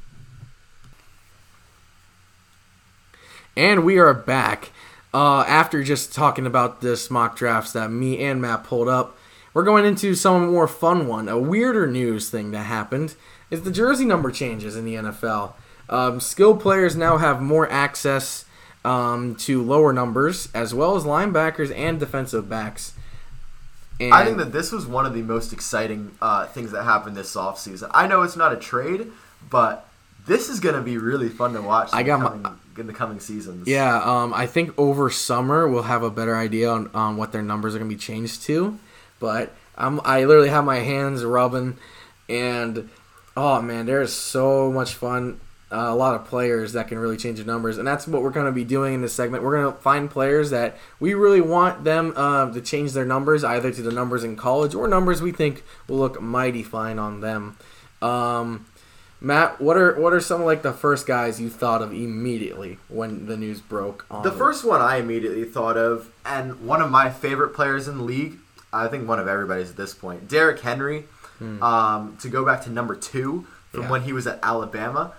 And 3.56 3.84
we 3.84 3.98
are 3.98 4.14
back. 4.14 4.70
Uh, 5.12 5.42
after 5.46 5.82
just 5.82 6.14
talking 6.14 6.46
about 6.46 6.80
this 6.80 7.10
mock 7.10 7.36
drafts 7.36 7.72
that 7.72 7.90
me 7.90 8.22
and 8.24 8.40
Matt 8.40 8.64
pulled 8.64 8.88
up, 8.88 9.16
we're 9.52 9.64
going 9.64 9.84
into 9.84 10.14
some 10.14 10.50
more 10.50 10.66
fun 10.66 11.06
one. 11.06 11.28
A 11.28 11.38
weirder 11.38 11.86
news 11.86 12.30
thing 12.30 12.50
that 12.52 12.64
happened 12.64 13.14
is 13.50 13.62
the 13.62 13.70
jersey 13.70 14.06
number 14.06 14.30
changes 14.30 14.74
in 14.74 14.86
the 14.86 14.94
NFL. 14.94 15.52
Um, 15.90 16.20
skilled 16.20 16.60
players 16.60 16.96
now 16.96 17.18
have 17.18 17.42
more 17.42 17.70
access 17.70 18.46
um, 18.86 19.34
to 19.36 19.62
lower 19.62 19.92
numbers, 19.92 20.48
as 20.54 20.72
well 20.74 20.96
as 20.96 21.04
linebackers 21.04 21.76
and 21.76 22.00
defensive 22.00 22.48
backs. 22.48 22.94
And 24.00 24.14
I 24.14 24.24
think 24.24 24.38
that 24.38 24.52
this 24.52 24.72
was 24.72 24.86
one 24.86 25.04
of 25.04 25.12
the 25.12 25.20
most 25.20 25.52
exciting 25.52 26.12
uh, 26.22 26.46
things 26.46 26.72
that 26.72 26.84
happened 26.84 27.16
this 27.16 27.36
offseason. 27.36 27.90
I 27.92 28.06
know 28.06 28.22
it's 28.22 28.36
not 28.36 28.54
a 28.54 28.56
trade, 28.56 29.12
but 29.50 29.86
this 30.26 30.48
is 30.48 30.58
going 30.58 30.74
to 30.74 30.80
be 30.80 30.96
really 30.96 31.28
fun 31.28 31.52
to 31.52 31.60
watch 31.60 31.90
I 31.92 32.02
got 32.02 32.42
my- 32.42 32.50
in 32.78 32.86
the 32.86 32.92
coming 32.92 33.20
seasons. 33.20 33.68
Yeah, 33.68 34.00
um, 34.02 34.32
I 34.34 34.46
think 34.46 34.78
over 34.78 35.10
summer 35.10 35.68
we'll 35.68 35.82
have 35.84 36.02
a 36.02 36.10
better 36.10 36.36
idea 36.36 36.70
on, 36.70 36.90
on 36.94 37.16
what 37.16 37.32
their 37.32 37.42
numbers 37.42 37.74
are 37.74 37.78
going 37.78 37.90
to 37.90 37.94
be 37.94 38.00
changed 38.00 38.42
to. 38.44 38.78
But 39.20 39.54
I'm, 39.76 40.00
I 40.04 40.24
literally 40.24 40.48
have 40.48 40.64
my 40.64 40.80
hands 40.80 41.24
rubbing, 41.24 41.78
and 42.28 42.90
oh 43.36 43.62
man, 43.62 43.86
there's 43.86 44.12
so 44.12 44.72
much 44.72 44.94
fun. 44.94 45.40
Uh, 45.70 45.88
a 45.88 45.94
lot 45.94 46.14
of 46.14 46.26
players 46.26 46.74
that 46.74 46.88
can 46.88 46.98
really 46.98 47.16
change 47.16 47.38
the 47.38 47.44
numbers, 47.44 47.78
and 47.78 47.88
that's 47.88 48.06
what 48.06 48.22
we're 48.22 48.30
going 48.30 48.44
to 48.44 48.52
be 48.52 48.64
doing 48.64 48.94
in 48.94 49.00
this 49.00 49.14
segment. 49.14 49.42
We're 49.42 49.58
going 49.58 49.72
to 49.72 49.80
find 49.80 50.10
players 50.10 50.50
that 50.50 50.76
we 51.00 51.14
really 51.14 51.40
want 51.40 51.84
them 51.84 52.12
uh, 52.14 52.52
to 52.52 52.60
change 52.60 52.92
their 52.92 53.06
numbers, 53.06 53.42
either 53.42 53.72
to 53.72 53.80
the 53.80 53.90
numbers 53.90 54.22
in 54.22 54.36
college 54.36 54.74
or 54.74 54.86
numbers 54.86 55.22
we 55.22 55.32
think 55.32 55.62
will 55.88 55.96
look 55.96 56.20
mighty 56.20 56.62
fine 56.62 56.98
on 56.98 57.20
them. 57.20 57.56
Um, 58.02 58.66
Matt, 59.24 59.60
what 59.60 59.76
are 59.76 59.94
what 60.00 60.12
are 60.12 60.20
some 60.20 60.40
of 60.40 60.46
like 60.46 60.62
the 60.62 60.72
first 60.72 61.06
guys 61.06 61.40
you 61.40 61.48
thought 61.48 61.80
of 61.80 61.92
immediately 61.92 62.78
when 62.88 63.26
the 63.26 63.36
news 63.36 63.60
broke? 63.60 64.04
On 64.10 64.22
The 64.24 64.32
first 64.32 64.64
one 64.64 64.80
I 64.80 64.96
immediately 64.96 65.44
thought 65.44 65.76
of, 65.76 66.10
and 66.26 66.66
one 66.66 66.82
of 66.82 66.90
my 66.90 67.08
favorite 67.08 67.50
players 67.54 67.86
in 67.86 67.98
the 67.98 68.02
league, 68.04 68.38
I 68.72 68.88
think 68.88 69.06
one 69.08 69.20
of 69.20 69.28
everybody's 69.28 69.70
at 69.70 69.76
this 69.76 69.94
point, 69.94 70.26
Derrick 70.28 70.58
Henry, 70.60 71.04
um, 71.40 72.16
to 72.20 72.28
go 72.28 72.44
back 72.44 72.62
to 72.64 72.70
number 72.70 72.94
two 72.96 73.46
from 73.70 73.80
Hmm. 73.80 73.84
Yeah. 73.86 73.90
when 73.90 74.02
he 74.02 74.12
was 74.12 74.26
at 74.26 74.38
Alabama. 74.42 75.12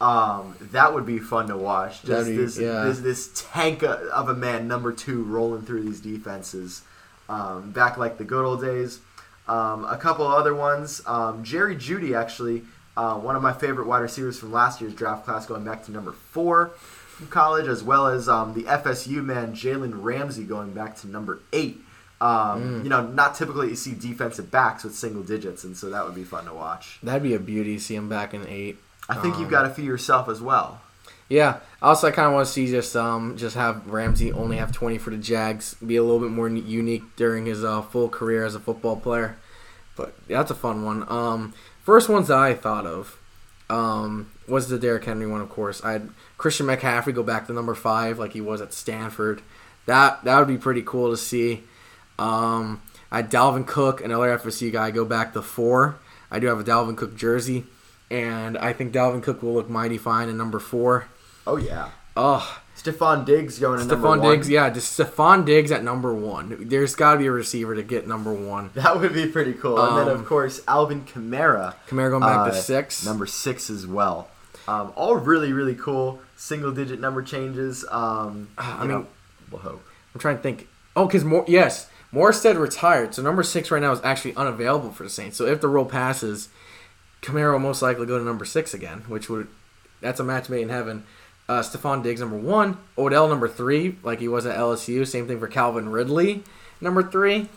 Um, 0.00 0.56
that 0.72 0.94
would 0.94 1.04
be 1.04 1.18
fun 1.18 1.48
to 1.48 1.56
watch. 1.58 2.02
Just 2.02 2.28
be- 2.30 2.36
this, 2.38 2.58
yeah. 2.58 2.84
this 2.84 3.00
this 3.00 3.30
tank 3.52 3.82
of 3.82 4.28
a 4.30 4.34
man, 4.34 4.66
number 4.68 4.92
two, 4.92 5.22
rolling 5.24 5.62
through 5.62 5.82
these 5.82 6.00
defenses, 6.00 6.80
um, 7.28 7.70
back 7.72 7.98
like 7.98 8.16
the 8.16 8.24
good 8.24 8.42
old 8.44 8.62
days. 8.62 9.00
Um, 9.46 9.84
a 9.84 9.98
couple 9.98 10.26
other 10.26 10.54
ones. 10.54 11.02
Um, 11.06 11.44
Jerry 11.44 11.76
Jeudy, 11.76 12.16
actually, 12.16 12.62
uh, 12.96 13.14
one 13.16 13.36
of 13.36 13.42
my 13.42 13.52
favorite 13.52 13.86
wide 13.86 14.00
receivers 14.00 14.38
from 14.38 14.52
last 14.52 14.80
year's 14.80 14.94
draft 14.94 15.24
class, 15.24 15.46
going 15.46 15.64
back 15.64 15.84
to 15.84 15.92
number 15.92 16.12
four 16.12 16.68
from 17.16 17.26
college, 17.28 17.66
as 17.68 17.82
well 17.82 18.06
as 18.06 18.28
um, 18.28 18.54
the 18.54 18.62
FSU 18.64 19.22
man 19.24 19.54
Jalen 19.54 19.92
Ramsey 20.02 20.44
going 20.44 20.72
back 20.72 20.96
to 20.98 21.08
number 21.08 21.40
eight. 21.52 21.80
Um, 22.20 22.82
You 22.82 22.90
know, 22.90 23.06
not 23.06 23.34
typically 23.34 23.68
you 23.70 23.76
see 23.76 23.94
defensive 23.94 24.50
backs 24.50 24.84
with 24.84 24.94
single 24.94 25.22
digits, 25.22 25.64
and 25.64 25.76
so 25.76 25.88
that 25.90 26.04
would 26.04 26.14
be 26.14 26.24
fun 26.24 26.44
to 26.46 26.52
watch. 26.54 26.98
That'd 27.02 27.22
be 27.22 27.34
a 27.34 27.38
beauty. 27.38 27.76
to 27.76 27.80
See 27.82 27.94
him 27.94 28.08
back 28.08 28.34
in 28.34 28.46
eight. 28.46 28.78
I 29.08 29.14
think 29.14 29.36
Um, 29.36 29.40
you've 29.40 29.50
got 29.50 29.64
a 29.64 29.70
few 29.70 29.84
yourself 29.84 30.28
as 30.28 30.40
well. 30.42 30.82
Yeah. 31.30 31.58
Also, 31.80 32.08
I 32.08 32.10
kind 32.10 32.26
of 32.26 32.34
want 32.34 32.46
to 32.46 32.52
see 32.52 32.66
just 32.66 32.94
um 32.96 33.36
just 33.36 33.54
have 33.56 33.86
Ramsey 33.86 34.32
only 34.32 34.56
have 34.58 34.72
twenty 34.72 34.98
for 34.98 35.10
the 35.10 35.16
Jags, 35.16 35.74
be 35.74 35.96
a 35.96 36.02
little 36.02 36.18
bit 36.20 36.30
more 36.30 36.48
unique 36.48 37.04
during 37.16 37.46
his 37.46 37.64
uh, 37.64 37.80
full 37.82 38.08
career 38.08 38.44
as 38.44 38.54
a 38.54 38.60
football 38.60 38.96
player. 38.96 39.36
But 39.96 40.12
yeah, 40.28 40.38
that's 40.38 40.50
a 40.50 40.54
fun 40.56 40.84
one. 40.84 41.04
Um, 41.08 41.54
first 41.90 42.08
ones 42.08 42.28
that 42.28 42.38
I 42.38 42.54
thought 42.54 42.86
of 42.86 43.18
um 43.68 44.30
was 44.46 44.68
the 44.68 44.78
Derrick 44.78 45.04
Henry 45.04 45.26
one, 45.26 45.40
of 45.40 45.48
course. 45.48 45.82
I 45.82 45.92
had 45.92 46.10
Christian 46.38 46.66
McCaffrey 46.66 47.12
go 47.12 47.24
back 47.24 47.48
to 47.48 47.52
number 47.52 47.74
five 47.74 48.16
like 48.16 48.32
he 48.32 48.40
was 48.40 48.60
at 48.60 48.72
Stanford. 48.72 49.42
That 49.86 50.22
that 50.22 50.38
would 50.38 50.46
be 50.46 50.56
pretty 50.56 50.82
cool 50.82 51.10
to 51.10 51.16
see. 51.16 51.64
Um, 52.16 52.80
I 53.10 53.16
had 53.18 53.30
Dalvin 53.30 53.66
Cook, 53.66 54.04
another 54.04 54.38
FSU 54.38 54.70
guy, 54.70 54.92
go 54.92 55.04
back 55.04 55.32
to 55.32 55.42
four. 55.42 55.98
I 56.30 56.38
do 56.38 56.46
have 56.46 56.60
a 56.60 56.64
Dalvin 56.64 56.96
Cook 56.96 57.16
jersey, 57.16 57.64
and 58.08 58.56
I 58.56 58.72
think 58.72 58.92
Dalvin 58.92 59.20
Cook 59.22 59.42
will 59.42 59.54
look 59.54 59.68
mighty 59.68 59.98
fine 59.98 60.28
in 60.28 60.36
number 60.36 60.60
four. 60.60 61.08
Oh 61.44 61.56
yeah, 61.56 61.90
Oh, 62.16 62.60
Stefon 62.82 63.24
Diggs 63.26 63.58
going 63.58 63.78
to 63.80 63.84
number 63.84 64.06
Stefon 64.08 64.20
one. 64.20 64.30
Diggs, 64.30 64.48
yeah, 64.48 64.70
just 64.70 64.98
Stefon 64.98 65.44
Diggs 65.44 65.70
at 65.70 65.84
number 65.84 66.14
one. 66.14 66.56
There's 66.68 66.94
got 66.94 67.12
to 67.14 67.18
be 67.18 67.26
a 67.26 67.30
receiver 67.30 67.74
to 67.74 67.82
get 67.82 68.06
number 68.06 68.32
one. 68.32 68.70
That 68.74 68.98
would 69.00 69.12
be 69.12 69.26
pretty 69.26 69.52
cool. 69.54 69.78
and 69.80 69.98
then 69.98 70.08
Um, 70.14 70.20
of 70.20 70.26
course 70.26 70.62
Alvin 70.66 71.02
Kamara, 71.04 71.74
Kamara 71.88 72.10
going 72.10 72.20
back 72.22 72.38
uh, 72.38 72.50
to 72.50 72.54
six. 72.56 73.04
number 73.04 73.26
six 73.26 73.68
as 73.70 73.86
well. 73.86 74.28
Um, 74.68 74.92
all 74.96 75.16
really 75.16 75.52
really 75.52 75.74
cool 75.74 76.20
single 76.36 76.72
digit 76.72 77.00
number 77.00 77.22
changes. 77.22 77.84
Um, 77.90 78.48
Ah, 78.56 78.76
I 78.78 78.80
mean- 78.80 78.88
know, 78.88 79.06
we'll 79.50 79.60
hope. 79.62 79.82
I'm 80.14 80.20
trying 80.20 80.36
to 80.36 80.42
think. 80.42 80.66
Oh, 80.96 81.06
because 81.06 81.24
more 81.24 81.44
yes, 81.46 81.88
Morstead 82.12 82.58
retired, 82.58 83.14
so 83.14 83.22
number 83.22 83.42
six 83.42 83.70
right 83.70 83.80
now 83.82 83.92
is 83.92 84.00
actually 84.02 84.34
unavailable 84.36 84.90
for 84.90 85.02
the 85.04 85.10
Saints. 85.10 85.36
So 85.36 85.46
if 85.46 85.60
the 85.60 85.68
rule 85.68 85.84
passes, 85.84 86.48
Kamara 87.22 87.52
will 87.52 87.58
most 87.60 87.82
likely 87.82 88.06
go 88.06 88.18
to 88.18 88.24
number 88.24 88.44
six 88.44 88.72
again, 88.74 89.04
which 89.06 89.28
would 89.28 89.46
that's 90.00 90.18
a 90.18 90.24
match 90.24 90.48
made 90.48 90.62
in 90.62 90.68
heaven. 90.70 91.04
Uh, 91.50 91.62
Stefon 91.62 92.00
Diggs 92.00 92.20
number 92.20 92.36
one, 92.36 92.78
Odell 92.96 93.26
number 93.26 93.48
three, 93.48 93.96
like 94.04 94.20
he 94.20 94.28
was 94.28 94.46
at 94.46 94.56
LSU. 94.56 95.04
Same 95.04 95.26
thing 95.26 95.40
for 95.40 95.48
Calvin 95.48 95.88
Ridley, 95.88 96.44
number 96.80 97.02
three. 97.02 97.48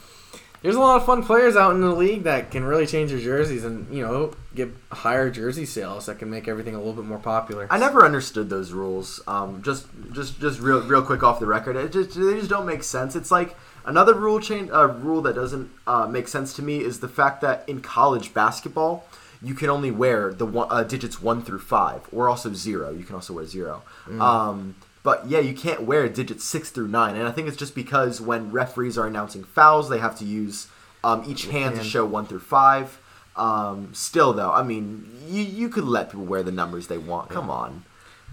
There's 0.63 0.73
a 0.73 0.79
lot 0.79 0.95
of 0.95 1.05
fun 1.05 1.21
players 1.23 1.55
out 1.55 1.75
in 1.75 1.81
the 1.81 1.91
league 1.91 2.23
that 2.23 2.49
can 2.49 2.63
really 2.63 2.87
change 2.87 3.11
their 3.11 3.19
jerseys 3.19 3.63
and 3.63 3.93
you 3.95 4.01
know 4.01 4.33
get 4.55 4.71
higher 4.91 5.29
jersey 5.29 5.67
sales 5.67 6.07
that 6.07 6.17
can 6.17 6.27
make 6.31 6.47
everything 6.47 6.73
a 6.73 6.79
little 6.79 6.93
bit 6.93 7.05
more 7.05 7.19
popular. 7.19 7.67
I 7.69 7.77
never 7.77 8.03
understood 8.03 8.49
those 8.49 8.71
rules. 8.71 9.21
Um, 9.27 9.61
just, 9.61 9.85
just, 10.11 10.39
just 10.41 10.59
real, 10.59 10.81
real 10.81 11.03
quick 11.03 11.21
off 11.21 11.39
the 11.39 11.45
record. 11.45 11.75
It 11.75 11.91
just, 11.91 12.15
they 12.15 12.33
just 12.33 12.49
don't 12.49 12.65
make 12.65 12.81
sense. 12.81 13.15
It's 13.15 13.29
like 13.29 13.55
another 13.85 14.15
rule 14.15 14.39
change. 14.39 14.71
A 14.73 14.87
rule 14.87 15.21
that 15.21 15.35
doesn't 15.35 15.69
uh, 15.85 16.07
make 16.07 16.27
sense 16.27 16.55
to 16.55 16.63
me 16.63 16.79
is 16.79 16.99
the 16.99 17.07
fact 17.07 17.41
that 17.41 17.63
in 17.69 17.79
college 17.79 18.33
basketball, 18.33 19.05
you 19.43 19.53
can 19.53 19.69
only 19.69 19.91
wear 19.91 20.33
the 20.33 20.45
one, 20.45 20.67
uh, 20.71 20.83
digits 20.83 21.21
one 21.21 21.41
through 21.43 21.59
five, 21.59 22.01
or 22.11 22.29
also 22.29 22.53
zero. 22.53 22.91
You 22.91 23.03
can 23.03 23.15
also 23.15 23.33
wear 23.33 23.45
zero. 23.45 23.83
Um, 24.21 24.75
but 25.03 25.27
yeah, 25.27 25.39
you 25.39 25.53
can't 25.53 25.81
wear 25.83 26.07
digits 26.07 26.45
six 26.45 26.69
through 26.69 26.87
nine, 26.87 27.15
and 27.17 27.27
I 27.27 27.31
think 27.31 27.47
it's 27.49 27.57
just 27.57 27.75
because 27.75 28.21
when 28.21 28.51
referees 28.51 28.97
are 28.97 29.05
announcing 29.05 29.43
fouls, 29.43 29.89
they 29.89 29.97
have 29.99 30.17
to 30.19 30.25
use 30.25 30.67
um, 31.03 31.23
each 31.27 31.47
hand 31.47 31.75
to 31.75 31.83
show 31.83 32.05
one 32.05 32.25
through 32.25 32.39
five. 32.39 32.99
Um, 33.35 33.89
still, 33.93 34.31
though, 34.31 34.51
I 34.51 34.63
mean, 34.63 35.09
you 35.27 35.41
you 35.43 35.67
could 35.67 35.83
let 35.85 36.09
people 36.11 36.25
wear 36.25 36.43
the 36.43 36.51
numbers 36.51 36.87
they 36.87 36.97
want. 36.99 37.29
Come 37.29 37.49
on. 37.49 37.83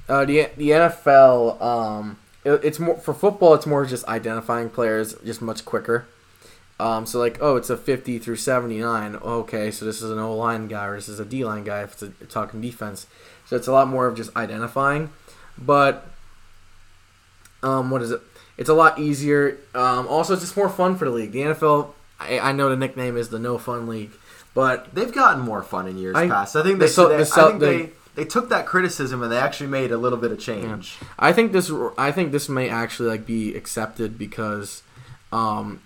Uh, 0.08 0.24
the 0.24 0.48
the 0.56 0.70
NFL, 0.70 1.60
um, 1.60 2.18
it- 2.44 2.60
it's 2.64 2.78
more 2.78 2.96
for 2.96 3.14
football. 3.14 3.54
It's 3.54 3.66
more 3.66 3.84
just 3.86 4.04
identifying 4.06 4.70
players 4.70 5.14
just 5.24 5.40
much 5.42 5.64
quicker. 5.64 6.06
Um, 6.80 7.06
so 7.06 7.18
like, 7.18 7.38
oh, 7.40 7.56
it's 7.56 7.70
a 7.70 7.76
fifty 7.76 8.18
through 8.18 8.36
seventy 8.36 8.78
nine. 8.78 9.16
Okay, 9.16 9.70
so 9.70 9.84
this 9.84 10.00
is 10.02 10.10
an 10.10 10.18
O 10.18 10.34
line 10.34 10.66
guy 10.68 10.86
or 10.86 10.96
this 10.96 11.08
is 11.08 11.20
a 11.20 11.24
D 11.24 11.44
line 11.44 11.64
guy. 11.64 11.82
If 11.82 11.92
it's 11.92 12.02
a, 12.02 12.08
talking 12.26 12.60
defense, 12.60 13.06
so 13.46 13.56
it's 13.56 13.66
a 13.68 13.72
lot 13.72 13.88
more 13.88 14.06
of 14.06 14.16
just 14.16 14.34
identifying. 14.36 15.10
but 15.58 16.06
um, 17.62 17.90
what 17.90 18.02
is 18.02 18.10
it? 18.10 18.20
It's 18.56 18.68
a 18.70 18.74
lot 18.74 18.98
easier. 18.98 19.58
Um, 19.74 20.06
also, 20.08 20.32
it's 20.34 20.42
just 20.42 20.56
more 20.56 20.68
fun 20.68 20.96
for 20.96 21.04
the 21.06 21.10
league. 21.10 21.32
The 21.32 21.40
NFL, 21.40 21.92
I, 22.18 22.38
I 22.38 22.52
know 22.52 22.68
the 22.68 22.76
nickname 22.76 23.16
is 23.16 23.28
the 23.30 23.38
No 23.38 23.58
Fun 23.58 23.86
League, 23.86 24.10
but 24.54 24.94
They've 24.94 25.12
gotten 25.12 25.40
more 25.42 25.62
fun 25.62 25.86
in 25.86 25.98
years 25.98 26.16
I- 26.16 26.28
past. 26.28 26.56
I 26.56 26.62
think 26.62 26.78
the 26.78 26.86
they, 26.86 26.90
so- 26.90 27.08
they- 27.08 27.16
the 27.18 27.26
so- 27.26 27.46
I 27.46 27.48
think 27.50 27.60
the- 27.60 27.66
they, 27.66 27.90
they 28.16 28.24
took 28.24 28.48
that 28.50 28.66
criticism 28.66 29.22
and 29.22 29.30
they 29.32 29.38
actually 29.38 29.68
made 29.68 29.92
a 29.92 29.96
little 29.96 30.18
bit 30.18 30.32
of 30.32 30.38
change. 30.40 30.98
I 31.18 31.32
think 31.32 31.52
this 31.52 31.70
I 31.96 32.10
think 32.12 32.32
this 32.32 32.48
may 32.48 32.68
actually 32.68 33.08
like 33.08 33.24
be 33.24 33.54
accepted 33.54 34.18
because 34.18 34.82
um, 35.32 35.80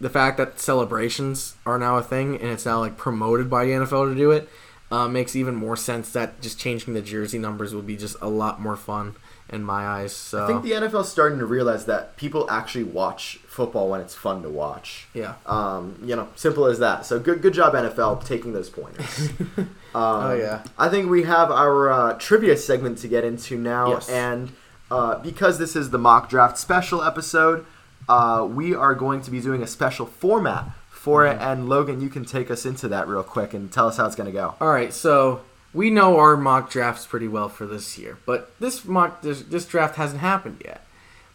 the 0.00 0.10
fact 0.10 0.36
that 0.38 0.58
celebrations 0.60 1.54
are 1.64 1.78
now 1.78 1.96
a 1.96 2.02
thing 2.02 2.34
and 2.40 2.50
it's 2.50 2.66
now 2.66 2.80
like 2.80 2.96
promoted 2.96 3.48
by 3.48 3.64
the 3.64 3.70
NFL 3.72 4.10
to 4.10 4.14
do 4.14 4.30
it 4.30 4.48
uh, 4.90 5.08
makes 5.08 5.34
even 5.34 5.54
more 5.54 5.76
sense. 5.76 6.12
That 6.12 6.40
just 6.40 6.58
changing 6.58 6.94
the 6.94 7.02
jersey 7.02 7.38
numbers 7.38 7.74
would 7.74 7.86
be 7.86 7.96
just 7.96 8.16
a 8.20 8.28
lot 8.28 8.60
more 8.60 8.76
fun 8.76 9.16
in 9.48 9.62
my 9.62 9.86
eyes. 9.86 10.12
So 10.12 10.44
I 10.44 10.46
think 10.48 10.62
the 10.64 10.72
NFL's 10.72 11.08
starting 11.08 11.38
to 11.38 11.46
realize 11.46 11.86
that 11.86 12.16
people 12.16 12.50
actually 12.50 12.84
watch 12.84 13.38
football 13.46 13.88
when 13.88 14.00
it's 14.00 14.14
fun 14.14 14.42
to 14.42 14.48
watch. 14.48 15.06
yeah. 15.14 15.34
Um, 15.46 15.98
you 16.04 16.14
know, 16.16 16.28
simple 16.36 16.66
as 16.66 16.78
that. 16.80 17.06
So 17.06 17.18
good, 17.20 17.42
good 17.42 17.54
job 17.54 17.72
NFL 17.74 18.24
taking 18.24 18.52
those 18.52 18.68
pointers. 18.68 19.30
um, 19.58 19.68
Oh, 19.94 20.34
yeah. 20.34 20.62
I 20.78 20.88
think 20.88 21.08
we 21.10 21.22
have 21.22 21.50
our 21.50 21.90
uh, 21.90 22.12
trivia 22.18 22.56
segment 22.56 22.98
to 22.98 23.08
get 23.08 23.24
into 23.24 23.56
now, 23.56 23.90
Yes. 23.90 24.08
and 24.08 24.50
uh, 24.90 25.18
because 25.20 25.58
this 25.58 25.74
is 25.76 25.90
the 25.90 25.98
mock 25.98 26.28
draft 26.28 26.58
special 26.58 27.02
episode, 27.02 27.64
uh, 28.08 28.46
we 28.50 28.74
are 28.74 28.94
going 28.94 29.20
to 29.22 29.30
be 29.30 29.40
doing 29.40 29.62
a 29.62 29.66
special 29.66 30.06
format 30.06 30.66
for 30.90 31.24
Mm-hmm. 31.24 31.40
it. 31.40 31.44
And 31.44 31.68
Logan, 31.68 32.00
you 32.00 32.08
can 32.08 32.24
take 32.24 32.50
us 32.50 32.66
into 32.66 32.88
that 32.88 33.06
real 33.06 33.22
quick 33.22 33.54
and 33.54 33.70
tell 33.70 33.86
us 33.86 33.96
how 33.96 34.06
it's 34.06 34.16
going 34.16 34.26
to 34.26 34.32
go. 34.32 34.54
All 34.60 34.68
right, 34.68 34.92
so 34.92 35.42
we 35.72 35.88
know 35.90 36.18
our 36.18 36.36
mock 36.36 36.68
drafts 36.70 37.06
pretty 37.06 37.28
well 37.28 37.48
for 37.48 37.64
this 37.66 37.96
year, 37.96 38.18
but 38.26 38.52
this 38.58 38.84
mock 38.84 39.22
this, 39.22 39.42
this 39.42 39.66
draft 39.66 39.96
hasn't 39.96 40.20
happened 40.20 40.62
yet. 40.64 40.84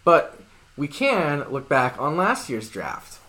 But 0.04 0.40
we 0.76 0.88
can 0.90 1.50
look 1.50 1.70
back 1.70 2.00
on 2.02 2.18
last 2.18 2.50
year's 2.50 2.70
draft. 2.70 3.20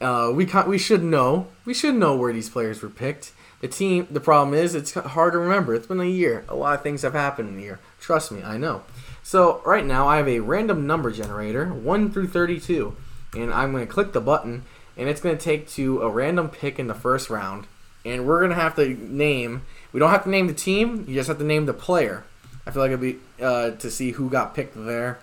Uh, 0.00 0.32
we 0.34 0.46
can, 0.46 0.68
we 0.68 0.78
should 0.78 1.04
know 1.04 1.46
we 1.64 1.74
should 1.74 1.94
know 1.94 2.16
where 2.16 2.32
these 2.32 2.50
players 2.50 2.82
were 2.82 2.88
picked. 2.90 3.32
The 3.60 3.68
team. 3.68 4.08
The 4.10 4.20
problem 4.20 4.52
is 4.52 4.74
it's 4.74 4.92
hard 4.94 5.32
to 5.32 5.38
remember. 5.38 5.74
It's 5.74 5.86
been 5.86 6.00
a 6.00 6.04
year. 6.04 6.44
A 6.48 6.54
lot 6.54 6.74
of 6.74 6.82
things 6.82 7.00
have 7.02 7.14
happened 7.14 7.48
in 7.50 7.58
a 7.58 7.62
year. 7.62 7.78
Trust 8.00 8.32
me, 8.32 8.42
I 8.42 8.58
know. 8.58 8.82
So 9.26 9.62
right 9.64 9.86
now 9.86 10.06
I 10.06 10.18
have 10.18 10.28
a 10.28 10.40
random 10.40 10.86
number 10.86 11.10
generator, 11.10 11.72
one 11.72 12.12
through 12.12 12.28
thirty-two, 12.28 12.94
and 13.34 13.52
I'm 13.52 13.72
going 13.72 13.86
to 13.86 13.92
click 13.92 14.12
the 14.12 14.20
button, 14.20 14.64
and 14.98 15.08
it's 15.08 15.22
going 15.22 15.36
to 15.36 15.42
take 15.42 15.66
to 15.70 16.02
a 16.02 16.10
random 16.10 16.50
pick 16.50 16.78
in 16.78 16.88
the 16.88 16.94
first 16.94 17.30
round, 17.30 17.66
and 18.04 18.26
we're 18.26 18.38
going 18.38 18.50
to 18.50 18.56
have 18.56 18.76
to 18.76 18.86
name. 18.86 19.62
We 19.92 19.98
don't 19.98 20.10
have 20.10 20.24
to 20.24 20.30
name 20.30 20.46
the 20.46 20.52
team. 20.52 21.06
You 21.08 21.14
just 21.14 21.28
have 21.28 21.38
to 21.38 21.44
name 21.44 21.64
the 21.64 21.72
player. 21.72 22.24
I 22.66 22.70
feel 22.70 22.82
like 22.82 22.90
it'd 22.90 23.00
be 23.00 23.16
uh, 23.42 23.70
to 23.70 23.90
see 23.90 24.10
who 24.10 24.28
got 24.28 24.54
picked 24.54 24.76
there. 24.76 25.18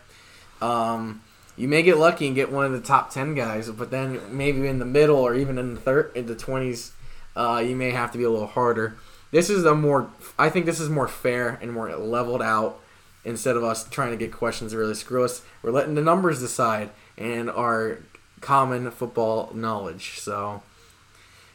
Um, 0.62 1.22
you 1.56 1.68
may 1.68 1.84
get 1.84 1.98
lucky 1.98 2.26
and 2.26 2.36
get 2.36 2.52
one 2.52 2.66
of 2.66 2.72
the 2.72 2.82
top 2.82 3.12
ten 3.12 3.36
guys, 3.36 3.70
but 3.70 3.92
then 3.92 4.20
maybe 4.36 4.66
in 4.68 4.80
the 4.80 4.86
middle 4.86 5.18
or 5.18 5.36
even 5.36 5.60
in 5.60 5.76
the 5.76 5.80
third, 5.80 6.12
in 6.16 6.26
the 6.26 6.36
twenties, 6.36 6.92
uh, 7.36 7.64
you 7.64 7.76
may 7.76 7.92
have 7.92 8.12
to 8.14 8.18
be 8.18 8.24
a 8.24 8.32
little 8.32 8.48
harder. 8.48 8.98
This 9.30 9.50
is 9.50 9.64
a 9.64 9.76
more, 9.76 10.10
I 10.40 10.50
think 10.50 10.66
this 10.66 10.80
is 10.80 10.90
more 10.90 11.08
fair 11.08 11.60
and 11.62 11.72
more 11.72 11.96
leveled 11.96 12.42
out. 12.42 12.80
Instead 13.24 13.56
of 13.56 13.64
us 13.64 13.88
trying 13.90 14.12
to 14.12 14.18
get 14.18 14.32
questions 14.32 14.72
that 14.72 14.78
really 14.78 14.96
screw 14.96 15.24
us, 15.24 15.44
we're 15.62 15.72
letting 15.72 15.96
the 15.96 16.02
numbers 16.02 16.40
decide 16.40 16.90
and 17.18 17.50
our 17.50 18.00
common 18.42 18.90
football 18.92 19.52
knowledge. 19.54 20.20
So, 20.20 20.64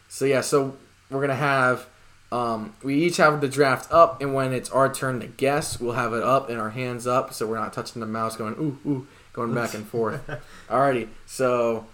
so 0.08 0.24
yeah, 0.24 0.40
so 0.40 0.76
we're 1.10 1.20
gonna 1.20 1.34
have. 1.34 1.86
Um, 2.32 2.74
we 2.82 2.96
each 2.96 3.18
have 3.18 3.40
the 3.40 3.48
draft 3.48 3.92
up, 3.92 4.20
and 4.20 4.34
when 4.34 4.52
it's 4.52 4.68
our 4.70 4.92
turn 4.92 5.20
to 5.20 5.28
guess, 5.28 5.78
we'll 5.78 5.92
have 5.92 6.12
it 6.12 6.24
up 6.24 6.50
and 6.50 6.60
our 6.60 6.70
hands 6.70 7.06
up, 7.06 7.32
so 7.32 7.46
we're 7.46 7.58
not 7.58 7.72
touching 7.72 8.00
the 8.00 8.06
mouse, 8.06 8.36
going 8.36 8.54
ooh 8.54 8.78
ooh, 8.88 9.06
going 9.32 9.54
back 9.54 9.74
and 9.74 9.86
forth. 9.86 10.28
Alrighty, 10.68 11.08
so 11.24 11.86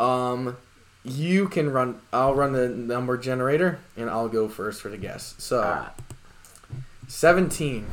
um, 0.00 0.56
you 1.04 1.48
can 1.48 1.70
run. 1.70 2.00
I'll 2.12 2.34
run 2.34 2.52
the 2.52 2.68
number 2.68 3.18
generator, 3.18 3.78
and 3.96 4.08
I'll 4.08 4.28
go 4.28 4.48
first 4.48 4.80
for 4.80 4.88
the 4.88 4.96
guess. 4.96 5.34
So 5.38 5.60
Seventeen. 7.08 7.86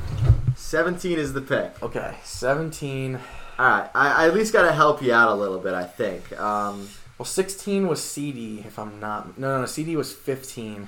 17 0.55 1.19
is 1.19 1.33
the 1.33 1.41
pick. 1.41 1.81
Okay, 1.83 2.15
seventeen. 2.23 3.19
All 3.59 3.65
right. 3.65 3.89
I, 3.93 4.23
I 4.23 4.27
at 4.27 4.33
least 4.33 4.53
got 4.53 4.63
to 4.63 4.71
help 4.71 5.01
you 5.01 5.13
out 5.13 5.29
a 5.29 5.35
little 5.35 5.59
bit, 5.59 5.73
I 5.73 5.83
think. 5.83 6.39
Um, 6.39 6.89
Well, 7.17 7.25
sixteen 7.25 7.87
was 7.87 8.03
CD. 8.03 8.63
If 8.65 8.79
I'm 8.79 8.99
not, 8.99 9.37
no, 9.37 9.55
no, 9.55 9.59
no 9.61 9.65
CD 9.65 9.95
was 9.95 10.11
fifteen. 10.13 10.87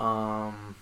Um, 0.00 0.74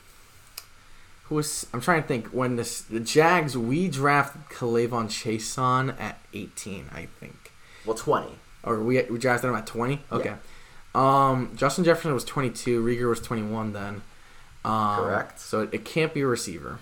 who 1.24 1.36
was? 1.36 1.66
I'm 1.72 1.80
trying 1.80 2.02
to 2.02 2.08
think. 2.08 2.28
When 2.28 2.56
this 2.56 2.80
the 2.82 3.00
Jags 3.00 3.56
we 3.56 3.88
drafted 3.88 4.42
K'Lavon 4.50 5.06
Chaisson 5.08 5.98
at 6.00 6.18
18, 6.32 6.90
I 6.92 7.06
think, 7.20 7.52
well, 7.86 7.96
20. 7.96 8.34
or 8.62 8.80
we 8.82 9.02
we 9.04 9.18
drafted 9.18 9.50
him 9.50 9.56
at 9.56 9.66
20. 9.66 10.00
Okay. 10.12 10.34
Um, 10.94 11.52
Justin 11.56 11.84
Jefferson 11.84 12.14
was 12.14 12.24
22. 12.24 12.84
Reagor 12.84 13.08
was 13.08 13.20
21 13.20 13.72
then. 13.72 14.02
Um, 14.64 14.96
Correct. 15.04 15.38
So 15.40 15.60
it, 15.62 15.70
it 15.72 15.84
can't 15.84 16.14
be 16.14 16.22
a 16.22 16.26
receiver 16.26 16.78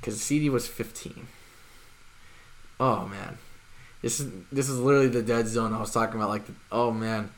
because 0.00 0.20
CD 0.20 0.48
was 0.48 0.66
15. 0.68 1.26
Oh 2.78 3.06
man, 3.06 3.36
this 4.00 4.20
is 4.20 4.32
this 4.50 4.68
is 4.68 4.78
literally 4.78 5.08
the 5.08 5.22
dead 5.22 5.46
zone 5.48 5.72
I 5.74 5.80
was 5.80 5.92
talking 5.92 6.16
about. 6.16 6.30
Like, 6.30 6.44
oh 6.72 6.90
man, 6.90 7.30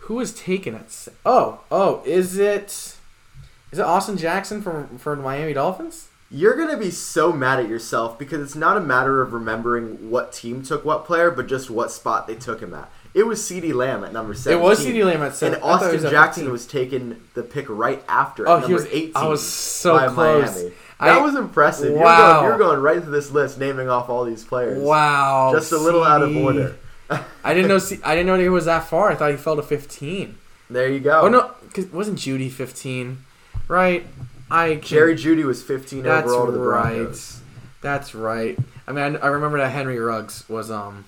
who 0.00 0.14
was 0.14 0.32
taken 0.32 0.74
at? 0.74 0.90
se- 0.90 1.12
Oh, 1.24 1.60
oh, 1.70 2.02
is 2.04 2.36
it 2.38 2.96
is 3.70 3.78
it 3.78 3.80
Austin 3.80 4.16
Jackson 4.16 4.60
from 4.62 4.98
for 4.98 5.14
the 5.14 5.22
Miami 5.22 5.52
Dolphins? 5.52 6.08
You're 6.32 6.56
going 6.56 6.70
to 6.70 6.78
be 6.78 6.90
so 6.90 7.30
mad 7.32 7.60
at 7.60 7.68
yourself 7.68 8.18
because 8.18 8.40
it's 8.40 8.54
not 8.56 8.76
a 8.78 8.80
matter 8.80 9.20
of 9.20 9.32
remembering 9.34 10.08
what 10.10 10.32
team 10.32 10.62
took 10.62 10.82
what 10.84 11.04
player, 11.04 11.30
but 11.30 11.46
just 11.46 11.68
what 11.70 11.90
spot 11.90 12.26
they 12.26 12.34
took 12.34 12.60
him 12.60 12.72
at. 12.72 12.90
It 13.12 13.24
was 13.26 13.40
CeeDee 13.42 13.74
Lamb 13.74 14.02
at 14.02 14.14
number 14.14 14.32
17. 14.32 14.58
It 14.58 14.66
was 14.66 14.80
CeeDee 14.84 15.04
Lamb 15.04 15.20
at 15.22 15.34
seven. 15.34 15.56
And 15.56 15.62
I 15.62 15.66
thought 15.66 15.82
it 15.82 15.84
Austin 15.96 16.02
was 16.04 16.10
Jackson 16.10 16.42
15. 16.44 16.52
was 16.52 16.66
taken 16.66 17.22
the 17.34 17.42
pick 17.42 17.66
right 17.68 18.02
after 18.08 18.48
Oh, 18.48 18.60
he 18.60 18.72
was- 18.72 18.86
18. 18.86 19.12
I 19.14 19.26
was 19.26 19.46
so 19.46 19.98
by 19.98 20.08
close. 20.08 20.54
Miami. 20.56 20.72
That 21.00 21.18
I- 21.18 21.20
was 21.20 21.34
impressive. 21.34 21.92
Wow. 21.92 22.00
You're, 22.00 22.32
going, 22.32 22.44
you're 22.48 22.58
going 22.58 22.80
right 22.80 23.02
through 23.02 23.12
this 23.12 23.30
list, 23.30 23.58
naming 23.58 23.90
off 23.90 24.08
all 24.08 24.24
these 24.24 24.42
players. 24.44 24.82
Wow, 24.82 25.50
Just 25.52 25.72
a 25.72 25.76
little 25.78 26.02
out 26.04 26.22
of 26.22 26.34
order. 26.34 26.76
I 27.44 27.52
didn't 27.52 27.68
know. 27.68 27.78
C- 27.78 28.00
I 28.02 28.14
didn't 28.14 28.28
know 28.28 28.38
he 28.38 28.48
was 28.48 28.64
that 28.64 28.84
far. 28.88 29.10
I 29.10 29.14
thought 29.16 29.32
he 29.32 29.36
fell 29.36 29.56
to 29.56 29.62
15. 29.62 30.36
There 30.70 30.88
you 30.88 31.00
go. 31.00 31.20
Oh 31.22 31.28
no, 31.28 31.50
because 31.64 31.86
wasn't 31.92 32.18
Jeudy 32.18 32.50
15? 32.50 33.18
Right. 33.68 34.06
I 34.52 34.74
can- 34.76 34.82
Jerry 34.82 35.14
Jeudy 35.16 35.44
was 35.44 35.62
15 35.62 36.02
That's 36.02 36.26
overall 36.26 36.46
to 36.46 36.52
the 36.52 36.58
right. 36.58 36.94
Broncos. 36.94 37.40
That's 37.80 38.14
right. 38.14 38.58
I 38.86 38.92
mean, 38.92 39.16
I, 39.16 39.18
I 39.20 39.26
remember 39.28 39.58
that 39.58 39.70
Henry 39.70 39.98
Ruggs 39.98 40.48
was 40.48 40.70
um 40.70 41.04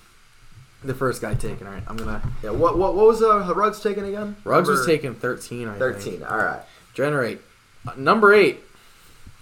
the 0.82 0.94
first 0.94 1.20
guy 1.22 1.34
taken. 1.34 1.66
All 1.66 1.72
right, 1.72 1.82
I'm 1.86 1.96
gonna. 1.96 2.22
Yeah, 2.42 2.50
what, 2.50 2.76
what, 2.78 2.94
what 2.94 3.06
was 3.06 3.22
uh, 3.22 3.52
Ruggs 3.54 3.80
taken 3.80 4.04
again? 4.04 4.36
Ruggs 4.44 4.68
was 4.68 4.84
taken 4.86 5.14
13. 5.14 5.68
I 5.68 5.78
13. 5.78 6.02
Think. 6.18 6.30
All 6.30 6.36
right. 6.38 6.62
Generate 6.94 7.40
Uh, 7.86 7.92
number 7.96 8.32
eight. 8.34 8.60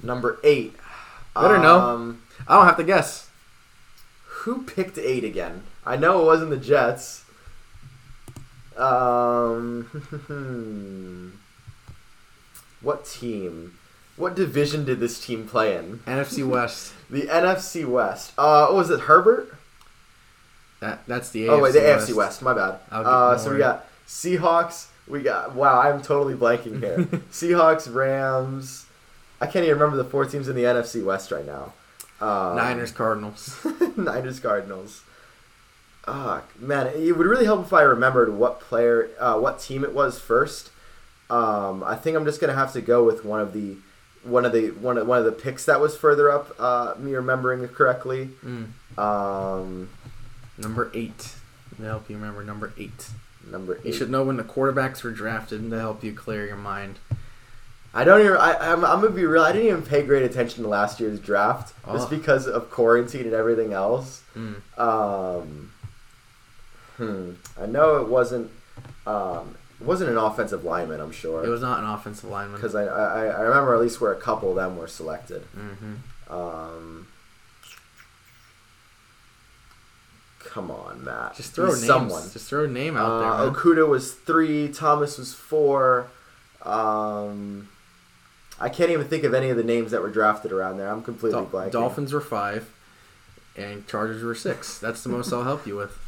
Number 0.02 0.38
eight. 0.44 0.74
Better 1.34 1.58
know. 1.58 1.78
Um, 1.78 2.22
I 2.46 2.56
don't 2.56 2.66
have 2.66 2.76
to 2.76 2.84
guess. 2.84 3.28
Who 4.26 4.62
picked 4.62 4.98
eight 4.98 5.24
again? 5.24 5.62
I 5.86 5.96
know 5.96 6.20
it 6.22 6.24
wasn't 6.26 6.50
the 6.50 6.56
Jets. 6.56 7.24
Um, 8.76 9.84
what 12.80 13.04
team? 13.04 13.78
What 14.23 14.36
division 14.36 14.85
did 14.85 15.01
this 15.01 15.19
team 15.19 15.49
play 15.49 15.77
in? 15.77 15.99
NFC 16.07 16.47
West. 16.49 16.94
The 17.11 17.23
NFC 17.23 17.85
West. 17.85 18.32
Uh, 18.39 18.66
what 18.69 18.77
was 18.77 18.90
it? 18.90 19.01
Herbert? 19.01 19.53
That 20.78 21.05
that's 21.09 21.31
the 21.31 21.47
AFC 21.47 21.51
oh 21.51 21.61
wait, 21.61 21.73
the 21.73 21.81
West. 21.81 22.09
AFC 22.09 22.15
West. 22.15 22.43
My 22.43 22.55
bad. 22.55 22.78
Uh, 22.93 23.36
so 23.36 23.53
we 23.53 23.59
got 23.59 23.85
Seahawks. 24.07 24.86
We 25.09 25.23
got 25.23 25.57
wow. 25.57 25.81
I'm 25.81 26.01
totally 26.03 26.35
blanking 26.35 26.78
here. 26.78 26.99
Seahawks, 27.32 27.93
Rams. 27.93 28.86
I 29.40 29.47
can't 29.47 29.65
even 29.65 29.74
remember 29.74 29.97
the 29.97 30.09
four 30.09 30.24
teams 30.24 30.49
in 30.49 30.55
the 30.55 30.62
NFC 30.62 31.05
West 31.05 31.32
right 31.32 31.44
now. 31.44 31.73
Um, 32.20 32.57
Niners, 32.57 32.93
Cardinals. 32.93 33.59
Niners 33.97 34.39
Cardinals. 34.39 35.03
Ah, 36.07 36.43
man, 36.61 36.86
it 36.94 37.16
would 37.16 37.27
really 37.27 37.44
help 37.44 37.66
if 37.66 37.73
I 37.73 37.82
remembered 37.82 38.36
what 38.36 38.61
player, 38.61 39.11
uh, 39.19 39.36
what 39.40 39.59
team 39.59 39.82
it 39.82 39.93
was 39.93 40.20
first. 40.20 40.70
Um, 41.28 41.82
I 41.82 41.97
think 41.97 42.16
I'm 42.16 42.24
just 42.24 42.40
gonna 42.40 42.55
have 42.55 42.73
to 42.74 42.81
go 42.81 43.03
with 43.03 43.24
one 43.24 43.40
of 43.40 43.53
the, 43.53 43.78
one 44.24 44.44
of 44.44 44.53
the 44.53 44.70
one 44.70 44.99
of 44.99 45.07
one 45.07 45.19
of 45.19 45.24
the 45.24 45.32
picks 45.32 45.65
that 45.66 45.81
was 45.81 45.97
further 45.97 46.31
up. 46.31 46.55
Uh, 46.59 46.94
me 46.99 47.15
remembering 47.15 47.66
correctly. 47.69 48.31
Mm. 48.44 48.99
Um, 48.99 49.89
Number 50.59 50.90
eight. 50.94 51.35
To 51.78 51.82
help 51.85 52.09
you 52.11 52.16
remember 52.16 52.44
number 52.44 52.73
eight. 52.78 53.09
number 53.51 53.77
eight. 53.78 53.86
You 53.86 53.93
should 53.93 54.11
know 54.11 54.23
when 54.23 54.36
the 54.36 54.44
quarterbacks 54.44 55.03
were 55.03 55.11
drafted 55.11 55.69
to 55.70 55.78
help 55.78 56.05
you 56.05 56.12
clear 56.12 56.47
your 56.47 56.57
mind. 56.57 56.99
I 57.94 58.05
don't 58.05 58.20
even. 58.20 58.36
I, 58.36 58.55
I'm, 58.73 58.85
I'm 58.85 59.01
gonna 59.01 59.11
be 59.11 59.24
real. 59.27 59.43
I 59.43 59.53
didn't 59.53 59.69
even 59.69 59.82
pay 59.82 60.03
great 60.03 60.23
attention 60.23 60.62
to 60.62 60.69
last 60.69 61.01
year's 61.01 61.19
draft 61.20 61.74
just 61.90 62.07
Oh. 62.07 62.11
because 62.11 62.47
of 62.47 62.70
quarantine 62.70 63.24
and 63.24 63.32
everything 63.35 63.73
else. 63.73 64.23
Mm. 64.36 64.78
Um, 64.78 65.73
hmm. 66.97 67.31
I 67.61 67.66
know 67.66 68.01
it 68.03 68.09
wasn't. 68.09 68.51
Um, 69.07 69.57
It 69.82 69.86
wasn't 69.88 70.10
an 70.10 70.16
offensive 70.16 70.64
lineman, 70.64 71.00
I'm 71.00 71.10
sure. 71.10 71.44
It 71.44 71.48
was 71.48 71.60
not 71.60 71.80
an 71.80 71.86
offensive 71.90 72.30
lineman. 72.30 72.56
because 72.60 72.76
I, 72.76 72.84
I 72.84 73.24
I 73.26 73.40
remember 73.40 73.74
at 73.74 73.80
least 73.80 74.00
where 74.00 74.12
a 74.12 74.20
couple 74.20 74.50
of 74.50 74.54
them 74.56 74.76
were 74.76 74.86
selected. 74.86 75.42
hmm 75.54 75.94
Um, 76.32 77.09
come 80.38 80.70
on, 80.70 81.02
Matt. 81.04 81.34
Just 81.36 81.52
throw 81.54 81.66
names. 81.66 81.84
someone. 81.84 82.22
Just 82.32 82.48
throw 82.48 82.64
a 82.64 82.68
name 82.68 82.96
out 82.96 83.10
Uh, 83.10 83.18
there. 83.18 83.46
Man. 83.46 83.54
Okudah 83.54 83.88
was 83.88 84.12
three. 84.14 84.68
Thomas 84.68 85.18
was 85.18 85.34
four. 85.34 86.09
Um, 86.62 87.68
I 88.60 88.68
can't 88.68 88.90
even 88.90 89.09
think 89.09 89.24
of 89.24 89.34
any 89.34 89.50
of 89.50 89.56
the 89.56 89.64
names 89.64 89.90
that 89.90 90.00
were 90.02 90.10
drafted 90.10 90.52
around 90.52 90.76
there. 90.78 90.88
I'm 90.88 91.02
completely 91.02 91.40
Dol- 91.40 91.46
blanking. 91.46 91.72
Dolphins 91.72 92.12
were 92.12 92.20
five, 92.20 92.70
and 93.56 93.86
Chargers 93.88 94.22
were 94.22 94.34
six. 94.36 94.78
That's 94.78 95.02
the 95.02 95.09
most 95.09 95.32
I'll 95.32 95.42
help 95.44 95.66
you 95.66 95.76
with. 95.76 95.98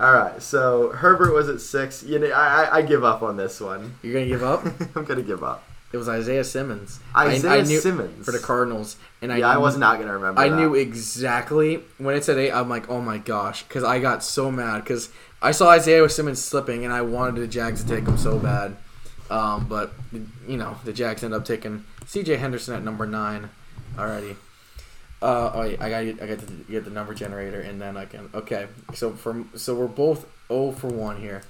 All 0.00 0.14
right, 0.14 0.40
so 0.40 0.92
Herbert 0.92 1.34
was 1.34 1.50
at 1.50 1.60
six. 1.60 2.02
You 2.02 2.18
know, 2.18 2.28
I, 2.28 2.64
I, 2.64 2.76
I 2.78 2.82
give 2.82 3.04
up 3.04 3.20
on 3.20 3.36
this 3.36 3.60
one. 3.60 3.96
You're 4.02 4.14
gonna 4.14 4.26
give 4.26 4.42
up? 4.42 4.64
I'm 4.96 5.04
gonna 5.04 5.20
give 5.20 5.44
up. 5.44 5.62
It 5.92 5.98
was 5.98 6.08
Isaiah 6.08 6.44
Simmons. 6.44 7.00
Isaiah 7.14 7.60
I, 7.60 7.60
knew 7.62 7.80
Simmons 7.80 8.24
for 8.24 8.32
the 8.32 8.38
Cardinals, 8.38 8.96
and 9.20 9.30
I 9.30 9.38
yeah, 9.38 9.50
I 9.50 9.58
was 9.58 9.76
not 9.76 9.98
gonna 9.98 10.14
remember. 10.14 10.40
I 10.40 10.48
that. 10.48 10.56
knew 10.56 10.74
exactly 10.74 11.82
when 11.98 12.14
it 12.16 12.24
said 12.24 12.38
eight. 12.38 12.50
I'm 12.50 12.70
like, 12.70 12.88
oh 12.88 13.02
my 13.02 13.18
gosh, 13.18 13.62
because 13.64 13.84
I 13.84 13.98
got 13.98 14.24
so 14.24 14.50
mad 14.50 14.84
because 14.84 15.10
I 15.42 15.50
saw 15.50 15.68
Isaiah 15.68 16.08
Simmons 16.08 16.42
slipping, 16.42 16.82
and 16.82 16.94
I 16.94 17.02
wanted 17.02 17.34
the 17.34 17.46
Jags 17.46 17.84
to 17.84 17.88
take 17.88 18.06
him 18.08 18.16
so 18.16 18.38
bad. 18.38 18.78
Um, 19.28 19.66
but 19.68 19.92
you 20.48 20.56
know, 20.56 20.76
the 20.84 20.94
Jags 20.94 21.22
ended 21.22 21.38
up 21.38 21.46
taking 21.46 21.84
C.J. 22.06 22.36
Henderson 22.36 22.74
at 22.74 22.82
number 22.82 23.06
nine 23.06 23.50
already. 23.98 24.36
Uh, 25.22 25.50
oh, 25.54 25.62
yeah, 25.64 25.76
I 25.84 25.90
got 25.90 26.22
I 26.22 26.26
got 26.26 26.38
to 26.38 26.46
get 26.70 26.84
the 26.84 26.90
number 26.90 27.12
generator, 27.14 27.60
and 27.60 27.80
then 27.80 27.96
I 27.96 28.06
can. 28.06 28.30
Okay, 28.34 28.68
so 28.94 29.10
from 29.12 29.50
so 29.54 29.74
we're 29.74 29.86
both 29.86 30.26
0 30.48 30.72
for 30.72 30.88
one 30.88 31.20
here. 31.20 31.42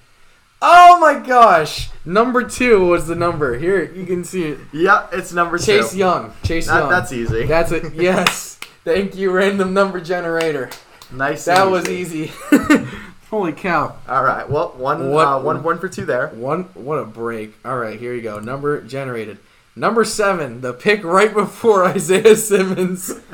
Oh 0.63 0.99
my 1.01 1.19
gosh! 1.25 1.89
Number 2.05 2.43
two 2.43 2.85
was 2.87 3.07
the 3.07 3.15
number. 3.15 3.57
Here 3.59 3.83
you 3.93 4.05
can 4.07 4.25
see 4.25 4.45
it. 4.45 4.59
Yeah, 4.73 5.07
it's 5.13 5.33
number 5.33 5.57
Chase 5.57 5.93
two. 5.93 5.99
Young. 5.99 6.33
Chase 6.43 6.67
That- 6.67 6.81
Young. 6.81 6.91
that's 6.91 7.13
easy. 7.13 7.45
That's 7.47 7.73
it. 7.73 7.95
Yes. 7.95 8.59
Thank 8.85 9.15
you, 9.15 9.31
random 9.31 9.73
number 9.73 10.01
generator. 10.01 10.69
nice. 11.13 11.45
That 11.45 11.63
and 11.63 11.71
was 11.71 11.89
easy. 11.89 12.33
Holy 13.31 13.53
cow. 13.53 13.95
All 14.09 14.25
right. 14.25 14.49
Well, 14.51 14.71
one 14.77 15.11
What- 15.11 15.27
uh, 15.29 15.41
one 15.41 15.63
one 15.63 15.79
for 15.79 15.89
two 15.89 16.05
there. 16.05 16.29
One 16.29 16.65
what 16.75 16.97
a 16.99 17.05
break. 17.05 17.55
All 17.65 17.79
right, 17.79 17.99
here 17.99 18.13
you 18.15 18.21
go. 18.23 18.41
Number 18.41 18.81
generated. 18.83 19.39
Number 19.77 20.05
7, 20.05 20.61
the 20.61 20.73
pick 20.73 21.05
right 21.05 21.33
before 21.33 21.85
Isaiah 21.97 22.37
Simmons. 22.37 23.13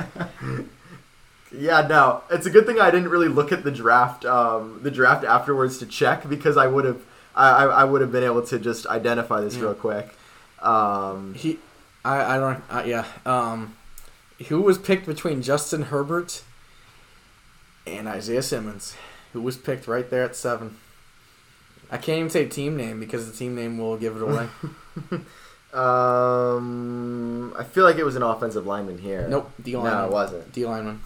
Yeah, 1.59 1.87
no, 1.87 2.23
it's 2.29 2.45
a 2.45 2.51
good 2.51 2.67
thing 2.67 2.81
I 2.81 2.91
didn't 2.91 3.09
really 3.09 3.29
look 3.29 3.51
at 3.51 3.65
the 3.65 3.71
draft, 3.71 4.27
um, 4.27 4.81
the 4.83 4.91
draft 4.91 5.25
afterwards 5.25 5.79
to 5.79 5.87
check 5.87 6.29
because 6.29 6.59
I 6.59 6.67
would 6.67 6.85
have, 6.85 7.01
I, 7.35 7.65
I 7.65 7.85
would 7.85 8.03
have 8.03 8.13
been 8.13 8.25
able 8.25 8.43
to 8.47 8.59
just 8.59 8.87
identify 8.89 9.41
this 9.41 9.55
Yeah. 9.57 9.63
real 9.63 9.75
quick. 9.75 10.09
Um, 10.61 11.33
He 11.35 11.59
I 12.05 12.35
I 12.37 12.39
don't 12.39 12.63
uh, 12.69 12.83
yeah. 12.85 13.07
Um 13.25 13.75
who 14.49 14.61
was 14.61 14.77
picked 14.77 15.07
between 15.07 15.41
Justin 15.41 15.83
Herbert 15.85 16.43
and 17.87 18.07
Isaiah 18.07 18.43
Simmons? 18.43 18.95
Who 19.33 19.41
was 19.41 19.57
picked 19.57 19.87
right 19.87 20.11
there 20.11 20.25
at 20.25 20.37
7? 20.37 20.77
I 21.91 21.97
can't 21.97 22.19
even 22.19 22.31
say 22.31 22.45
team 22.47 22.77
name 22.77 23.01
because 23.01 23.31
the 23.31 23.37
team 23.37 23.55
name 23.55 23.79
will 23.79 23.97
give 23.97 24.17
it 24.17 24.23
away. 24.23 24.49
um, 25.75 27.55
I 27.59 27.65
feel 27.65 27.85
like 27.85 27.97
it 27.97 28.05
was 28.05 28.17
an 28.17 28.23
offensive 28.23 28.67
lineman 28.67 28.99
here. 28.99 29.27
nope, 29.29 29.51
D 29.63 29.77
lineman. 29.77 29.93
no, 29.93 30.07
it 30.07 30.13
wasn't. 30.13 30.53
D 30.53 30.65
lineman. 30.67 31.01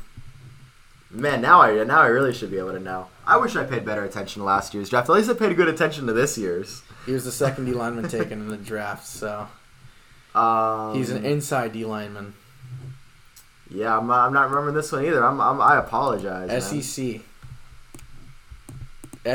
Man, 1.10 1.40
now 1.40 1.60
I 1.60 1.82
now 1.84 2.00
I 2.02 2.06
really 2.06 2.32
should 2.32 2.50
be 2.50 2.58
able 2.58 2.72
to 2.72 2.78
know. 2.80 3.08
I 3.26 3.36
wish 3.36 3.56
I 3.56 3.64
paid 3.64 3.84
better 3.84 4.04
attention 4.04 4.40
to 4.40 4.46
last 4.46 4.74
year's 4.74 4.90
draft. 4.90 5.08
At 5.08 5.14
least 5.14 5.28
I 5.30 5.34
paid 5.34 5.56
good 5.56 5.68
attention 5.68 6.06
to 6.06 6.12
this 6.12 6.38
year's. 6.38 6.82
He 7.06 7.12
was 7.12 7.24
the 7.24 7.32
second 7.32 7.64
D 7.66 7.72
lineman 7.72 8.08
taken 8.08 8.40
in 8.40 8.48
the 8.48 8.56
draft, 8.56 9.06
so 9.06 9.48
Um, 10.34 10.94
he's 10.94 11.10
an 11.10 11.24
inside 11.24 11.72
D 11.72 11.84
lineman. 11.84 12.34
Yeah, 13.72 13.96
I'm 13.96 14.06
not, 14.06 14.26
I'm 14.26 14.32
not 14.32 14.48
remembering 14.50 14.74
this 14.74 14.90
one 14.92 15.04
either. 15.04 15.24
I'm, 15.24 15.40
I'm 15.40 15.60
I 15.60 15.78
apologize. 15.78 16.48
man. 16.48 16.60
SEC. 16.82 17.20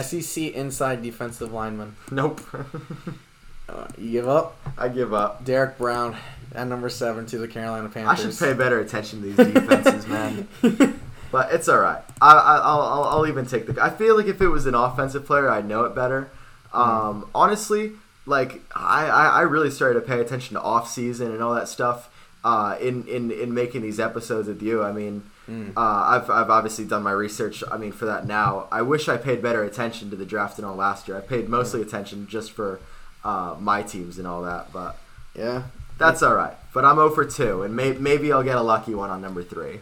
SEC 0.04 0.38
E 0.38 0.54
inside 0.54 1.02
defensive 1.04 1.52
lineman. 1.54 1.96
Nope. 2.12 2.42
Uh, 3.68 3.88
you 3.98 4.12
give 4.12 4.28
up? 4.28 4.58
I 4.78 4.90
give 4.90 5.14
up. 5.14 5.44
Derrick 5.46 5.78
Brown 5.78 6.16
at 6.54 6.68
number 6.68 6.90
seven 6.90 7.26
to 7.28 7.38
the 7.38 7.48
Carolina 7.48 7.90
Panthers. 7.90 8.20
I 8.26 8.30
should 8.30 8.38
pay 8.40 8.54
better 8.54 8.80
attention 8.80 9.22
to 9.22 9.34
these 9.34 9.54
defenses, 9.54 10.08
man. 10.08 10.48
But 11.32 11.52
it's 11.54 11.68
all 11.68 11.80
right. 11.80 12.02
I, 12.22 12.32
I, 12.32 12.56
I'll, 12.60 12.82
I'll, 12.82 13.04
I'll 13.04 13.28
even 13.28 13.46
take 13.46 13.66
the. 13.68 13.84
I 13.84 13.90
feel 13.90 14.16
like 14.16 14.28
if 14.28 14.40
it 14.42 14.48
was 14.48 14.68
an 14.68 14.76
offensive 14.76 15.26
player, 15.26 15.50
I'd 15.50 15.68
know 15.68 15.84
it 15.84 15.94
better. 15.94 16.30
Um, 16.72 17.28
honestly, 17.36 17.92
like 18.26 18.62
I, 18.74 19.08
I, 19.08 19.28
I 19.28 19.42
really 19.42 19.70
started 19.70 20.00
to 20.00 20.06
pay 20.06 20.22
attention 20.22 20.54
to 20.54 20.62
off 20.62 20.90
season 20.90 21.32
and 21.34 21.44
all 21.44 21.54
that 21.56 21.68
stuff. 21.68 22.10
Uh, 22.46 22.78
in, 22.80 23.06
in, 23.08 23.32
in 23.32 23.54
making 23.54 23.82
these 23.82 24.00
episodes 24.00 24.48
with 24.48 24.62
you, 24.62 24.82
I 24.84 24.92
mean, 24.94 25.24
Mm. 25.50 25.74
uh, 25.78 25.80
I've, 25.80 26.30
I've 26.32 26.50
obviously 26.50 26.86
done 26.86 27.04
my 27.04 27.12
research. 27.12 27.64
I 27.72 27.78
mean, 27.78 27.92
for 27.92 28.06
that 28.06 28.26
now, 28.26 28.68
I 28.72 28.82
wish 28.82 29.08
I 29.08 29.18
paid 29.18 29.44
better 29.44 29.64
attention 29.64 30.10
to 30.10 30.16
the 30.16 30.26
draft 30.26 30.58
and 30.58 30.66
all 30.66 30.76
last 30.76 31.08
year. 31.08 31.18
I 31.18 31.22
paid 31.22 31.50
mostly 31.50 31.84
attention 31.84 32.26
just 32.28 32.52
for 32.52 32.80
uh, 33.26 33.56
my 33.60 33.82
teams 33.84 34.18
and 34.20 34.26
all 34.28 34.44
that, 34.44 34.72
but 34.72 34.98
Yeah. 35.34 35.64
that's 35.98 36.22
all 36.24 36.36
right. 36.36 36.56
But 36.74 36.86
I'm 36.86 36.96
0 36.96 37.10
for 37.10 37.26
2, 37.26 37.64
and 37.64 37.76
may, 37.76 37.92
maybe 37.94 38.32
I'll 38.32 38.44
get 38.44 38.56
a 38.56 38.62
lucky 38.62 38.94
one 38.96 39.10
on 39.10 39.22
number 39.22 39.44
3. 39.44 39.82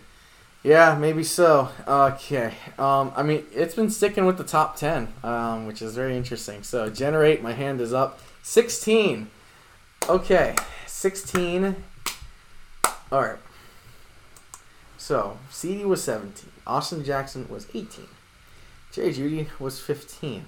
Yeah, 0.64 0.98
maybe 0.98 1.24
so. 1.26 1.70
Okay. 1.88 2.54
Um, 2.80 3.12
I 3.18 3.22
mean, 3.24 3.44
it's 3.52 3.76
been 3.76 3.90
sticking 3.90 4.26
with 4.26 4.38
the 4.38 4.46
top 4.46 4.78
10, 4.78 5.10
um, 5.24 5.68
which 5.68 5.82
is 5.82 5.94
very 5.94 6.16
interesting. 6.16 6.64
So, 6.64 6.90
generate, 6.90 7.44
my 7.44 7.52
hand 7.52 7.82
is 7.82 7.92
up. 7.94 8.20
16. 8.44 9.28
Okay. 10.08 10.56
16. 10.88 11.76
All 13.12 13.22
right. 13.22 13.38
So, 14.98 15.38
CD 15.50 15.84
was 15.84 16.02
17. 16.04 16.50
Austin 16.66 17.04
Jackson 17.04 17.46
was 17.50 17.68
18. 17.74 18.08
Jerry 18.94 19.14
Jeudy 19.14 19.48
was 19.60 19.82
15. 19.82 20.46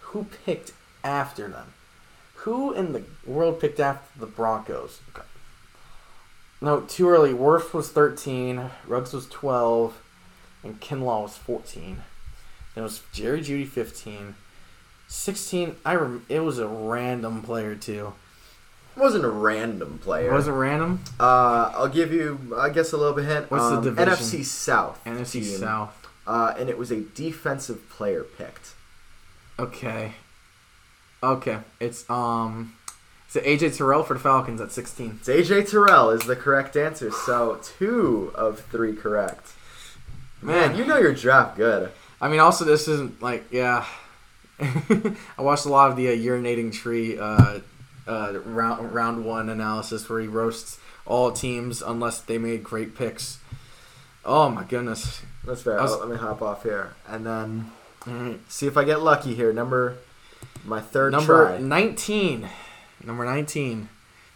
Who 0.00 0.24
picked 0.46 0.72
after 1.04 1.46
them? 1.48 1.74
Who 2.42 2.72
in 2.72 2.92
the 2.92 3.02
world 3.26 3.60
picked 3.60 3.80
after 3.80 4.18
the 4.18 4.26
Broncos? 4.26 5.00
Okay. 5.14 5.26
No, 6.60 6.80
too 6.82 7.08
early. 7.08 7.32
Wirfs 7.32 7.72
was 7.72 7.90
13. 7.90 8.70
Ruggs 8.86 9.12
was 9.12 9.26
12. 9.28 9.96
And 10.64 10.80
Kinlaw 10.80 11.22
was 11.22 11.36
14. 11.36 11.96
Then 12.74 12.82
it 12.82 12.82
was 12.82 13.02
Jerry 13.12 13.40
Jeudy 13.40 13.66
15. 13.66 14.34
16. 15.08 15.76
I 15.84 15.94
rem- 15.94 16.26
It 16.28 16.40
was 16.40 16.58
a 16.58 16.66
random 16.66 17.42
player, 17.42 17.74
too. 17.74 18.12
It 18.96 19.00
wasn't 19.00 19.24
a 19.24 19.28
random 19.30 19.98
player. 20.02 20.30
It 20.30 20.32
wasn't 20.32 20.56
random. 20.56 21.00
Uh, 21.20 21.70
I'll 21.74 21.88
give 21.88 22.12
you, 22.12 22.56
I 22.58 22.68
guess, 22.70 22.92
a 22.92 22.96
little 22.96 23.14
bit 23.14 23.26
hint. 23.26 23.50
What's 23.50 23.68
the 23.68 23.76
Um, 23.78 23.84
division? 23.84 24.08
NFC 24.14 24.42
South. 24.44 25.00
NFC 25.04 25.32
team. 25.44 25.58
South. 25.58 25.94
Uh, 26.26 26.54
and 26.58 26.68
it 26.68 26.76
was 26.76 26.90
a 26.90 27.00
defensive 27.00 27.88
player 27.88 28.22
picked. 28.24 28.74
Okay. 29.58 30.14
Okay. 31.22 31.58
It's, 31.80 32.08
um. 32.10 32.74
It's 33.26 33.36
AJ 33.36 33.76
Terrell 33.76 34.04
for 34.04 34.14
the 34.14 34.20
Falcons 34.20 34.58
at 34.58 34.72
16. 34.72 35.18
It's 35.20 35.28
AJ 35.28 35.70
Terrell 35.70 36.08
is 36.08 36.22
the 36.22 36.34
correct 36.34 36.76
answer. 36.76 37.10
So 37.10 37.60
two 37.62 38.32
of 38.34 38.60
three 38.60 38.94
correct. 38.96 39.52
Man, 40.40 40.76
you 40.76 40.84
know 40.84 40.98
your 40.98 41.12
draft 41.14 41.56
good. 41.56 41.90
I 42.20 42.28
mean, 42.28 42.40
also 42.40 42.64
this 42.64 42.88
isn't 42.88 43.20
like 43.22 43.44
yeah. 43.50 43.84
I 44.60 45.16
watched 45.38 45.66
a 45.66 45.68
lot 45.68 45.90
of 45.90 45.96
the 45.96 46.08
uh, 46.08 46.12
urinating 46.12 46.72
tree 46.72 47.18
uh, 47.18 47.60
uh, 48.06 48.38
round 48.44 48.92
round 48.92 49.24
one 49.24 49.48
analysis 49.48 50.08
where 50.08 50.20
he 50.20 50.26
roasts 50.26 50.78
all 51.06 51.32
teams 51.32 51.82
unless 51.82 52.20
they 52.20 52.38
made 52.38 52.64
great 52.64 52.96
picks. 52.96 53.38
Oh 54.24 54.48
my 54.48 54.64
goodness! 54.64 55.22
That's 55.44 55.62
fair. 55.62 55.80
Was- 55.80 55.98
let 55.98 56.08
me 56.08 56.16
hop 56.16 56.42
off 56.42 56.62
here 56.62 56.94
and 57.06 57.26
then 57.26 57.72
right. 58.06 58.38
see 58.48 58.66
if 58.66 58.76
I 58.76 58.84
get 58.84 59.02
lucky 59.02 59.34
here. 59.34 59.52
Number, 59.52 59.98
my 60.64 60.80
third 60.80 61.12
Number 61.12 61.46
try. 61.46 61.58
nineteen. 61.58 62.48
Number 63.04 63.24
nineteen. 63.24 63.88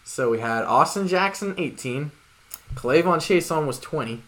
So 0.04 0.30
we 0.30 0.40
had 0.40 0.64
Austin 0.64 1.08
Jackson 1.08 1.54
eighteen. 1.58 2.10
K'Lavon 2.74 3.18
Chaisson 3.18 3.66
was 3.66 3.78
twenty. 3.78 4.22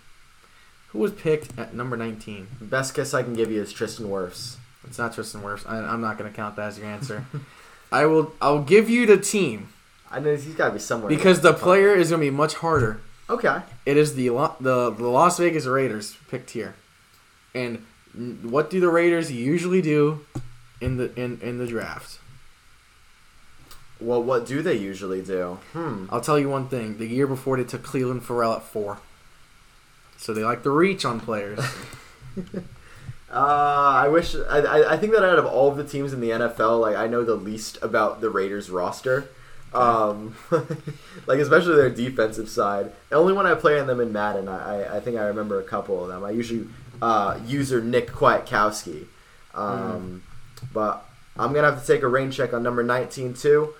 Who 0.88 0.98
was 1.00 1.12
picked 1.12 1.58
at 1.58 1.74
number 1.74 1.96
nineteen? 1.96 2.46
Best 2.60 2.94
guess 2.94 3.14
I 3.14 3.22
can 3.22 3.34
give 3.34 3.50
you 3.50 3.60
is 3.62 3.72
Tristan 3.72 4.06
Wirfs. 4.06 4.56
It's 4.86 4.98
not 4.98 5.14
Tristan 5.14 5.40
Wirfs. 5.42 5.68
I, 5.68 5.78
I'm 5.78 6.00
not 6.00 6.18
going 6.18 6.30
to 6.30 6.36
count 6.36 6.56
that 6.56 6.68
as 6.68 6.78
your 6.78 6.86
answer. 6.86 7.24
I 7.92 8.06
will. 8.06 8.32
I'll 8.40 8.62
give 8.62 8.88
you 8.90 9.06
the 9.06 9.16
team. 9.16 9.68
I 10.10 10.20
know 10.20 10.36
he's 10.36 10.54
got 10.54 10.68
to 10.68 10.72
be 10.74 10.78
somewhere. 10.78 11.08
Because 11.08 11.40
the 11.40 11.52
player 11.52 11.94
is 11.94 12.10
going 12.10 12.20
to 12.20 12.26
be 12.26 12.30
much 12.30 12.54
harder. 12.54 13.00
Okay. 13.28 13.62
It 13.86 13.96
is 13.96 14.14
the 14.14 14.28
the 14.60 14.90
the 14.90 15.08
Las 15.08 15.38
Vegas 15.38 15.66
Raiders 15.66 16.16
picked 16.28 16.50
here, 16.50 16.74
and 17.54 17.84
what 18.42 18.70
do 18.70 18.78
the 18.80 18.88
Raiders 18.88 19.32
usually 19.32 19.80
do 19.82 20.24
in 20.84 20.96
the 20.96 21.14
in, 21.14 21.40
in 21.40 21.58
the 21.58 21.66
draft? 21.66 22.18
Well, 24.00 24.22
what 24.22 24.46
do 24.46 24.60
they 24.60 24.76
usually 24.76 25.22
do? 25.22 25.58
Hmm. 25.72 26.06
I'll 26.10 26.20
tell 26.20 26.38
you 26.38 26.48
one 26.48 26.68
thing: 26.68 26.98
the 26.98 27.06
year 27.06 27.26
before 27.26 27.56
they 27.56 27.64
took 27.64 27.82
Clelin 27.82 28.22
Ferrell 28.22 28.52
at 28.52 28.62
four, 28.62 28.98
so 30.16 30.34
they 30.34 30.44
like 30.44 30.62
to 30.64 30.70
reach 30.70 31.04
on 31.04 31.20
players. 31.20 31.60
Uh, 33.34 33.94
I 33.96 34.08
wish. 34.08 34.36
I, 34.36 34.92
I, 34.92 34.96
think 34.96 35.12
that 35.12 35.24
out 35.24 35.40
of 35.40 35.44
all 35.46 35.68
of 35.68 35.76
the 35.76 35.82
teams 35.82 36.12
in 36.12 36.20
the 36.20 36.30
NFL, 36.30 36.80
like 36.80 36.94
I 36.94 37.08
know 37.08 37.24
the 37.24 37.34
least 37.34 37.78
about 37.82 38.20
the 38.20 38.30
Raiders 38.30 38.70
roster. 38.70 39.28
Um, 39.72 40.36
like 41.26 41.40
especially 41.40 41.74
their 41.74 41.90
defensive 41.90 42.48
side. 42.48 42.92
The 43.08 43.16
Only 43.16 43.32
when 43.32 43.44
I 43.44 43.54
play 43.54 43.80
on 43.80 43.88
them 43.88 43.98
in 43.98 44.12
Madden, 44.12 44.46
I, 44.46 44.98
I 44.98 45.00
think 45.00 45.16
I 45.16 45.24
remember 45.24 45.58
a 45.58 45.64
couple 45.64 46.00
of 46.00 46.08
them. 46.08 46.24
I 46.24 46.30
usually 46.30 46.68
uh, 47.02 47.40
user 47.44 47.82
Nick 47.82 48.12
Kwiatkoski. 48.12 49.06
Um, 49.52 50.22
But 50.72 51.04
I'm 51.36 51.52
gonna 51.52 51.70
have 51.70 51.80
to 51.84 51.86
take 51.86 52.02
a 52.02 52.08
rain 52.08 52.30
check 52.30 52.52
on 52.52 52.62
number 52.62 52.82
19 52.82 53.34
too. 53.34 53.74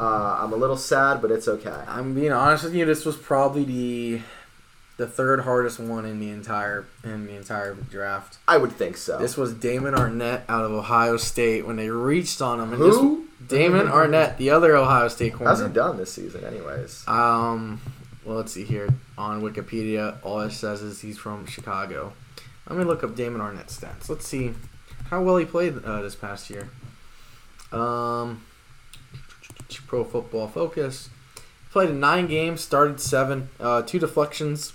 Uh, 0.00 0.38
I'm 0.40 0.52
a 0.52 0.56
little 0.56 0.76
sad, 0.76 1.22
but 1.22 1.30
it's 1.30 1.46
okay. 1.46 1.70
I'm 1.86 2.14
being 2.14 2.32
honest 2.32 2.64
with 2.64 2.74
you. 2.74 2.84
This 2.84 3.04
was 3.04 3.16
probably 3.16 3.64
the 3.64 4.20
the 4.98 5.06
third 5.06 5.40
hardest 5.40 5.80
one 5.80 6.04
in 6.04 6.20
the 6.20 6.30
entire 6.30 6.86
in 7.04 7.26
the 7.26 7.34
entire 7.36 7.74
draft. 7.74 8.38
I 8.46 8.56
would 8.56 8.72
think 8.72 8.96
so. 8.96 9.18
This 9.18 9.36
was 9.36 9.54
Damon 9.54 9.94
Arnette 9.94 10.42
out 10.48 10.64
of 10.64 10.72
Ohio 10.72 11.16
State 11.16 11.66
when 11.66 11.76
they 11.76 11.88
reached 11.88 12.42
on 12.42 12.60
him. 12.60 12.72
And 12.72 12.78
Who? 12.82 13.26
This, 13.40 13.48
Damon 13.48 13.86
Arnette, 13.88 14.36
the 14.36 14.50
other 14.50 14.76
Ohio 14.76 15.08
State 15.08 15.32
How's 15.32 15.58
he 15.58 15.64
corner. 15.64 15.68
done 15.74 15.96
this 15.96 16.12
season, 16.12 16.44
anyways? 16.44 17.04
Um, 17.08 17.80
well, 18.24 18.36
let's 18.36 18.52
see 18.52 18.64
here 18.64 18.88
on 19.18 19.42
Wikipedia. 19.42 20.16
All 20.22 20.40
it 20.40 20.52
says 20.52 20.82
is 20.82 21.00
he's 21.00 21.18
from 21.18 21.46
Chicago. 21.46 22.12
Let 22.68 22.78
me 22.78 22.84
look 22.84 23.02
up 23.02 23.16
Damon 23.16 23.40
Arnette's 23.40 23.78
stats. 23.78 24.08
Let's 24.08 24.26
see 24.26 24.54
how 25.12 25.20
well 25.20 25.36
he 25.36 25.44
played 25.44 25.84
uh, 25.84 26.00
this 26.00 26.14
past 26.14 26.48
year. 26.48 26.70
Um, 27.70 28.42
Pro 29.86 30.04
Football 30.04 30.48
Focus 30.48 31.10
played 31.70 31.90
in 31.90 32.00
nine 32.00 32.26
games, 32.26 32.62
started 32.62 32.98
seven, 32.98 33.50
uh, 33.60 33.82
two 33.82 33.98
deflections, 33.98 34.72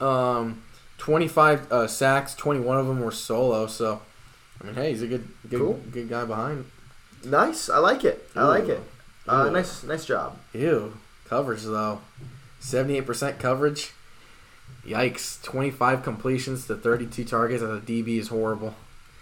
um, 0.00 0.62
twenty-five 0.98 1.72
uh, 1.72 1.86
sacks. 1.86 2.34
Twenty-one 2.34 2.78
of 2.78 2.86
them 2.86 3.00
were 3.00 3.10
solo. 3.10 3.66
So, 3.66 4.02
I 4.60 4.66
mean, 4.66 4.74
hey, 4.74 4.90
he's 4.90 5.00
a 5.00 5.06
good, 5.06 5.26
good, 5.48 5.60
Cool. 5.60 5.80
good 5.90 6.10
guy 6.10 6.26
behind. 6.26 6.66
Nice. 7.24 7.70
I 7.70 7.78
like 7.78 8.04
it. 8.04 8.28
I 8.36 8.44
like 8.44 8.68
it. 8.68 8.80
Uh, 9.26 9.48
nice, 9.48 9.82
nice 9.82 10.04
job. 10.04 10.38
Ew. 10.52 10.94
Coverage 11.24 11.62
though. 11.62 12.02
Seventy-eight 12.60 13.06
percent 13.06 13.38
coverage. 13.38 13.92
Yikes. 14.86 15.42
Twenty-five 15.42 16.02
completions 16.02 16.66
to 16.66 16.76
thirty-two 16.76 17.24
targets 17.24 17.62
as 17.62 17.70
a 17.70 17.80
DB 17.80 18.18
is 18.18 18.28
horrible. 18.28 18.74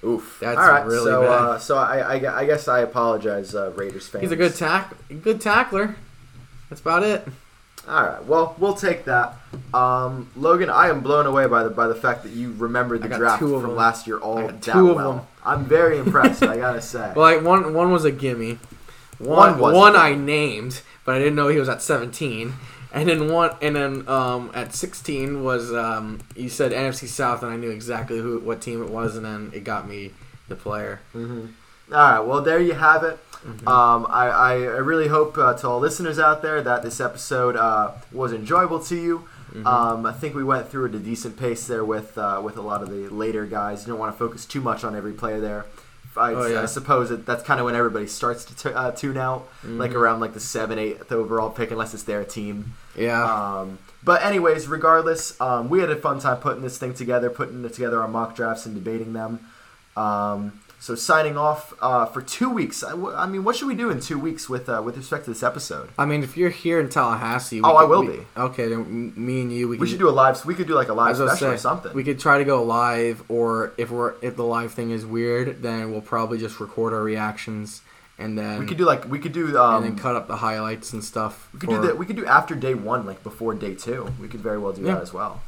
Oof. 0.05 0.39
That's 0.41 0.59
All 0.59 0.69
right. 0.69 0.85
really 0.87 1.05
so, 1.11 1.23
bad. 1.23 1.31
Uh, 1.31 1.59
so 1.59 1.77
I, 1.79 1.99
I, 2.19 2.41
I 2.41 2.45
guess 2.47 2.69
I 2.69 2.81
apologize, 2.81 3.55
uh, 3.55 3.73
Raiders 3.73 4.07
fans. 4.09 4.23
He's 4.23 4.33
a 4.33 4.37
good 4.37 4.55
tack, 4.55 4.95
good 5.23 5.41
tackler. 5.41 5.97
That's 6.69 6.81
about 6.81 7.03
it. 7.03 7.27
All 7.87 8.03
right. 8.03 8.25
Well, 8.25 8.55
we'll 8.59 8.75
take 8.75 9.05
that. 9.05 9.37
Um, 9.75 10.31
Logan, 10.37 10.71
I 10.71 10.89
am 10.89 11.01
blown 11.03 11.27
away 11.27 11.47
by 11.47 11.65
the 11.65 11.71
by 11.71 11.87
the 11.87 11.95
fact 11.95 12.23
that 12.23 12.33
you 12.33 12.55
remembered 12.57 13.03
the 13.03 13.09
draft 13.09 13.41
from 13.41 13.51
them. 13.63 13.77
last 13.77 14.07
year 14.07 14.19
all 14.19 14.37
that 14.37 14.67
well. 14.67 14.95
them. 15.13 15.21
I'm 15.45 15.65
very 15.67 15.99
impressed. 15.99 16.43
I 16.43 16.57
gotta 16.59 16.81
say. 16.81 17.13
Well, 17.15 17.35
like 17.35 17.45
one, 17.45 17.75
one 17.75 17.93
was 17.93 18.05
a 18.05 18.11
gimme. 18.11 18.59
One 19.19 19.59
One, 19.59 19.75
one. 19.75 19.97
I 19.97 20.15
named, 20.15 20.83
but 21.05 21.15
I 21.15 21.19
didn't 21.19 21.35
know 21.35 21.49
he 21.49 21.59
was 21.59 21.69
at 21.69 21.83
seventeen. 21.83 22.55
And 22.95 23.09
then 23.09 23.31
one, 23.33 23.51
and 23.61 23.75
then 23.77 24.09
um, 24.09 24.51
at 24.55 24.73
sixteen 24.75 25.43
was 25.43 25.73
um, 25.73 26.21
you 26.37 26.49
said 26.49 26.73
NFC 26.73 27.09
South, 27.09 27.43
and 27.43 27.53
I 27.53 27.57
knew 27.57 27.71
exactly 27.71 28.19
who, 28.19 28.39
what 28.41 28.63
team 28.63 28.83
it 28.83 28.89
was, 28.89 29.17
and 29.17 29.25
then 29.27 29.51
it 29.53 29.65
got 29.65 29.89
me 29.89 30.13
the 30.49 30.55
player. 30.57 31.01
hmm 31.13 31.47
All 31.93 31.99
right. 31.99 32.21
Well, 32.21 32.41
there 32.41 32.61
you 32.61 32.75
have 32.75 33.03
it. 33.03 33.19
Mhm. 33.45 33.67
Um, 33.69 34.07
I, 34.09 34.29
I, 34.29 34.53
I 34.53 34.81
really 34.91 35.09
hope 35.09 35.37
uh, 35.37 35.53
to 35.55 35.69
all 35.69 35.81
listeners 35.81 36.19
out 36.19 36.41
there 36.41 36.63
that 36.63 36.83
this 36.83 36.99
episode 37.01 37.57
uh, 37.57 37.91
was 38.13 38.33
enjoyable 38.33 38.81
to 38.85 38.97
you. 38.97 39.25
Mhm. 39.53 39.67
Um, 39.67 40.07
I 40.07 40.13
think 40.13 40.35
we 40.35 40.45
went 40.45 40.69
through 40.71 40.87
at 40.89 40.95
a 40.95 40.99
decent 40.99 41.37
pace 41.37 41.67
there 41.67 41.85
with 41.85 42.17
uh, 42.17 42.41
with 42.45 42.57
a 42.57 42.63
lot 42.63 42.81
of 42.83 42.91
the 42.91 43.09
later 43.09 43.45
guys. 43.45 43.83
You 43.87 43.93
don't 43.93 43.99
want 44.01 44.15
to 44.15 44.19
focus 44.19 44.47
too 44.47 44.61
much 44.61 44.85
on 44.85 44.95
every 44.97 45.13
player 45.13 45.41
there. 45.41 45.67
I, 46.17 46.33
Oh, 46.35 46.47
yeah. 46.47 46.63
I 46.63 46.67
suppose 46.67 47.09
that 47.09 47.27
that's 47.27 47.43
kind 47.43 47.59
of 47.61 47.67
when 47.67 47.75
everybody 47.75 48.07
starts 48.07 48.45
to 48.47 48.55
t- 48.57 48.73
uh, 48.75 48.91
tune 48.93 49.17
out, 49.17 49.49
like 49.65 49.91
Mhm. 49.93 49.95
around 49.97 50.21
like 50.21 50.33
the 50.35 50.41
seven, 50.41 50.79
eighth 50.79 51.11
overall 51.13 51.51
pick, 51.51 51.71
unless 51.71 51.93
it's 51.95 52.05
their 52.05 52.25
team. 52.25 52.75
yeah. 52.97 53.23
Um, 53.61 53.79
but 54.05 54.23
anyways, 54.23 54.69
regardless, 54.69 55.41
um, 55.41 55.69
we 55.71 55.81
had 55.81 55.91
a 55.91 55.97
fun 55.97 56.19
time 56.21 56.37
putting 56.37 56.63
this 56.63 56.77
thing 56.79 56.93
together, 56.95 57.31
putting 57.31 57.65
it 57.65 57.73
together 57.73 58.01
our 58.03 58.09
mock 58.09 58.37
drafts 58.37 58.67
and 58.67 58.75
debating 58.75 59.13
them. 59.15 59.41
Um, 59.97 60.53
so 60.85 60.95
signing 60.95 61.39
off 61.39 61.73
uh, 61.81 62.05
for 62.05 62.21
two 62.21 62.51
weeks. 62.51 62.85
I, 62.85 62.91
w- 62.91 63.15
I 63.17 63.27
mean, 63.27 63.43
what 63.43 63.57
should 63.57 63.69
we 63.69 63.75
do 63.75 63.89
in 63.89 64.01
two 64.01 64.19
weeks 64.19 64.51
with 64.51 64.69
uh, 64.69 64.83
with 64.85 64.97
respect 64.99 65.25
to 65.25 65.31
this 65.31 65.43
episode? 65.43 65.89
I 65.99 66.05
mean, 66.05 66.23
if 66.23 66.37
you're 66.37 66.51
here 66.51 66.79
in 66.79 66.91
Tallahassee, 66.91 67.63
Oh, 67.65 67.77
I 67.77 67.85
will 67.85 68.03
we- 68.05 68.19
be. 68.19 68.27
Okay, 68.37 68.69
then 68.69 69.15
me 69.17 69.41
and 69.41 69.51
you, 69.51 69.67
we, 69.67 69.77
We 69.79 69.79
can, 69.79 69.87
should 69.93 69.99
do 69.99 70.09
a 70.11 70.17
live. 70.23 70.45
We 70.45 70.55
could 70.55 70.67
do 70.67 70.75
like 70.75 70.89
a 70.89 70.93
live 70.95 71.17
special 71.17 71.37
say, 71.37 71.47
or 71.55 71.57
something. 71.57 71.95
We 71.95 72.05
could 72.05 72.19
try 72.21 72.37
to 72.37 72.45
go 72.45 72.63
live, 72.63 73.23
or 73.31 73.73
if 73.79 73.91
we're 73.91 74.15
if 74.21 74.37
the 74.37 74.45
live 74.45 74.73
thing 74.75 74.91
is 74.91 75.07
weird, 75.07 75.63
then 75.63 75.91
we'll 75.91 76.03
probably 76.03 76.37
just 76.39 76.61
record 76.61 76.93
our 76.93 77.03
reactions 77.03 77.81
and 78.19 78.39
then 78.39 78.61
We 78.61 78.67
could 78.67 78.77
do 78.79 78.85
like 78.85 79.09
we 79.11 79.19
could 79.19 79.33
do 79.33 79.47
and 79.47 79.57
um, 79.57 79.83
then 79.83 79.97
cut 79.99 80.15
up 80.17 80.29
the 80.29 80.37
highlights 80.37 80.93
and 80.93 81.03
stuff. 81.03 81.49
we 81.55 81.59
could 81.61 81.71
do 81.71 81.81
that. 81.81 81.97
We 81.99 82.05
could 82.07 82.17
do 82.17 82.27
after 82.27 82.55
day 82.55 82.75
one, 82.75 83.07
like 83.07 83.23
before 83.25 83.55
day 83.55 83.75
two. 83.75 84.13
We 84.21 84.29
could 84.29 84.41
very 84.41 84.59
well 84.59 84.73
do 84.75 84.83
Yeah. 84.83 84.95
that 84.95 85.03
as 85.03 85.13
well. 85.15 85.41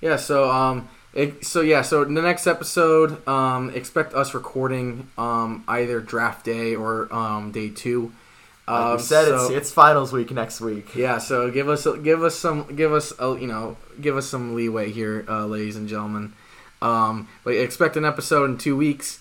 Yeah. 0.00 0.16
So 0.16 0.50
um, 0.50 0.88
it, 1.14 1.44
so 1.44 1.60
yeah. 1.60 1.82
So 1.82 2.02
in 2.02 2.14
the 2.14 2.22
next 2.22 2.46
episode, 2.46 3.26
um, 3.28 3.70
expect 3.70 4.14
us 4.14 4.34
recording 4.34 5.08
um 5.16 5.64
either 5.68 6.00
draft 6.00 6.44
day 6.44 6.74
or 6.74 7.12
um 7.14 7.52
day 7.52 7.70
two. 7.70 8.12
Like 8.66 8.80
Um, 8.86 8.96
we 8.96 9.02
said, 9.02 9.24
so- 9.26 9.44
it's 9.46 9.50
it's 9.50 9.70
finals 9.72 10.12
week 10.12 10.30
next 10.30 10.60
week. 10.60 10.94
Yeah, 10.96 11.18
so 11.18 11.50
give 11.50 11.68
us 11.68 11.86
give 12.02 12.22
us 12.22 12.34
some 12.36 12.74
give 12.76 12.92
us 12.92 13.12
a, 13.18 13.38
you 13.38 13.46
know 13.46 13.76
give 14.00 14.16
us 14.16 14.26
some 14.26 14.54
leeway 14.54 14.90
here, 14.90 15.24
uh, 15.28 15.46
ladies 15.46 15.76
and 15.76 15.88
gentlemen. 15.88 16.32
Um, 16.82 17.28
but 17.44 17.54
expect 17.54 17.96
an 17.96 18.04
episode 18.04 18.50
in 18.50 18.58
two 18.58 18.76
weeks. 18.76 19.20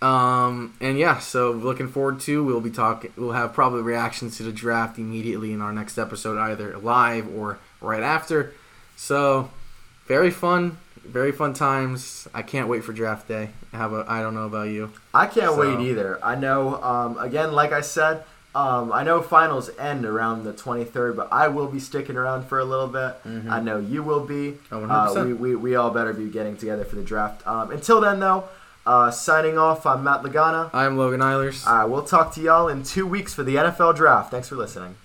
Um, 0.00 0.74
and 0.80 0.98
yeah, 0.98 1.18
so 1.20 1.52
looking 1.52 1.86
forward 1.88 2.18
to 2.20 2.42
we'll 2.44 2.60
be 2.60 2.70
talking. 2.70 3.12
We'll 3.16 3.32
have 3.32 3.52
probably 3.52 3.82
reactions 3.82 4.36
to 4.38 4.42
the 4.42 4.52
draft 4.52 4.98
immediately 4.98 5.52
in 5.52 5.60
our 5.60 5.72
next 5.72 5.96
episode, 5.96 6.38
either 6.38 6.76
live 6.78 7.28
or 7.34 7.58
right 7.80 8.02
after. 8.02 8.52
So 8.96 9.50
very 10.06 10.30
fun, 10.30 10.78
very 11.04 11.32
fun 11.32 11.52
times. 11.54 12.28
I 12.34 12.42
can't 12.42 12.68
wait 12.68 12.84
for 12.84 12.92
draft 12.92 13.28
day. 13.28 13.50
How 13.72 13.88
about 13.88 14.08
I 14.08 14.22
don't 14.22 14.34
know 14.34 14.46
about 14.46 14.68
you. 14.68 14.90
I 15.12 15.26
can't 15.26 15.54
So- 15.54 15.58
wait 15.60 15.80
either. 15.80 16.18
I 16.22 16.34
know, 16.34 16.82
um, 16.82 17.18
again, 17.18 17.52
like 17.52 17.72
I 17.72 17.80
said, 17.80 18.24
um, 18.54 18.92
I 18.92 19.02
know 19.02 19.22
finals 19.22 19.70
end 19.78 20.04
around 20.04 20.44
the 20.44 20.52
23rd, 20.52 21.16
but 21.16 21.28
I 21.32 21.48
will 21.48 21.68
be 21.68 21.80
sticking 21.80 22.16
around 22.16 22.46
for 22.46 22.58
a 22.58 22.64
little 22.64 22.86
bit. 22.88 23.16
Mhm. 23.26 23.50
I 23.50 23.60
know 23.60 23.78
you 23.78 24.02
will 24.02 24.20
be. 24.24 24.58
Oh, 24.70 24.78
Uh, 24.84 24.86
100%. 25.08 25.26
we, 25.26 25.32
we, 25.32 25.54
we 25.56 25.74
all 25.76 25.90
better 25.90 26.12
be 26.12 26.26
getting 26.28 26.56
together 26.56 26.84
for 26.84 26.96
the 26.96 27.02
draft. 27.02 27.46
Um, 27.46 27.70
until 27.70 28.00
then, 28.00 28.20
though, 28.20 28.44
uh, 28.86 29.10
signing 29.10 29.56
off, 29.56 29.86
I'm 29.86 30.04
Matt 30.04 30.22
Lagana. 30.22 30.68
I'm 30.74 30.98
Logan 30.98 31.20
Eilers. 31.20 31.66
Uh, 31.66 31.86
we'll 31.88 32.02
talk 32.02 32.34
to 32.34 32.40
y'all 32.42 32.68
in 32.68 32.82
two 32.82 33.06
weeks 33.06 33.32
for 33.32 33.42
the 33.42 33.56
NFL 33.56 33.92
draft. 33.94 34.30
Thanks 34.30 34.48
for 34.50 34.56
listening. 34.56 34.96